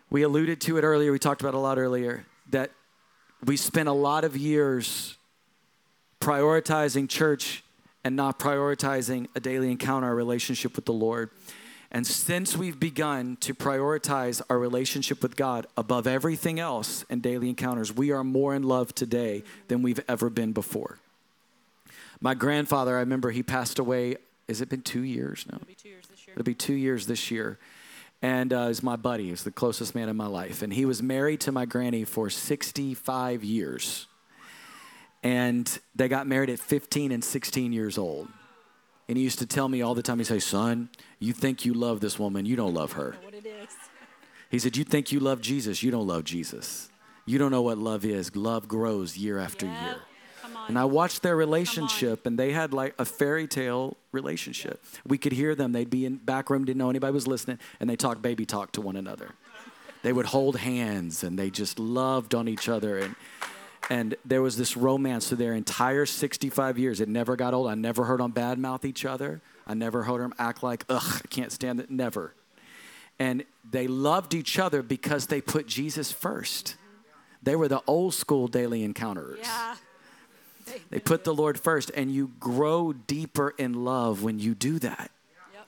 We 0.10 0.24
alluded 0.24 0.60
to 0.62 0.78
it 0.78 0.84
earlier, 0.84 1.12
we 1.12 1.20
talked 1.20 1.42
about 1.42 1.54
it 1.54 1.58
a 1.58 1.60
lot 1.60 1.78
earlier, 1.78 2.26
that 2.50 2.72
we 3.46 3.58
spent 3.58 3.88
a 3.88 3.94
lot 3.94 4.24
of 4.24 4.36
years 4.36 5.18
prioritizing 6.20 7.08
church 7.08 7.64
and 8.04 8.16
not 8.16 8.40
prioritizing 8.40 9.28
a 9.36 9.40
daily 9.40 9.72
encounter, 9.72 10.08
our 10.08 10.16
relationship 10.16 10.76
with 10.76 10.86
the 10.86 10.94
Lord. 10.94 11.30
And 11.92 12.06
since 12.06 12.56
we've 12.56 12.80
begun 12.80 13.38
to 13.42 13.54
prioritize 13.54 14.42
our 14.50 14.60
relationship 14.60 15.22
with 15.22 15.36
God 15.36 15.68
above 15.76 16.08
everything 16.08 16.60
else 16.60 17.04
in 17.10 17.20
daily 17.20 17.50
encounters, 17.50 17.96
we 17.96 18.12
are 18.12 18.24
more 18.24 18.56
in 18.56 18.64
love 18.64 18.94
today 18.94 19.44
than 19.68 19.82
we've 19.82 20.00
ever 20.08 20.30
been 20.30 20.54
before. 20.54 21.00
My 22.22 22.34
grandfather, 22.34 22.98
I 22.98 23.00
remember 23.00 23.32
he 23.32 23.44
passed 23.44 23.80
away, 23.80 24.18
has 24.48 24.62
it 24.62 24.70
been 24.70 24.82
two 24.82 25.02
years 25.02 25.46
now? 25.52 25.58
It'll 25.58 25.68
be 25.68 25.76
two 25.76 25.90
years 25.90 26.08
this 26.08 26.28
year. 26.28 26.34
It'll 26.34 26.44
be 26.44 26.54
two 26.56 26.74
years 26.74 27.08
this 27.08 27.32
year. 27.32 27.58
And 28.22 28.52
uh, 28.52 28.68
is 28.70 28.84
my 28.84 28.98
buddy, 28.98 29.30
he's 29.30 29.44
the 29.44 29.52
closest 29.52 29.96
man 29.96 30.10
in 30.10 30.18
my 30.18 30.28
life. 30.28 30.62
And 30.62 30.74
he 30.74 30.86
was 30.86 31.02
married 31.02 31.40
to 31.42 31.52
my 31.52 31.66
granny 31.66 32.04
for 32.04 32.30
65 32.30 33.44
years. 33.44 34.08
And 35.24 35.80
they 35.96 36.08
got 36.08 36.28
married 36.28 36.50
at 36.50 36.60
15 36.60 37.12
and 37.12 37.24
16 37.24 37.72
years 37.74 37.98
old. 37.98 38.28
And 39.08 39.18
he 39.18 39.24
used 39.24 39.40
to 39.40 39.46
tell 39.46 39.68
me 39.68 39.82
all 39.82 39.96
the 39.96 40.04
time, 40.04 40.20
he'd 40.20 40.26
say, 40.26 40.40
Son, 40.40 40.90
you 41.18 41.34
think 41.34 41.66
you 41.66 41.74
love 41.74 42.00
this 42.00 42.20
woman, 42.20 42.46
you 42.46 42.56
don't 42.56 42.74
love 42.74 42.94
her. 42.94 43.16
What 43.24 43.34
it 43.34 43.46
is. 43.46 43.70
He 44.52 44.60
said, 44.60 44.78
You 44.78 44.84
think 44.84 45.12
you 45.12 45.20
love 45.20 45.42
Jesus, 45.42 45.82
you 45.82 45.90
don't 45.92 46.08
love 46.08 46.26
Jesus. 46.26 46.90
You 47.26 47.38
don't 47.38 47.52
know 47.52 47.62
what 47.62 47.78
love 47.78 48.06
is. 48.06 48.36
Love 48.36 48.68
grows 48.68 49.18
year 49.18 49.38
after 49.40 49.66
Yeah. 49.66 49.84
year. 49.86 50.02
And 50.70 50.78
I 50.78 50.86
watched 50.86 51.24
their 51.24 51.36
relationship, 51.36 52.28
and 52.28 52.38
they 52.38 52.52
had 52.52 52.74
like 52.74 52.94
a 53.00 53.04
fairy 53.04 53.48
tale 53.48 53.98
relationship. 54.12 54.84
We 55.06 55.18
could 55.18 55.32
hear 55.32 55.56
them. 55.56 55.72
They'd 55.72 55.90
be 55.90 56.06
in 56.06 56.18
back 56.18 56.52
room, 56.52 56.64
didn't 56.64 56.78
know 56.78 56.92
anybody 56.92 57.12
was 57.12 57.26
listening, 57.26 57.58
and 57.80 57.90
they 57.90 57.96
talk 57.96 58.22
baby 58.22 58.46
talk 58.46 58.72
to 58.74 58.82
one 58.82 58.96
another. 58.96 59.32
They 60.04 60.14
would 60.14 60.28
hold 60.28 60.58
hands, 60.58 61.24
and 61.24 61.40
they 61.40 61.50
just 61.50 61.80
loved 61.80 62.36
on 62.36 62.48
each 62.48 62.70
other. 62.70 63.00
And 63.00 63.16
and 63.90 64.16
there 64.24 64.44
was 64.44 64.58
this 64.58 64.78
romance 64.78 65.30
through 65.30 65.38
their 65.38 65.56
entire 65.56 66.06
65 66.06 66.78
years. 66.78 67.02
It 67.02 67.10
never 67.10 67.36
got 67.36 67.56
old. 67.56 67.68
I 67.68 67.74
never 67.74 68.04
heard 68.04 68.20
them 68.20 68.32
badmouth 68.32 68.86
each 68.86 69.06
other. 69.06 69.42
I 69.66 69.74
never 69.74 70.04
heard 70.04 70.22
them 70.22 70.36
act 70.38 70.62
like, 70.62 70.86
ugh, 70.88 71.22
I 71.24 71.28
can't 71.30 71.52
stand 71.52 71.80
it. 71.80 71.90
Never. 71.90 72.36
And 73.18 73.44
they 73.70 73.88
loved 73.88 74.36
each 74.36 74.60
other 74.60 74.84
because 74.84 75.26
they 75.28 75.42
put 75.42 75.66
Jesus 75.66 76.12
first. 76.12 76.76
They 77.42 77.56
were 77.56 77.68
the 77.68 77.82
old 77.88 78.14
school 78.14 78.48
daily 78.48 78.88
encounterers. 78.88 79.40
yeah. 79.42 79.76
They 80.90 81.00
put 81.00 81.24
the 81.24 81.34
Lord 81.34 81.60
first, 81.60 81.92
and 81.96 82.12
you 82.12 82.32
grow 82.40 82.94
deeper 82.94 83.54
in 83.58 83.86
love 83.86 84.24
when 84.24 84.40
you 84.40 84.56
do 84.56 84.80
that. 84.80 85.12
Yep. 85.54 85.68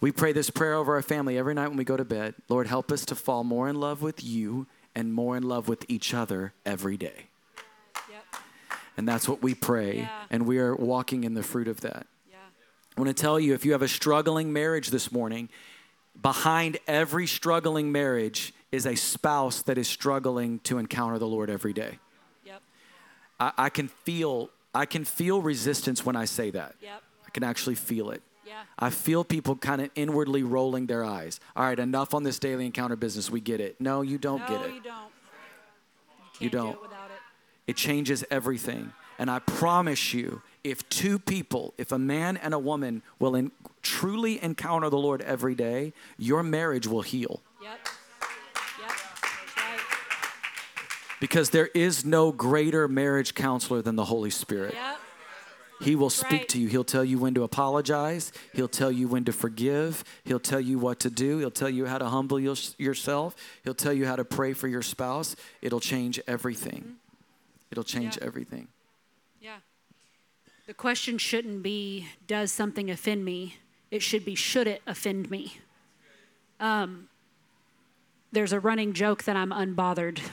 We 0.00 0.12
pray 0.12 0.32
this 0.32 0.50
prayer 0.50 0.74
over 0.74 0.94
our 0.94 1.02
family 1.02 1.38
every 1.38 1.54
night 1.54 1.68
when 1.68 1.76
we 1.76 1.84
go 1.84 1.96
to 1.96 2.04
bed. 2.04 2.34
Lord, 2.48 2.66
help 2.66 2.90
us 2.92 3.04
to 3.06 3.14
fall 3.14 3.44
more 3.44 3.68
in 3.68 3.76
love 3.76 4.02
with 4.02 4.22
you 4.22 4.66
and 4.94 5.12
more 5.12 5.36
in 5.36 5.42
love 5.42 5.68
with 5.68 5.84
each 5.88 6.14
other 6.14 6.52
every 6.66 6.96
day. 6.96 7.26
Yep. 8.10 8.24
And 8.96 9.08
that's 9.08 9.28
what 9.28 9.42
we 9.42 9.54
pray, 9.54 9.98
Yeah. 9.98 10.08
and 10.30 10.46
we 10.46 10.58
are 10.58 10.74
walking 10.74 11.24
in 11.24 11.34
the 11.34 11.42
fruit 11.42 11.68
of 11.68 11.80
that. 11.82 12.06
Yeah. 12.30 12.36
I 12.96 13.00
want 13.00 13.16
to 13.16 13.20
tell 13.20 13.38
you 13.38 13.54
if 13.54 13.64
you 13.64 13.72
have 13.72 13.82
a 13.82 13.88
struggling 13.88 14.52
marriage 14.52 14.88
this 14.88 15.12
morning, 15.12 15.48
behind 16.20 16.78
every 16.86 17.26
struggling 17.26 17.92
marriage 17.92 18.52
is 18.72 18.86
a 18.86 18.94
spouse 18.94 19.62
that 19.62 19.78
is 19.78 19.88
struggling 19.88 20.58
to 20.60 20.78
encounter 20.78 21.18
the 21.18 21.26
Lord 21.26 21.50
every 21.50 21.72
day. 21.72 21.98
I, 23.40 23.52
I 23.56 23.68
can 23.70 23.88
feel 23.88 24.50
I 24.74 24.86
can 24.86 25.04
feel 25.04 25.42
resistance 25.42 26.06
when 26.06 26.14
I 26.14 26.26
say 26.26 26.50
that. 26.50 26.76
Yep. 26.80 27.02
I 27.26 27.30
can 27.30 27.42
actually 27.42 27.74
feel 27.74 28.10
it. 28.10 28.22
Yeah. 28.46 28.62
I 28.78 28.90
feel 28.90 29.24
people 29.24 29.56
kind 29.56 29.80
of 29.80 29.90
inwardly 29.94 30.42
rolling 30.42 30.86
their 30.86 31.04
eyes. 31.04 31.40
All 31.56 31.64
right, 31.64 31.78
enough 31.78 32.14
on 32.14 32.22
this 32.22 32.38
daily 32.38 32.66
encounter 32.66 32.96
business. 32.96 33.30
We 33.30 33.40
get 33.40 33.60
it. 33.60 33.80
No, 33.80 34.02
you 34.02 34.18
don't 34.18 34.40
no, 34.40 34.46
get 34.46 34.66
it. 34.66 34.74
you 34.74 34.80
don't. 34.80 35.10
You 36.40 36.50
can't 36.50 36.52
do 36.52 36.58
don't. 36.58 36.72
it 36.74 36.82
without 36.82 37.10
it. 37.10 37.20
It 37.70 37.76
changes 37.76 38.24
everything. 38.30 38.92
And 39.18 39.30
I 39.30 39.40
promise 39.40 40.14
you, 40.14 40.42
if 40.64 40.88
two 40.88 41.18
people, 41.18 41.74
if 41.78 41.92
a 41.92 41.98
man 41.98 42.36
and 42.36 42.54
a 42.54 42.58
woman 42.58 43.02
will 43.18 43.34
in, 43.34 43.52
truly 43.82 44.42
encounter 44.42 44.88
the 44.88 44.98
Lord 44.98 45.20
every 45.22 45.54
day, 45.54 45.92
your 46.16 46.42
marriage 46.42 46.86
will 46.86 47.02
heal. 47.02 47.42
Yep. 47.62 47.88
Because 51.20 51.50
there 51.50 51.68
is 51.74 52.04
no 52.04 52.32
greater 52.32 52.88
marriage 52.88 53.34
counselor 53.34 53.82
than 53.82 53.96
the 53.96 54.06
Holy 54.06 54.30
Spirit. 54.30 54.74
Yep. 54.74 54.96
He 55.82 55.96
will 55.96 56.10
speak 56.10 56.30
right. 56.32 56.48
to 56.50 56.58
you. 56.58 56.68
He'll 56.68 56.84
tell 56.84 57.04
you 57.04 57.18
when 57.18 57.32
to 57.34 57.42
apologize. 57.42 58.32
He'll 58.52 58.68
tell 58.68 58.92
you 58.92 59.08
when 59.08 59.24
to 59.24 59.32
forgive. 59.32 60.04
He'll 60.24 60.38
tell 60.38 60.60
you 60.60 60.78
what 60.78 61.00
to 61.00 61.10
do. 61.10 61.38
He'll 61.38 61.50
tell 61.50 61.70
you 61.70 61.86
how 61.86 61.96
to 61.96 62.06
humble 62.06 62.38
your- 62.38 62.56
yourself. 62.76 63.34
He'll 63.64 63.74
tell 63.74 63.92
you 63.92 64.04
how 64.04 64.16
to 64.16 64.24
pray 64.24 64.52
for 64.52 64.68
your 64.68 64.82
spouse. 64.82 65.36
It'll 65.62 65.80
change 65.80 66.20
everything. 66.26 66.96
It'll 67.70 67.84
change 67.84 68.18
Yeah. 68.18 68.24
everything. 68.24 68.68
Yeah. 69.40 69.60
The 70.66 70.74
question 70.74 71.16
shouldn't 71.16 71.62
be, 71.62 72.08
does 72.26 72.52
something 72.52 72.90
offend 72.90 73.24
me? 73.24 73.56
It 73.90 74.02
should 74.02 74.24
be, 74.24 74.34
should 74.34 74.66
it 74.66 74.82
offend 74.86 75.30
me? 75.30 75.60
Um, 76.60 77.08
there's 78.32 78.52
a 78.52 78.60
running 78.60 78.92
joke 78.92 79.24
that 79.24 79.34
I'm 79.34 79.50
unbothered. 79.50 80.20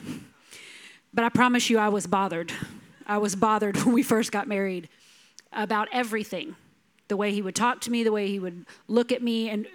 But 1.18 1.24
I 1.24 1.30
promise 1.30 1.68
you, 1.68 1.78
I 1.78 1.88
was 1.88 2.06
bothered. 2.06 2.52
I 3.04 3.18
was 3.18 3.34
bothered 3.34 3.76
when 3.84 3.92
we 3.92 4.04
first 4.04 4.30
got 4.30 4.46
married 4.46 4.88
about 5.52 5.88
everything 5.90 6.54
the 7.08 7.16
way 7.16 7.32
he 7.32 7.42
would 7.42 7.56
talk 7.56 7.80
to 7.80 7.90
me, 7.90 8.04
the 8.04 8.12
way 8.12 8.28
he 8.28 8.38
would 8.38 8.64
look 8.86 9.10
at 9.10 9.20
me. 9.20 9.50
And 9.50 9.66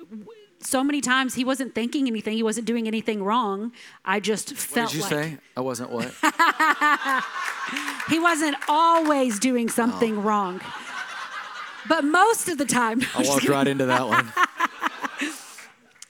so 0.59 0.85
many 0.85 1.01
times 1.01 1.35
he 1.35 1.43
wasn't 1.43 1.75
thinking 1.75 2.07
anything, 2.07 2.37
he 2.37 2.43
wasn't 2.43 2.65
doing 2.65 2.87
anything 2.87 3.21
wrong. 3.21 3.73
I 4.05 4.21
just 4.21 4.51
What 4.51 4.57
felt 4.57 4.91
did 4.91 4.95
you 4.95 5.01
like 5.01 5.11
say? 5.11 5.37
I 5.57 5.59
wasn't 5.59 5.89
what? 5.89 6.05
he 8.09 8.21
wasn't 8.21 8.55
always 8.69 9.37
doing 9.37 9.67
something 9.67 10.19
oh. 10.19 10.21
wrong. 10.21 10.61
But 11.89 12.05
most 12.05 12.47
of 12.47 12.57
the 12.57 12.63
time, 12.63 13.01
I 13.17 13.23
walked 13.27 13.49
right 13.49 13.67
into 13.67 13.87
that 13.87 14.07
one. 14.07 14.31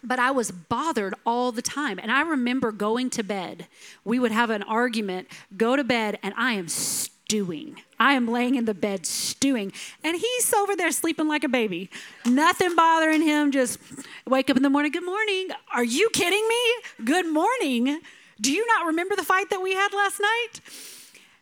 But 0.03 0.19
I 0.19 0.31
was 0.31 0.51
bothered 0.51 1.13
all 1.25 1.51
the 1.51 1.61
time. 1.61 1.97
And 1.99 2.11
I 2.11 2.21
remember 2.21 2.71
going 2.71 3.09
to 3.11 3.23
bed. 3.23 3.67
We 4.03 4.19
would 4.19 4.31
have 4.31 4.49
an 4.49 4.63
argument, 4.63 5.27
go 5.55 5.75
to 5.75 5.83
bed, 5.83 6.19
and 6.21 6.33
I 6.37 6.53
am 6.53 6.67
stewing. 6.67 7.77
I 7.99 8.13
am 8.13 8.27
laying 8.27 8.55
in 8.55 8.65
the 8.65 8.73
bed 8.73 9.05
stewing. 9.05 9.71
And 10.03 10.17
he's 10.17 10.53
over 10.53 10.75
there 10.75 10.91
sleeping 10.91 11.27
like 11.27 11.43
a 11.43 11.49
baby. 11.49 11.89
Nothing 12.25 12.75
bothering 12.75 13.21
him, 13.21 13.51
just 13.51 13.79
wake 14.27 14.49
up 14.49 14.57
in 14.57 14.63
the 14.63 14.69
morning. 14.69 14.91
Good 14.91 15.05
morning. 15.05 15.47
Are 15.73 15.83
you 15.85 16.09
kidding 16.11 16.45
me? 16.47 17.05
Good 17.05 17.27
morning. 17.31 18.01
Do 18.41 18.51
you 18.51 18.65
not 18.67 18.87
remember 18.87 19.15
the 19.15 19.23
fight 19.23 19.49
that 19.51 19.61
we 19.61 19.73
had 19.73 19.93
last 19.93 20.19
night? 20.19 20.59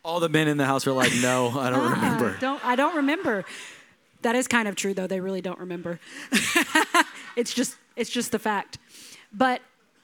All 0.04 0.20
the 0.20 0.28
men 0.28 0.46
in 0.48 0.56
the 0.56 0.66
house 0.66 0.86
were 0.86 0.92
like, 0.92 1.12
no, 1.20 1.48
I 1.58 1.70
don't 1.70 1.80
Uh-uh, 1.80 1.90
remember. 1.90 2.36
Don't 2.40 2.64
I 2.64 2.76
don't 2.76 2.96
remember. 2.96 3.44
That 4.22 4.36
is 4.36 4.46
kind 4.46 4.68
of 4.68 4.76
true 4.76 4.94
though. 4.94 5.06
They 5.08 5.20
really 5.20 5.40
don't 5.40 5.58
remember. 5.58 5.98
it's 7.36 7.52
just 7.52 7.76
it's 7.96 8.10
just 8.10 8.32
the 8.32 8.38
fact. 8.38 8.78
But 9.32 9.62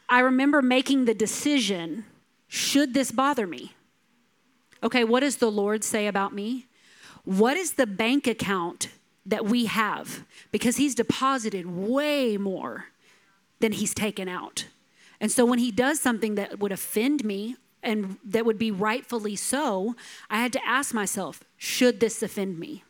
I 0.09 0.21
remember 0.21 0.63
making 0.63 1.05
the 1.05 1.15
decision, 1.15 2.05
should 2.47 2.95
this 2.95 3.11
bother 3.11 3.47
me? 3.47 3.75
Okay, 4.83 5.05
what 5.05 5.21
does 5.21 5.37
the 5.37 5.51
Lord 5.51 5.85
say 5.85 6.07
about 6.07 6.35
me? 6.35 6.67
What 7.25 7.57
is 7.57 7.73
the 7.73 7.87
bank 7.87 8.27
account 8.27 8.89
that 9.27 9.45
we 9.45 9.67
have? 9.67 10.25
Because 10.51 10.77
he's 10.77 10.95
deposited 10.95 11.67
way 11.67 12.37
more 12.37 12.87
than 13.61 13.73
he's 13.73 13.93
taken 13.93 14.29
out. 14.29 14.67
And 15.21 15.33
so 15.33 15.45
when 15.45 15.59
he 15.59 15.71
does 15.71 16.01
something 16.01 16.37
that 16.37 16.59
would 16.61 16.73
offend 16.73 17.25
me 17.25 17.57
and 17.83 18.19
that 18.25 18.47
would 18.47 18.59
be 18.59 18.71
rightfully 18.71 19.37
so, 19.37 19.97
I 20.31 20.41
had 20.41 20.53
to 20.53 20.65
ask 20.67 20.95
myself, 20.95 21.43
should 21.57 22.01
this 22.01 22.23
offend 22.23 22.59
me? 22.59 22.85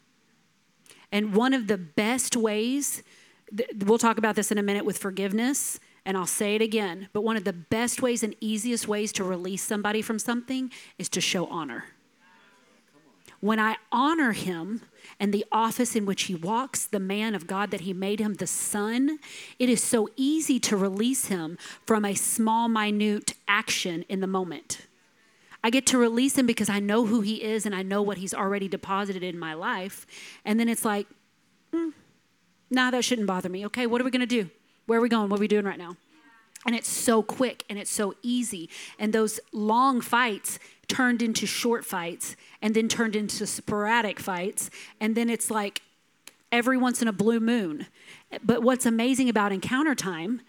And 1.10 1.34
one 1.34 1.54
of 1.54 1.68
the 1.68 1.78
best 1.78 2.36
ways, 2.36 3.02
th- 3.56 3.70
we'll 3.84 3.98
talk 3.98 4.18
about 4.18 4.36
this 4.36 4.50
in 4.50 4.58
a 4.58 4.62
minute 4.62 4.84
with 4.84 4.98
forgiveness, 4.98 5.80
and 6.04 6.16
I'll 6.16 6.26
say 6.26 6.54
it 6.54 6.62
again, 6.62 7.08
but 7.12 7.22
one 7.22 7.36
of 7.36 7.44
the 7.44 7.52
best 7.52 8.02
ways 8.02 8.22
and 8.22 8.34
easiest 8.40 8.88
ways 8.88 9.12
to 9.12 9.24
release 9.24 9.62
somebody 9.62 10.02
from 10.02 10.18
something 10.18 10.70
is 10.98 11.08
to 11.10 11.20
show 11.20 11.46
honor. 11.46 11.84
When 13.40 13.60
I 13.60 13.76
honor 13.92 14.32
him 14.32 14.82
and 15.20 15.32
the 15.32 15.44
office 15.52 15.94
in 15.94 16.06
which 16.06 16.24
he 16.24 16.34
walks, 16.34 16.86
the 16.86 16.98
man 16.98 17.34
of 17.34 17.46
God 17.46 17.70
that 17.70 17.82
he 17.82 17.92
made 17.92 18.20
him, 18.20 18.34
the 18.34 18.48
son, 18.48 19.18
it 19.58 19.68
is 19.68 19.82
so 19.82 20.08
easy 20.16 20.58
to 20.60 20.76
release 20.76 21.26
him 21.26 21.56
from 21.86 22.04
a 22.04 22.14
small, 22.14 22.68
minute 22.68 23.34
action 23.46 24.04
in 24.08 24.20
the 24.20 24.26
moment. 24.26 24.86
I 25.62 25.70
get 25.70 25.86
to 25.86 25.98
release 25.98 26.36
him 26.36 26.46
because 26.46 26.68
I 26.68 26.80
know 26.80 27.06
who 27.06 27.20
he 27.20 27.42
is 27.42 27.66
and 27.66 27.74
I 27.74 27.82
know 27.82 28.02
what 28.02 28.18
he's 28.18 28.34
already 28.34 28.68
deposited 28.68 29.22
in 29.22 29.38
my 29.38 29.54
life. 29.54 30.06
And 30.44 30.58
then 30.58 30.68
it's 30.68 30.84
like, 30.84 31.06
mm, 31.72 31.92
nah, 32.70 32.90
that 32.90 33.04
shouldn't 33.04 33.26
bother 33.26 33.48
me. 33.48 33.66
Okay, 33.66 33.86
what 33.86 34.00
are 34.00 34.04
we 34.04 34.10
gonna 34.10 34.26
do? 34.26 34.50
Where 34.86 34.98
are 34.98 35.02
we 35.02 35.08
going? 35.08 35.28
What 35.28 35.38
are 35.38 35.40
we 35.40 35.48
doing 35.48 35.64
right 35.64 35.78
now? 35.78 35.96
And 36.66 36.74
it's 36.74 36.88
so 36.88 37.22
quick 37.22 37.64
and 37.68 37.78
it's 37.78 37.90
so 37.90 38.14
easy. 38.22 38.68
And 38.98 39.12
those 39.12 39.38
long 39.52 40.00
fights 40.00 40.58
turned 40.88 41.22
into 41.22 41.46
short 41.46 41.84
fights 41.84 42.36
and 42.60 42.74
then 42.74 42.88
turned 42.88 43.14
into 43.14 43.46
sporadic 43.46 44.18
fights. 44.18 44.70
And 45.00 45.14
then 45.14 45.30
it's 45.30 45.50
like 45.50 45.82
every 46.50 46.76
once 46.76 47.00
in 47.02 47.08
a 47.08 47.12
blue 47.12 47.40
moon. 47.40 47.86
But 48.42 48.62
what's 48.62 48.86
amazing 48.86 49.28
about 49.28 49.52
encounter 49.52 49.94
time 49.94 50.40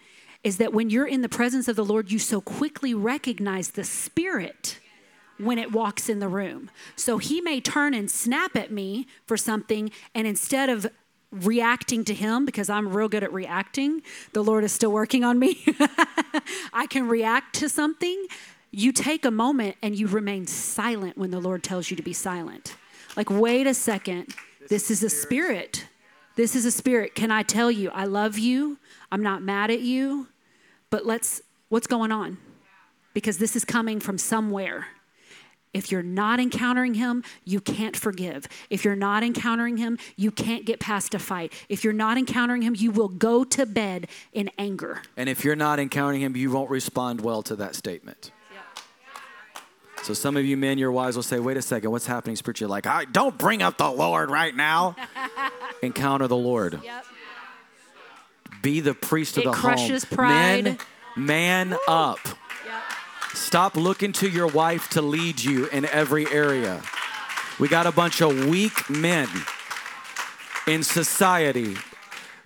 is 0.42 0.56
that 0.56 0.72
when 0.72 0.90
you're 0.90 1.06
in 1.06 1.22
the 1.22 1.28
presence 1.28 1.68
of 1.68 1.76
the 1.76 1.84
Lord, 1.84 2.10
you 2.10 2.18
so 2.18 2.40
quickly 2.40 2.94
recognize 2.94 3.70
the 3.70 3.84
Spirit 3.84 4.78
when 5.36 5.58
it 5.58 5.72
walks 5.72 6.08
in 6.08 6.18
the 6.18 6.28
room. 6.28 6.70
So 6.96 7.18
he 7.18 7.40
may 7.40 7.60
turn 7.60 7.94
and 7.94 8.10
snap 8.10 8.56
at 8.56 8.70
me 8.70 9.06
for 9.26 9.36
something, 9.36 9.90
and 10.14 10.26
instead 10.26 10.68
of 10.68 10.86
reacting 11.32 12.04
to 12.04 12.14
him, 12.14 12.44
because 12.44 12.68
I'm 12.68 12.88
real 12.88 13.08
good 13.08 13.22
at 13.22 13.32
reacting, 13.32 14.02
the 14.32 14.42
Lord 14.42 14.64
is 14.64 14.72
still 14.72 14.92
working 14.92 15.24
on 15.24 15.38
me. 15.38 15.64
I 16.72 16.86
can 16.88 17.08
react 17.08 17.54
to 17.56 17.68
something. 17.68 18.26
You 18.70 18.92
take 18.92 19.24
a 19.24 19.30
moment 19.30 19.76
and 19.82 19.96
you 19.96 20.06
remain 20.06 20.46
silent 20.46 21.16
when 21.16 21.30
the 21.30 21.40
Lord 21.40 21.62
tells 21.62 21.90
you 21.90 21.96
to 21.96 22.02
be 22.02 22.12
silent. 22.12 22.76
Like, 23.16 23.30
wait 23.30 23.66
a 23.66 23.74
second, 23.74 24.34
this 24.68 24.90
is 24.90 25.02
a 25.02 25.10
spirit. 25.10 25.86
This 26.36 26.54
is 26.54 26.64
a 26.64 26.70
spirit. 26.70 27.14
Can 27.14 27.30
I 27.30 27.42
tell 27.42 27.70
you, 27.70 27.90
I 27.90 28.04
love 28.04 28.38
you. 28.38 28.78
I'm 29.10 29.22
not 29.22 29.42
mad 29.42 29.70
at 29.70 29.80
you, 29.80 30.28
but 30.88 31.04
let's, 31.04 31.42
what's 31.68 31.86
going 31.86 32.12
on? 32.12 32.38
Because 33.12 33.38
this 33.38 33.56
is 33.56 33.64
coming 33.64 33.98
from 33.98 34.16
somewhere. 34.16 34.86
If 35.72 35.92
you're 35.92 36.02
not 36.02 36.40
encountering 36.40 36.94
him, 36.94 37.22
you 37.44 37.60
can't 37.60 37.96
forgive. 37.96 38.46
If 38.70 38.84
you're 38.84 38.96
not 38.96 39.22
encountering 39.22 39.76
him, 39.76 39.98
you 40.16 40.30
can't 40.30 40.64
get 40.64 40.80
past 40.80 41.14
a 41.14 41.18
fight. 41.18 41.52
If 41.68 41.84
you're 41.84 41.92
not 41.92 42.18
encountering 42.18 42.62
him, 42.62 42.74
you 42.76 42.90
will 42.90 43.08
go 43.08 43.44
to 43.44 43.66
bed 43.66 44.08
in 44.32 44.50
anger. 44.58 45.02
And 45.16 45.28
if 45.28 45.44
you're 45.44 45.56
not 45.56 45.78
encountering 45.78 46.22
him, 46.22 46.36
you 46.36 46.50
won't 46.50 46.70
respond 46.70 47.20
well 47.20 47.42
to 47.44 47.56
that 47.56 47.74
statement. 47.76 48.32
So 50.02 50.14
some 50.14 50.36
of 50.38 50.46
you 50.46 50.56
men, 50.56 50.78
your 50.78 50.90
wives 50.90 51.14
will 51.14 51.22
say, 51.22 51.38
wait 51.40 51.58
a 51.58 51.62
second, 51.62 51.90
what's 51.90 52.06
happening 52.06 52.34
spiritually? 52.34 52.70
Like, 52.70 52.86
I, 52.86 53.04
don't 53.04 53.36
bring 53.36 53.62
up 53.62 53.76
the 53.76 53.90
Lord 53.90 54.30
right 54.30 54.54
now. 54.56 54.96
Encounter 55.82 56.26
the 56.26 56.36
Lord. 56.36 56.80
Yep. 56.82 57.04
Be 58.62 58.80
the 58.80 58.94
priest 58.94 59.36
of 59.36 59.42
It 59.42 59.46
the 59.46 59.52
crushes 59.52 60.04
home. 60.04 60.16
pride. 60.16 60.64
Men, 60.64 60.78
man 61.16 61.76
up. 61.86 62.18
Yep. 62.24 62.82
Stop 63.34 63.76
looking 63.76 64.12
to 64.12 64.28
your 64.28 64.48
wife 64.48 64.88
to 64.90 65.02
lead 65.02 65.40
you 65.40 65.66
in 65.68 65.84
every 65.84 66.26
area. 66.32 66.82
We 67.58 67.68
got 67.68 67.86
a 67.86 67.92
bunch 67.92 68.20
of 68.20 68.46
weak 68.46 68.90
men 68.90 69.28
in 70.66 70.82
society. 70.82 71.76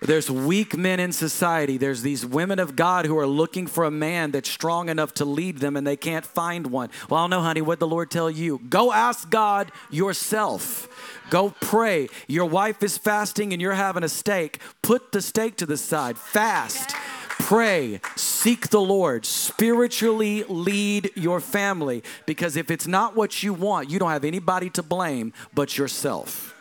There's 0.01 0.29
weak 0.29 0.77
men 0.77 0.99
in 0.99 1.11
society. 1.11 1.77
There's 1.77 2.01
these 2.01 2.25
women 2.25 2.59
of 2.59 2.75
God 2.75 3.05
who 3.05 3.17
are 3.17 3.25
looking 3.25 3.65
for 3.65 3.85
a 3.85 3.91
man 3.91 4.31
that's 4.31 4.49
strong 4.49 4.89
enough 4.89 5.13
to 5.15 5.25
lead 5.25 5.57
them 5.57 5.75
and 5.75 5.87
they 5.87 5.95
can't 5.95 6.25
find 6.25 6.67
one. 6.67 6.89
Well, 7.09 7.27
know, 7.27 7.41
honey, 7.41 7.61
what 7.61 7.79
the 7.79 7.87
Lord 7.87 8.11
tell 8.11 8.29
you? 8.29 8.59
Go 8.69 8.91
ask 8.91 9.29
God 9.29 9.71
yourself. 9.89 10.87
Go 11.29 11.55
pray. 11.61 12.09
Your 12.27 12.45
wife 12.45 12.83
is 12.83 12.97
fasting 12.97 13.53
and 13.53 13.61
you're 13.61 13.73
having 13.73 14.03
a 14.03 14.09
steak. 14.09 14.59
Put 14.81 15.11
the 15.11 15.21
steak 15.21 15.57
to 15.57 15.65
the 15.65 15.77
side. 15.77 16.17
Fast. 16.17 16.95
Pray, 17.39 17.99
seek 18.15 18.69
the 18.69 18.81
Lord, 18.81 19.25
spiritually 19.25 20.43
lead 20.47 21.11
your 21.15 21.39
family 21.39 22.03
because 22.25 22.55
if 22.55 22.71
it's 22.71 22.87
not 22.87 23.15
what 23.15 23.43
you 23.43 23.53
want, 23.53 23.89
you 23.89 23.99
don't 23.99 24.11
have 24.11 24.25
anybody 24.25 24.69
to 24.71 24.83
blame 24.83 25.33
but 25.53 25.77
yourself. 25.77 26.53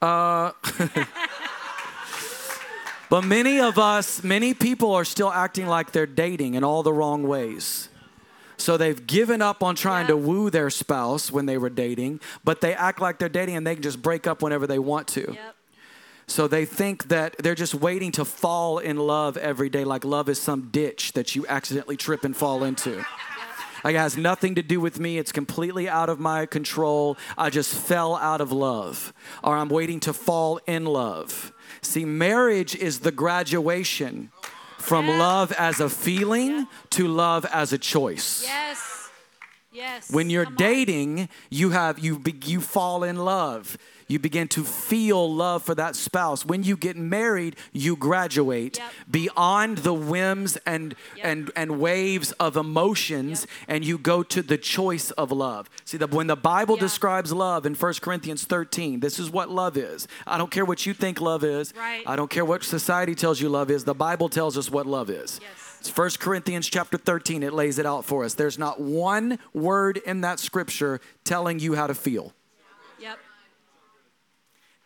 Uh, 0.00 0.52
but 3.10 3.22
many 3.22 3.60
of 3.60 3.78
us, 3.78 4.24
many 4.24 4.54
people 4.54 4.94
are 4.94 5.04
still 5.04 5.30
acting 5.30 5.66
like 5.66 5.92
they're 5.92 6.06
dating 6.06 6.54
in 6.54 6.64
all 6.64 6.82
the 6.82 6.92
wrong 6.92 7.24
ways. 7.24 7.88
So 8.56 8.76
they've 8.76 9.06
given 9.06 9.42
up 9.42 9.62
on 9.62 9.74
trying 9.74 10.06
to 10.08 10.16
woo 10.16 10.50
their 10.50 10.70
spouse 10.70 11.32
when 11.32 11.46
they 11.46 11.58
were 11.58 11.70
dating, 11.70 12.20
but 12.44 12.60
they 12.60 12.74
act 12.74 13.00
like 13.00 13.18
they're 13.18 13.28
dating 13.28 13.56
and 13.56 13.66
they 13.66 13.74
can 13.74 13.82
just 13.82 14.02
break 14.02 14.26
up 14.26 14.42
whenever 14.42 14.66
they 14.66 14.78
want 14.78 15.08
to. 15.08 15.32
Yep. 15.32 15.56
So 16.30 16.46
they 16.46 16.64
think 16.64 17.08
that 17.08 17.34
they're 17.38 17.56
just 17.56 17.74
waiting 17.74 18.12
to 18.12 18.24
fall 18.24 18.78
in 18.78 18.96
love 18.96 19.36
every 19.36 19.68
day, 19.68 19.82
like 19.82 20.04
love 20.04 20.28
is 20.28 20.40
some 20.40 20.68
ditch 20.70 21.12
that 21.14 21.34
you 21.34 21.44
accidentally 21.48 21.96
trip 21.96 22.22
and 22.24 22.36
fall 22.36 22.62
into. 22.62 23.04
Like 23.82 23.96
it 23.96 23.98
has 23.98 24.16
nothing 24.16 24.54
to 24.54 24.62
do 24.62 24.78
with 24.80 25.00
me. 25.00 25.18
It's 25.18 25.32
completely 25.32 25.88
out 25.88 26.08
of 26.08 26.20
my 26.20 26.46
control. 26.46 27.16
I 27.36 27.50
just 27.50 27.74
fell 27.74 28.14
out 28.14 28.40
of 28.40 28.52
love, 28.52 29.12
or 29.42 29.56
I'm 29.56 29.68
waiting 29.68 29.98
to 30.00 30.12
fall 30.12 30.60
in 30.68 30.84
love. 30.84 31.52
See, 31.82 32.04
marriage 32.04 32.76
is 32.76 33.00
the 33.00 33.10
graduation 33.10 34.30
from 34.78 35.08
Yeah. 35.08 35.18
love 35.18 35.50
as 35.52 35.80
a 35.80 35.88
feeling 35.90 36.68
to 36.90 37.08
love 37.08 37.44
as 37.46 37.72
a 37.72 37.78
choice. 37.78 38.44
Yes. 38.44 39.08
Yes. 39.72 40.10
When 40.10 40.30
you're 40.30 40.44
Come 40.44 40.52
on. 40.54 40.58
dating, 40.58 41.28
you 41.48 41.70
have 41.70 41.98
you 41.98 42.22
you 42.44 42.60
fall 42.60 43.02
in 43.02 43.16
love. 43.16 43.76
You 44.10 44.18
begin 44.18 44.48
to 44.48 44.64
feel 44.64 45.32
love 45.32 45.62
for 45.62 45.76
that 45.76 45.94
spouse. 45.94 46.44
When 46.44 46.64
you 46.64 46.76
get 46.76 46.96
married, 46.96 47.54
you 47.72 47.94
graduate 47.94 48.76
Yep. 48.78 48.92
beyond 49.08 49.78
the 49.78 49.94
whims 49.94 50.56
and 50.66 50.96
Yep. 51.16 51.26
and 51.26 51.50
and 51.54 51.78
waves 51.78 52.32
of 52.32 52.56
emotions 52.56 53.46
and 53.68 53.84
you 53.84 53.98
go 53.98 54.24
to 54.24 54.42
the 54.42 54.58
choice 54.58 55.12
of 55.12 55.30
love. 55.30 55.70
See 55.84 55.96
that 55.98 56.10
when 56.10 56.26
the 56.26 56.34
Bible 56.34 56.74
Yeah. 56.74 56.80
describes 56.80 57.32
love 57.32 57.64
in 57.64 57.74
1 57.76 58.00
Corinthians 58.02 58.42
13, 58.44 58.98
this 58.98 59.20
is 59.20 59.30
what 59.30 59.48
love 59.48 59.76
is. 59.76 60.08
I 60.26 60.38
don't 60.38 60.50
care 60.50 60.64
what 60.64 60.86
you 60.86 60.92
think 60.92 61.20
love 61.20 61.44
is. 61.44 61.72
Right. 61.78 62.02
I 62.04 62.16
don't 62.16 62.30
care 62.30 62.44
what 62.44 62.64
society 62.64 63.14
tells 63.14 63.40
you 63.40 63.48
love 63.48 63.70
is. 63.70 63.84
The 63.84 63.94
Bible 63.94 64.28
tells 64.28 64.58
us 64.58 64.70
what 64.72 64.86
love 64.86 65.08
is. 65.08 65.38
Yes. 65.40 65.50
It's 65.78 65.88
1 65.88 66.18
Corinthians 66.18 66.66
chapter 66.68 66.98
13. 66.98 67.44
It 67.44 67.52
lays 67.52 67.78
it 67.78 67.86
out 67.86 68.04
for 68.04 68.24
us. 68.24 68.34
There's 68.34 68.58
not 68.58 68.80
one 68.80 69.38
word 69.54 69.98
in 69.98 70.20
that 70.22 70.40
scripture 70.40 71.00
telling 71.24 71.60
you 71.60 71.74
how 71.74 71.86
to 71.86 71.94
feel. 71.94 72.32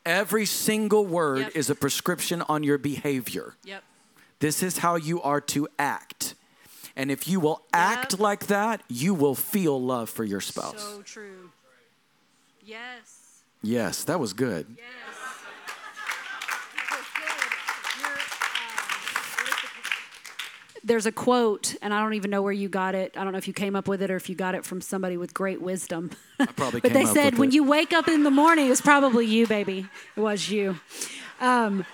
Every 0.06 0.44
single 0.46 1.06
word 1.06 1.38
Yep. 1.38 1.56
is 1.56 1.70
a 1.70 1.74
prescription 1.74 2.42
on 2.42 2.62
your 2.62 2.76
behavior. 2.78 3.56
Yep. 3.64 3.82
This 4.40 4.62
is 4.62 4.78
how 4.78 4.96
you 4.96 5.22
are 5.22 5.40
to 5.40 5.66
act. 5.78 6.34
And 6.96 7.10
if 7.10 7.26
you 7.26 7.40
will 7.40 7.64
act 7.72 8.12
Yep. 8.12 8.20
like 8.20 8.46
that, 8.46 8.82
you 8.88 9.14
will 9.14 9.34
feel 9.34 9.80
love 9.82 10.10
for 10.10 10.22
your 10.24 10.40
spouse. 10.40 10.80
So 10.82 11.02
true. 11.02 11.50
Yes. 12.62 13.42
yes, 13.62 14.04
that 14.04 14.18
was 14.20 14.32
good. 14.32 14.66
Yes. 14.78 14.86
That 16.76 16.90
was 16.90 17.06
good. 17.14 17.50
You're, 18.00 18.08
um, 18.10 18.18
what 19.40 19.64
is 19.64 19.70
the- 20.73 20.73
There's 20.86 21.06
a 21.06 21.12
quote, 21.12 21.74
and 21.80 21.94
I 21.94 22.00
don't 22.00 22.12
even 22.12 22.30
know 22.30 22.42
where 22.42 22.52
you 22.52 22.68
got 22.68 22.94
it. 22.94 23.14
I 23.16 23.24
don't 23.24 23.32
know 23.32 23.38
if 23.38 23.48
you 23.48 23.54
came 23.54 23.74
up 23.74 23.88
with 23.88 24.02
it 24.02 24.10
or 24.10 24.16
if 24.16 24.28
you 24.28 24.34
got 24.34 24.54
it 24.54 24.66
from 24.66 24.82
somebody 24.82 25.16
with 25.16 25.32
great 25.32 25.62
wisdom. 25.62 26.10
I 26.38 26.44
probably 26.44 26.80
but 26.82 26.92
they 26.92 27.06
said 27.06 27.38
when 27.38 27.48
it. 27.48 27.54
you 27.54 27.64
wake 27.64 27.94
up 27.94 28.06
in 28.06 28.22
the 28.22 28.30
morning, 28.30 28.70
it's 28.70 28.82
probably 28.82 29.24
you, 29.24 29.46
baby. 29.46 29.86
It 30.14 30.20
was 30.20 30.50
you. 30.50 30.78
Um, 31.40 31.86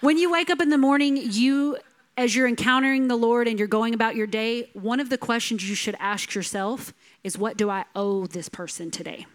when 0.00 0.18
you 0.18 0.32
wake 0.32 0.50
up 0.50 0.60
in 0.60 0.70
the 0.70 0.78
morning, 0.78 1.16
you, 1.16 1.78
as 2.16 2.34
you're 2.34 2.48
encountering 2.48 3.06
the 3.06 3.16
Lord 3.16 3.46
and 3.46 3.56
you're 3.56 3.68
going 3.68 3.94
about 3.94 4.16
your 4.16 4.26
day, 4.26 4.68
one 4.72 4.98
of 4.98 5.10
the 5.10 5.18
questions 5.18 5.68
you 5.68 5.76
should 5.76 5.96
ask 6.00 6.34
yourself 6.34 6.92
is, 7.22 7.38
What 7.38 7.56
do 7.56 7.70
I 7.70 7.84
owe 7.94 8.26
this 8.26 8.48
person 8.48 8.90
today? 8.90 9.26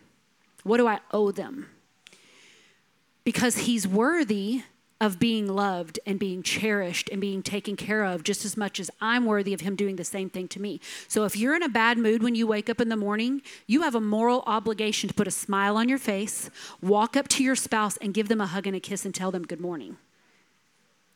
What 0.63 0.75
do 0.75 0.87
I 0.87 0.99
owe 1.11 1.31
them? 1.31 1.69
Because 3.23 3.59
He's 3.59 3.87
worthy 3.87 4.63
of 5.01 5.17
being 5.17 5.47
loved 5.47 5.99
and 6.05 6.19
being 6.19 6.43
cherished 6.43 7.09
and 7.09 7.21
being 7.21 7.41
taken 7.41 7.75
care 7.77 8.03
of 8.03 8.23
just 8.23 8.43
as 8.43 8.57
much 8.57 8.79
as 8.79 8.91
I'm 8.99 9.25
worthy 9.25 9.53
of 9.53 9.61
Him 9.61 9.75
doing 9.75 9.95
the 9.95 10.03
same 10.03 10.29
thing 10.29 10.47
to 10.49 10.61
me. 10.61 10.81
So 11.07 11.23
if 11.23 11.37
you're 11.37 11.55
in 11.55 11.63
a 11.63 11.69
bad 11.69 11.97
mood 11.97 12.21
when 12.21 12.35
you 12.35 12.45
wake 12.45 12.69
up 12.69 12.81
in 12.81 12.89
the 12.89 12.97
morning, 12.97 13.41
you 13.65 13.83
have 13.83 13.95
a 13.95 14.01
moral 14.01 14.43
obligation 14.45 15.07
to 15.07 15.15
put 15.15 15.27
a 15.27 15.31
smile 15.31 15.77
on 15.77 15.87
your 15.87 15.97
face, 15.97 16.49
walk 16.81 17.15
up 17.15 17.29
to 17.29 17.43
your 17.43 17.55
spouse, 17.55 17.97
and 17.97 18.13
give 18.13 18.27
them 18.27 18.41
a 18.41 18.47
hug 18.47 18.67
and 18.67 18.75
a 18.75 18.79
kiss 18.79 19.05
and 19.05 19.15
tell 19.15 19.31
them 19.31 19.45
good 19.45 19.61
morning. 19.61 19.97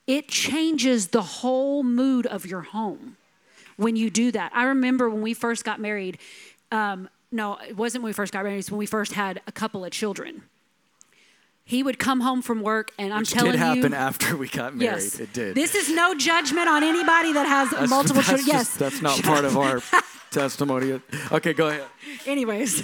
It 0.08 0.28
changes 0.28 1.10
the 1.10 1.22
whole 1.22 1.84
mood 1.84 2.26
of 2.26 2.46
your 2.46 2.62
home 2.62 3.18
when 3.76 3.96
you 3.96 4.10
do 4.10 4.32
that. 4.32 4.52
I 4.54 4.66
remember 4.66 5.10
when 5.10 5.22
we 5.22 5.34
first 5.34 5.66
got 5.66 5.80
married. 5.80 6.20
Um, 6.72 7.10
no, 7.32 7.58
it 7.58 7.76
wasn't 7.76 8.04
when 8.04 8.10
we 8.10 8.14
first 8.14 8.32
got 8.32 8.44
married. 8.44 8.56
It 8.56 8.58
was 8.58 8.72
when 8.72 8.80
we 8.80 8.86
first 8.86 9.14
had 9.14 9.42
a 9.48 9.52
couple 9.52 9.84
of 9.84 9.92
children. 9.92 10.44
He 11.66 11.82
would 11.82 11.98
come 11.98 12.20
home 12.22 12.42
from 12.42 12.62
work, 12.62 12.92
and 12.98 13.14
I'm 13.14 13.20
Which 13.22 13.32
telling 13.32 13.52
you, 13.54 13.58
It 13.58 13.58
did 13.58 13.60
happen 13.78 13.92
you, 13.94 13.98
after 14.10 14.36
we 14.38 14.50
got 14.50 14.76
married. 14.76 15.02
yes, 15.02 15.20
It 15.20 15.32
did. 15.32 15.56
This 15.56 15.76
is 15.76 15.90
no 15.90 16.14
judgment 16.14 16.68
on 16.68 16.84
anybody 16.84 17.32
that 17.34 17.48
has 17.48 17.70
That's- 17.70 17.90
multiple 17.90 18.16
that's 18.22 18.28
children. 18.28 18.48
just- 18.48 18.72
Yes, 18.72 18.78
that's 18.78 19.02
not 19.02 19.22
part 19.24 19.46
of 19.46 19.58
our 19.58 19.82
testimony. 20.32 21.00
Okay, 21.32 21.54
go 21.54 21.70
ahead. 21.70 21.86
Anyways, 22.26 22.84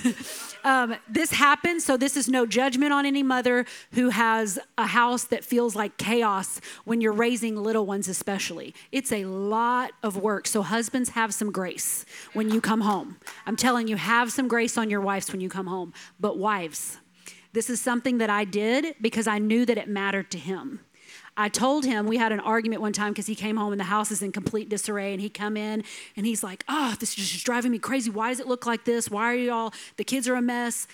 um, 0.64 0.96
this 1.10 1.32
happens. 1.32 1.84
So, 1.84 1.98
this 1.98 2.16
is 2.16 2.30
no 2.30 2.46
judgment 2.46 2.94
on 2.94 3.06
any 3.06 3.22
mother 3.22 3.66
who 3.94 4.10
has 4.12 4.58
a 4.78 4.88
house 4.88 5.26
that 5.26 5.44
feels 5.44 5.76
like 5.76 5.98
chaos 5.98 6.62
when 6.86 7.02
you're 7.02 7.12
raising 7.12 7.58
little 7.58 7.86
ones, 7.86 8.08
especially. 8.08 8.74
It's 8.94 9.12
a 9.12 9.26
lot 9.26 9.92
of 10.04 10.16
work. 10.16 10.48
So, 10.48 10.62
husbands, 10.62 11.10
have 11.10 11.34
some 11.34 11.52
grace 11.52 12.06
when 12.34 12.50
you 12.50 12.62
come 12.62 12.82
home. 12.82 13.18
I'm 13.46 13.58
telling 13.58 13.90
you, 13.90 13.98
have 13.98 14.32
some 14.32 14.48
grace 14.48 14.78
on 14.78 14.90
your 14.90 15.02
wives 15.02 15.32
when 15.34 15.42
you 15.42 15.50
come 15.50 15.68
home. 15.68 15.94
But, 16.20 16.38
wives, 16.38 16.98
this 17.54 17.70
is 17.70 17.82
something 17.82 18.20
that 18.20 18.30
I 18.30 18.46
did 18.46 18.96
because 19.02 19.28
I 19.28 19.40
knew 19.40 19.66
that 19.66 19.78
it 19.78 19.88
mattered 19.88 20.30
to 20.32 20.38
him. 20.38 20.82
I 21.36 21.48
told 21.48 21.86
him 21.86 22.06
we 22.06 22.18
had 22.18 22.32
an 22.32 22.42
argument 22.42 22.82
one 22.82 22.92
time 22.92 23.14
because 23.14 23.28
he 23.28 23.36
came 23.36 23.56
home 23.56 23.72
and 23.72 23.80
the 23.80 23.86
house 23.86 24.12
is 24.12 24.22
in 24.22 24.32
complete 24.32 24.68
disarray 24.68 25.14
and 25.14 25.22
he 25.22 25.30
come 25.30 25.56
in 25.56 25.84
and 26.18 26.26
he's 26.26 26.44
like, 26.44 26.66
"Oh, 26.68 26.96
this 27.00 27.18
is 27.18 27.30
just 27.30 27.46
driving 27.46 27.72
me 27.72 27.80
crazy. 27.80 28.12
Why 28.12 28.30
does 28.30 28.40
it 28.40 28.48
look 28.48 28.66
like 28.66 28.84
this? 28.84 29.10
Why 29.10 29.32
are 29.32 29.36
y'all? 29.36 29.74
The 29.98 30.04
kids 30.04 30.28
are 30.28 30.36
a 30.36 30.42
mess." 30.42 30.88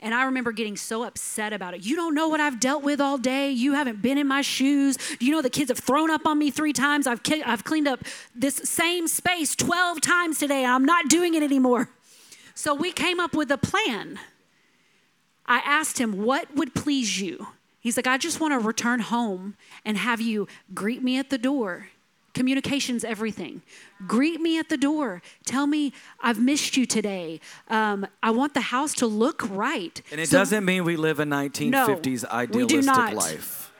And 0.00 0.12
I 0.12 0.24
remember 0.24 0.50
getting 0.50 0.76
so 0.76 1.04
upset 1.04 1.52
about 1.52 1.74
it. 1.74 1.86
You 1.86 1.94
don't 1.94 2.12
know 2.12 2.26
what 2.26 2.40
I've 2.40 2.58
dealt 2.58 2.82
with 2.82 3.00
all 3.00 3.16
day. 3.16 3.52
You 3.52 3.74
haven't 3.74 4.02
been 4.02 4.18
in 4.18 4.26
my 4.26 4.42
shoes. 4.42 4.96
Do 4.96 5.24
you 5.24 5.30
know 5.30 5.40
the 5.40 5.48
kids 5.48 5.70
have 5.70 5.78
thrown 5.78 6.10
up 6.10 6.26
on 6.26 6.40
me 6.40 6.50
three 6.50 6.72
times? 6.72 7.06
I've 7.06 7.20
I've 7.46 7.62
cleaned 7.62 7.86
up 7.86 8.00
this 8.34 8.56
same 8.56 9.06
space 9.06 9.54
12 9.54 10.00
times 10.00 10.40
today 10.40 10.64
and 10.64 10.72
I'm 10.72 10.84
not 10.84 11.06
doing 11.08 11.34
it 11.34 11.44
anymore. 11.44 11.88
So 12.56 12.74
we 12.74 12.90
came 12.90 13.20
up 13.20 13.34
with 13.34 13.52
a 13.52 13.58
plan. 13.58 14.18
I 15.52 15.58
asked 15.66 15.98
him, 15.98 16.22
What 16.24 16.54
would 16.54 16.74
please 16.74 17.20
you? 17.20 17.48
He's 17.78 17.96
like, 17.98 18.06
I 18.06 18.16
just 18.16 18.40
want 18.40 18.52
to 18.52 18.58
return 18.58 19.00
home 19.00 19.54
and 19.84 19.98
have 19.98 20.20
you 20.20 20.46
greet 20.72 21.02
me 21.02 21.18
at 21.18 21.28
the 21.30 21.36
door. 21.36 21.88
Communication's 22.32 23.04
everything. 23.04 23.60
Greet 24.06 24.40
me 24.40 24.58
at 24.58 24.70
the 24.70 24.78
door. 24.78 25.20
Tell 25.44 25.66
me 25.66 25.92
I've 26.20 26.40
missed 26.40 26.76
you 26.78 26.86
today. 26.86 27.40
Um, 27.68 28.06
I 28.22 28.30
want 28.30 28.54
the 28.54 28.62
house 28.62 28.94
to 28.94 29.06
look 29.06 29.42
right. 29.50 30.00
And 30.10 30.18
it 30.20 30.28
So 30.28 30.38
doesn't 30.38 30.64
mean 30.64 30.84
we 30.84 30.96
live 30.96 31.20
a 31.20 31.24
1950s 31.24 32.04
we 32.04 32.16
do 32.20 32.26
idealistic 32.30 32.86
not. 32.86 33.14
life. 33.14 33.72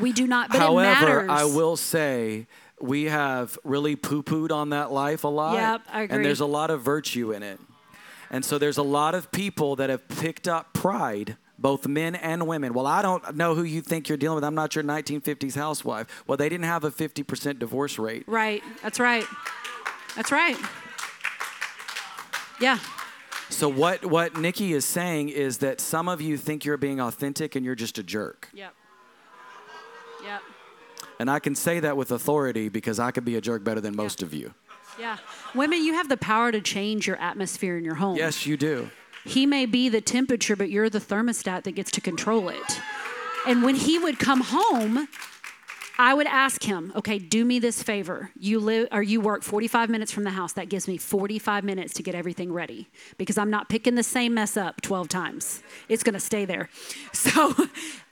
We 0.00 0.12
do 0.12 0.26
not, 0.26 0.48
but 0.48 0.56
it 0.56 0.60
However. 0.60 1.30
I 1.30 1.44
will 1.44 1.76
say 1.76 2.46
we 2.80 3.04
have 3.04 3.56
really 3.62 3.94
poo 3.94 4.24
pooed 4.24 4.50
on 4.50 4.70
that 4.70 4.90
life 4.90 5.22
a 5.22 5.28
lot. 5.28 5.54
Yep, 5.54 5.82
I 5.92 6.02
agree. 6.02 6.16
And 6.16 6.24
there's 6.24 6.40
a 6.40 6.46
lot 6.46 6.70
of 6.70 6.80
virtue 6.82 7.30
in 7.32 7.44
it. 7.44 7.60
And 8.30 8.44
so 8.44 8.58
there's 8.58 8.78
a 8.78 8.82
lot 8.82 9.14
of 9.14 9.32
people 9.32 9.76
that 9.76 9.90
have 9.90 10.06
picked 10.08 10.46
up 10.46 10.72
pride, 10.72 11.36
both 11.58 11.86
men 11.88 12.14
and 12.14 12.46
women. 12.46 12.72
Well, 12.72 12.86
I 12.86 13.02
don't 13.02 13.34
know 13.34 13.54
who 13.54 13.64
you 13.64 13.80
think 13.80 14.08
you're 14.08 14.18
dealing 14.18 14.36
with. 14.36 14.44
I'm 14.44 14.54
not 14.54 14.74
your 14.74 14.84
1950s 14.84 15.56
housewife. 15.56 16.24
Well, 16.26 16.36
they 16.36 16.48
didn't 16.48 16.66
have 16.66 16.84
a 16.84 16.90
50% 16.90 17.58
divorce 17.58 17.98
rate. 17.98 18.24
Right. 18.26 18.62
That's 18.82 19.00
right. 19.00 19.24
That's 20.14 20.30
right. 20.30 20.56
Yeah. 22.60 22.78
So 23.48 23.68
what 23.68 24.04
what 24.04 24.36
Nikki 24.36 24.72
is 24.74 24.84
saying 24.84 25.30
is 25.30 25.58
that 25.58 25.80
some 25.80 26.08
of 26.08 26.20
you 26.20 26.36
think 26.36 26.64
you're 26.64 26.76
being 26.76 27.00
authentic 27.00 27.56
and 27.56 27.64
you're 27.64 27.74
just 27.74 27.98
a 27.98 28.02
jerk. 28.02 28.48
Yep. 28.52 28.72
Yep. 30.24 30.42
And 31.18 31.30
I 31.30 31.40
can 31.40 31.54
say 31.54 31.80
that 31.80 31.96
with 31.96 32.12
authority 32.12 32.68
because 32.68 33.00
I 33.00 33.10
could 33.10 33.24
be 33.24 33.36
a 33.36 33.40
jerk 33.40 33.64
better 33.64 33.80
than 33.80 33.96
most 33.96 34.22
of 34.22 34.32
you. 34.32 34.54
Yeah. 34.98 35.18
Women, 35.54 35.84
you 35.84 35.94
have 35.94 36.08
the 36.08 36.16
power 36.16 36.52
to 36.52 36.60
change 36.60 37.06
your 37.06 37.16
atmosphere 37.16 37.76
in 37.78 37.84
your 37.84 37.96
home. 37.96 38.16
Yes, 38.16 38.46
you 38.46 38.56
do. 38.56 38.90
He 39.24 39.46
may 39.46 39.66
be 39.66 39.88
the 39.88 40.00
temperature, 40.00 40.56
but 40.56 40.70
you're 40.70 40.90
the 40.90 41.00
thermostat 41.00 41.64
that 41.64 41.72
gets 41.72 41.90
to 41.92 42.00
control 42.00 42.48
it. 42.48 42.80
And 43.46 43.62
when 43.62 43.74
he 43.74 43.98
would 43.98 44.18
come 44.18 44.40
home, 44.42 45.08
I 45.98 46.14
would 46.14 46.26
ask 46.26 46.62
him, 46.62 46.92
okay, 46.96 47.18
do 47.18 47.44
me 47.44 47.58
this 47.58 47.82
favor. 47.82 48.30
You 48.38 48.58
live 48.58 48.88
or 48.90 49.02
you 49.02 49.20
work 49.20 49.42
45 49.42 49.90
minutes 49.90 50.10
from 50.10 50.24
the 50.24 50.30
house. 50.30 50.54
That 50.54 50.70
gives 50.70 50.88
me 50.88 50.96
45 50.96 51.62
minutes 51.62 51.92
to 51.94 52.02
get 52.02 52.14
everything 52.14 52.52
ready 52.54 52.88
because 53.18 53.36
I'm 53.36 53.50
not 53.50 53.68
picking 53.68 53.96
the 53.96 54.02
same 54.02 54.32
mess 54.32 54.56
up 54.56 54.80
12 54.80 55.08
times. 55.08 55.62
It's 55.90 56.02
going 56.02 56.14
to 56.14 56.20
stay 56.20 56.44
there. 56.46 56.70
So 57.12 57.54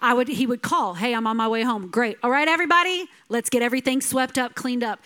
I 0.00 0.12
would 0.12 0.28
he 0.28 0.46
would 0.46 0.60
call, 0.60 0.94
"Hey, 0.94 1.14
I'm 1.14 1.26
on 1.26 1.36
my 1.36 1.48
way 1.48 1.62
home." 1.62 1.88
Great. 1.88 2.18
All 2.22 2.30
right, 2.30 2.46
everybody, 2.46 3.06
let's 3.30 3.48
get 3.48 3.62
everything 3.62 4.00
swept 4.02 4.36
up, 4.36 4.54
cleaned 4.54 4.84
up. 4.84 5.00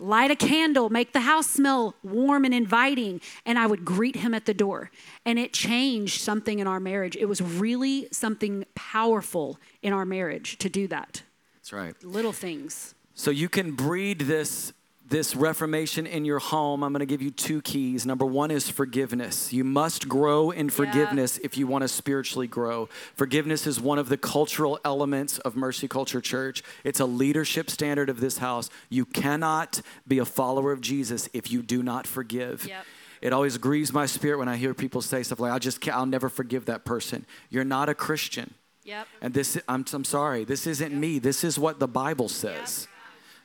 Light 0.00 0.30
a 0.30 0.36
candle, 0.36 0.90
make 0.90 1.12
the 1.12 1.20
house 1.20 1.48
smell 1.48 1.96
warm 2.04 2.44
and 2.44 2.54
inviting, 2.54 3.20
and 3.44 3.58
I 3.58 3.66
would 3.66 3.84
greet 3.84 4.16
him 4.16 4.32
at 4.32 4.46
the 4.46 4.54
door. 4.54 4.92
And 5.24 5.38
it 5.40 5.52
changed 5.52 6.20
something 6.20 6.60
in 6.60 6.68
our 6.68 6.78
marriage. 6.78 7.16
It 7.16 7.24
was 7.24 7.42
really 7.42 8.06
something 8.12 8.64
powerful 8.76 9.58
in 9.82 9.92
our 9.92 10.04
marriage 10.04 10.56
to 10.58 10.68
do 10.68 10.86
that 10.88 11.22
That's 11.54 11.72
right. 11.72 11.94
little 12.04 12.32
things. 12.32 12.94
So 13.14 13.32
you 13.32 13.48
can 13.48 13.72
breed 13.72 14.20
this 14.20 14.72
this 15.08 15.34
reformation 15.34 16.06
in 16.06 16.24
your 16.24 16.38
home. 16.38 16.82
I'm 16.82 16.92
going 16.92 17.00
to 17.00 17.06
give 17.06 17.22
you 17.22 17.30
two 17.30 17.62
keys. 17.62 18.04
Number 18.04 18.26
1 18.26 18.50
is 18.50 18.68
forgiveness. 18.68 19.52
You 19.52 19.64
must 19.64 20.08
grow 20.08 20.50
in 20.50 20.70
forgiveness 20.70 21.38
if 21.38 21.56
you 21.56 21.66
want 21.66 21.82
to 21.82 21.88
spiritually 21.88 22.46
grow. 22.46 22.88
Forgiveness 23.14 23.66
is 23.66 23.80
one 23.80 23.98
of 23.98 24.08
the 24.08 24.16
cultural 24.16 24.78
elements 24.84 25.38
of 25.38 25.56
Mercy 25.56 25.88
Culture 25.88 26.20
Church. 26.20 26.62
It's 26.84 27.00
a 27.00 27.06
leadership 27.06 27.70
standard 27.70 28.08
of 28.08 28.20
this 28.20 28.38
house. 28.38 28.68
You 28.90 29.04
cannot 29.04 29.80
be 30.06 30.18
a 30.18 30.24
follower 30.24 30.72
of 30.72 30.80
Jesus 30.80 31.28
if 31.32 31.50
you 31.50 31.62
do 31.62 31.82
not 31.82 32.06
forgive. 32.06 32.66
Yep. 32.66 32.84
It 33.20 33.32
always 33.32 33.58
grieves 33.58 33.92
my 33.92 34.06
spirit 34.06 34.38
when 34.38 34.48
I 34.48 34.56
hear 34.56 34.74
people 34.74 35.02
say 35.02 35.24
stuff 35.24 35.40
like, 35.40 35.52
"I 35.52 35.58
just 35.58 35.80
can't, 35.80 35.96
I'll 35.96 36.06
never 36.06 36.28
forgive 36.28 36.66
that 36.66 36.84
person." 36.84 37.26
You're 37.50 37.64
not 37.64 37.88
a 37.88 37.94
Christian. 37.94 38.54
Yep. 38.84 39.08
And 39.20 39.34
this, 39.34 39.58
I'm, 39.68 39.84
I'm 39.92 40.04
sorry, 40.04 40.44
this 40.44 40.66
isn't 40.66 40.94
me. 40.94 41.18
This 41.18 41.42
is 41.42 41.58
what 41.58 41.78
the 41.80 41.88
Bible 41.88 42.28
says. 42.28 42.86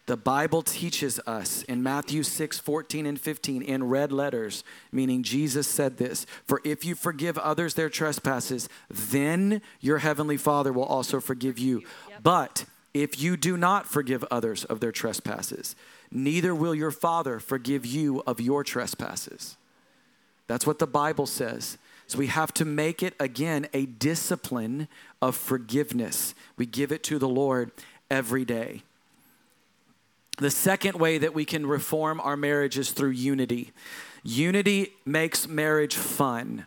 The 0.06 0.18
Bible 0.18 0.62
teaches 0.62 1.20
us 1.26 1.64
in 1.64 1.82
Matthew 1.82 2.24
6, 2.24 2.60
14 2.60 3.06
and 3.06 3.20
15 3.20 3.62
in 3.62 3.86
red 3.86 4.12
letters, 4.12 4.66
meaning 4.92 5.24
Jesus 5.24 5.66
said 5.66 5.98
this 5.98 6.26
For 6.46 6.60
if 6.66 6.84
you 6.84 6.94
forgive 6.94 7.38
others 7.38 7.76
their 7.76 7.90
trespasses, 7.90 8.68
then 8.90 9.62
your 9.80 10.00
heavenly 10.00 10.36
Father 10.36 10.74
will 10.74 10.84
also 10.84 11.22
forgive 11.22 11.58
you. 11.58 11.84
But 12.22 12.66
if 12.94 13.22
you 13.22 13.38
do 13.38 13.56
not 13.56 13.88
forgive 13.88 14.26
others 14.26 14.66
of 14.66 14.82
their 14.82 14.92
trespasses, 14.92 15.74
neither 16.12 16.54
will 16.54 16.76
your 16.76 16.92
Father 16.92 17.40
forgive 17.40 17.86
you 17.86 18.22
of 18.28 18.42
your 18.42 18.64
trespasses. 18.64 19.56
That's 20.48 20.68
what 20.68 20.80
the 20.80 20.88
Bible 20.88 21.26
says. 21.26 21.78
So 22.08 22.20
we 22.20 22.28
have 22.28 22.54
to 22.56 22.66
make 22.66 23.02
it 23.02 23.14
again 23.22 23.68
a 23.74 23.86
discipline 23.86 24.90
of 25.22 25.38
forgiveness. 25.38 26.36
We 26.58 26.66
give 26.66 26.92
it 26.92 27.04
to 27.04 27.18
the 27.18 27.30
Lord 27.30 27.72
every 28.12 28.44
day. 28.44 28.84
The 30.38 30.52
second 30.52 31.00
way 31.00 31.18
that 31.20 31.34
we 31.34 31.46
can 31.46 31.66
reform 31.66 32.20
our 32.20 32.36
marriage 32.36 32.78
is 32.78 32.92
through 32.92 33.12
unity. 33.12 33.72
Unity 34.24 34.94
makes 35.06 35.48
marriage 35.48 35.96
fun. 35.96 36.66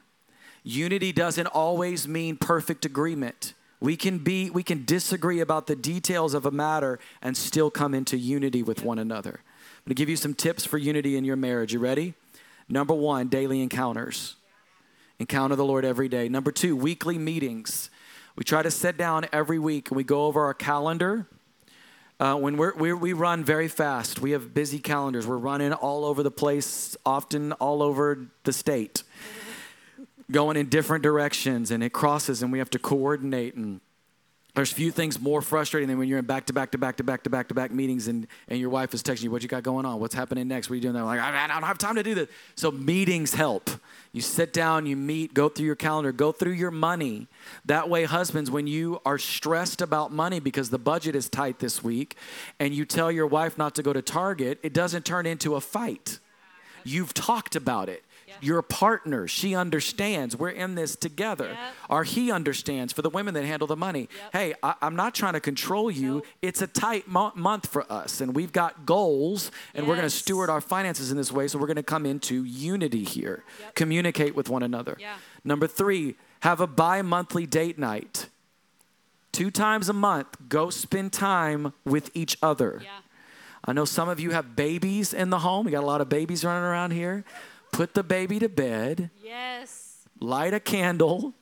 Unity 0.63 1.13
doesn't 1.13 1.47
always 1.49 2.07
mean 2.07 2.37
perfect 2.37 2.85
agreement. 2.85 3.55
We 3.81 3.97
can 3.97 4.19
be 4.19 4.51
we 4.51 4.63
can 4.63 4.85
disagree 4.85 5.41
about 5.41 5.67
the 5.67 5.77
details 5.77 6.33
of 6.35 6.47
a 6.47 6.51
matter 6.51 6.99
and 7.21 7.37
still 7.37 7.71
come 7.71 7.95
into 7.95 8.17
unity 8.17 8.63
with 8.63 8.83
one 8.83 8.99
another. 8.99 9.41
I'm 9.41 9.91
going 9.91 9.95
to 9.95 9.95
give 9.95 10.09
you 10.09 10.17
some 10.17 10.35
tips 10.35 10.65
for 10.65 10.79
unity 10.79 11.17
in 11.17 11.25
your 11.25 11.37
marriage. 11.37 11.73
You 11.73 11.79
ready? 11.79 12.15
Number 12.69 12.95
1, 12.95 13.29
daily 13.29 13.63
encounters. 13.63 14.37
Encounter 15.19 15.57
the 15.57 15.65
Lord 15.65 15.85
every 15.85 16.09
day. 16.09 16.29
Number 16.29 16.51
2, 16.51 16.75
weekly 16.75 17.19
meetings. 17.19 17.91
We 18.35 18.45
try 18.45 18.63
to 18.63 18.71
sit 18.71 18.97
down 18.97 19.27
every 19.33 19.59
week 19.59 19.91
and 19.91 19.97
we 19.97 20.05
go 20.05 20.27
over 20.27 20.45
our 20.45 20.55
calendar. 20.55 21.27
Uh, 22.19 22.35
when 22.35 22.57
we're, 22.57 22.75
we're, 22.77 22.97
we 22.97 23.13
run 23.13 23.45
very 23.45 23.69
fast, 23.69 24.21
we 24.21 24.31
have 24.31 24.55
busy 24.55 24.79
calendars. 24.79 25.27
We're 25.27 25.37
running 25.37 25.75
all 25.75 26.07
over 26.07 26.23
the 26.23 26.31
place, 26.31 26.97
often 27.05 27.53
all 27.53 27.83
over 27.83 28.27
the 28.45 28.55
state, 28.55 29.03
going 30.31 30.57
in 30.57 30.71
different 30.71 31.03
directions, 31.03 31.71
and 31.71 31.85
it 31.85 31.93
crosses, 31.93 32.43
and 32.43 32.51
we 32.51 32.59
have 32.59 32.71
to 32.71 32.79
coordinate. 32.79 33.55
And 33.55 33.83
there's 34.57 34.73
few 34.73 34.91
things 34.91 35.21
more 35.21 35.43
frustrating 35.43 35.87
than 35.87 35.99
when 35.99 36.09
you're 36.09 36.19
in 36.19 36.25
back 36.25 36.47
to 36.47 36.53
back 36.55 36.71
to 36.71 36.79
back 36.79 36.97
to 36.97 37.05
back 37.05 37.23
to 37.25 37.31
back 37.31 37.49
to 37.49 37.55
back 37.55 37.71
meetings, 37.71 38.09
and, 38.09 38.27
and 38.49 38.59
your 38.59 38.71
wife 38.71 38.95
is 38.95 39.03
texting 39.03 39.25
you, 39.25 39.31
"What 39.31 39.43
you 39.43 39.49
got 39.49 39.63
going 39.63 39.85
on? 39.85 40.01
What's 40.01 40.15
happening 40.15 40.49
next? 40.49 40.71
What 40.71 40.75
are 40.75 40.77
you 40.77 40.81
doing?" 40.81 40.95
They're 40.95 41.05
like, 41.05 41.21
"I, 41.21 41.45
I 41.45 41.47
don't 41.47 41.63
have 41.63 41.77
time 41.77 41.95
to 41.97 42.03
do 42.03 42.15
this." 42.15 42.29
So 42.55 42.71
meetings 42.71 43.35
help. 43.35 43.69
You 44.13 44.23
sit 44.23 44.55
down, 44.55 44.87
you 44.87 44.97
meet, 44.97 45.35
go 45.35 45.51
through 45.51 45.67
your 45.67 45.77
calendar, 45.77 46.11
go 46.11 46.33
through 46.33 46.53
your 46.53 46.71
money. 46.71 47.27
That 47.67 47.91
way, 47.91 48.05
husbands, 48.05 48.51
when 48.51 48.67
you 48.67 48.99
are 49.05 49.19
stressed 49.19 49.83
about 49.83 50.11
money 50.11 50.41
because 50.41 50.71
the 50.71 50.79
budget 50.79 51.15
is 51.15 51.29
tight 51.29 51.59
this 51.59 51.85
week, 51.85 52.17
and 52.59 52.75
you 52.75 52.87
tell 52.87 53.13
your 53.13 53.27
wife 53.27 53.59
not 53.59 53.75
to 53.75 53.83
go 53.83 53.93
to 53.93 54.01
Target, 54.01 54.59
it 54.63 54.73
doesn't 54.73 55.05
turn 55.05 55.27
into 55.27 55.55
a 55.55 55.61
fight. 55.61 56.19
You've 56.83 57.13
talked 57.13 57.57
about 57.57 57.91
it. 57.91 58.06
You're 58.41 58.63
partner. 58.63 59.27
She 59.29 59.55
understands. 59.55 60.37
We're 60.37 60.51
in 60.51 60.75
this 60.75 60.97
together. 60.97 61.49
Yep. 61.49 61.59
Or 61.91 62.05
he 62.05 62.31
understands 62.31 62.93
for 62.93 63.03
the 63.03 63.11
women 63.11 63.35
that 63.35 63.45
handle 63.45 63.67
the 63.67 63.77
money. 63.77 64.09
Hey, 64.33 64.55
I, 64.63 64.75
I'm 64.83 64.97
not 64.97 65.15
trying 65.15 65.35
to 65.35 65.41
control 65.41 65.91
you. 65.91 66.15
Nope. 66.15 66.27
It's 66.43 66.63
a 66.63 66.67
tight 66.67 67.09
mo- 67.09 67.33
month 67.35 67.67
for 67.67 67.91
us, 67.91 68.21
and 68.21 68.35
we've 68.35 68.53
got 68.53 68.87
goals, 68.87 69.51
and 69.75 69.87
we're 69.87 69.97
going 69.97 70.09
to 70.09 70.11
steward 70.11 70.51
our 70.51 70.61
finances 70.61 71.11
in 71.11 71.17
this 71.17 71.33
way. 71.33 71.49
So 71.49 71.59
we're 71.59 71.67
going 71.67 71.77
to 71.77 71.83
come 71.83 72.07
into 72.07 72.45
unity 72.45 73.05
here, 73.05 73.45
communicate 73.75 74.35
with 74.35 74.49
one 74.49 74.63
another. 74.63 74.97
Yeah. 74.99 75.17
Number 75.45 75.67
three, 75.67 76.17
have 76.41 76.61
a 76.61 76.67
bi 76.67 77.03
monthly 77.03 77.47
date 77.47 77.79
night. 77.79 78.29
Two 79.33 79.51
times 79.51 79.89
a 79.89 79.93
month, 79.93 80.29
go 80.49 80.71
spend 80.71 81.13
time 81.13 81.75
with 81.85 82.11
each 82.15 82.39
other. 82.43 82.81
Yeah. 82.83 82.91
I 83.69 83.73
know 83.73 83.85
some 83.85 84.09
of 84.09 84.21
you 84.21 84.31
have 84.31 84.55
babies 84.55 85.13
in 85.13 85.31
the 85.31 85.41
home. 85.41 85.67
We 85.67 85.73
got 85.73 85.83
a 85.83 85.87
lot 85.87 86.01
of 86.01 86.09
babies 86.09 86.45
running 86.45 86.63
around 86.63 86.93
here. 86.93 87.25
Put 87.77 87.93
the 87.95 88.03
baby 88.03 88.39
to 88.39 88.49
bed, 88.49 89.11
Yes. 89.23 89.99
light 90.19 90.55
a 90.55 90.61
candle, 90.61 91.35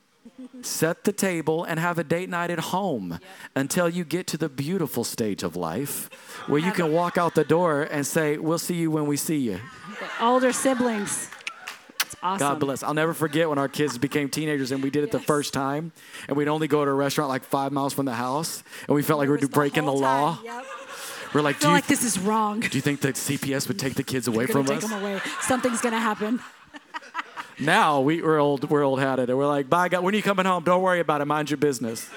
set 0.61 1.05
the 1.05 1.13
table, 1.13 1.63
and 1.63 1.79
have 1.79 1.97
a 1.97 2.03
date 2.03 2.29
night 2.29 2.49
at 2.49 2.59
home 2.59 3.19
until 3.55 3.87
you 3.87 4.03
get 4.03 4.27
to 4.27 4.37
the 4.37 4.49
beautiful 4.49 5.05
stage 5.05 5.43
of 5.43 5.55
life 5.55 6.09
where 6.47 6.59
you 6.59 6.73
can 6.73 6.91
walk 6.91 7.17
out 7.17 7.35
the 7.35 7.45
door 7.45 7.83
and 7.83 8.05
say, 8.05 8.37
We'll 8.37 8.57
see 8.59 8.75
you 8.75 8.91
when 8.91 9.05
we 9.07 9.15
see 9.15 9.37
you. 9.37 9.61
The 9.99 10.25
older 10.25 10.51
siblings. 10.51 11.29
It's 12.01 12.15
awesome. 12.21 12.39
God 12.47 12.59
bless. 12.59 12.83
I'll 12.83 12.93
never 12.93 13.13
forget 13.13 13.47
when 13.47 13.57
our 13.57 13.69
kids 13.69 13.97
became 13.97 14.27
teenagers 14.27 14.71
and 14.71 14.83
we 14.83 14.89
did 14.89 15.05
it 15.05 15.11
the 15.11 15.19
first 15.19 15.53
time 15.53 15.93
and 16.27 16.35
we'd 16.35 16.49
only 16.49 16.67
go 16.67 16.83
to 16.83 16.91
a 16.91 16.93
restaurant 16.93 17.29
like 17.29 17.43
five 17.45 17.71
miles 17.71 17.93
from 17.93 18.05
the 18.05 18.13
house 18.13 18.61
and 18.87 18.95
we 18.95 19.03
felt 19.03 19.19
like 19.19 19.29
we 19.29 19.37
were 19.37 19.47
breaking 19.47 19.85
the, 19.85 19.91
whole 19.91 20.01
law. 20.01 20.37
Yep. 20.43 20.65
We're 21.33 21.41
like, 21.41 21.57
I 21.57 21.59
do 21.59 21.61
feel 21.63 21.69
you, 21.71 21.75
like 21.75 21.87
this 21.87 22.03
is 22.03 22.19
wrong. 22.19 22.59
do 22.61 22.77
you 22.77 22.81
think 22.81 23.01
that 23.01 23.15
CPS 23.15 23.67
would 23.67 23.79
take 23.79 23.95
the 23.95 24.03
kids 24.03 24.27
away 24.27 24.45
from 24.45 24.65
take 24.65 24.77
us? 24.77 24.89
them 24.89 25.01
away. 25.01 25.21
Something's 25.41 25.81
gonna 25.81 25.99
happen. 25.99 26.39
Now 27.57 28.01
we, 28.01 28.21
we're 28.21 28.37
old, 28.37 28.69
we're 28.69 28.83
old 28.83 28.99
at 28.99 29.17
it. 29.17 29.29
We're 29.33 29.47
like, 29.47 29.69
bye, 29.69 29.87
God. 29.87 30.03
When 30.03 30.13
are 30.13 30.17
you 30.17 30.23
coming 30.23 30.45
home? 30.45 30.63
Don't 30.63 30.81
worry 30.81 30.99
about 30.99 31.21
it. 31.21 31.25
Mind 31.25 31.49
your 31.49 31.57
business. 31.57 32.09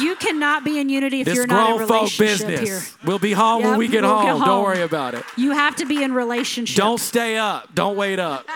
You 0.00 0.14
cannot 0.16 0.64
be 0.64 0.78
in 0.78 0.88
unity 0.88 1.20
if 1.20 1.26
this 1.26 1.34
you're 1.34 1.46
not 1.46 1.70
in 1.70 1.76
grown 1.76 1.88
folk 1.88 2.10
business. 2.18 2.60
here. 2.60 2.80
We'll 3.04 3.18
be 3.18 3.32
home 3.32 3.62
when 3.62 3.78
we 3.78 3.88
get 3.88 4.02
we'll 4.02 4.14
home. 4.16 4.38
get 4.38 4.46
Don't 4.46 4.62
worry 4.62 4.82
about 4.82 5.14
it. 5.14 5.24
You 5.36 5.52
have 5.52 5.76
to 5.76 5.86
be 5.86 6.02
in 6.02 6.12
relationship. 6.12 6.76
Don't 6.76 6.98
stay 7.00 7.36
up. 7.36 7.74
Don't 7.74 7.96
wait 7.96 8.18
up. 8.18 8.46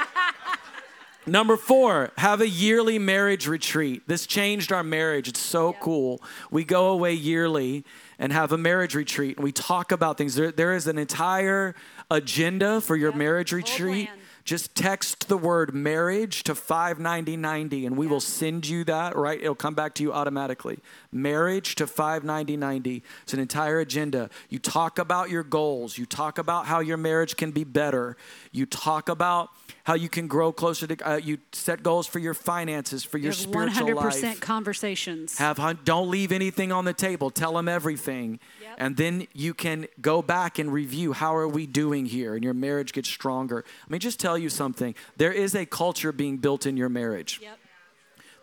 Number 1.26 1.56
four, 1.56 2.12
have 2.18 2.40
a 2.40 2.48
yearly 2.48 3.00
marriage 3.00 3.48
retreat. 3.48 4.02
This 4.06 4.26
changed 4.26 4.70
our 4.70 4.84
marriage. 4.84 5.26
It's 5.26 5.40
so 5.40 5.72
cool. 5.80 6.22
We 6.52 6.62
go 6.62 6.88
away 6.88 7.14
yearly 7.14 7.84
and 8.18 8.32
have 8.32 8.52
a 8.52 8.58
marriage 8.58 8.94
retreat 8.94 9.36
and 9.36 9.44
we 9.44 9.52
talk 9.52 9.92
about 9.92 10.18
things. 10.18 10.34
There, 10.34 10.52
there 10.52 10.74
is 10.74 10.86
an 10.86 10.98
entire 10.98 11.74
agenda 12.10 12.80
for 12.80 12.96
your 12.96 13.12
marriage 13.12 13.50
whole 13.50 13.58
retreat. 13.58 14.06
plan. 14.06 14.18
Just 14.46 14.76
text 14.76 15.28
the 15.28 15.36
word 15.36 15.74
marriage 15.74 16.44
to 16.44 16.54
59090 16.54 17.84
and 17.84 17.96
we 17.96 18.06
will 18.06 18.20
send 18.20 18.68
you 18.68 18.84
that, 18.84 19.16
right? 19.16 19.40
It'll 19.40 19.56
come 19.56 19.74
back 19.74 19.92
to 19.96 20.04
you 20.04 20.12
automatically. 20.12 20.78
Marriage 21.10 21.74
to 21.74 21.86
59090. 21.88 23.02
It's 23.24 23.34
an 23.34 23.40
entire 23.40 23.80
agenda. 23.80 24.30
You 24.48 24.60
talk 24.60 25.00
about 25.00 25.30
your 25.30 25.42
goals, 25.42 25.98
you 25.98 26.06
talk 26.06 26.38
about 26.38 26.66
how 26.66 26.78
your 26.78 26.96
marriage 26.96 27.36
can 27.36 27.50
be 27.50 27.64
better, 27.64 28.16
you 28.52 28.66
talk 28.66 29.08
about 29.08 29.50
how 29.82 29.94
you 29.94 30.08
can 30.08 30.28
grow 30.28 30.52
closer 30.52 30.86
to 30.86 31.08
uh, 31.08 31.16
you 31.16 31.38
set 31.52 31.82
goals 31.82 32.06
for 32.06 32.20
your 32.20 32.34
finances, 32.34 33.02
for 33.02 33.18
your 33.18 33.32
spiritual 33.32 33.88
100% 33.88 34.22
life. 34.22 34.40
conversations. 34.40 35.38
Have 35.38 35.84
don't 35.84 36.08
leave 36.08 36.30
anything 36.30 36.70
on 36.70 36.84
the 36.84 36.92
table. 36.92 37.30
Tell 37.30 37.54
them 37.54 37.68
everything. 37.68 38.38
And 38.76 38.96
then 38.96 39.26
you 39.32 39.54
can 39.54 39.86
go 40.00 40.22
back 40.22 40.58
and 40.58 40.72
review 40.72 41.12
how 41.12 41.34
are 41.34 41.48
we 41.48 41.66
doing 41.66 42.06
here, 42.06 42.34
and 42.34 42.44
your 42.44 42.54
marriage 42.54 42.92
gets 42.92 43.08
stronger. 43.08 43.64
I 43.66 43.90
mean, 43.90 44.00
just 44.00 44.20
tell 44.20 44.26
tell 44.26 44.36
you 44.42 44.48
something. 44.48 44.94
There 45.16 45.32
is 45.32 45.54
a 45.54 45.64
culture 45.64 46.10
being 46.10 46.38
built 46.38 46.66
in 46.66 46.76
your 46.76 46.88
marriage. 46.88 47.38
Yep. 47.40 47.58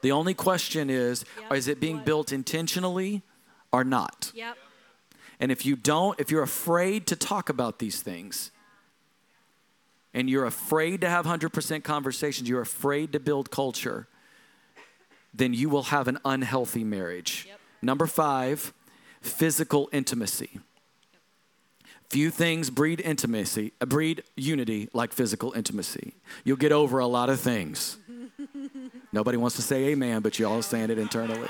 The 0.01 0.11
only 0.13 0.33
question 0.33 0.89
is 0.89 1.25
Yep. 1.41 1.53
is 1.53 1.67
it 1.67 1.79
being 1.81 1.97
What? 1.97 2.05
built 2.05 2.31
intentionally 2.31 3.21
or 3.71 3.83
not? 3.83 4.31
Yep. 4.33 4.57
And 5.41 5.51
if 5.51 5.65
you 5.65 5.75
don't, 5.75 6.17
if 6.21 6.31
you're 6.31 6.41
afraid 6.43 7.05
to 7.07 7.17
talk 7.17 7.49
about 7.49 7.79
these 7.79 8.01
things, 8.01 8.51
and 10.13 10.29
you're 10.29 10.45
afraid 10.45 11.01
to 11.01 11.09
have 11.09 11.25
100% 11.25 11.83
conversations, 11.83 12.47
you're 12.47 12.61
afraid 12.61 13.11
to 13.11 13.19
build 13.19 13.51
culture, 13.51 14.07
then 15.33 15.53
you 15.53 15.67
will 15.69 15.83
have 15.83 16.07
an 16.07 16.17
unhealthy 16.23 16.83
marriage. 16.83 17.45
Yep. 17.47 17.59
Number 17.81 18.07
five, 18.07 18.73
physical 19.23 19.89
intimacy. 19.91 20.59
Few 22.09 22.29
things 22.29 22.69
breed 22.69 23.01
intimacy, 23.01 23.73
uh, 23.81 23.85
breed 23.85 24.23
unity 24.35 24.89
like 24.93 25.13
physical 25.13 25.51
intimacy. 25.53 26.13
You'll 26.43 26.57
get 26.57 26.71
over 26.71 26.99
a 26.99 27.07
lot 27.07 27.29
of 27.29 27.39
things. 27.39 27.97
Nobody 29.11 29.37
wants 29.37 29.55
to 29.55 29.61
say 29.63 29.85
amen, 29.85 30.21
but 30.21 30.37
you're 30.37 30.49
all 30.49 30.61
saying 30.61 30.91
it 30.91 30.99
internally. 30.99 31.49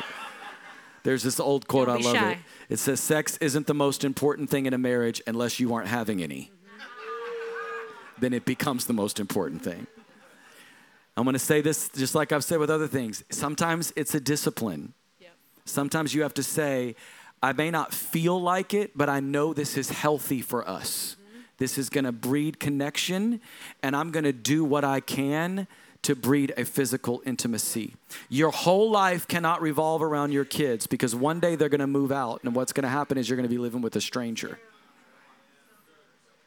There's 1.03 1.23
this 1.23 1.39
old 1.39 1.67
quote, 1.67 1.89
I 1.89 1.95
love 1.95 2.15
shy. 2.15 2.31
it. 2.31 2.37
It 2.69 2.79
says, 2.79 3.01
Sex 3.01 3.35
isn't 3.37 3.67
the 3.67 3.73
most 3.73 4.05
important 4.05 4.49
thing 4.49 4.65
in 4.65 4.73
a 4.73 4.77
marriage 4.77 5.21
unless 5.27 5.59
you 5.59 5.73
aren't 5.73 5.89
having 5.89 6.23
any. 6.23 6.51
Then 8.19 8.31
it 8.31 8.45
becomes 8.45 8.85
the 8.85 8.93
most 8.93 9.19
important 9.19 9.63
thing. 9.63 9.85
I'm 11.17 11.25
gonna 11.25 11.39
say 11.39 11.61
this 11.61 11.89
just 11.89 12.15
like 12.15 12.31
I've 12.31 12.43
said 12.43 12.59
with 12.59 12.69
other 12.69 12.87
things. 12.87 13.23
Sometimes 13.29 13.91
it's 13.95 14.15
a 14.15 14.19
discipline. 14.19 14.93
Yep. 15.19 15.31
Sometimes 15.65 16.13
you 16.13 16.21
have 16.21 16.33
to 16.35 16.43
say, 16.43 16.95
I 17.43 17.51
may 17.51 17.69
not 17.69 17.93
feel 17.93 18.41
like 18.41 18.73
it, 18.73 18.97
but 18.97 19.09
I 19.09 19.19
know 19.19 19.53
this 19.53 19.77
is 19.77 19.89
healthy 19.89 20.41
for 20.41 20.67
us. 20.67 21.17
This 21.57 21.77
is 21.77 21.89
gonna 21.89 22.13
breed 22.13 22.57
connection, 22.57 23.41
and 23.83 23.97
I'm 23.97 24.11
gonna 24.11 24.31
do 24.31 24.63
what 24.63 24.85
I 24.85 25.01
can 25.01 25.67
to 26.03 26.15
breed 26.15 26.53
a 26.55 26.63
physical 26.63 27.21
intimacy. 27.25 27.95
Your 28.29 28.51
whole 28.51 28.89
life 28.89 29.27
cannot 29.27 29.61
revolve 29.61 30.01
around 30.01 30.31
your 30.31 30.45
kids 30.45 30.87
because 30.87 31.13
one 31.13 31.41
day 31.41 31.55
they're 31.55 31.67
gonna 31.67 31.85
move 31.85 32.13
out, 32.13 32.39
and 32.43 32.55
what's 32.55 32.71
gonna 32.71 32.87
happen 32.87 33.17
is 33.17 33.29
you're 33.29 33.37
gonna 33.37 33.49
be 33.49 33.57
living 33.57 33.81
with 33.81 33.97
a 33.97 34.01
stranger. 34.01 34.57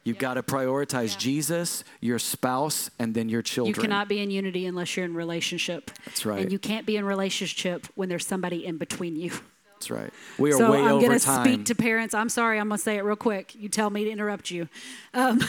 You've 0.03 0.18
got 0.18 0.34
to 0.34 0.42
prioritize 0.44 1.14
Yeah. 1.14 1.18
Jesus, 1.18 1.84
your 2.01 2.20
spouse, 2.20 2.90
and 2.97 3.12
then 3.12 3.28
your 3.28 3.42
children. 3.42 3.74
You 3.74 3.82
cannot 3.82 4.09
be 4.09 4.20
in 4.20 4.30
unity 4.30 4.64
unless 4.64 4.97
you're 4.97 5.05
in 5.05 5.14
relationship. 5.14 5.90
That's 6.05 6.24
right. 6.24 6.42
And 6.42 6.53
you 6.53 6.61
can't 6.61 6.86
be 6.86 6.97
in 6.97 7.05
relationship 7.05 7.88
when 7.97 8.09
there's 8.09 8.24
somebody 8.24 8.64
in 8.64 8.78
between 8.78 9.16
you. 9.16 9.32
That's 9.79 9.91
right. 9.91 10.12
We 10.39 10.53
are 10.53 10.59
so 10.59 10.72
way 10.72 10.79
I'm 10.79 10.93
over 10.93 11.07
going 11.07 11.18
to 11.18 11.24
time. 11.24 11.45
speak 11.45 11.66
to 11.66 11.74
parents. 11.74 12.14
I'm 12.14 12.29
sorry, 12.31 12.59
I'm 12.59 12.68
going 12.68 12.79
to 12.79 12.83
say 12.83 12.97
it 12.97 13.05
real 13.05 13.14
quick. 13.16 13.55
You 13.55 13.68
tell 13.68 13.91
me 13.91 14.05
to 14.05 14.11
interrupt 14.11 14.51
you. 14.51 14.68
Um, 15.12 15.41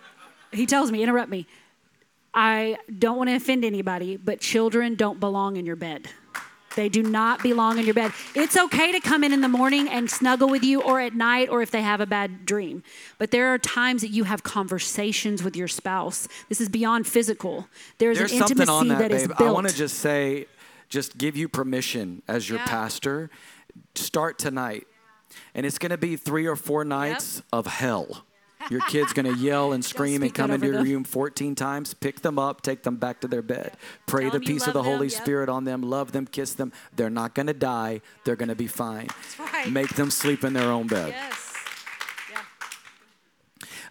he 0.52 0.66
tells 0.66 0.90
me, 0.90 1.02
interrupt 1.02 1.30
me. 1.30 1.46
I 2.34 2.76
don't 2.98 3.16
want 3.16 3.30
to 3.30 3.36
offend 3.36 3.64
anybody, 3.64 4.16
but 4.16 4.40
children 4.40 4.94
don't 4.96 5.20
belong 5.20 5.56
in 5.56 5.64
your 5.64 5.76
bed. 5.76 6.08
They 6.76 6.88
do 6.88 7.02
not 7.02 7.42
belong 7.42 7.78
in 7.78 7.84
your 7.86 7.94
bed. 7.94 8.12
It's 8.34 8.56
okay 8.56 8.92
to 8.92 9.00
come 9.00 9.24
in 9.24 9.32
in 9.32 9.40
the 9.40 9.48
morning 9.48 9.88
and 9.88 10.08
snuggle 10.08 10.48
with 10.48 10.62
you 10.62 10.80
or 10.82 11.00
at 11.00 11.14
night 11.14 11.48
or 11.48 11.62
if 11.62 11.70
they 11.72 11.82
have 11.82 12.00
a 12.00 12.06
bad 12.06 12.46
dream. 12.46 12.84
But 13.16 13.30
there 13.32 13.52
are 13.52 13.58
times 13.58 14.02
that 14.02 14.10
you 14.10 14.24
have 14.24 14.42
conversations 14.44 15.42
with 15.42 15.56
your 15.56 15.66
spouse. 15.66 16.28
This 16.48 16.60
is 16.60 16.68
beyond 16.68 17.06
physical. 17.08 17.66
There's, 17.98 18.18
There's 18.18 18.32
an 18.32 18.38
something 18.46 18.68
on 18.68 18.88
that, 18.88 18.98
that 18.98 19.10
is 19.12 19.26
babe. 19.26 19.36
built. 19.38 19.50
I 19.50 19.52
want 19.52 19.68
to 19.68 19.74
just 19.74 19.98
say, 19.98 20.46
just 20.88 21.18
give 21.18 21.36
you 21.36 21.48
permission 21.48 22.22
as 22.28 22.48
your 22.48 22.58
Yeah. 22.58 22.66
pastor. 22.66 23.30
Start 23.94 24.38
tonight, 24.38 24.86
and 25.54 25.64
it's 25.66 25.78
going 25.78 25.90
to 25.90 25.98
be 25.98 26.16
three 26.16 26.46
or 26.46 26.56
four 26.56 26.84
nights 26.84 27.42
of 27.52 27.66
hell. 27.66 28.24
Your 28.70 28.80
kid's 28.88 29.12
going 29.12 29.32
to 29.32 29.40
yell 29.40 29.72
and 29.72 29.84
scream 29.84 30.22
and 30.22 30.34
come 30.34 30.50
into 30.50 30.66
your 30.66 30.76
them. 30.76 30.84
room 30.84 31.04
14 31.04 31.54
times. 31.54 31.94
Pick 31.94 32.20
them 32.22 32.38
up, 32.38 32.60
take 32.62 32.82
them 32.82 32.96
back 32.96 33.20
to 33.20 33.28
their 33.28 33.42
bed. 33.42 33.72
Pray 34.06 34.24
Tell 34.24 34.32
the 34.32 34.40
peace 34.40 34.66
of 34.66 34.72
the 34.72 34.82
them, 34.82 34.92
Holy 34.92 35.08
yep. 35.08 35.22
Spirit 35.22 35.48
on 35.48 35.64
them. 35.64 35.82
Love 35.82 36.12
them, 36.12 36.26
kiss 36.26 36.54
them. 36.54 36.72
They're 36.96 37.10
not 37.10 37.34
going 37.34 37.46
to 37.46 37.54
die. 37.54 38.00
They're 38.24 38.36
going 38.36 38.48
to 38.48 38.54
be 38.56 38.66
fine. 38.66 39.08
right. 39.38 39.70
Make 39.70 39.94
them 39.94 40.10
sleep 40.10 40.44
in 40.44 40.52
their 40.52 40.70
own 40.70 40.86
bed. 40.88 41.10
Yes. 41.10 41.54
Yeah. 42.30 42.40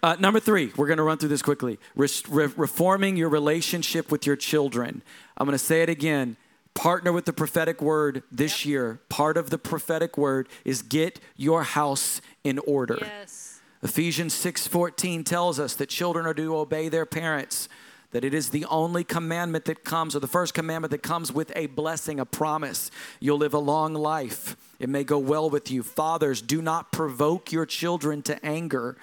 Uh, 0.04 0.16
number 0.20 0.40
three, 0.40 0.72
we're 0.76 0.88
going 0.88 0.98
to 0.98 1.04
run 1.04 1.18
through 1.18 1.30
this 1.30 1.42
quickly. 1.42 1.80
Re- 1.96 2.08
reforming 2.30 3.16
your 3.18 3.30
relationship 3.30 4.12
with 4.12 4.26
your 4.28 4.36
children. 4.36 5.02
I'm 5.38 5.48
going 5.48 5.58
to 5.58 5.64
say 5.64 5.82
it 5.82 5.90
again. 5.90 6.36
Partner 6.78 7.12
with 7.12 7.26
the 7.26 7.34
prophetic 7.34 7.82
word 7.82 8.22
this 8.32 8.64
year. 8.64 9.00
Part 9.10 9.36
of 9.36 9.50
the 9.50 9.58
prophetic 9.58 10.16
word 10.16 10.48
is 10.64 10.84
get 10.84 11.20
your 11.36 11.64
house 11.64 12.22
in 12.44 12.60
order. 12.60 13.00
Yes. 13.02 13.62
Ephesians 13.82 14.36
6:14 14.36 15.24
tells 15.24 15.60
us 15.60 15.74
that 15.74 15.90
children 15.90 16.28
are 16.28 16.36
to 16.36 16.56
obey 16.56 16.88
their 16.88 17.08
parents, 17.08 17.68
that 18.12 18.24
it 18.24 18.32
is 18.32 18.52
the 18.52 18.64
only 18.66 19.04
commandment 19.04 19.66
that 19.66 19.84
comes 19.84 20.16
or 20.16 20.20
the 20.20 20.28
first 20.28 20.54
commandment 20.54 20.92
that 20.92 21.02
comes 21.02 21.34
with 21.34 21.52
a 21.56 21.66
blessing, 21.66 22.20
a 22.20 22.26
promise. 22.26 22.92
You'll 23.20 23.40
live 23.40 23.56
a 23.56 23.60
long 23.60 23.96
life. 23.96 24.56
It 24.80 24.88
may 24.88 25.04
go 25.04 25.18
well 25.18 25.50
with 25.50 25.72
you. 25.72 25.82
Fathers, 25.82 26.44
do 26.44 26.62
not 26.62 26.92
provoke 26.92 27.52
your 27.52 27.66
children 27.66 28.22
to 28.22 28.46
anger. 28.46 28.98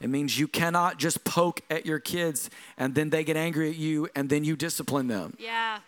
It 0.00 0.08
means 0.08 0.38
you 0.38 0.48
cannot 0.48 0.98
just 0.98 1.24
poke 1.24 1.60
at 1.68 1.84
your 1.84 1.98
kids 1.98 2.48
and 2.78 2.94
then 2.94 3.10
they 3.10 3.22
get 3.22 3.36
angry 3.36 3.68
at 3.68 3.76
you 3.76 4.08
and 4.14 4.30
then 4.30 4.44
you 4.44 4.56
discipline 4.56 5.08
them. 5.08 5.36
Yeah. 5.38 5.80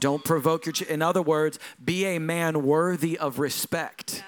Don't 0.00 0.24
provoke 0.24 0.66
your 0.66 0.72
ch- 0.72 0.82
In 0.82 1.02
other 1.02 1.22
words, 1.22 1.58
be 1.82 2.04
a 2.04 2.18
man 2.18 2.64
worthy 2.64 3.18
of 3.18 3.38
respect. 3.38 4.22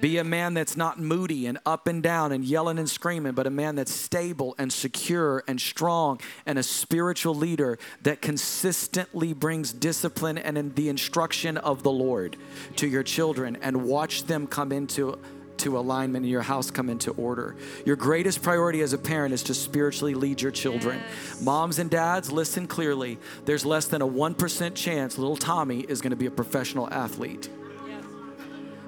Be 0.00 0.16
a 0.16 0.24
man 0.24 0.54
that's 0.54 0.78
not 0.78 0.98
moody 0.98 1.46
and 1.46 1.58
up 1.66 1.86
and 1.86 2.02
down 2.02 2.32
and 2.32 2.42
yelling 2.42 2.78
and 2.78 2.88
screaming, 2.88 3.32
but 3.32 3.46
a 3.46 3.50
man 3.50 3.74
that's 3.74 3.92
stable 3.92 4.54
and 4.56 4.72
secure 4.72 5.44
and 5.46 5.60
strong 5.60 6.18
and 6.46 6.58
a 6.58 6.62
spiritual 6.62 7.34
leader 7.34 7.78
that 8.02 8.22
consistently 8.22 9.34
brings 9.34 9.74
discipline 9.74 10.38
and 10.38 10.56
in 10.56 10.74
the 10.74 10.88
instruction 10.88 11.58
of 11.58 11.82
the 11.82 11.90
Lord 11.90 12.38
to 12.76 12.86
your 12.86 13.02
children 13.02 13.58
and 13.60 13.84
watch 13.84 14.24
them 14.24 14.46
come 14.46 14.72
into 14.72 15.18
to 15.60 15.78
alignment 15.78 16.24
and 16.24 16.30
your 16.30 16.42
house 16.42 16.70
come 16.70 16.88
into 16.88 17.12
order. 17.12 17.56
Your 17.84 17.96
greatest 17.96 18.42
priority 18.42 18.80
as 18.82 18.92
a 18.92 18.98
parent 18.98 19.32
is 19.34 19.42
to 19.44 19.54
spiritually 19.54 20.14
lead 20.14 20.42
your 20.42 20.50
children. 20.50 21.00
Moms 21.42 21.78
and 21.78 21.90
dads, 21.90 22.30
listen 22.30 22.66
clearly. 22.66 23.18
There's 23.44 23.64
less 23.64 23.86
than 23.86 24.02
a 24.02 24.08
1% 24.08 24.74
chance 24.74 25.18
little 25.18 25.36
Tommy 25.36 25.80
is 25.80 26.00
going 26.00 26.10
to 26.10 26.16
be 26.16 26.26
a 26.26 26.30
professional 26.30 26.88
athlete. 26.92 27.48
Yeah. 27.88 28.00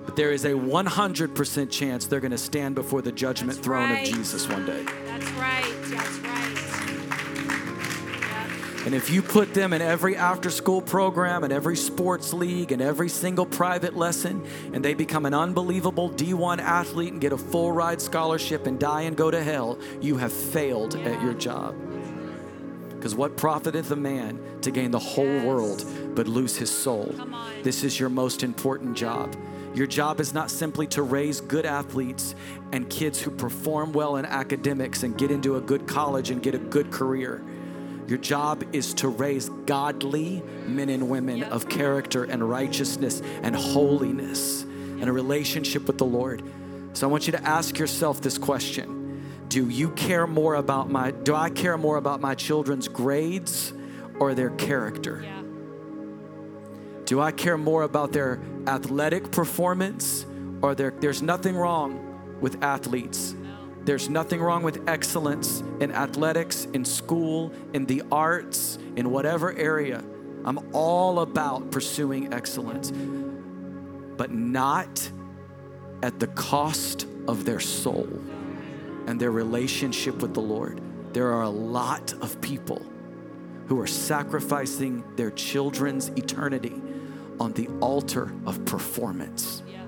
But 0.04 0.16
there 0.16 0.32
is 0.32 0.44
a 0.44 0.52
100% 0.52 1.70
chance 1.70 2.06
they're 2.06 2.20
going 2.20 2.30
to 2.32 2.38
stand 2.38 2.74
before 2.74 3.02
the 3.02 3.12
judgment 3.12 3.56
That's 3.56 3.64
throne 3.64 3.90
right. 3.90 4.08
of 4.08 4.14
Jesus 4.14 4.48
one 4.48 4.66
day. 4.66 4.84
That's 5.06 5.30
right. 5.32 5.74
That's 5.84 6.18
right. 6.18 6.61
Yeah. 8.82 8.86
And 8.86 8.94
if 8.94 9.10
you 9.10 9.22
put 9.22 9.54
them 9.54 9.72
in 9.72 9.80
every 9.80 10.16
after 10.16 10.50
school 10.50 10.82
program 10.82 11.44
and 11.44 11.52
every 11.52 11.76
sports 11.76 12.32
league 12.32 12.72
and 12.72 12.82
every 12.82 13.08
single 13.08 13.46
private 13.46 13.96
lesson, 13.96 14.44
and 14.72 14.84
they 14.84 14.94
become 14.94 15.24
an 15.26 15.34
unbelievable 15.34 16.10
D1 16.10 16.58
athlete 16.58 17.12
and 17.12 17.20
get 17.20 17.32
a 17.32 17.38
full 17.38 17.72
ride 17.72 18.00
scholarship 18.00 18.66
and 18.66 18.78
die 18.78 19.02
and 19.02 19.16
go 19.16 19.30
to 19.30 19.42
hell, 19.42 19.78
you 20.00 20.16
have 20.16 20.32
failed 20.32 20.96
at 20.96 21.22
your 21.22 21.34
job. 21.34 21.74
Because 22.90 23.14
what 23.14 23.36
profiteth 23.36 23.90
a 23.90 23.96
man 23.96 24.38
to 24.60 24.70
gain 24.70 24.90
the 24.92 24.98
whole 24.98 25.24
Yes. 25.24 25.44
world 25.44 25.84
but 26.14 26.28
lose 26.28 26.56
his 26.56 26.70
soul? 26.70 27.14
This 27.62 27.82
is 27.82 27.98
your 27.98 28.08
most 28.08 28.42
important 28.42 28.96
job. 28.96 29.34
Your 29.74 29.86
job 29.86 30.20
is 30.20 30.34
not 30.34 30.50
simply 30.50 30.86
to 30.88 31.02
raise 31.02 31.40
good 31.40 31.64
athletes 31.64 32.34
and 32.72 32.88
kids 32.90 33.20
who 33.20 33.30
perform 33.30 33.92
well 33.92 34.16
in 34.16 34.26
academics 34.26 35.02
and 35.02 35.16
get 35.16 35.30
into 35.30 35.56
a 35.56 35.60
good 35.60 35.86
college 35.88 36.30
and 36.30 36.42
get 36.42 36.54
a 36.54 36.58
good 36.58 36.90
career. 36.90 37.42
Your 38.12 38.20
job 38.20 38.62
is 38.74 38.92
to 38.96 39.08
raise 39.08 39.48
godly 39.64 40.42
men 40.66 40.90
and 40.90 41.08
women 41.08 41.38
Yep. 41.38 41.50
of 41.50 41.68
character 41.70 42.24
and 42.24 42.46
righteousness 42.46 43.22
and 43.42 43.56
holiness 43.56 44.64
and 44.64 45.04
a 45.04 45.12
relationship 45.12 45.86
with 45.86 45.96
the 45.96 46.04
Lord. 46.04 46.42
So 46.92 47.08
I 47.08 47.10
want 47.10 47.26
you 47.26 47.32
to 47.32 47.42
ask 47.42 47.78
yourself 47.78 48.20
this 48.20 48.36
question. 48.36 49.22
Do 49.48 49.66
you 49.66 49.88
care 49.92 50.26
more 50.26 50.56
about 50.56 50.90
my 50.90 51.12
do 51.12 51.34
I 51.34 51.48
care 51.48 51.78
more 51.78 51.96
about 51.96 52.20
my 52.20 52.34
children's 52.34 52.86
grades 52.86 53.72
or 54.20 54.34
their 54.34 54.50
character? 54.50 55.22
Yeah. 55.24 55.40
Do 57.06 57.18
I 57.18 57.32
care 57.32 57.56
more 57.56 57.82
about 57.82 58.12
their 58.12 58.40
athletic 58.66 59.30
performance 59.32 60.26
or 60.60 60.74
their 60.74 60.90
there's 61.00 61.22
nothing 61.22 61.56
wrong 61.56 62.38
with 62.42 62.62
athletes. 62.62 63.34
There's 63.84 64.08
nothing 64.08 64.40
wrong 64.40 64.62
with 64.62 64.88
excellence 64.88 65.62
in 65.80 65.90
athletics, 65.90 66.66
in 66.72 66.84
school, 66.84 67.52
in 67.72 67.86
the 67.86 68.02
arts, 68.12 68.78
in 68.96 69.10
whatever 69.10 69.52
area. 69.52 70.04
I'm 70.44 70.58
all 70.72 71.20
about 71.20 71.70
pursuing 71.70 72.32
excellence, 72.32 72.92
but 74.16 74.30
not 74.30 75.10
at 76.02 76.20
the 76.20 76.28
cost 76.28 77.06
of 77.26 77.44
their 77.44 77.60
soul 77.60 78.08
and 79.06 79.20
their 79.20 79.30
relationship 79.30 80.22
with 80.22 80.34
the 80.34 80.40
Lord. 80.40 80.80
There 81.12 81.32
are 81.32 81.42
a 81.42 81.50
lot 81.50 82.12
of 82.20 82.40
people 82.40 82.82
who 83.66 83.80
are 83.80 83.86
sacrificing 83.86 85.04
their 85.16 85.30
children's 85.30 86.08
eternity 86.10 86.80
on 87.40 87.52
the 87.54 87.68
altar 87.80 88.32
of 88.46 88.64
performance. 88.64 89.62
Yeah. 89.68 89.84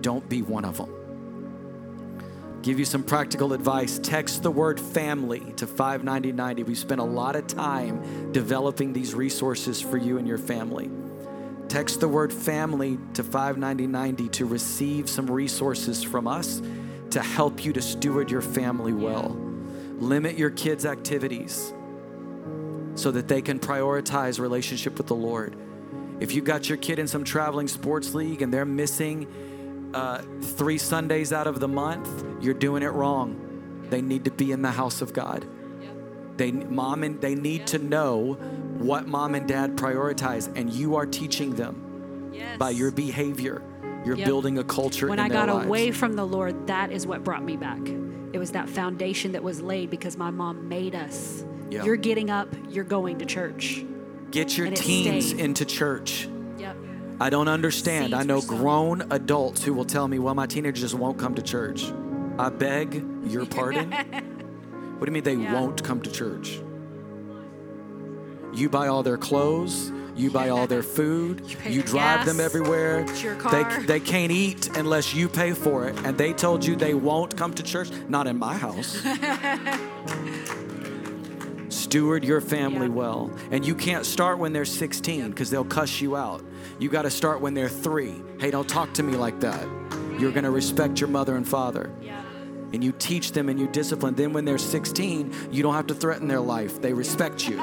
Don't 0.00 0.26
be 0.28 0.42
one 0.42 0.64
of 0.64 0.78
them. 0.78 1.01
Give 2.62 2.78
you 2.78 2.84
some 2.84 3.02
practical 3.02 3.52
advice. 3.52 3.98
Text 3.98 4.42
the 4.42 4.50
word 4.50 4.80
family 4.80 5.40
to 5.56 5.66
59090. 5.66 6.62
We've 6.62 6.78
spent 6.78 7.00
a 7.00 7.04
lot 7.04 7.36
of 7.36 7.46
time 7.46 8.32
developing 8.32 8.92
these 8.92 9.14
resources 9.14 9.80
for 9.80 9.96
you 9.96 10.18
and 10.18 10.26
your 10.26 10.38
family. 10.38 10.90
Text 11.68 12.00
the 12.00 12.08
word 12.08 12.32
family 12.32 12.98
to 13.14 13.24
59090 13.24 14.28
to 14.28 14.46
receive 14.46 15.08
some 15.08 15.30
resources 15.30 16.02
from 16.02 16.28
us 16.28 16.62
to 17.10 17.20
help 17.20 17.64
you 17.64 17.72
to 17.72 17.82
steward 17.82 18.30
your 18.30 18.42
family 18.42 18.92
well. 18.92 19.36
Limit 19.98 20.38
your 20.38 20.50
kids' 20.50 20.86
activities 20.86 21.72
so 22.94 23.10
that 23.10 23.26
they 23.28 23.42
can 23.42 23.58
prioritize 23.58 24.38
relationship 24.38 24.98
with 24.98 25.06
the 25.06 25.14
Lord. 25.14 25.56
If 26.20 26.32
you've 26.32 26.44
got 26.44 26.68
your 26.68 26.78
kid 26.78 26.98
in 26.98 27.08
some 27.08 27.24
traveling 27.24 27.68
sports 27.68 28.14
league 28.14 28.42
and 28.42 28.52
they're 28.52 28.64
missing 28.64 29.26
uh, 29.94 30.22
three 30.40 30.78
Sundays 30.78 31.32
out 31.32 31.46
of 31.46 31.60
the 31.60 31.68
month, 31.68 32.24
you're 32.40 32.54
doing 32.54 32.82
it 32.82 32.88
wrong. 32.88 33.86
They 33.90 34.00
need 34.00 34.24
to 34.24 34.30
be 34.30 34.52
in 34.52 34.62
the 34.62 34.70
house 34.70 35.02
of 35.02 35.12
God. 35.12 35.46
They 36.36 36.50
mom 36.50 37.02
and 37.04 37.20
they 37.20 37.34
need 37.34 37.66
to 37.68 37.78
know 37.78 38.34
what 38.78 39.06
mom 39.06 39.34
and 39.34 39.46
dad 39.46 39.76
prioritize, 39.76 40.50
and 40.56 40.70
you 40.70 40.96
are 40.96 41.06
teaching 41.06 41.54
them 41.54 42.30
Yes. 42.32 42.58
by 42.58 42.70
your 42.70 42.90
behavior. 42.90 43.62
You're 44.04 44.16
Yep. 44.16 44.26
building 44.26 44.58
a 44.58 44.64
culture. 44.64 45.08
when 45.08 45.20
I 45.20 45.28
got 45.28 45.48
lives. 45.48 45.66
away 45.66 45.90
from 45.90 46.14
the 46.14 46.26
Lord, 46.26 46.66
that 46.66 46.90
is 46.90 47.06
what 47.06 47.22
brought 47.22 47.44
me 47.44 47.56
back. 47.56 47.80
It 48.32 48.38
was 48.38 48.52
that 48.52 48.68
foundation 48.68 49.32
that 49.32 49.42
was 49.44 49.60
laid 49.60 49.90
because 49.90 50.16
my 50.16 50.30
mom 50.30 50.68
made 50.68 50.94
us. 50.94 51.44
You're 51.70 51.96
getting 51.96 52.30
up, 52.30 52.48
you're 52.70 52.84
going 52.84 53.18
to 53.18 53.24
church. 53.26 53.84
Get 54.30 54.56
your 54.56 54.70
teens 54.70 55.28
stayed. 55.28 55.40
into 55.40 55.64
church. 55.66 56.28
Yep. 57.12 57.22
I 57.22 57.30
don't 57.30 57.48
understand. 57.48 58.14
I 58.14 58.22
know 58.22 58.40
grown 58.40 59.02
adults 59.10 59.62
who 59.64 59.72
will 59.74 59.84
tell 59.84 60.08
me, 60.08 60.18
well, 60.18 60.34
my 60.34 60.46
teenager 60.46 60.80
just 60.80 60.94
won't 60.94 61.18
come 61.18 61.34
to 61.34 61.42
church. 61.42 61.84
I 62.38 62.48
beg 62.48 63.04
your 63.26 63.46
pardon. 63.56 63.90
what 63.92 65.06
do 65.06 65.06
you 65.06 65.12
mean 65.12 65.22
they 65.24 65.34
Yeah. 65.34 65.52
won't 65.54 65.82
come 65.84 66.00
to 66.02 66.10
church? 66.10 66.60
You 68.54 68.68
buy 68.68 68.88
all 68.88 69.02
their 69.02 69.16
clothes, 69.16 69.90
you 70.14 70.30
buy 70.30 70.50
all 70.50 70.66
their 70.66 70.82
food, 70.98 71.42
You 71.64 71.70
you 71.70 71.82
drive 71.82 72.26
them 72.26 72.38
everywhere. 72.40 73.06
They, 73.50 73.64
they 73.86 74.00
can't 74.00 74.30
eat 74.32 74.76
unless 74.76 75.14
you 75.14 75.28
pay 75.28 75.52
for 75.52 75.86
it. 75.88 75.96
And 76.04 76.16
they 76.18 76.32
told 76.32 76.64
you 76.64 76.76
they 76.76 76.94
won't 76.94 77.36
come 77.36 77.52
to 77.54 77.62
church? 77.62 77.90
Not 78.08 78.26
in 78.26 78.38
my 78.38 78.54
house. 78.56 79.00
Steward 81.68 82.24
your 82.24 82.40
family 82.40 82.86
Yeah. 82.86 82.92
well. 82.94 83.30
And 83.50 83.66
you 83.66 83.74
can't 83.74 84.04
start 84.06 84.38
when 84.38 84.52
they're 84.52 84.64
16 84.64 85.30
because 85.30 85.50
they'll 85.50 85.64
cuss 85.64 86.00
you 86.00 86.16
out. 86.16 86.42
You 86.78 86.88
got 86.88 87.02
to 87.02 87.10
start 87.10 87.40
when 87.40 87.54
they're 87.54 87.68
three. 87.68 88.22
Hey, 88.38 88.50
don't 88.50 88.68
talk 88.68 88.92
to 88.94 89.02
me 89.02 89.16
like 89.16 89.40
that. 89.40 89.62
You're 90.18 90.32
going 90.32 90.44
to 90.44 90.50
respect 90.50 91.00
your 91.00 91.08
mother 91.08 91.36
and 91.36 91.46
father. 91.46 91.90
Yeah. 92.00 92.22
And 92.72 92.82
you 92.82 92.92
teach 92.92 93.32
them 93.32 93.48
and 93.48 93.58
you 93.58 93.68
discipline. 93.68 94.14
Then 94.14 94.32
when 94.32 94.44
they're 94.44 94.58
16, 94.58 95.34
you 95.50 95.62
don't 95.62 95.74
have 95.74 95.88
to 95.88 95.94
threaten 95.94 96.28
their 96.28 96.40
life. 96.40 96.80
They 96.80 96.92
respect 96.92 97.46
you. 97.48 97.62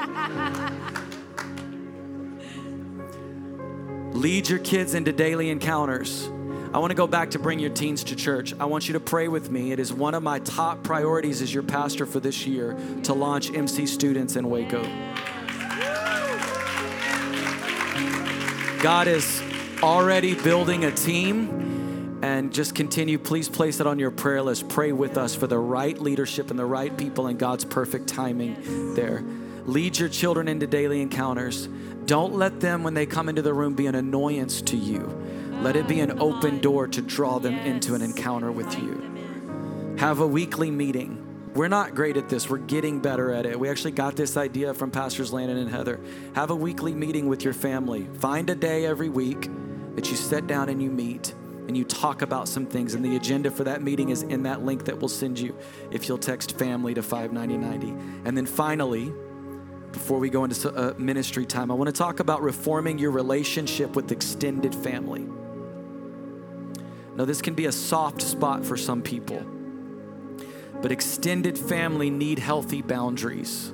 Lead 4.12 4.48
your 4.48 4.58
kids 4.58 4.94
into 4.94 5.12
daily 5.12 5.50
encounters. 5.50 6.28
I 6.72 6.78
want 6.78 6.92
to 6.92 6.94
go 6.94 7.08
back 7.08 7.30
to 7.30 7.38
bring 7.40 7.58
your 7.58 7.70
teens 7.70 8.04
to 8.04 8.16
church. 8.16 8.54
I 8.60 8.66
want 8.66 8.86
you 8.88 8.92
to 8.92 9.00
pray 9.00 9.26
with 9.26 9.50
me. 9.50 9.72
It 9.72 9.80
is 9.80 9.92
one 9.92 10.14
of 10.14 10.22
my 10.22 10.38
top 10.40 10.84
priorities 10.84 11.42
as 11.42 11.52
your 11.52 11.64
pastor 11.64 12.06
for 12.06 12.20
this 12.20 12.46
year 12.46 12.76
to 13.04 13.12
launch 13.12 13.50
MC 13.52 13.86
Students 13.86 14.36
in 14.36 14.48
Waco. 14.48 14.82
God 18.80 19.08
is 19.08 19.42
already 19.82 20.34
building 20.34 20.86
a 20.86 20.90
team 20.90 22.18
and 22.22 22.50
just 22.50 22.74
continue. 22.74 23.18
Please 23.18 23.46
place 23.46 23.78
it 23.78 23.86
on 23.86 23.98
your 23.98 24.10
prayer 24.10 24.40
list. 24.40 24.70
Pray 24.70 24.92
with 24.92 25.18
us 25.18 25.34
for 25.34 25.46
the 25.46 25.58
right 25.58 25.98
leadership 25.98 26.50
and 26.50 26.58
the 26.58 26.64
right 26.64 26.96
people 26.96 27.26
and 27.26 27.38
God's 27.38 27.66
perfect 27.66 28.08
timing 28.08 28.94
there. 28.94 29.22
Lead 29.66 29.98
your 29.98 30.08
children 30.08 30.48
into 30.48 30.66
daily 30.66 31.02
encounters. 31.02 31.66
Don't 32.06 32.34
let 32.34 32.60
them, 32.60 32.82
when 32.82 32.94
they 32.94 33.04
come 33.04 33.28
into 33.28 33.42
the 33.42 33.52
room, 33.52 33.74
be 33.74 33.86
an 33.86 33.94
annoyance 33.94 34.62
to 34.62 34.78
you. 34.78 35.00
Let 35.60 35.76
it 35.76 35.86
be 35.86 36.00
an 36.00 36.18
open 36.18 36.60
door 36.60 36.88
to 36.88 37.02
draw 37.02 37.38
them 37.38 37.54
into 37.58 37.94
an 37.94 38.00
encounter 38.00 38.50
with 38.50 38.78
you. 38.78 39.96
Have 39.98 40.20
a 40.20 40.26
weekly 40.26 40.70
meeting. 40.70 41.29
We're 41.54 41.68
not 41.68 41.94
great 41.96 42.16
at 42.16 42.28
this. 42.28 42.48
We're 42.48 42.58
getting 42.58 43.00
better 43.00 43.32
at 43.32 43.44
it. 43.44 43.58
We 43.58 43.68
actually 43.68 43.90
got 43.90 44.14
this 44.14 44.36
idea 44.36 44.72
from 44.72 44.90
Pastors 44.90 45.32
Landon 45.32 45.58
and 45.58 45.68
Heather. 45.68 46.00
Have 46.34 46.50
a 46.50 46.54
weekly 46.54 46.94
meeting 46.94 47.28
with 47.28 47.42
your 47.42 47.54
family. 47.54 48.08
Find 48.18 48.48
a 48.50 48.54
day 48.54 48.86
every 48.86 49.08
week 49.08 49.50
that 49.96 50.08
you 50.10 50.16
sit 50.16 50.46
down 50.46 50.68
and 50.68 50.80
you 50.80 50.90
meet 50.90 51.34
and 51.66 51.76
you 51.76 51.84
talk 51.84 52.22
about 52.22 52.48
some 52.48 52.66
things. 52.66 52.94
And 52.94 53.04
the 53.04 53.16
agenda 53.16 53.50
for 53.50 53.64
that 53.64 53.82
meeting 53.82 54.10
is 54.10 54.22
in 54.22 54.44
that 54.44 54.64
link 54.64 54.84
that 54.84 54.98
we'll 54.98 55.08
send 55.08 55.38
you 55.38 55.56
if 55.90 56.08
you'll 56.08 56.18
text 56.18 56.56
family 56.56 56.94
to 56.94 57.02
59090. 57.02 57.88
And 58.24 58.36
then 58.36 58.46
finally, 58.46 59.12
before 59.92 60.18
we 60.18 60.30
go 60.30 60.44
into 60.44 60.72
uh, 60.72 60.94
ministry 60.98 61.46
time, 61.46 61.70
I 61.70 61.74
want 61.74 61.88
to 61.88 61.92
talk 61.92 62.20
about 62.20 62.42
reforming 62.42 62.98
your 62.98 63.10
relationship 63.10 63.96
with 63.96 64.12
extended 64.12 64.74
family. 64.74 65.26
Now, 67.16 67.24
this 67.24 67.42
can 67.42 67.54
be 67.54 67.66
a 67.66 67.72
soft 67.72 68.22
spot 68.22 68.64
for 68.64 68.76
some 68.76 69.02
people, 69.02 69.44
but 70.82 70.92
extended 70.92 71.58
family 71.58 72.10
need 72.10 72.38
healthy 72.38 72.82
boundaries. 72.82 73.72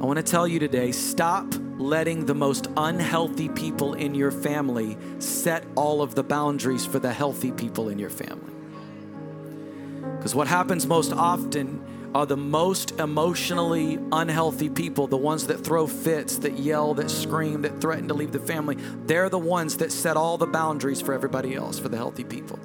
I 0.00 0.04
want 0.04 0.16
to 0.16 0.22
tell 0.22 0.48
you 0.48 0.58
today 0.58 0.92
stop 0.92 1.46
letting 1.78 2.26
the 2.26 2.34
most 2.34 2.68
unhealthy 2.76 3.48
people 3.48 3.94
in 3.94 4.14
your 4.14 4.30
family 4.30 4.96
set 5.18 5.64
all 5.74 6.02
of 6.02 6.14
the 6.14 6.22
boundaries 6.22 6.84
for 6.84 6.98
the 6.98 7.12
healthy 7.12 7.52
people 7.52 7.88
in 7.88 7.98
your 7.98 8.10
family. 8.10 8.52
Because 10.16 10.34
what 10.34 10.48
happens 10.48 10.86
most 10.86 11.12
often 11.12 12.10
are 12.14 12.26
the 12.26 12.36
most 12.36 12.92
emotionally 13.00 13.98
unhealthy 14.12 14.68
people, 14.68 15.06
the 15.06 15.16
ones 15.16 15.46
that 15.46 15.64
throw 15.64 15.86
fits, 15.86 16.36
that 16.38 16.58
yell, 16.58 16.94
that 16.94 17.10
scream, 17.10 17.62
that 17.62 17.80
threaten 17.80 18.08
to 18.08 18.14
leave 18.14 18.32
the 18.32 18.38
family. 18.38 18.76
They're 19.06 19.30
the 19.30 19.38
ones 19.38 19.78
that 19.78 19.90
set 19.90 20.16
all 20.16 20.36
the 20.36 20.46
boundaries 20.46 21.00
for 21.00 21.14
everybody 21.14 21.54
else, 21.54 21.78
for 21.78 21.88
the 21.88 21.96
healthy 21.96 22.24
people. 22.24 22.58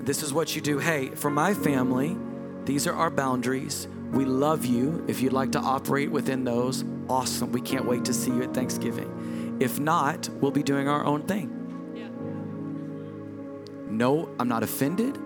This 0.00 0.22
is 0.22 0.32
what 0.32 0.54
you 0.54 0.62
do. 0.62 0.78
Hey, 0.78 1.08
for 1.08 1.30
my 1.30 1.52
family, 1.52 2.16
these 2.70 2.86
are 2.86 2.94
our 2.94 3.10
boundaries. 3.10 3.88
We 4.12 4.24
love 4.24 4.64
you. 4.64 5.04
If 5.08 5.20
you'd 5.20 5.32
like 5.32 5.50
to 5.52 5.58
operate 5.58 6.10
within 6.10 6.44
those, 6.44 6.84
awesome. 7.08 7.50
We 7.50 7.60
can't 7.60 7.84
wait 7.84 8.04
to 8.04 8.14
see 8.14 8.30
you 8.30 8.44
at 8.44 8.54
Thanksgiving. 8.54 9.58
If 9.60 9.80
not, 9.80 10.28
we'll 10.40 10.52
be 10.52 10.62
doing 10.62 10.86
our 10.86 11.04
own 11.04 11.22
thing. 11.22 11.92
Yeah. 11.96 12.08
No, 13.90 14.28
I'm 14.38 14.46
not 14.46 14.62
offended. 14.62 15.18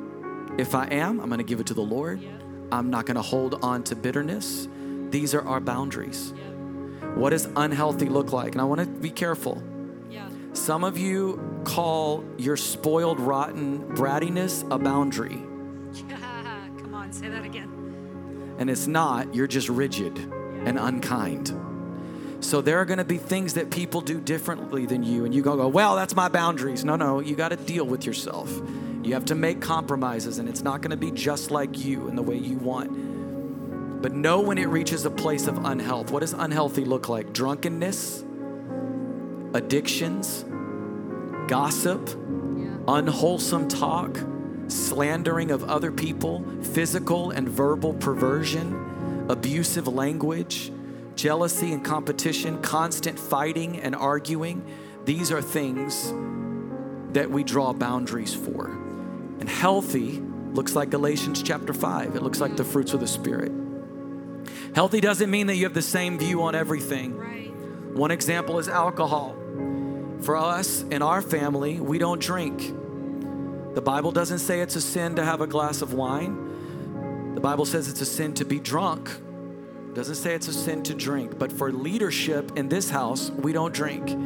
If 0.56 0.74
I 0.74 0.86
am, 0.86 1.20
I'm 1.20 1.28
going 1.28 1.36
to 1.36 1.44
give 1.44 1.60
it 1.60 1.66
to 1.66 1.74
the 1.74 1.82
Lord. 1.82 2.22
Yeah. 2.22 2.30
I'm 2.72 2.88
not 2.88 3.04
going 3.04 3.16
to 3.16 3.22
hold 3.22 3.62
on 3.62 3.84
to 3.84 3.94
bitterness. 3.94 4.66
These 5.10 5.34
are 5.34 5.46
our 5.46 5.60
boundaries. 5.60 6.32
Yeah. 6.34 7.08
What 7.08 7.30
does 7.30 7.46
unhealthy 7.56 8.08
look 8.08 8.32
like? 8.32 8.52
And 8.52 8.60
I 8.62 8.64
want 8.64 8.80
to 8.80 8.86
be 8.86 9.10
careful. 9.10 9.62
Some 10.54 10.84
of 10.84 10.96
you 10.96 11.62
call 11.64 12.24
your 12.38 12.56
spoiled, 12.56 13.18
rotten 13.18 13.80
brattiness 13.88 14.64
a 14.70 14.78
boundary, 14.78 15.32
Yeah. 15.32 15.38
Come 15.38 15.42
on, 15.42 15.53
say 17.14 17.28
that 17.28 17.44
again. 17.44 18.54
and 18.58 18.70
it's 18.70 18.86
not. 18.86 19.34
You're 19.34 19.46
just 19.48 19.68
rigid 19.68 20.16
and 20.64 20.78
unkind. 20.78 21.52
So 22.40 22.60
there 22.60 22.78
are 22.78 22.84
going 22.84 22.98
to 22.98 23.04
be 23.04 23.18
things 23.18 23.54
that 23.54 23.70
people 23.70 24.00
do 24.00 24.20
differently 24.20 24.86
than 24.86 25.02
you, 25.02 25.24
and 25.24 25.34
you 25.34 25.42
go, 25.42 25.56
go, 25.56 25.66
well, 25.68 25.96
that's 25.96 26.14
my 26.14 26.28
boundaries. 26.28 26.84
No, 26.84 26.94
no, 26.96 27.20
you 27.20 27.34
got 27.34 27.48
to 27.48 27.56
deal 27.56 27.84
with 27.86 28.04
yourself. 28.06 28.50
You 29.02 29.14
have 29.14 29.24
to 29.26 29.34
make 29.34 29.60
compromises, 29.60 30.38
and 30.38 30.48
it's 30.48 30.62
not 30.62 30.80
going 30.82 30.90
to 30.90 30.96
be 30.96 31.10
just 31.10 31.50
like 31.50 31.84
you 31.84 32.06
in 32.08 32.16
the 32.16 32.22
way 32.22 32.36
you 32.36 32.58
want. 32.58 34.02
But 34.02 34.12
know 34.12 34.40
when 34.40 34.58
it 34.58 34.68
reaches 34.68 35.04
a 35.06 35.10
place 35.10 35.46
of 35.46 35.64
unhealth. 35.64 36.10
What 36.10 36.20
does 36.20 36.32
unhealthy 36.34 36.84
look 36.84 37.08
like? 37.08 37.32
Drunkenness, 37.32 38.22
addictions, 39.54 40.44
gossip, 41.48 42.08
Yeah. 42.08 42.76
unwholesome 42.88 43.68
talk, 43.68 44.18
slandering 44.68 45.50
of 45.50 45.64
other 45.64 45.92
people, 45.92 46.44
physical 46.62 47.30
and 47.30 47.48
verbal 47.48 47.94
perversion, 47.94 49.26
abusive 49.28 49.88
language, 49.88 50.72
jealousy 51.16 51.72
and 51.72 51.84
competition, 51.84 52.60
constant 52.62 53.18
fighting 53.18 53.80
and 53.80 53.94
arguing. 53.94 54.64
These 55.04 55.30
are 55.30 55.42
things 55.42 56.12
that 57.12 57.30
we 57.30 57.44
draw 57.44 57.72
boundaries 57.72 58.34
for. 58.34 58.66
And 59.40 59.48
healthy 59.48 60.20
looks 60.52 60.74
like 60.74 60.90
Galatians 60.90 61.42
chapter 61.42 61.72
5, 61.72 62.16
it 62.16 62.22
looks 62.22 62.40
like 62.40 62.56
the 62.56 62.64
fruits 62.64 62.94
of 62.94 63.00
the 63.00 63.06
Spirit. 63.06 63.52
Healthy 64.74 65.00
doesn't 65.00 65.30
mean 65.30 65.46
that 65.46 65.56
you 65.56 65.64
have 65.64 65.74
the 65.74 65.82
same 65.82 66.18
view 66.18 66.42
on 66.42 66.54
everything. 66.54 67.16
Right. 67.16 67.52
One 67.94 68.10
example 68.10 68.58
is 68.58 68.68
alcohol. 68.68 69.36
For 70.20 70.36
us 70.36 70.82
in 70.82 71.02
our 71.02 71.22
family, 71.22 71.80
we 71.80 71.98
don't 71.98 72.20
drink. 72.20 72.74
The 73.74 73.82
Bible 73.82 74.12
doesn't 74.12 74.38
say 74.38 74.60
it's 74.60 74.76
a 74.76 74.80
sin 74.80 75.16
to 75.16 75.24
have 75.24 75.40
a 75.40 75.48
glass 75.48 75.82
of 75.82 75.94
wine. 75.94 77.34
The 77.34 77.40
Bible 77.40 77.64
says 77.64 77.88
it's 77.88 78.00
a 78.00 78.06
sin 78.06 78.32
to 78.34 78.44
be 78.44 78.60
drunk. 78.60 79.10
It 79.88 79.94
doesn't 79.94 80.14
say 80.14 80.34
it's 80.34 80.46
a 80.46 80.52
sin 80.52 80.84
to 80.84 80.94
drink. 80.94 81.38
But 81.40 81.50
for 81.50 81.72
leadership 81.72 82.56
in 82.56 82.68
this 82.68 82.88
house, 82.88 83.30
we 83.30 83.52
don't 83.52 83.74
drink. 83.74 84.16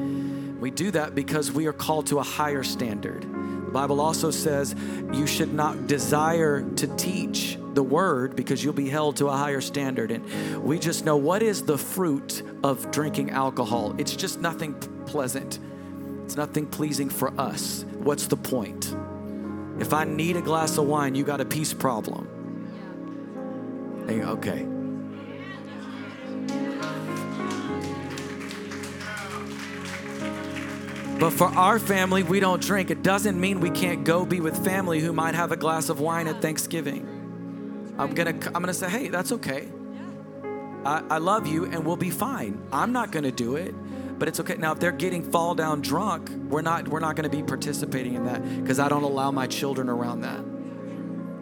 We 0.61 0.71
do 0.71 0.91
that 0.91 1.15
because 1.15 1.51
we 1.51 1.67
are 1.67 1.73
called 1.73 2.09
to 2.09 2.19
a 2.19 2.23
higher 2.23 2.63
standard. 2.63 3.23
The 3.23 3.73
Bible 3.73 4.03
also 4.03 4.31
says 4.31 4.75
you 5.15 5.27
should 5.27 5.55
not 5.55 5.87
desire 5.87 6.63
to 6.77 6.87
teach 6.97 7.59
the 7.73 7.83
word 7.83 8.37
because 8.37 8.63
you'll 8.63 8.75
be 8.75 8.91
held 8.91 9.17
to 9.17 9.29
a 9.29 9.37
higher 9.37 9.63
standard. 9.63 10.11
And 10.11 10.63
we 10.63 10.79
just 10.79 11.07
know 11.07 11.17
what 11.17 11.43
is 11.43 11.63
the 11.63 11.79
fruit 11.79 12.43
of 12.63 12.91
drinking 12.91 13.31
alcohol? 13.31 13.95
It's 13.97 14.15
just 14.15 14.41
nothing 14.41 14.75
pleasant, 15.07 15.59
it's 16.25 16.37
nothing 16.37 16.67
pleasing 16.67 17.09
for 17.09 17.33
us. 17.41 17.87
What's 17.99 18.27
the 18.27 18.37
point? 18.37 18.95
If 19.79 19.93
I 19.93 20.05
need 20.05 20.37
a 20.37 20.43
glass 20.43 20.77
of 20.79 20.87
wine, 20.87 21.15
you 21.15 21.25
got 21.25 21.41
a 21.41 21.45
peace 21.45 21.73
problem. 21.73 22.29
Okay. 24.09 24.67
But 31.19 31.31
for 31.31 31.49
our 31.49 31.79
family, 31.81 32.23
we 32.23 32.39
don't 32.39 32.63
drink. 32.63 32.91
It 32.91 33.03
doesn't 33.03 33.39
mean 33.39 33.61
we 33.61 33.71
can't 33.71 34.05
go 34.05 34.25
be 34.25 34.41
with 34.41 34.65
family 34.65 35.01
who 35.01 35.13
might 35.13 35.35
have 35.35 35.51
a 35.51 35.57
glass 35.57 35.89
of 35.89 35.99
wine 35.99 36.29
at 36.29 36.41
Thanksgiving. 36.41 37.95
I'm 37.99 38.15
gonna, 38.15 38.31
I'm 38.31 38.63
gonna 38.63 38.73
say, 38.73 38.89
hey, 38.89 39.09
that's 39.09 39.33
okay. 39.33 39.69
I, 40.85 41.03
I 41.11 41.19
love 41.19 41.49
you, 41.49 41.65
and 41.65 41.85
we'll 41.85 41.97
be 41.97 42.11
fine. 42.11 42.63
I'm 42.73 42.93
not 42.93 43.11
gonna 43.11 43.33
do 43.33 43.57
it, 43.57 43.75
but 44.19 44.29
it's 44.29 44.41
okay. 44.41 44.57
Now, 44.57 44.73
if 44.73 44.81
they're 44.81 44.93
getting 44.93 45.31
fall 45.31 45.55
down 45.55 45.81
drunk, 45.81 46.31
we're 46.49 46.63
not, 46.63 46.89
we're 46.89 47.01
not 47.01 47.17
gonna 47.17 47.29
be 47.29 47.43
participating 47.43 48.15
in 48.15 48.25
that 48.25 48.43
because 48.63 48.79
I 48.79 48.89
don't 48.89 49.05
allow 49.05 49.31
my 49.31 49.47
children 49.47 49.89
around 49.89 50.23
that. 50.23 50.45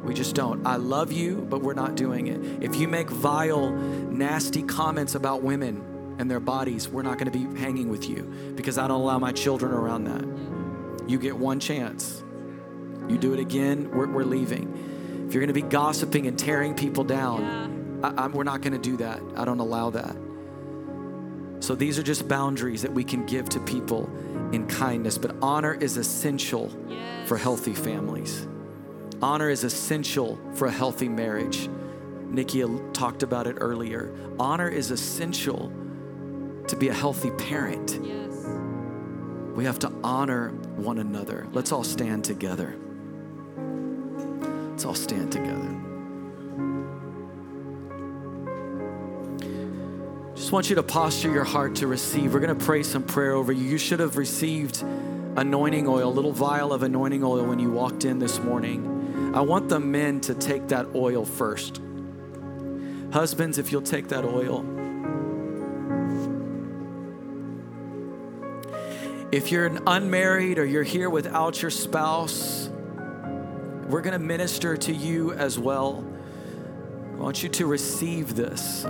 We 0.05 0.15
just 0.15 0.35
don't. 0.35 0.67
I 0.67 0.77
love 0.77 1.11
you, 1.11 1.47
but 1.51 1.63
we're 1.63 1.75
not 1.75 1.97
doing 1.97 2.29
it. 2.29 2.63
If 2.63 2.77
you 2.77 2.87
make 2.87 3.11
vile, 3.11 3.71
nasty 3.71 4.63
comments 4.63 5.17
about 5.17 5.43
women, 5.43 5.97
and 6.19 6.31
their 6.31 6.41
bodies, 6.41 6.89
we're 6.89 7.03
not 7.03 7.19
going 7.19 7.31
to 7.31 7.39
be 7.39 7.61
hanging 7.61 7.89
with 7.89 8.09
you 8.09 8.23
because 8.57 8.79
I 8.79 8.87
don't 8.87 9.01
allow 9.01 9.19
my 9.19 9.33
children 9.33 9.73
around 9.73 10.05
that. 10.05 11.09
You 11.09 11.19
get 11.19 11.37
one 11.37 11.61
chance. 11.61 12.23
You 13.09 13.19
do 13.19 13.33
it 13.33 13.41
again, 13.41 13.91
we're, 13.91 14.09
we're 14.09 14.25
leaving. 14.25 15.25
If 15.29 15.35
you're 15.35 15.41
going 15.41 15.55
to 15.55 15.55
be 15.55 15.63
gossiping 15.63 16.27
and 16.27 16.39
tearing 16.39 16.75
people 16.75 17.05
down, 17.05 18.01
yeah. 18.03 18.13
I, 18.17 18.27
we're 18.29 18.45
not 18.45 18.63
going 18.63 18.73
to 18.73 18.79
do 18.79 18.97
that. 18.99 19.21
I 19.37 19.45
don't 19.45 19.61
allow 19.61 19.91
that. 19.91 20.17
So 21.61 21.75
these 21.75 21.99
are 21.99 22.03
just 22.03 22.29
boundaries 22.29 22.83
that 22.83 22.93
we 22.93 23.05
can 23.05 23.27
give 23.27 23.49
to 23.51 23.61
people 23.61 24.11
in 24.53 24.67
kindness. 24.67 25.19
But 25.19 25.37
honor 25.43 25.75
is 25.75 25.97
essential 25.97 26.71
yes. 26.89 27.29
for 27.29 27.37
healthy 27.37 27.75
families. 27.75 28.47
Honor 29.23 29.49
is 29.49 29.65
essential 29.65 30.39
for 30.55 30.67
a 30.67 30.71
healthy 30.71 31.09
marriage. 31.09 31.69
Nikki 32.29 32.65
talked 32.93 33.23
about 33.23 33.47
it 33.47 33.57
earlier. 33.61 34.15
Honor 34.39 34.69
is 34.69 34.91
essential 34.91 35.73
to 36.69 36.77
be 36.77 36.89
a 36.89 36.95
healthy 36.95 37.31
parent. 37.31 37.99
Yes. 38.03 38.47
We 39.55 39.65
have 39.65 39.79
to 39.81 39.93
honor 40.05 40.51
one 40.77 40.99
another. 40.99 41.47
Let's 41.53 41.73
all 41.73 41.85
stand 41.85 42.25
together. 42.25 42.77
Let's 43.57 44.85
all 44.85 44.95
stand 44.95 45.33
together. 45.33 45.86
Just 50.47 50.53
want 50.53 50.71
you 50.71 50.77
to 50.77 50.85
posture 50.85 51.33
your 51.33 51.43
heart 51.43 51.75
to 51.75 51.89
receive. 51.89 52.33
We're 52.33 52.39
going 52.39 52.57
to 52.57 52.65
pray 52.65 52.85
some 52.85 53.03
prayer 53.03 53.33
over 53.33 53.51
you. 53.51 53.65
You 53.65 53.79
should 53.79 53.99
have 53.99 54.17
received 54.17 54.81
anointing 54.81 55.89
oil, 55.89 56.09
a 56.09 56.15
little 56.15 56.31
vial 56.31 56.73
of 56.73 56.85
anointing 56.85 57.25
oil 57.25 57.45
when 57.45 57.59
you 57.59 57.73
walked 57.73 58.05
in 58.05 58.21
this 58.21 58.39
morning. 58.39 59.33
I 59.35 59.41
want 59.41 59.69
the 59.69 59.81
men 59.81 60.21
to 60.21 60.37
take 60.37 60.69
that 60.69 60.87
oil 60.95 61.25
first. 61.25 61.81
Husbands, 63.13 63.59
if 63.59 63.73
you'll 63.73 63.83
take 63.83 64.07
that 64.11 64.25
oil. 64.25 64.65
If 69.33 69.51
you're 69.51 69.67
unmarried 69.85 70.61
or 70.61 70.65
you're 70.65 70.85
here 70.85 71.11
without 71.11 71.61
your 71.61 71.73
spouse, 71.73 72.71
we're 73.89 74.01
going 74.01 74.13
to 74.13 74.25
minister 74.25 74.77
to 74.77 74.93
you 74.93 75.33
as 75.33 75.59
well. 75.59 76.07
I 77.15 77.17
want 77.17 77.43
you 77.43 77.49
to 77.49 77.67
receive 77.67 78.37
this. 78.37 78.87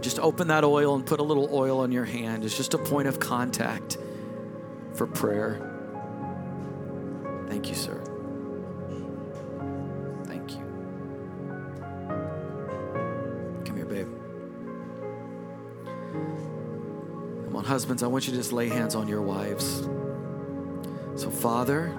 Just 0.00 0.18
open 0.18 0.48
that 0.48 0.64
oil 0.64 0.94
and 0.94 1.04
put 1.04 1.20
a 1.20 1.22
little 1.22 1.48
oil 1.52 1.80
on 1.80 1.92
your 1.92 2.04
hand. 2.04 2.44
It's 2.44 2.56
just 2.56 2.74
a 2.74 2.78
point 2.78 3.06
of 3.06 3.20
contact 3.20 3.98
for 4.94 5.06
prayer. 5.06 5.66
Thank 7.48 7.68
you, 7.68 7.74
sir. 7.74 8.02
Thank 10.24 10.52
you. 10.52 10.62
Come 13.64 13.76
here, 13.76 13.84
babe. 13.84 14.08
Come 17.44 17.56
on, 17.56 17.64
husbands, 17.64 18.02
I 18.02 18.06
want 18.06 18.26
you 18.26 18.32
to 18.32 18.38
just 18.38 18.52
lay 18.52 18.68
hands 18.68 18.94
on 18.94 19.08
your 19.08 19.22
wives. 19.22 19.88
So, 21.16 21.30
Father, 21.30 21.92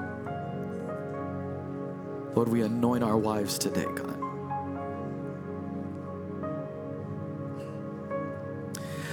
Lord, 2.33 2.47
we 2.47 2.61
anoint 2.61 3.03
our 3.03 3.17
wives 3.17 3.59
today, 3.59 3.85
God. 3.93 4.20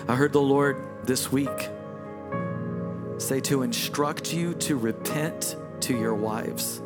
I 0.08 0.14
heard 0.14 0.32
the 0.32 0.40
Lord 0.40 0.82
this 1.04 1.30
week 1.30 1.68
say 3.18 3.40
to 3.40 3.60
instruct 3.60 4.32
you 4.32 4.54
to 4.54 4.78
repent 4.78 5.54
to 5.80 5.92
your 5.92 6.14
wives. 6.14 6.80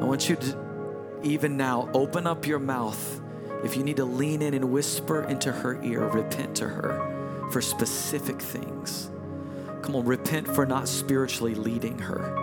I 0.00 0.04
want 0.04 0.30
you 0.30 0.36
to, 0.36 1.20
even 1.22 1.58
now, 1.58 1.90
open 1.92 2.26
up 2.26 2.46
your 2.46 2.60
mouth 2.60 3.20
if 3.62 3.76
you 3.76 3.84
need 3.84 3.96
to 3.96 4.06
lean 4.06 4.40
in 4.40 4.54
and 4.54 4.70
whisper 4.70 5.24
into 5.24 5.52
her 5.52 5.82
ear, 5.82 6.08
repent 6.08 6.56
to 6.56 6.68
her 6.68 7.48
for 7.50 7.60
specific 7.60 8.40
things. 8.40 9.10
Come 9.82 9.96
on, 9.96 10.06
repent 10.06 10.48
for 10.48 10.64
not 10.64 10.88
spiritually 10.88 11.54
leading 11.54 11.98
her. 11.98 12.40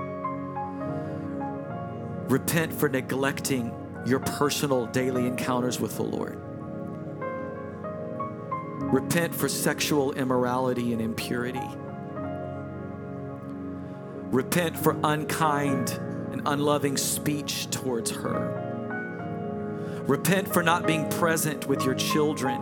Repent 2.30 2.72
for 2.72 2.88
neglecting 2.88 3.74
your 4.06 4.20
personal 4.20 4.86
daily 4.86 5.26
encounters 5.26 5.80
with 5.80 5.98
the 5.98 6.04
Lord. 6.04 6.40
Repent 8.92 9.34
for 9.34 9.48
sexual 9.48 10.12
immorality 10.14 10.92
and 10.92 11.02
impurity. 11.02 11.68
Repent 14.32 14.78
for 14.78 14.98
unkind 15.04 15.92
and 16.32 16.42
unloving 16.46 16.98
speech 16.98 17.70
towards 17.70 18.12
her. 18.12 20.04
Repent 20.08 20.52
for 20.54 20.62
not 20.62 20.86
being 20.86 21.10
present 21.10 21.68
with 21.68 21.86
your 21.86 21.96
children. 21.96 22.62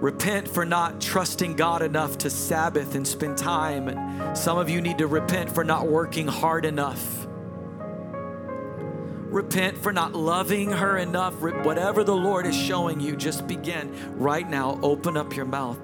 Repent 0.00 0.48
for 0.48 0.66
not 0.66 1.00
trusting 1.00 1.56
God 1.56 1.80
enough 1.80 2.18
to 2.18 2.28
Sabbath 2.28 2.94
and 2.94 3.08
spend 3.08 3.38
time. 3.38 4.36
Some 4.36 4.58
of 4.58 4.68
you 4.68 4.82
need 4.82 4.98
to 4.98 5.06
repent 5.06 5.50
for 5.50 5.64
not 5.64 5.86
working 5.86 6.26
hard 6.26 6.66
enough. 6.66 7.26
Repent 9.34 9.76
for 9.76 9.92
not 9.92 10.12
loving 10.12 10.70
her 10.70 10.96
enough. 10.96 11.34
Whatever 11.40 12.04
the 12.04 12.14
Lord 12.14 12.46
is 12.46 12.54
showing 12.54 13.00
you, 13.00 13.16
just 13.16 13.48
begin 13.48 13.92
right 14.16 14.48
now. 14.48 14.78
Open 14.80 15.16
up 15.16 15.34
your 15.34 15.44
mouth 15.44 15.76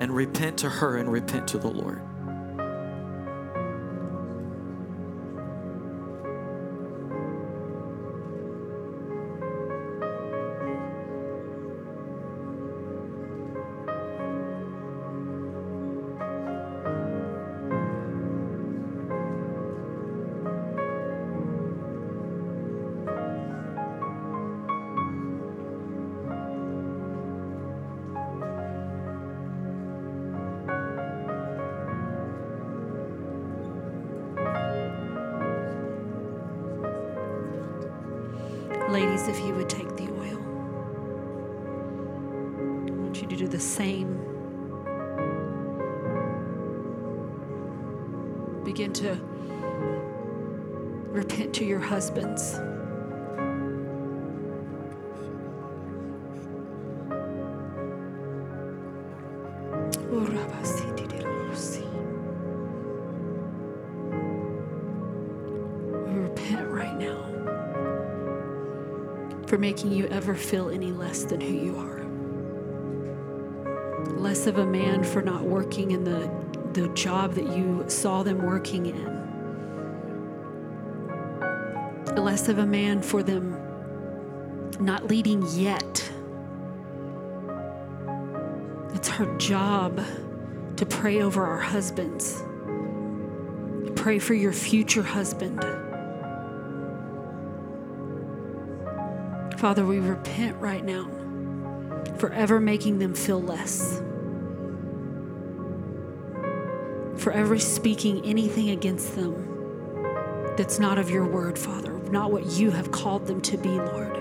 and 0.00 0.10
repent 0.10 0.56
to 0.60 0.70
her 0.70 0.96
and 0.96 1.12
repent 1.12 1.46
to 1.48 1.58
the 1.58 1.68
Lord. 1.68 2.00
Making 70.24 70.32
you 70.32 70.32
ever 70.32 70.34
feel 70.34 70.70
any 70.70 70.92
less 70.92 71.24
than 71.24 71.40
who 71.40 71.52
you 71.52 71.76
are. 71.78 72.04
Less 74.16 74.46
of 74.46 74.58
a 74.58 74.66
man 74.66 75.02
for 75.04 75.22
not 75.22 75.42
working 75.42 75.90
in 75.90 76.04
the 76.04 76.30
the 76.72 76.88
job 76.94 77.34
that 77.34 77.56
you 77.56 77.84
saw 77.88 78.24
them 78.24 78.38
working 78.38 78.86
in. 78.86 79.24
Less 82.16 82.48
of 82.48 82.58
a 82.58 82.66
man 82.66 83.00
for 83.00 83.22
them 83.22 83.56
not 84.80 85.06
leading 85.06 85.44
yet. 85.52 86.10
It's 88.94 89.10
our 89.10 89.36
job 89.38 90.00
to 90.76 90.86
pray 90.86 91.22
over 91.22 91.46
our 91.46 91.60
husbands. 91.60 92.42
Pray 93.94 94.18
for 94.18 94.34
your 94.34 94.52
future 94.52 95.04
husband. 95.04 95.64
Father, 99.64 99.86
we 99.86 99.98
repent 99.98 100.60
right 100.60 100.84
now 100.84 101.08
for 102.18 102.30
ever 102.34 102.60
making 102.60 102.98
them 102.98 103.14
feel 103.14 103.40
less, 103.40 103.96
for 107.16 107.32
ever 107.32 107.58
speaking 107.58 108.22
anything 108.26 108.68
against 108.68 109.16
them 109.16 110.52
that's 110.58 110.78
not 110.78 110.98
of 110.98 111.08
your 111.08 111.24
word, 111.24 111.58
Father, 111.58 111.98
not 112.10 112.30
what 112.30 112.44
you 112.44 112.72
have 112.72 112.90
called 112.90 113.26
them 113.26 113.40
to 113.40 113.56
be, 113.56 113.70
Lord. 113.70 114.18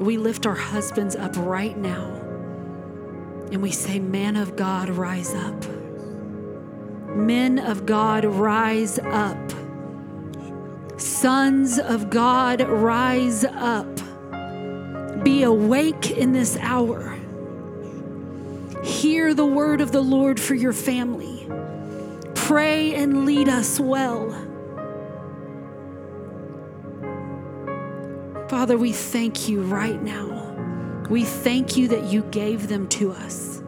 We 0.00 0.16
lift 0.16 0.44
our 0.44 0.56
husbands 0.56 1.14
up 1.14 1.36
right 1.36 1.78
now 1.78 2.12
and 3.52 3.62
we 3.62 3.70
say, 3.70 4.00
Man 4.00 4.34
of 4.34 4.56
God, 4.56 4.88
rise 4.88 5.32
up. 5.32 5.64
Men 7.14 7.60
of 7.60 7.86
God, 7.86 8.24
rise 8.24 8.98
up. 8.98 9.52
Sons 11.26 11.80
of 11.80 12.08
God, 12.08 12.60
rise 12.68 13.42
up. 13.42 13.92
Be 15.24 15.42
awake 15.42 16.12
in 16.12 16.30
this 16.30 16.56
hour. 16.58 17.18
Hear 18.84 19.34
the 19.34 19.44
word 19.44 19.80
of 19.80 19.90
the 19.90 20.02
Lord 20.02 20.38
for 20.38 20.54
your 20.54 20.72
family. 20.72 21.48
Pray 22.36 22.94
and 22.94 23.26
lead 23.26 23.48
us 23.48 23.80
well. 23.80 24.30
Father, 28.48 28.78
we 28.78 28.92
thank 28.92 29.48
you 29.48 29.62
right 29.62 30.00
now. 30.00 31.06
We 31.10 31.24
thank 31.24 31.76
you 31.76 31.88
that 31.88 32.04
you 32.04 32.22
gave 32.30 32.68
them 32.68 32.86
to 32.90 33.10
us. 33.10 33.64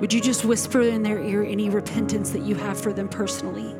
Would 0.00 0.12
you 0.12 0.20
just 0.20 0.44
whisper 0.44 0.82
in 0.82 1.02
their 1.02 1.22
ear 1.22 1.42
any 1.42 1.70
repentance 1.70 2.28
that 2.32 2.42
you 2.42 2.56
have 2.56 2.78
for 2.78 2.92
them 2.92 3.08
personally? 3.08 3.74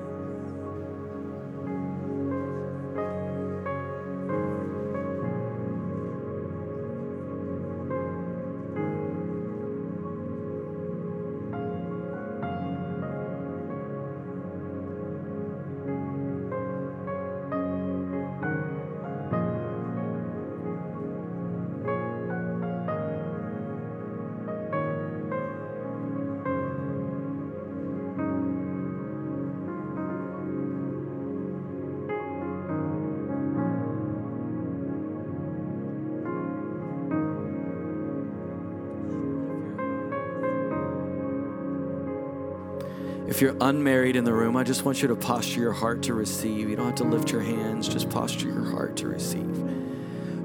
You're 43.44 43.56
unmarried 43.60 44.16
in 44.16 44.24
the 44.24 44.32
room, 44.32 44.56
I 44.56 44.64
just 44.64 44.86
want 44.86 45.02
you 45.02 45.08
to 45.08 45.16
posture 45.16 45.60
your 45.60 45.72
heart 45.72 46.02
to 46.04 46.14
receive. 46.14 46.70
You 46.70 46.76
don't 46.76 46.86
have 46.86 46.94
to 46.94 47.04
lift 47.04 47.30
your 47.30 47.42
hands, 47.42 47.86
just 47.86 48.08
posture 48.08 48.48
your 48.48 48.64
heart 48.70 48.96
to 48.96 49.06
receive. 49.06 49.62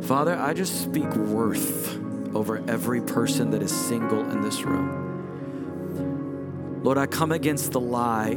Father, 0.01 0.35
I 0.35 0.53
just 0.53 0.84
speak 0.84 1.07
worth 1.15 1.97
over 2.35 2.61
every 2.67 2.99
person 2.99 3.51
that 3.51 3.63
is 3.63 3.71
single 3.71 4.30
in 4.31 4.41
this 4.41 4.63
room. 4.63 5.07
Lord, 6.84 6.97
I 6.97 7.05
come 7.05 7.31
against 7.31 7.71
the 7.71 7.80
lie 7.80 8.35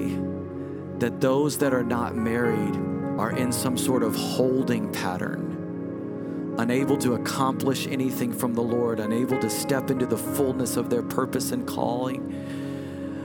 that 0.98 1.20
those 1.20 1.58
that 1.58 1.74
are 1.74 1.82
not 1.82 2.14
married 2.14 2.76
are 3.18 3.32
in 3.32 3.50
some 3.50 3.76
sort 3.76 4.04
of 4.04 4.14
holding 4.14 4.92
pattern, 4.92 6.54
unable 6.58 6.96
to 6.98 7.14
accomplish 7.14 7.88
anything 7.88 8.32
from 8.32 8.54
the 8.54 8.62
Lord, 8.62 9.00
unable 9.00 9.40
to 9.40 9.50
step 9.50 9.90
into 9.90 10.06
the 10.06 10.18
fullness 10.18 10.76
of 10.76 10.88
their 10.88 11.02
purpose 11.02 11.50
and 11.50 11.66
calling. 11.66 12.51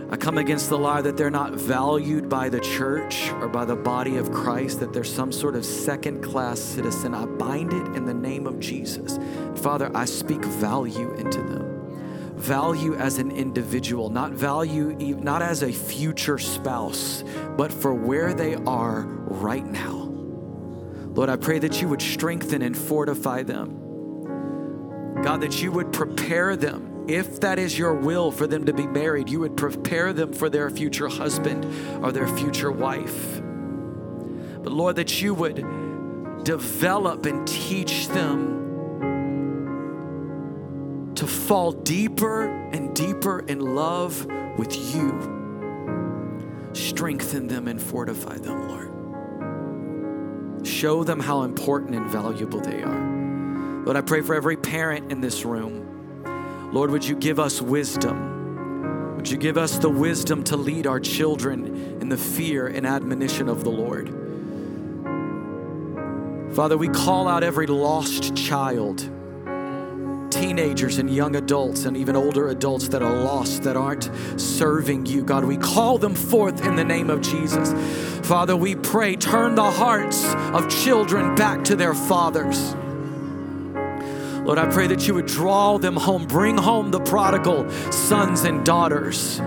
I 0.09 0.15
come 0.15 0.37
against 0.37 0.69
the 0.69 0.77
lie 0.77 1.01
that 1.01 1.17
they're 1.17 1.29
not 1.29 1.53
valued 1.53 2.29
by 2.29 2.47
the 2.47 2.61
church 2.61 3.29
or 3.41 3.49
by 3.49 3.65
the 3.65 3.75
body 3.75 4.15
of 4.15 4.31
Christ, 4.31 4.79
that 4.79 4.93
they're 4.93 5.03
some 5.03 5.33
sort 5.33 5.55
of 5.55 5.65
second 5.65 6.23
class 6.23 6.61
citizen. 6.61 7.13
I 7.13 7.25
bind 7.25 7.73
it 7.73 7.87
in 7.95 8.05
the 8.05 8.13
name 8.13 8.47
of 8.47 8.57
Jesus. 8.57 9.19
Father, 9.61 9.91
I 9.93 10.05
speak 10.05 10.45
value 10.45 11.13
into 11.15 11.39
them. 11.39 12.35
Value 12.37 12.95
as 12.95 13.17
an 13.17 13.31
individual, 13.31 14.09
not 14.09 14.31
value, 14.31 14.93
not 14.93 15.41
as 15.41 15.61
a 15.61 15.73
future 15.73 16.37
spouse, 16.37 17.25
but 17.57 17.73
for 17.73 17.93
where 17.93 18.33
they 18.33 18.55
are 18.55 19.01
right 19.01 19.65
now. 19.65 20.05
Lord, 21.17 21.29
I 21.29 21.35
pray 21.35 21.59
that 21.59 21.81
you 21.81 21.89
would 21.89 22.01
strengthen 22.01 22.61
and 22.61 22.77
fortify 22.77 23.43
them. 23.43 25.21
God, 25.21 25.41
that 25.41 25.61
you 25.61 25.71
would 25.73 25.91
prepare 25.91 26.55
them 26.55 26.96
if 27.07 27.39
that 27.41 27.57
is 27.59 27.77
your 27.77 27.93
will 27.93 28.31
for 28.31 28.47
them 28.47 28.65
to 28.65 28.73
be 28.73 28.85
married, 28.85 29.29
you 29.29 29.39
would 29.39 29.55
prepare 29.55 30.11
them 30.13 30.33
for 30.33 30.49
their 30.49 30.69
future 30.69 31.07
husband 31.07 31.65
or 32.03 32.11
their 32.11 32.27
future 32.27 32.71
wife. 32.71 33.41
But 33.41 34.73
Lord, 34.73 34.97
that 34.97 35.21
you 35.21 35.33
would 35.33 36.43
develop 36.43 37.25
and 37.25 37.47
teach 37.47 38.07
them 38.09 38.57
to 41.15 41.25
fall 41.25 41.71
deeper 41.71 42.43
and 42.71 42.93
deeper 42.95 43.39
in 43.39 43.59
love 43.59 44.25
with 44.57 44.75
you. 44.93 46.69
Strengthen 46.73 47.47
them 47.47 47.67
and 47.67 47.81
fortify 47.81 48.37
them, 48.37 48.67
Lord. 48.67 48.87
Show 50.67 51.03
them 51.03 51.19
how 51.19 51.43
important 51.43 51.95
and 51.95 52.09
valuable 52.09 52.59
they 52.59 52.83
are. 52.83 53.83
Lord, 53.85 53.95
I 53.95 54.01
pray 54.01 54.21
for 54.21 54.35
every 54.35 54.57
parent 54.57 55.11
in 55.11 55.21
this 55.21 55.45
room. 55.45 55.87
Lord, 56.71 56.91
would 56.91 57.05
you 57.05 57.15
give 57.15 57.39
us 57.39 57.61
wisdom? 57.61 59.15
Would 59.15 59.29
you 59.29 59.37
give 59.37 59.57
us 59.57 59.77
the 59.77 59.89
wisdom 59.89 60.43
to 60.45 60.57
lead 60.57 60.85
our 60.85 60.99
children 60.99 61.99
in 62.01 62.09
the 62.09 62.17
fear 62.17 62.67
and 62.67 62.85
admonition 62.85 63.47
of 63.47 63.63
the 63.63 63.69
Lord? 63.69 64.09
Father, 66.53 66.77
we 66.77 66.89
call 66.89 67.27
out 67.27 67.43
every 67.43 67.67
lost 67.67 68.35
child, 68.35 68.99
teenagers 70.29 70.97
and 70.97 71.09
young 71.09 71.35
adults, 71.35 71.85
and 71.85 71.95
even 71.95 72.15
older 72.15 72.49
adults 72.49 72.89
that 72.89 73.01
are 73.01 73.15
lost, 73.15 73.63
that 73.63 73.77
aren't 73.77 74.09
serving 74.39 75.05
you. 75.05 75.23
God, 75.23 75.45
we 75.45 75.57
call 75.57 75.97
them 75.97 76.15
forth 76.15 76.65
in 76.65 76.75
the 76.75 76.83
name 76.83 77.09
of 77.09 77.21
Jesus. 77.21 77.73
Father, 78.27 78.57
we 78.57 78.75
pray, 78.75 79.15
turn 79.15 79.55
the 79.55 79.71
hearts 79.71 80.33
of 80.53 80.69
children 80.69 81.35
back 81.35 81.63
to 81.65 81.75
their 81.75 81.93
fathers. 81.93 82.75
Lord, 84.47 84.59
I 84.59 84.65
pray 84.71 84.87
that 84.87 85.05
you 85.05 85.13
would 85.15 85.25
draw 85.25 85.77
them 85.77 85.97
home, 85.97 86.25
bring 86.25 86.57
home 86.57 86.89
the 86.89 87.01
prodigal 87.01 87.69
sons 87.91 88.45
and 88.45 88.65
daughters. 88.65 89.41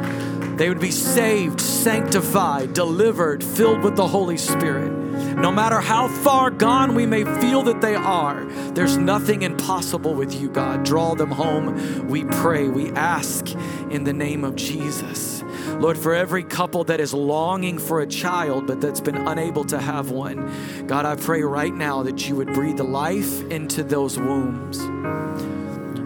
They 0.57 0.69
would 0.69 0.79
be 0.79 0.91
saved, 0.91 1.59
sanctified, 1.59 2.75
delivered, 2.75 3.43
filled 3.43 3.83
with 3.83 3.97
the 3.97 4.07
Holy 4.07 4.37
Spirit. 4.37 5.00
No 5.37 5.51
matter 5.51 5.81
how 5.81 6.09
far 6.09 6.51
gone 6.51 6.95
we 6.95 7.07
may 7.07 7.25
feel 7.41 7.63
that 7.63 7.81
they 7.81 7.95
are, 7.95 8.45
there's 8.73 8.97
nothing 8.97 9.43
impossible 9.43 10.15
with 10.15 10.35
you, 10.35 10.49
God. 10.49 10.85
Draw 10.85 11.15
them 11.15 11.31
home, 11.31 12.09
we 12.09 12.25
pray, 12.25 12.69
we 12.69 12.91
ask 12.93 13.51
in 13.91 14.05
the 14.05 14.13
name 14.13 14.45
of 14.45 14.57
Jesus. 14.57 15.43
Lord, 15.79 15.97
for 15.97 16.15
every 16.15 16.43
couple 16.43 16.85
that 16.85 17.01
is 17.01 17.15
longing 17.15 17.79
for 17.79 18.01
a 18.01 18.07
child 18.07 18.67
but 18.67 18.81
that's 18.81 19.01
been 19.01 19.17
unable 19.17 19.65
to 19.65 19.79
have 19.79 20.11
one, 20.11 20.87
God, 20.87 21.07
I 21.07 21.17
pray 21.17 21.43
right 21.43 21.73
now 21.73 22.03
that 22.03 22.29
you 22.29 22.37
would 22.37 22.53
breathe 22.53 22.81
life 22.81 23.43
into 23.51 23.83
those 23.83 24.19
wombs. 24.19 24.79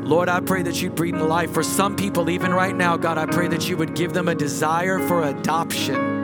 Lord, 0.07 0.29
I 0.29 0.41
pray 0.41 0.63
that 0.63 0.83
you'd 0.83 0.95
breathe 0.95 1.17
life 1.17 1.53
for 1.53 1.63
some 1.63 1.97
people, 1.97 2.29
even 2.29 2.53
right 2.53 2.77
now. 2.77 2.99
God, 2.99 3.17
I 3.17 3.25
pray 3.25 3.49
that 3.49 3.69
you 3.69 3.77
would 3.79 3.95
give 3.95 4.13
them 4.13 4.29
a 4.29 4.35
desire 4.35 4.99
for 5.09 5.25
adoption. 5.25 6.24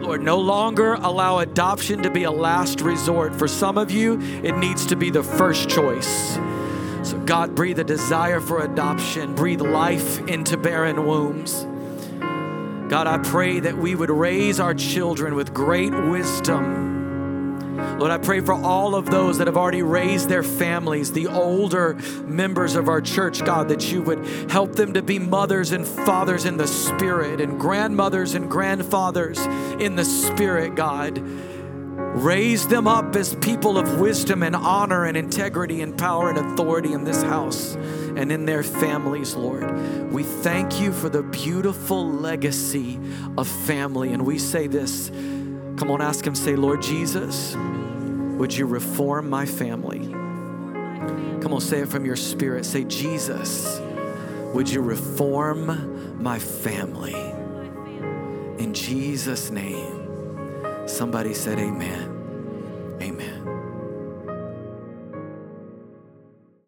Lord, 0.00 0.22
no 0.22 0.38
longer 0.38 0.94
allow 0.94 1.38
adoption 1.38 2.02
to 2.02 2.10
be 2.10 2.24
a 2.24 2.30
last 2.30 2.80
resort. 2.80 3.34
For 3.34 3.46
some 3.46 3.76
of 3.76 3.90
you, 3.90 4.18
it 4.42 4.56
needs 4.56 4.86
to 4.86 4.96
be 4.96 5.10
the 5.10 5.22
first 5.22 5.68
choice. 5.68 6.34
So, 7.02 7.18
God, 7.26 7.54
breathe 7.54 7.78
a 7.78 7.84
desire 7.84 8.40
for 8.40 8.62
adoption, 8.62 9.34
breathe 9.34 9.60
life 9.60 10.26
into 10.26 10.56
barren 10.56 11.04
wombs. 11.06 11.66
God, 12.90 13.06
I 13.06 13.18
pray 13.18 13.60
that 13.60 13.76
we 13.76 13.94
would 13.94 14.10
raise 14.10 14.58
our 14.58 14.74
children 14.74 15.34
with 15.34 15.54
great 15.54 15.92
wisdom 15.92 16.99
Lord, 17.98 18.10
I 18.10 18.18
pray 18.18 18.40
for 18.40 18.54
all 18.54 18.94
of 18.94 19.06
those 19.06 19.38
that 19.38 19.46
have 19.46 19.56
already 19.56 19.82
raised 19.82 20.28
their 20.28 20.42
families, 20.42 21.12
the 21.12 21.26
older 21.26 21.94
members 22.24 22.76
of 22.76 22.88
our 22.88 23.00
church, 23.00 23.44
God, 23.44 23.68
that 23.68 23.92
you 23.92 24.02
would 24.02 24.24
help 24.50 24.74
them 24.74 24.94
to 24.94 25.02
be 25.02 25.18
mothers 25.18 25.72
and 25.72 25.86
fathers 25.86 26.44
in 26.44 26.56
the 26.56 26.66
Spirit 26.66 27.40
and 27.40 27.58
grandmothers 27.58 28.34
and 28.34 28.50
grandfathers 28.50 29.38
in 29.80 29.96
the 29.96 30.04
Spirit, 30.04 30.74
God. 30.74 31.18
Raise 32.12 32.66
them 32.66 32.88
up 32.88 33.14
as 33.14 33.36
people 33.36 33.78
of 33.78 34.00
wisdom 34.00 34.42
and 34.42 34.56
honor 34.56 35.04
and 35.04 35.16
integrity 35.16 35.80
and 35.80 35.96
power 35.96 36.28
and 36.28 36.38
authority 36.38 36.92
in 36.92 37.04
this 37.04 37.22
house 37.22 37.76
and 38.16 38.32
in 38.32 38.46
their 38.46 38.64
families, 38.64 39.36
Lord. 39.36 40.10
We 40.10 40.24
thank 40.24 40.80
you 40.80 40.92
for 40.92 41.08
the 41.08 41.22
beautiful 41.22 42.10
legacy 42.10 42.98
of 43.38 43.46
family. 43.46 44.12
And 44.12 44.26
we 44.26 44.38
say 44.38 44.66
this 44.66 45.10
come 45.80 45.90
on, 45.90 46.02
ask 46.02 46.26
Him, 46.26 46.34
say, 46.34 46.56
Lord 46.56 46.82
Jesus, 46.82 47.56
would 47.56 48.52
you 48.52 48.66
reform 48.66 49.30
my 49.30 49.46
family? 49.46 50.10
Come 51.40 51.54
on, 51.54 51.62
say 51.62 51.80
it 51.80 51.88
from 51.88 52.04
your 52.04 52.16
spirit. 52.16 52.66
Say, 52.66 52.84
Jesus, 52.84 53.80
would 54.52 54.68
you 54.68 54.82
reform 54.82 56.22
my 56.22 56.38
family? 56.38 57.14
In 58.62 58.74
Jesus' 58.74 59.50
name. 59.50 60.86
Somebody 60.86 61.32
said, 61.32 61.58
Amen. 61.58 62.19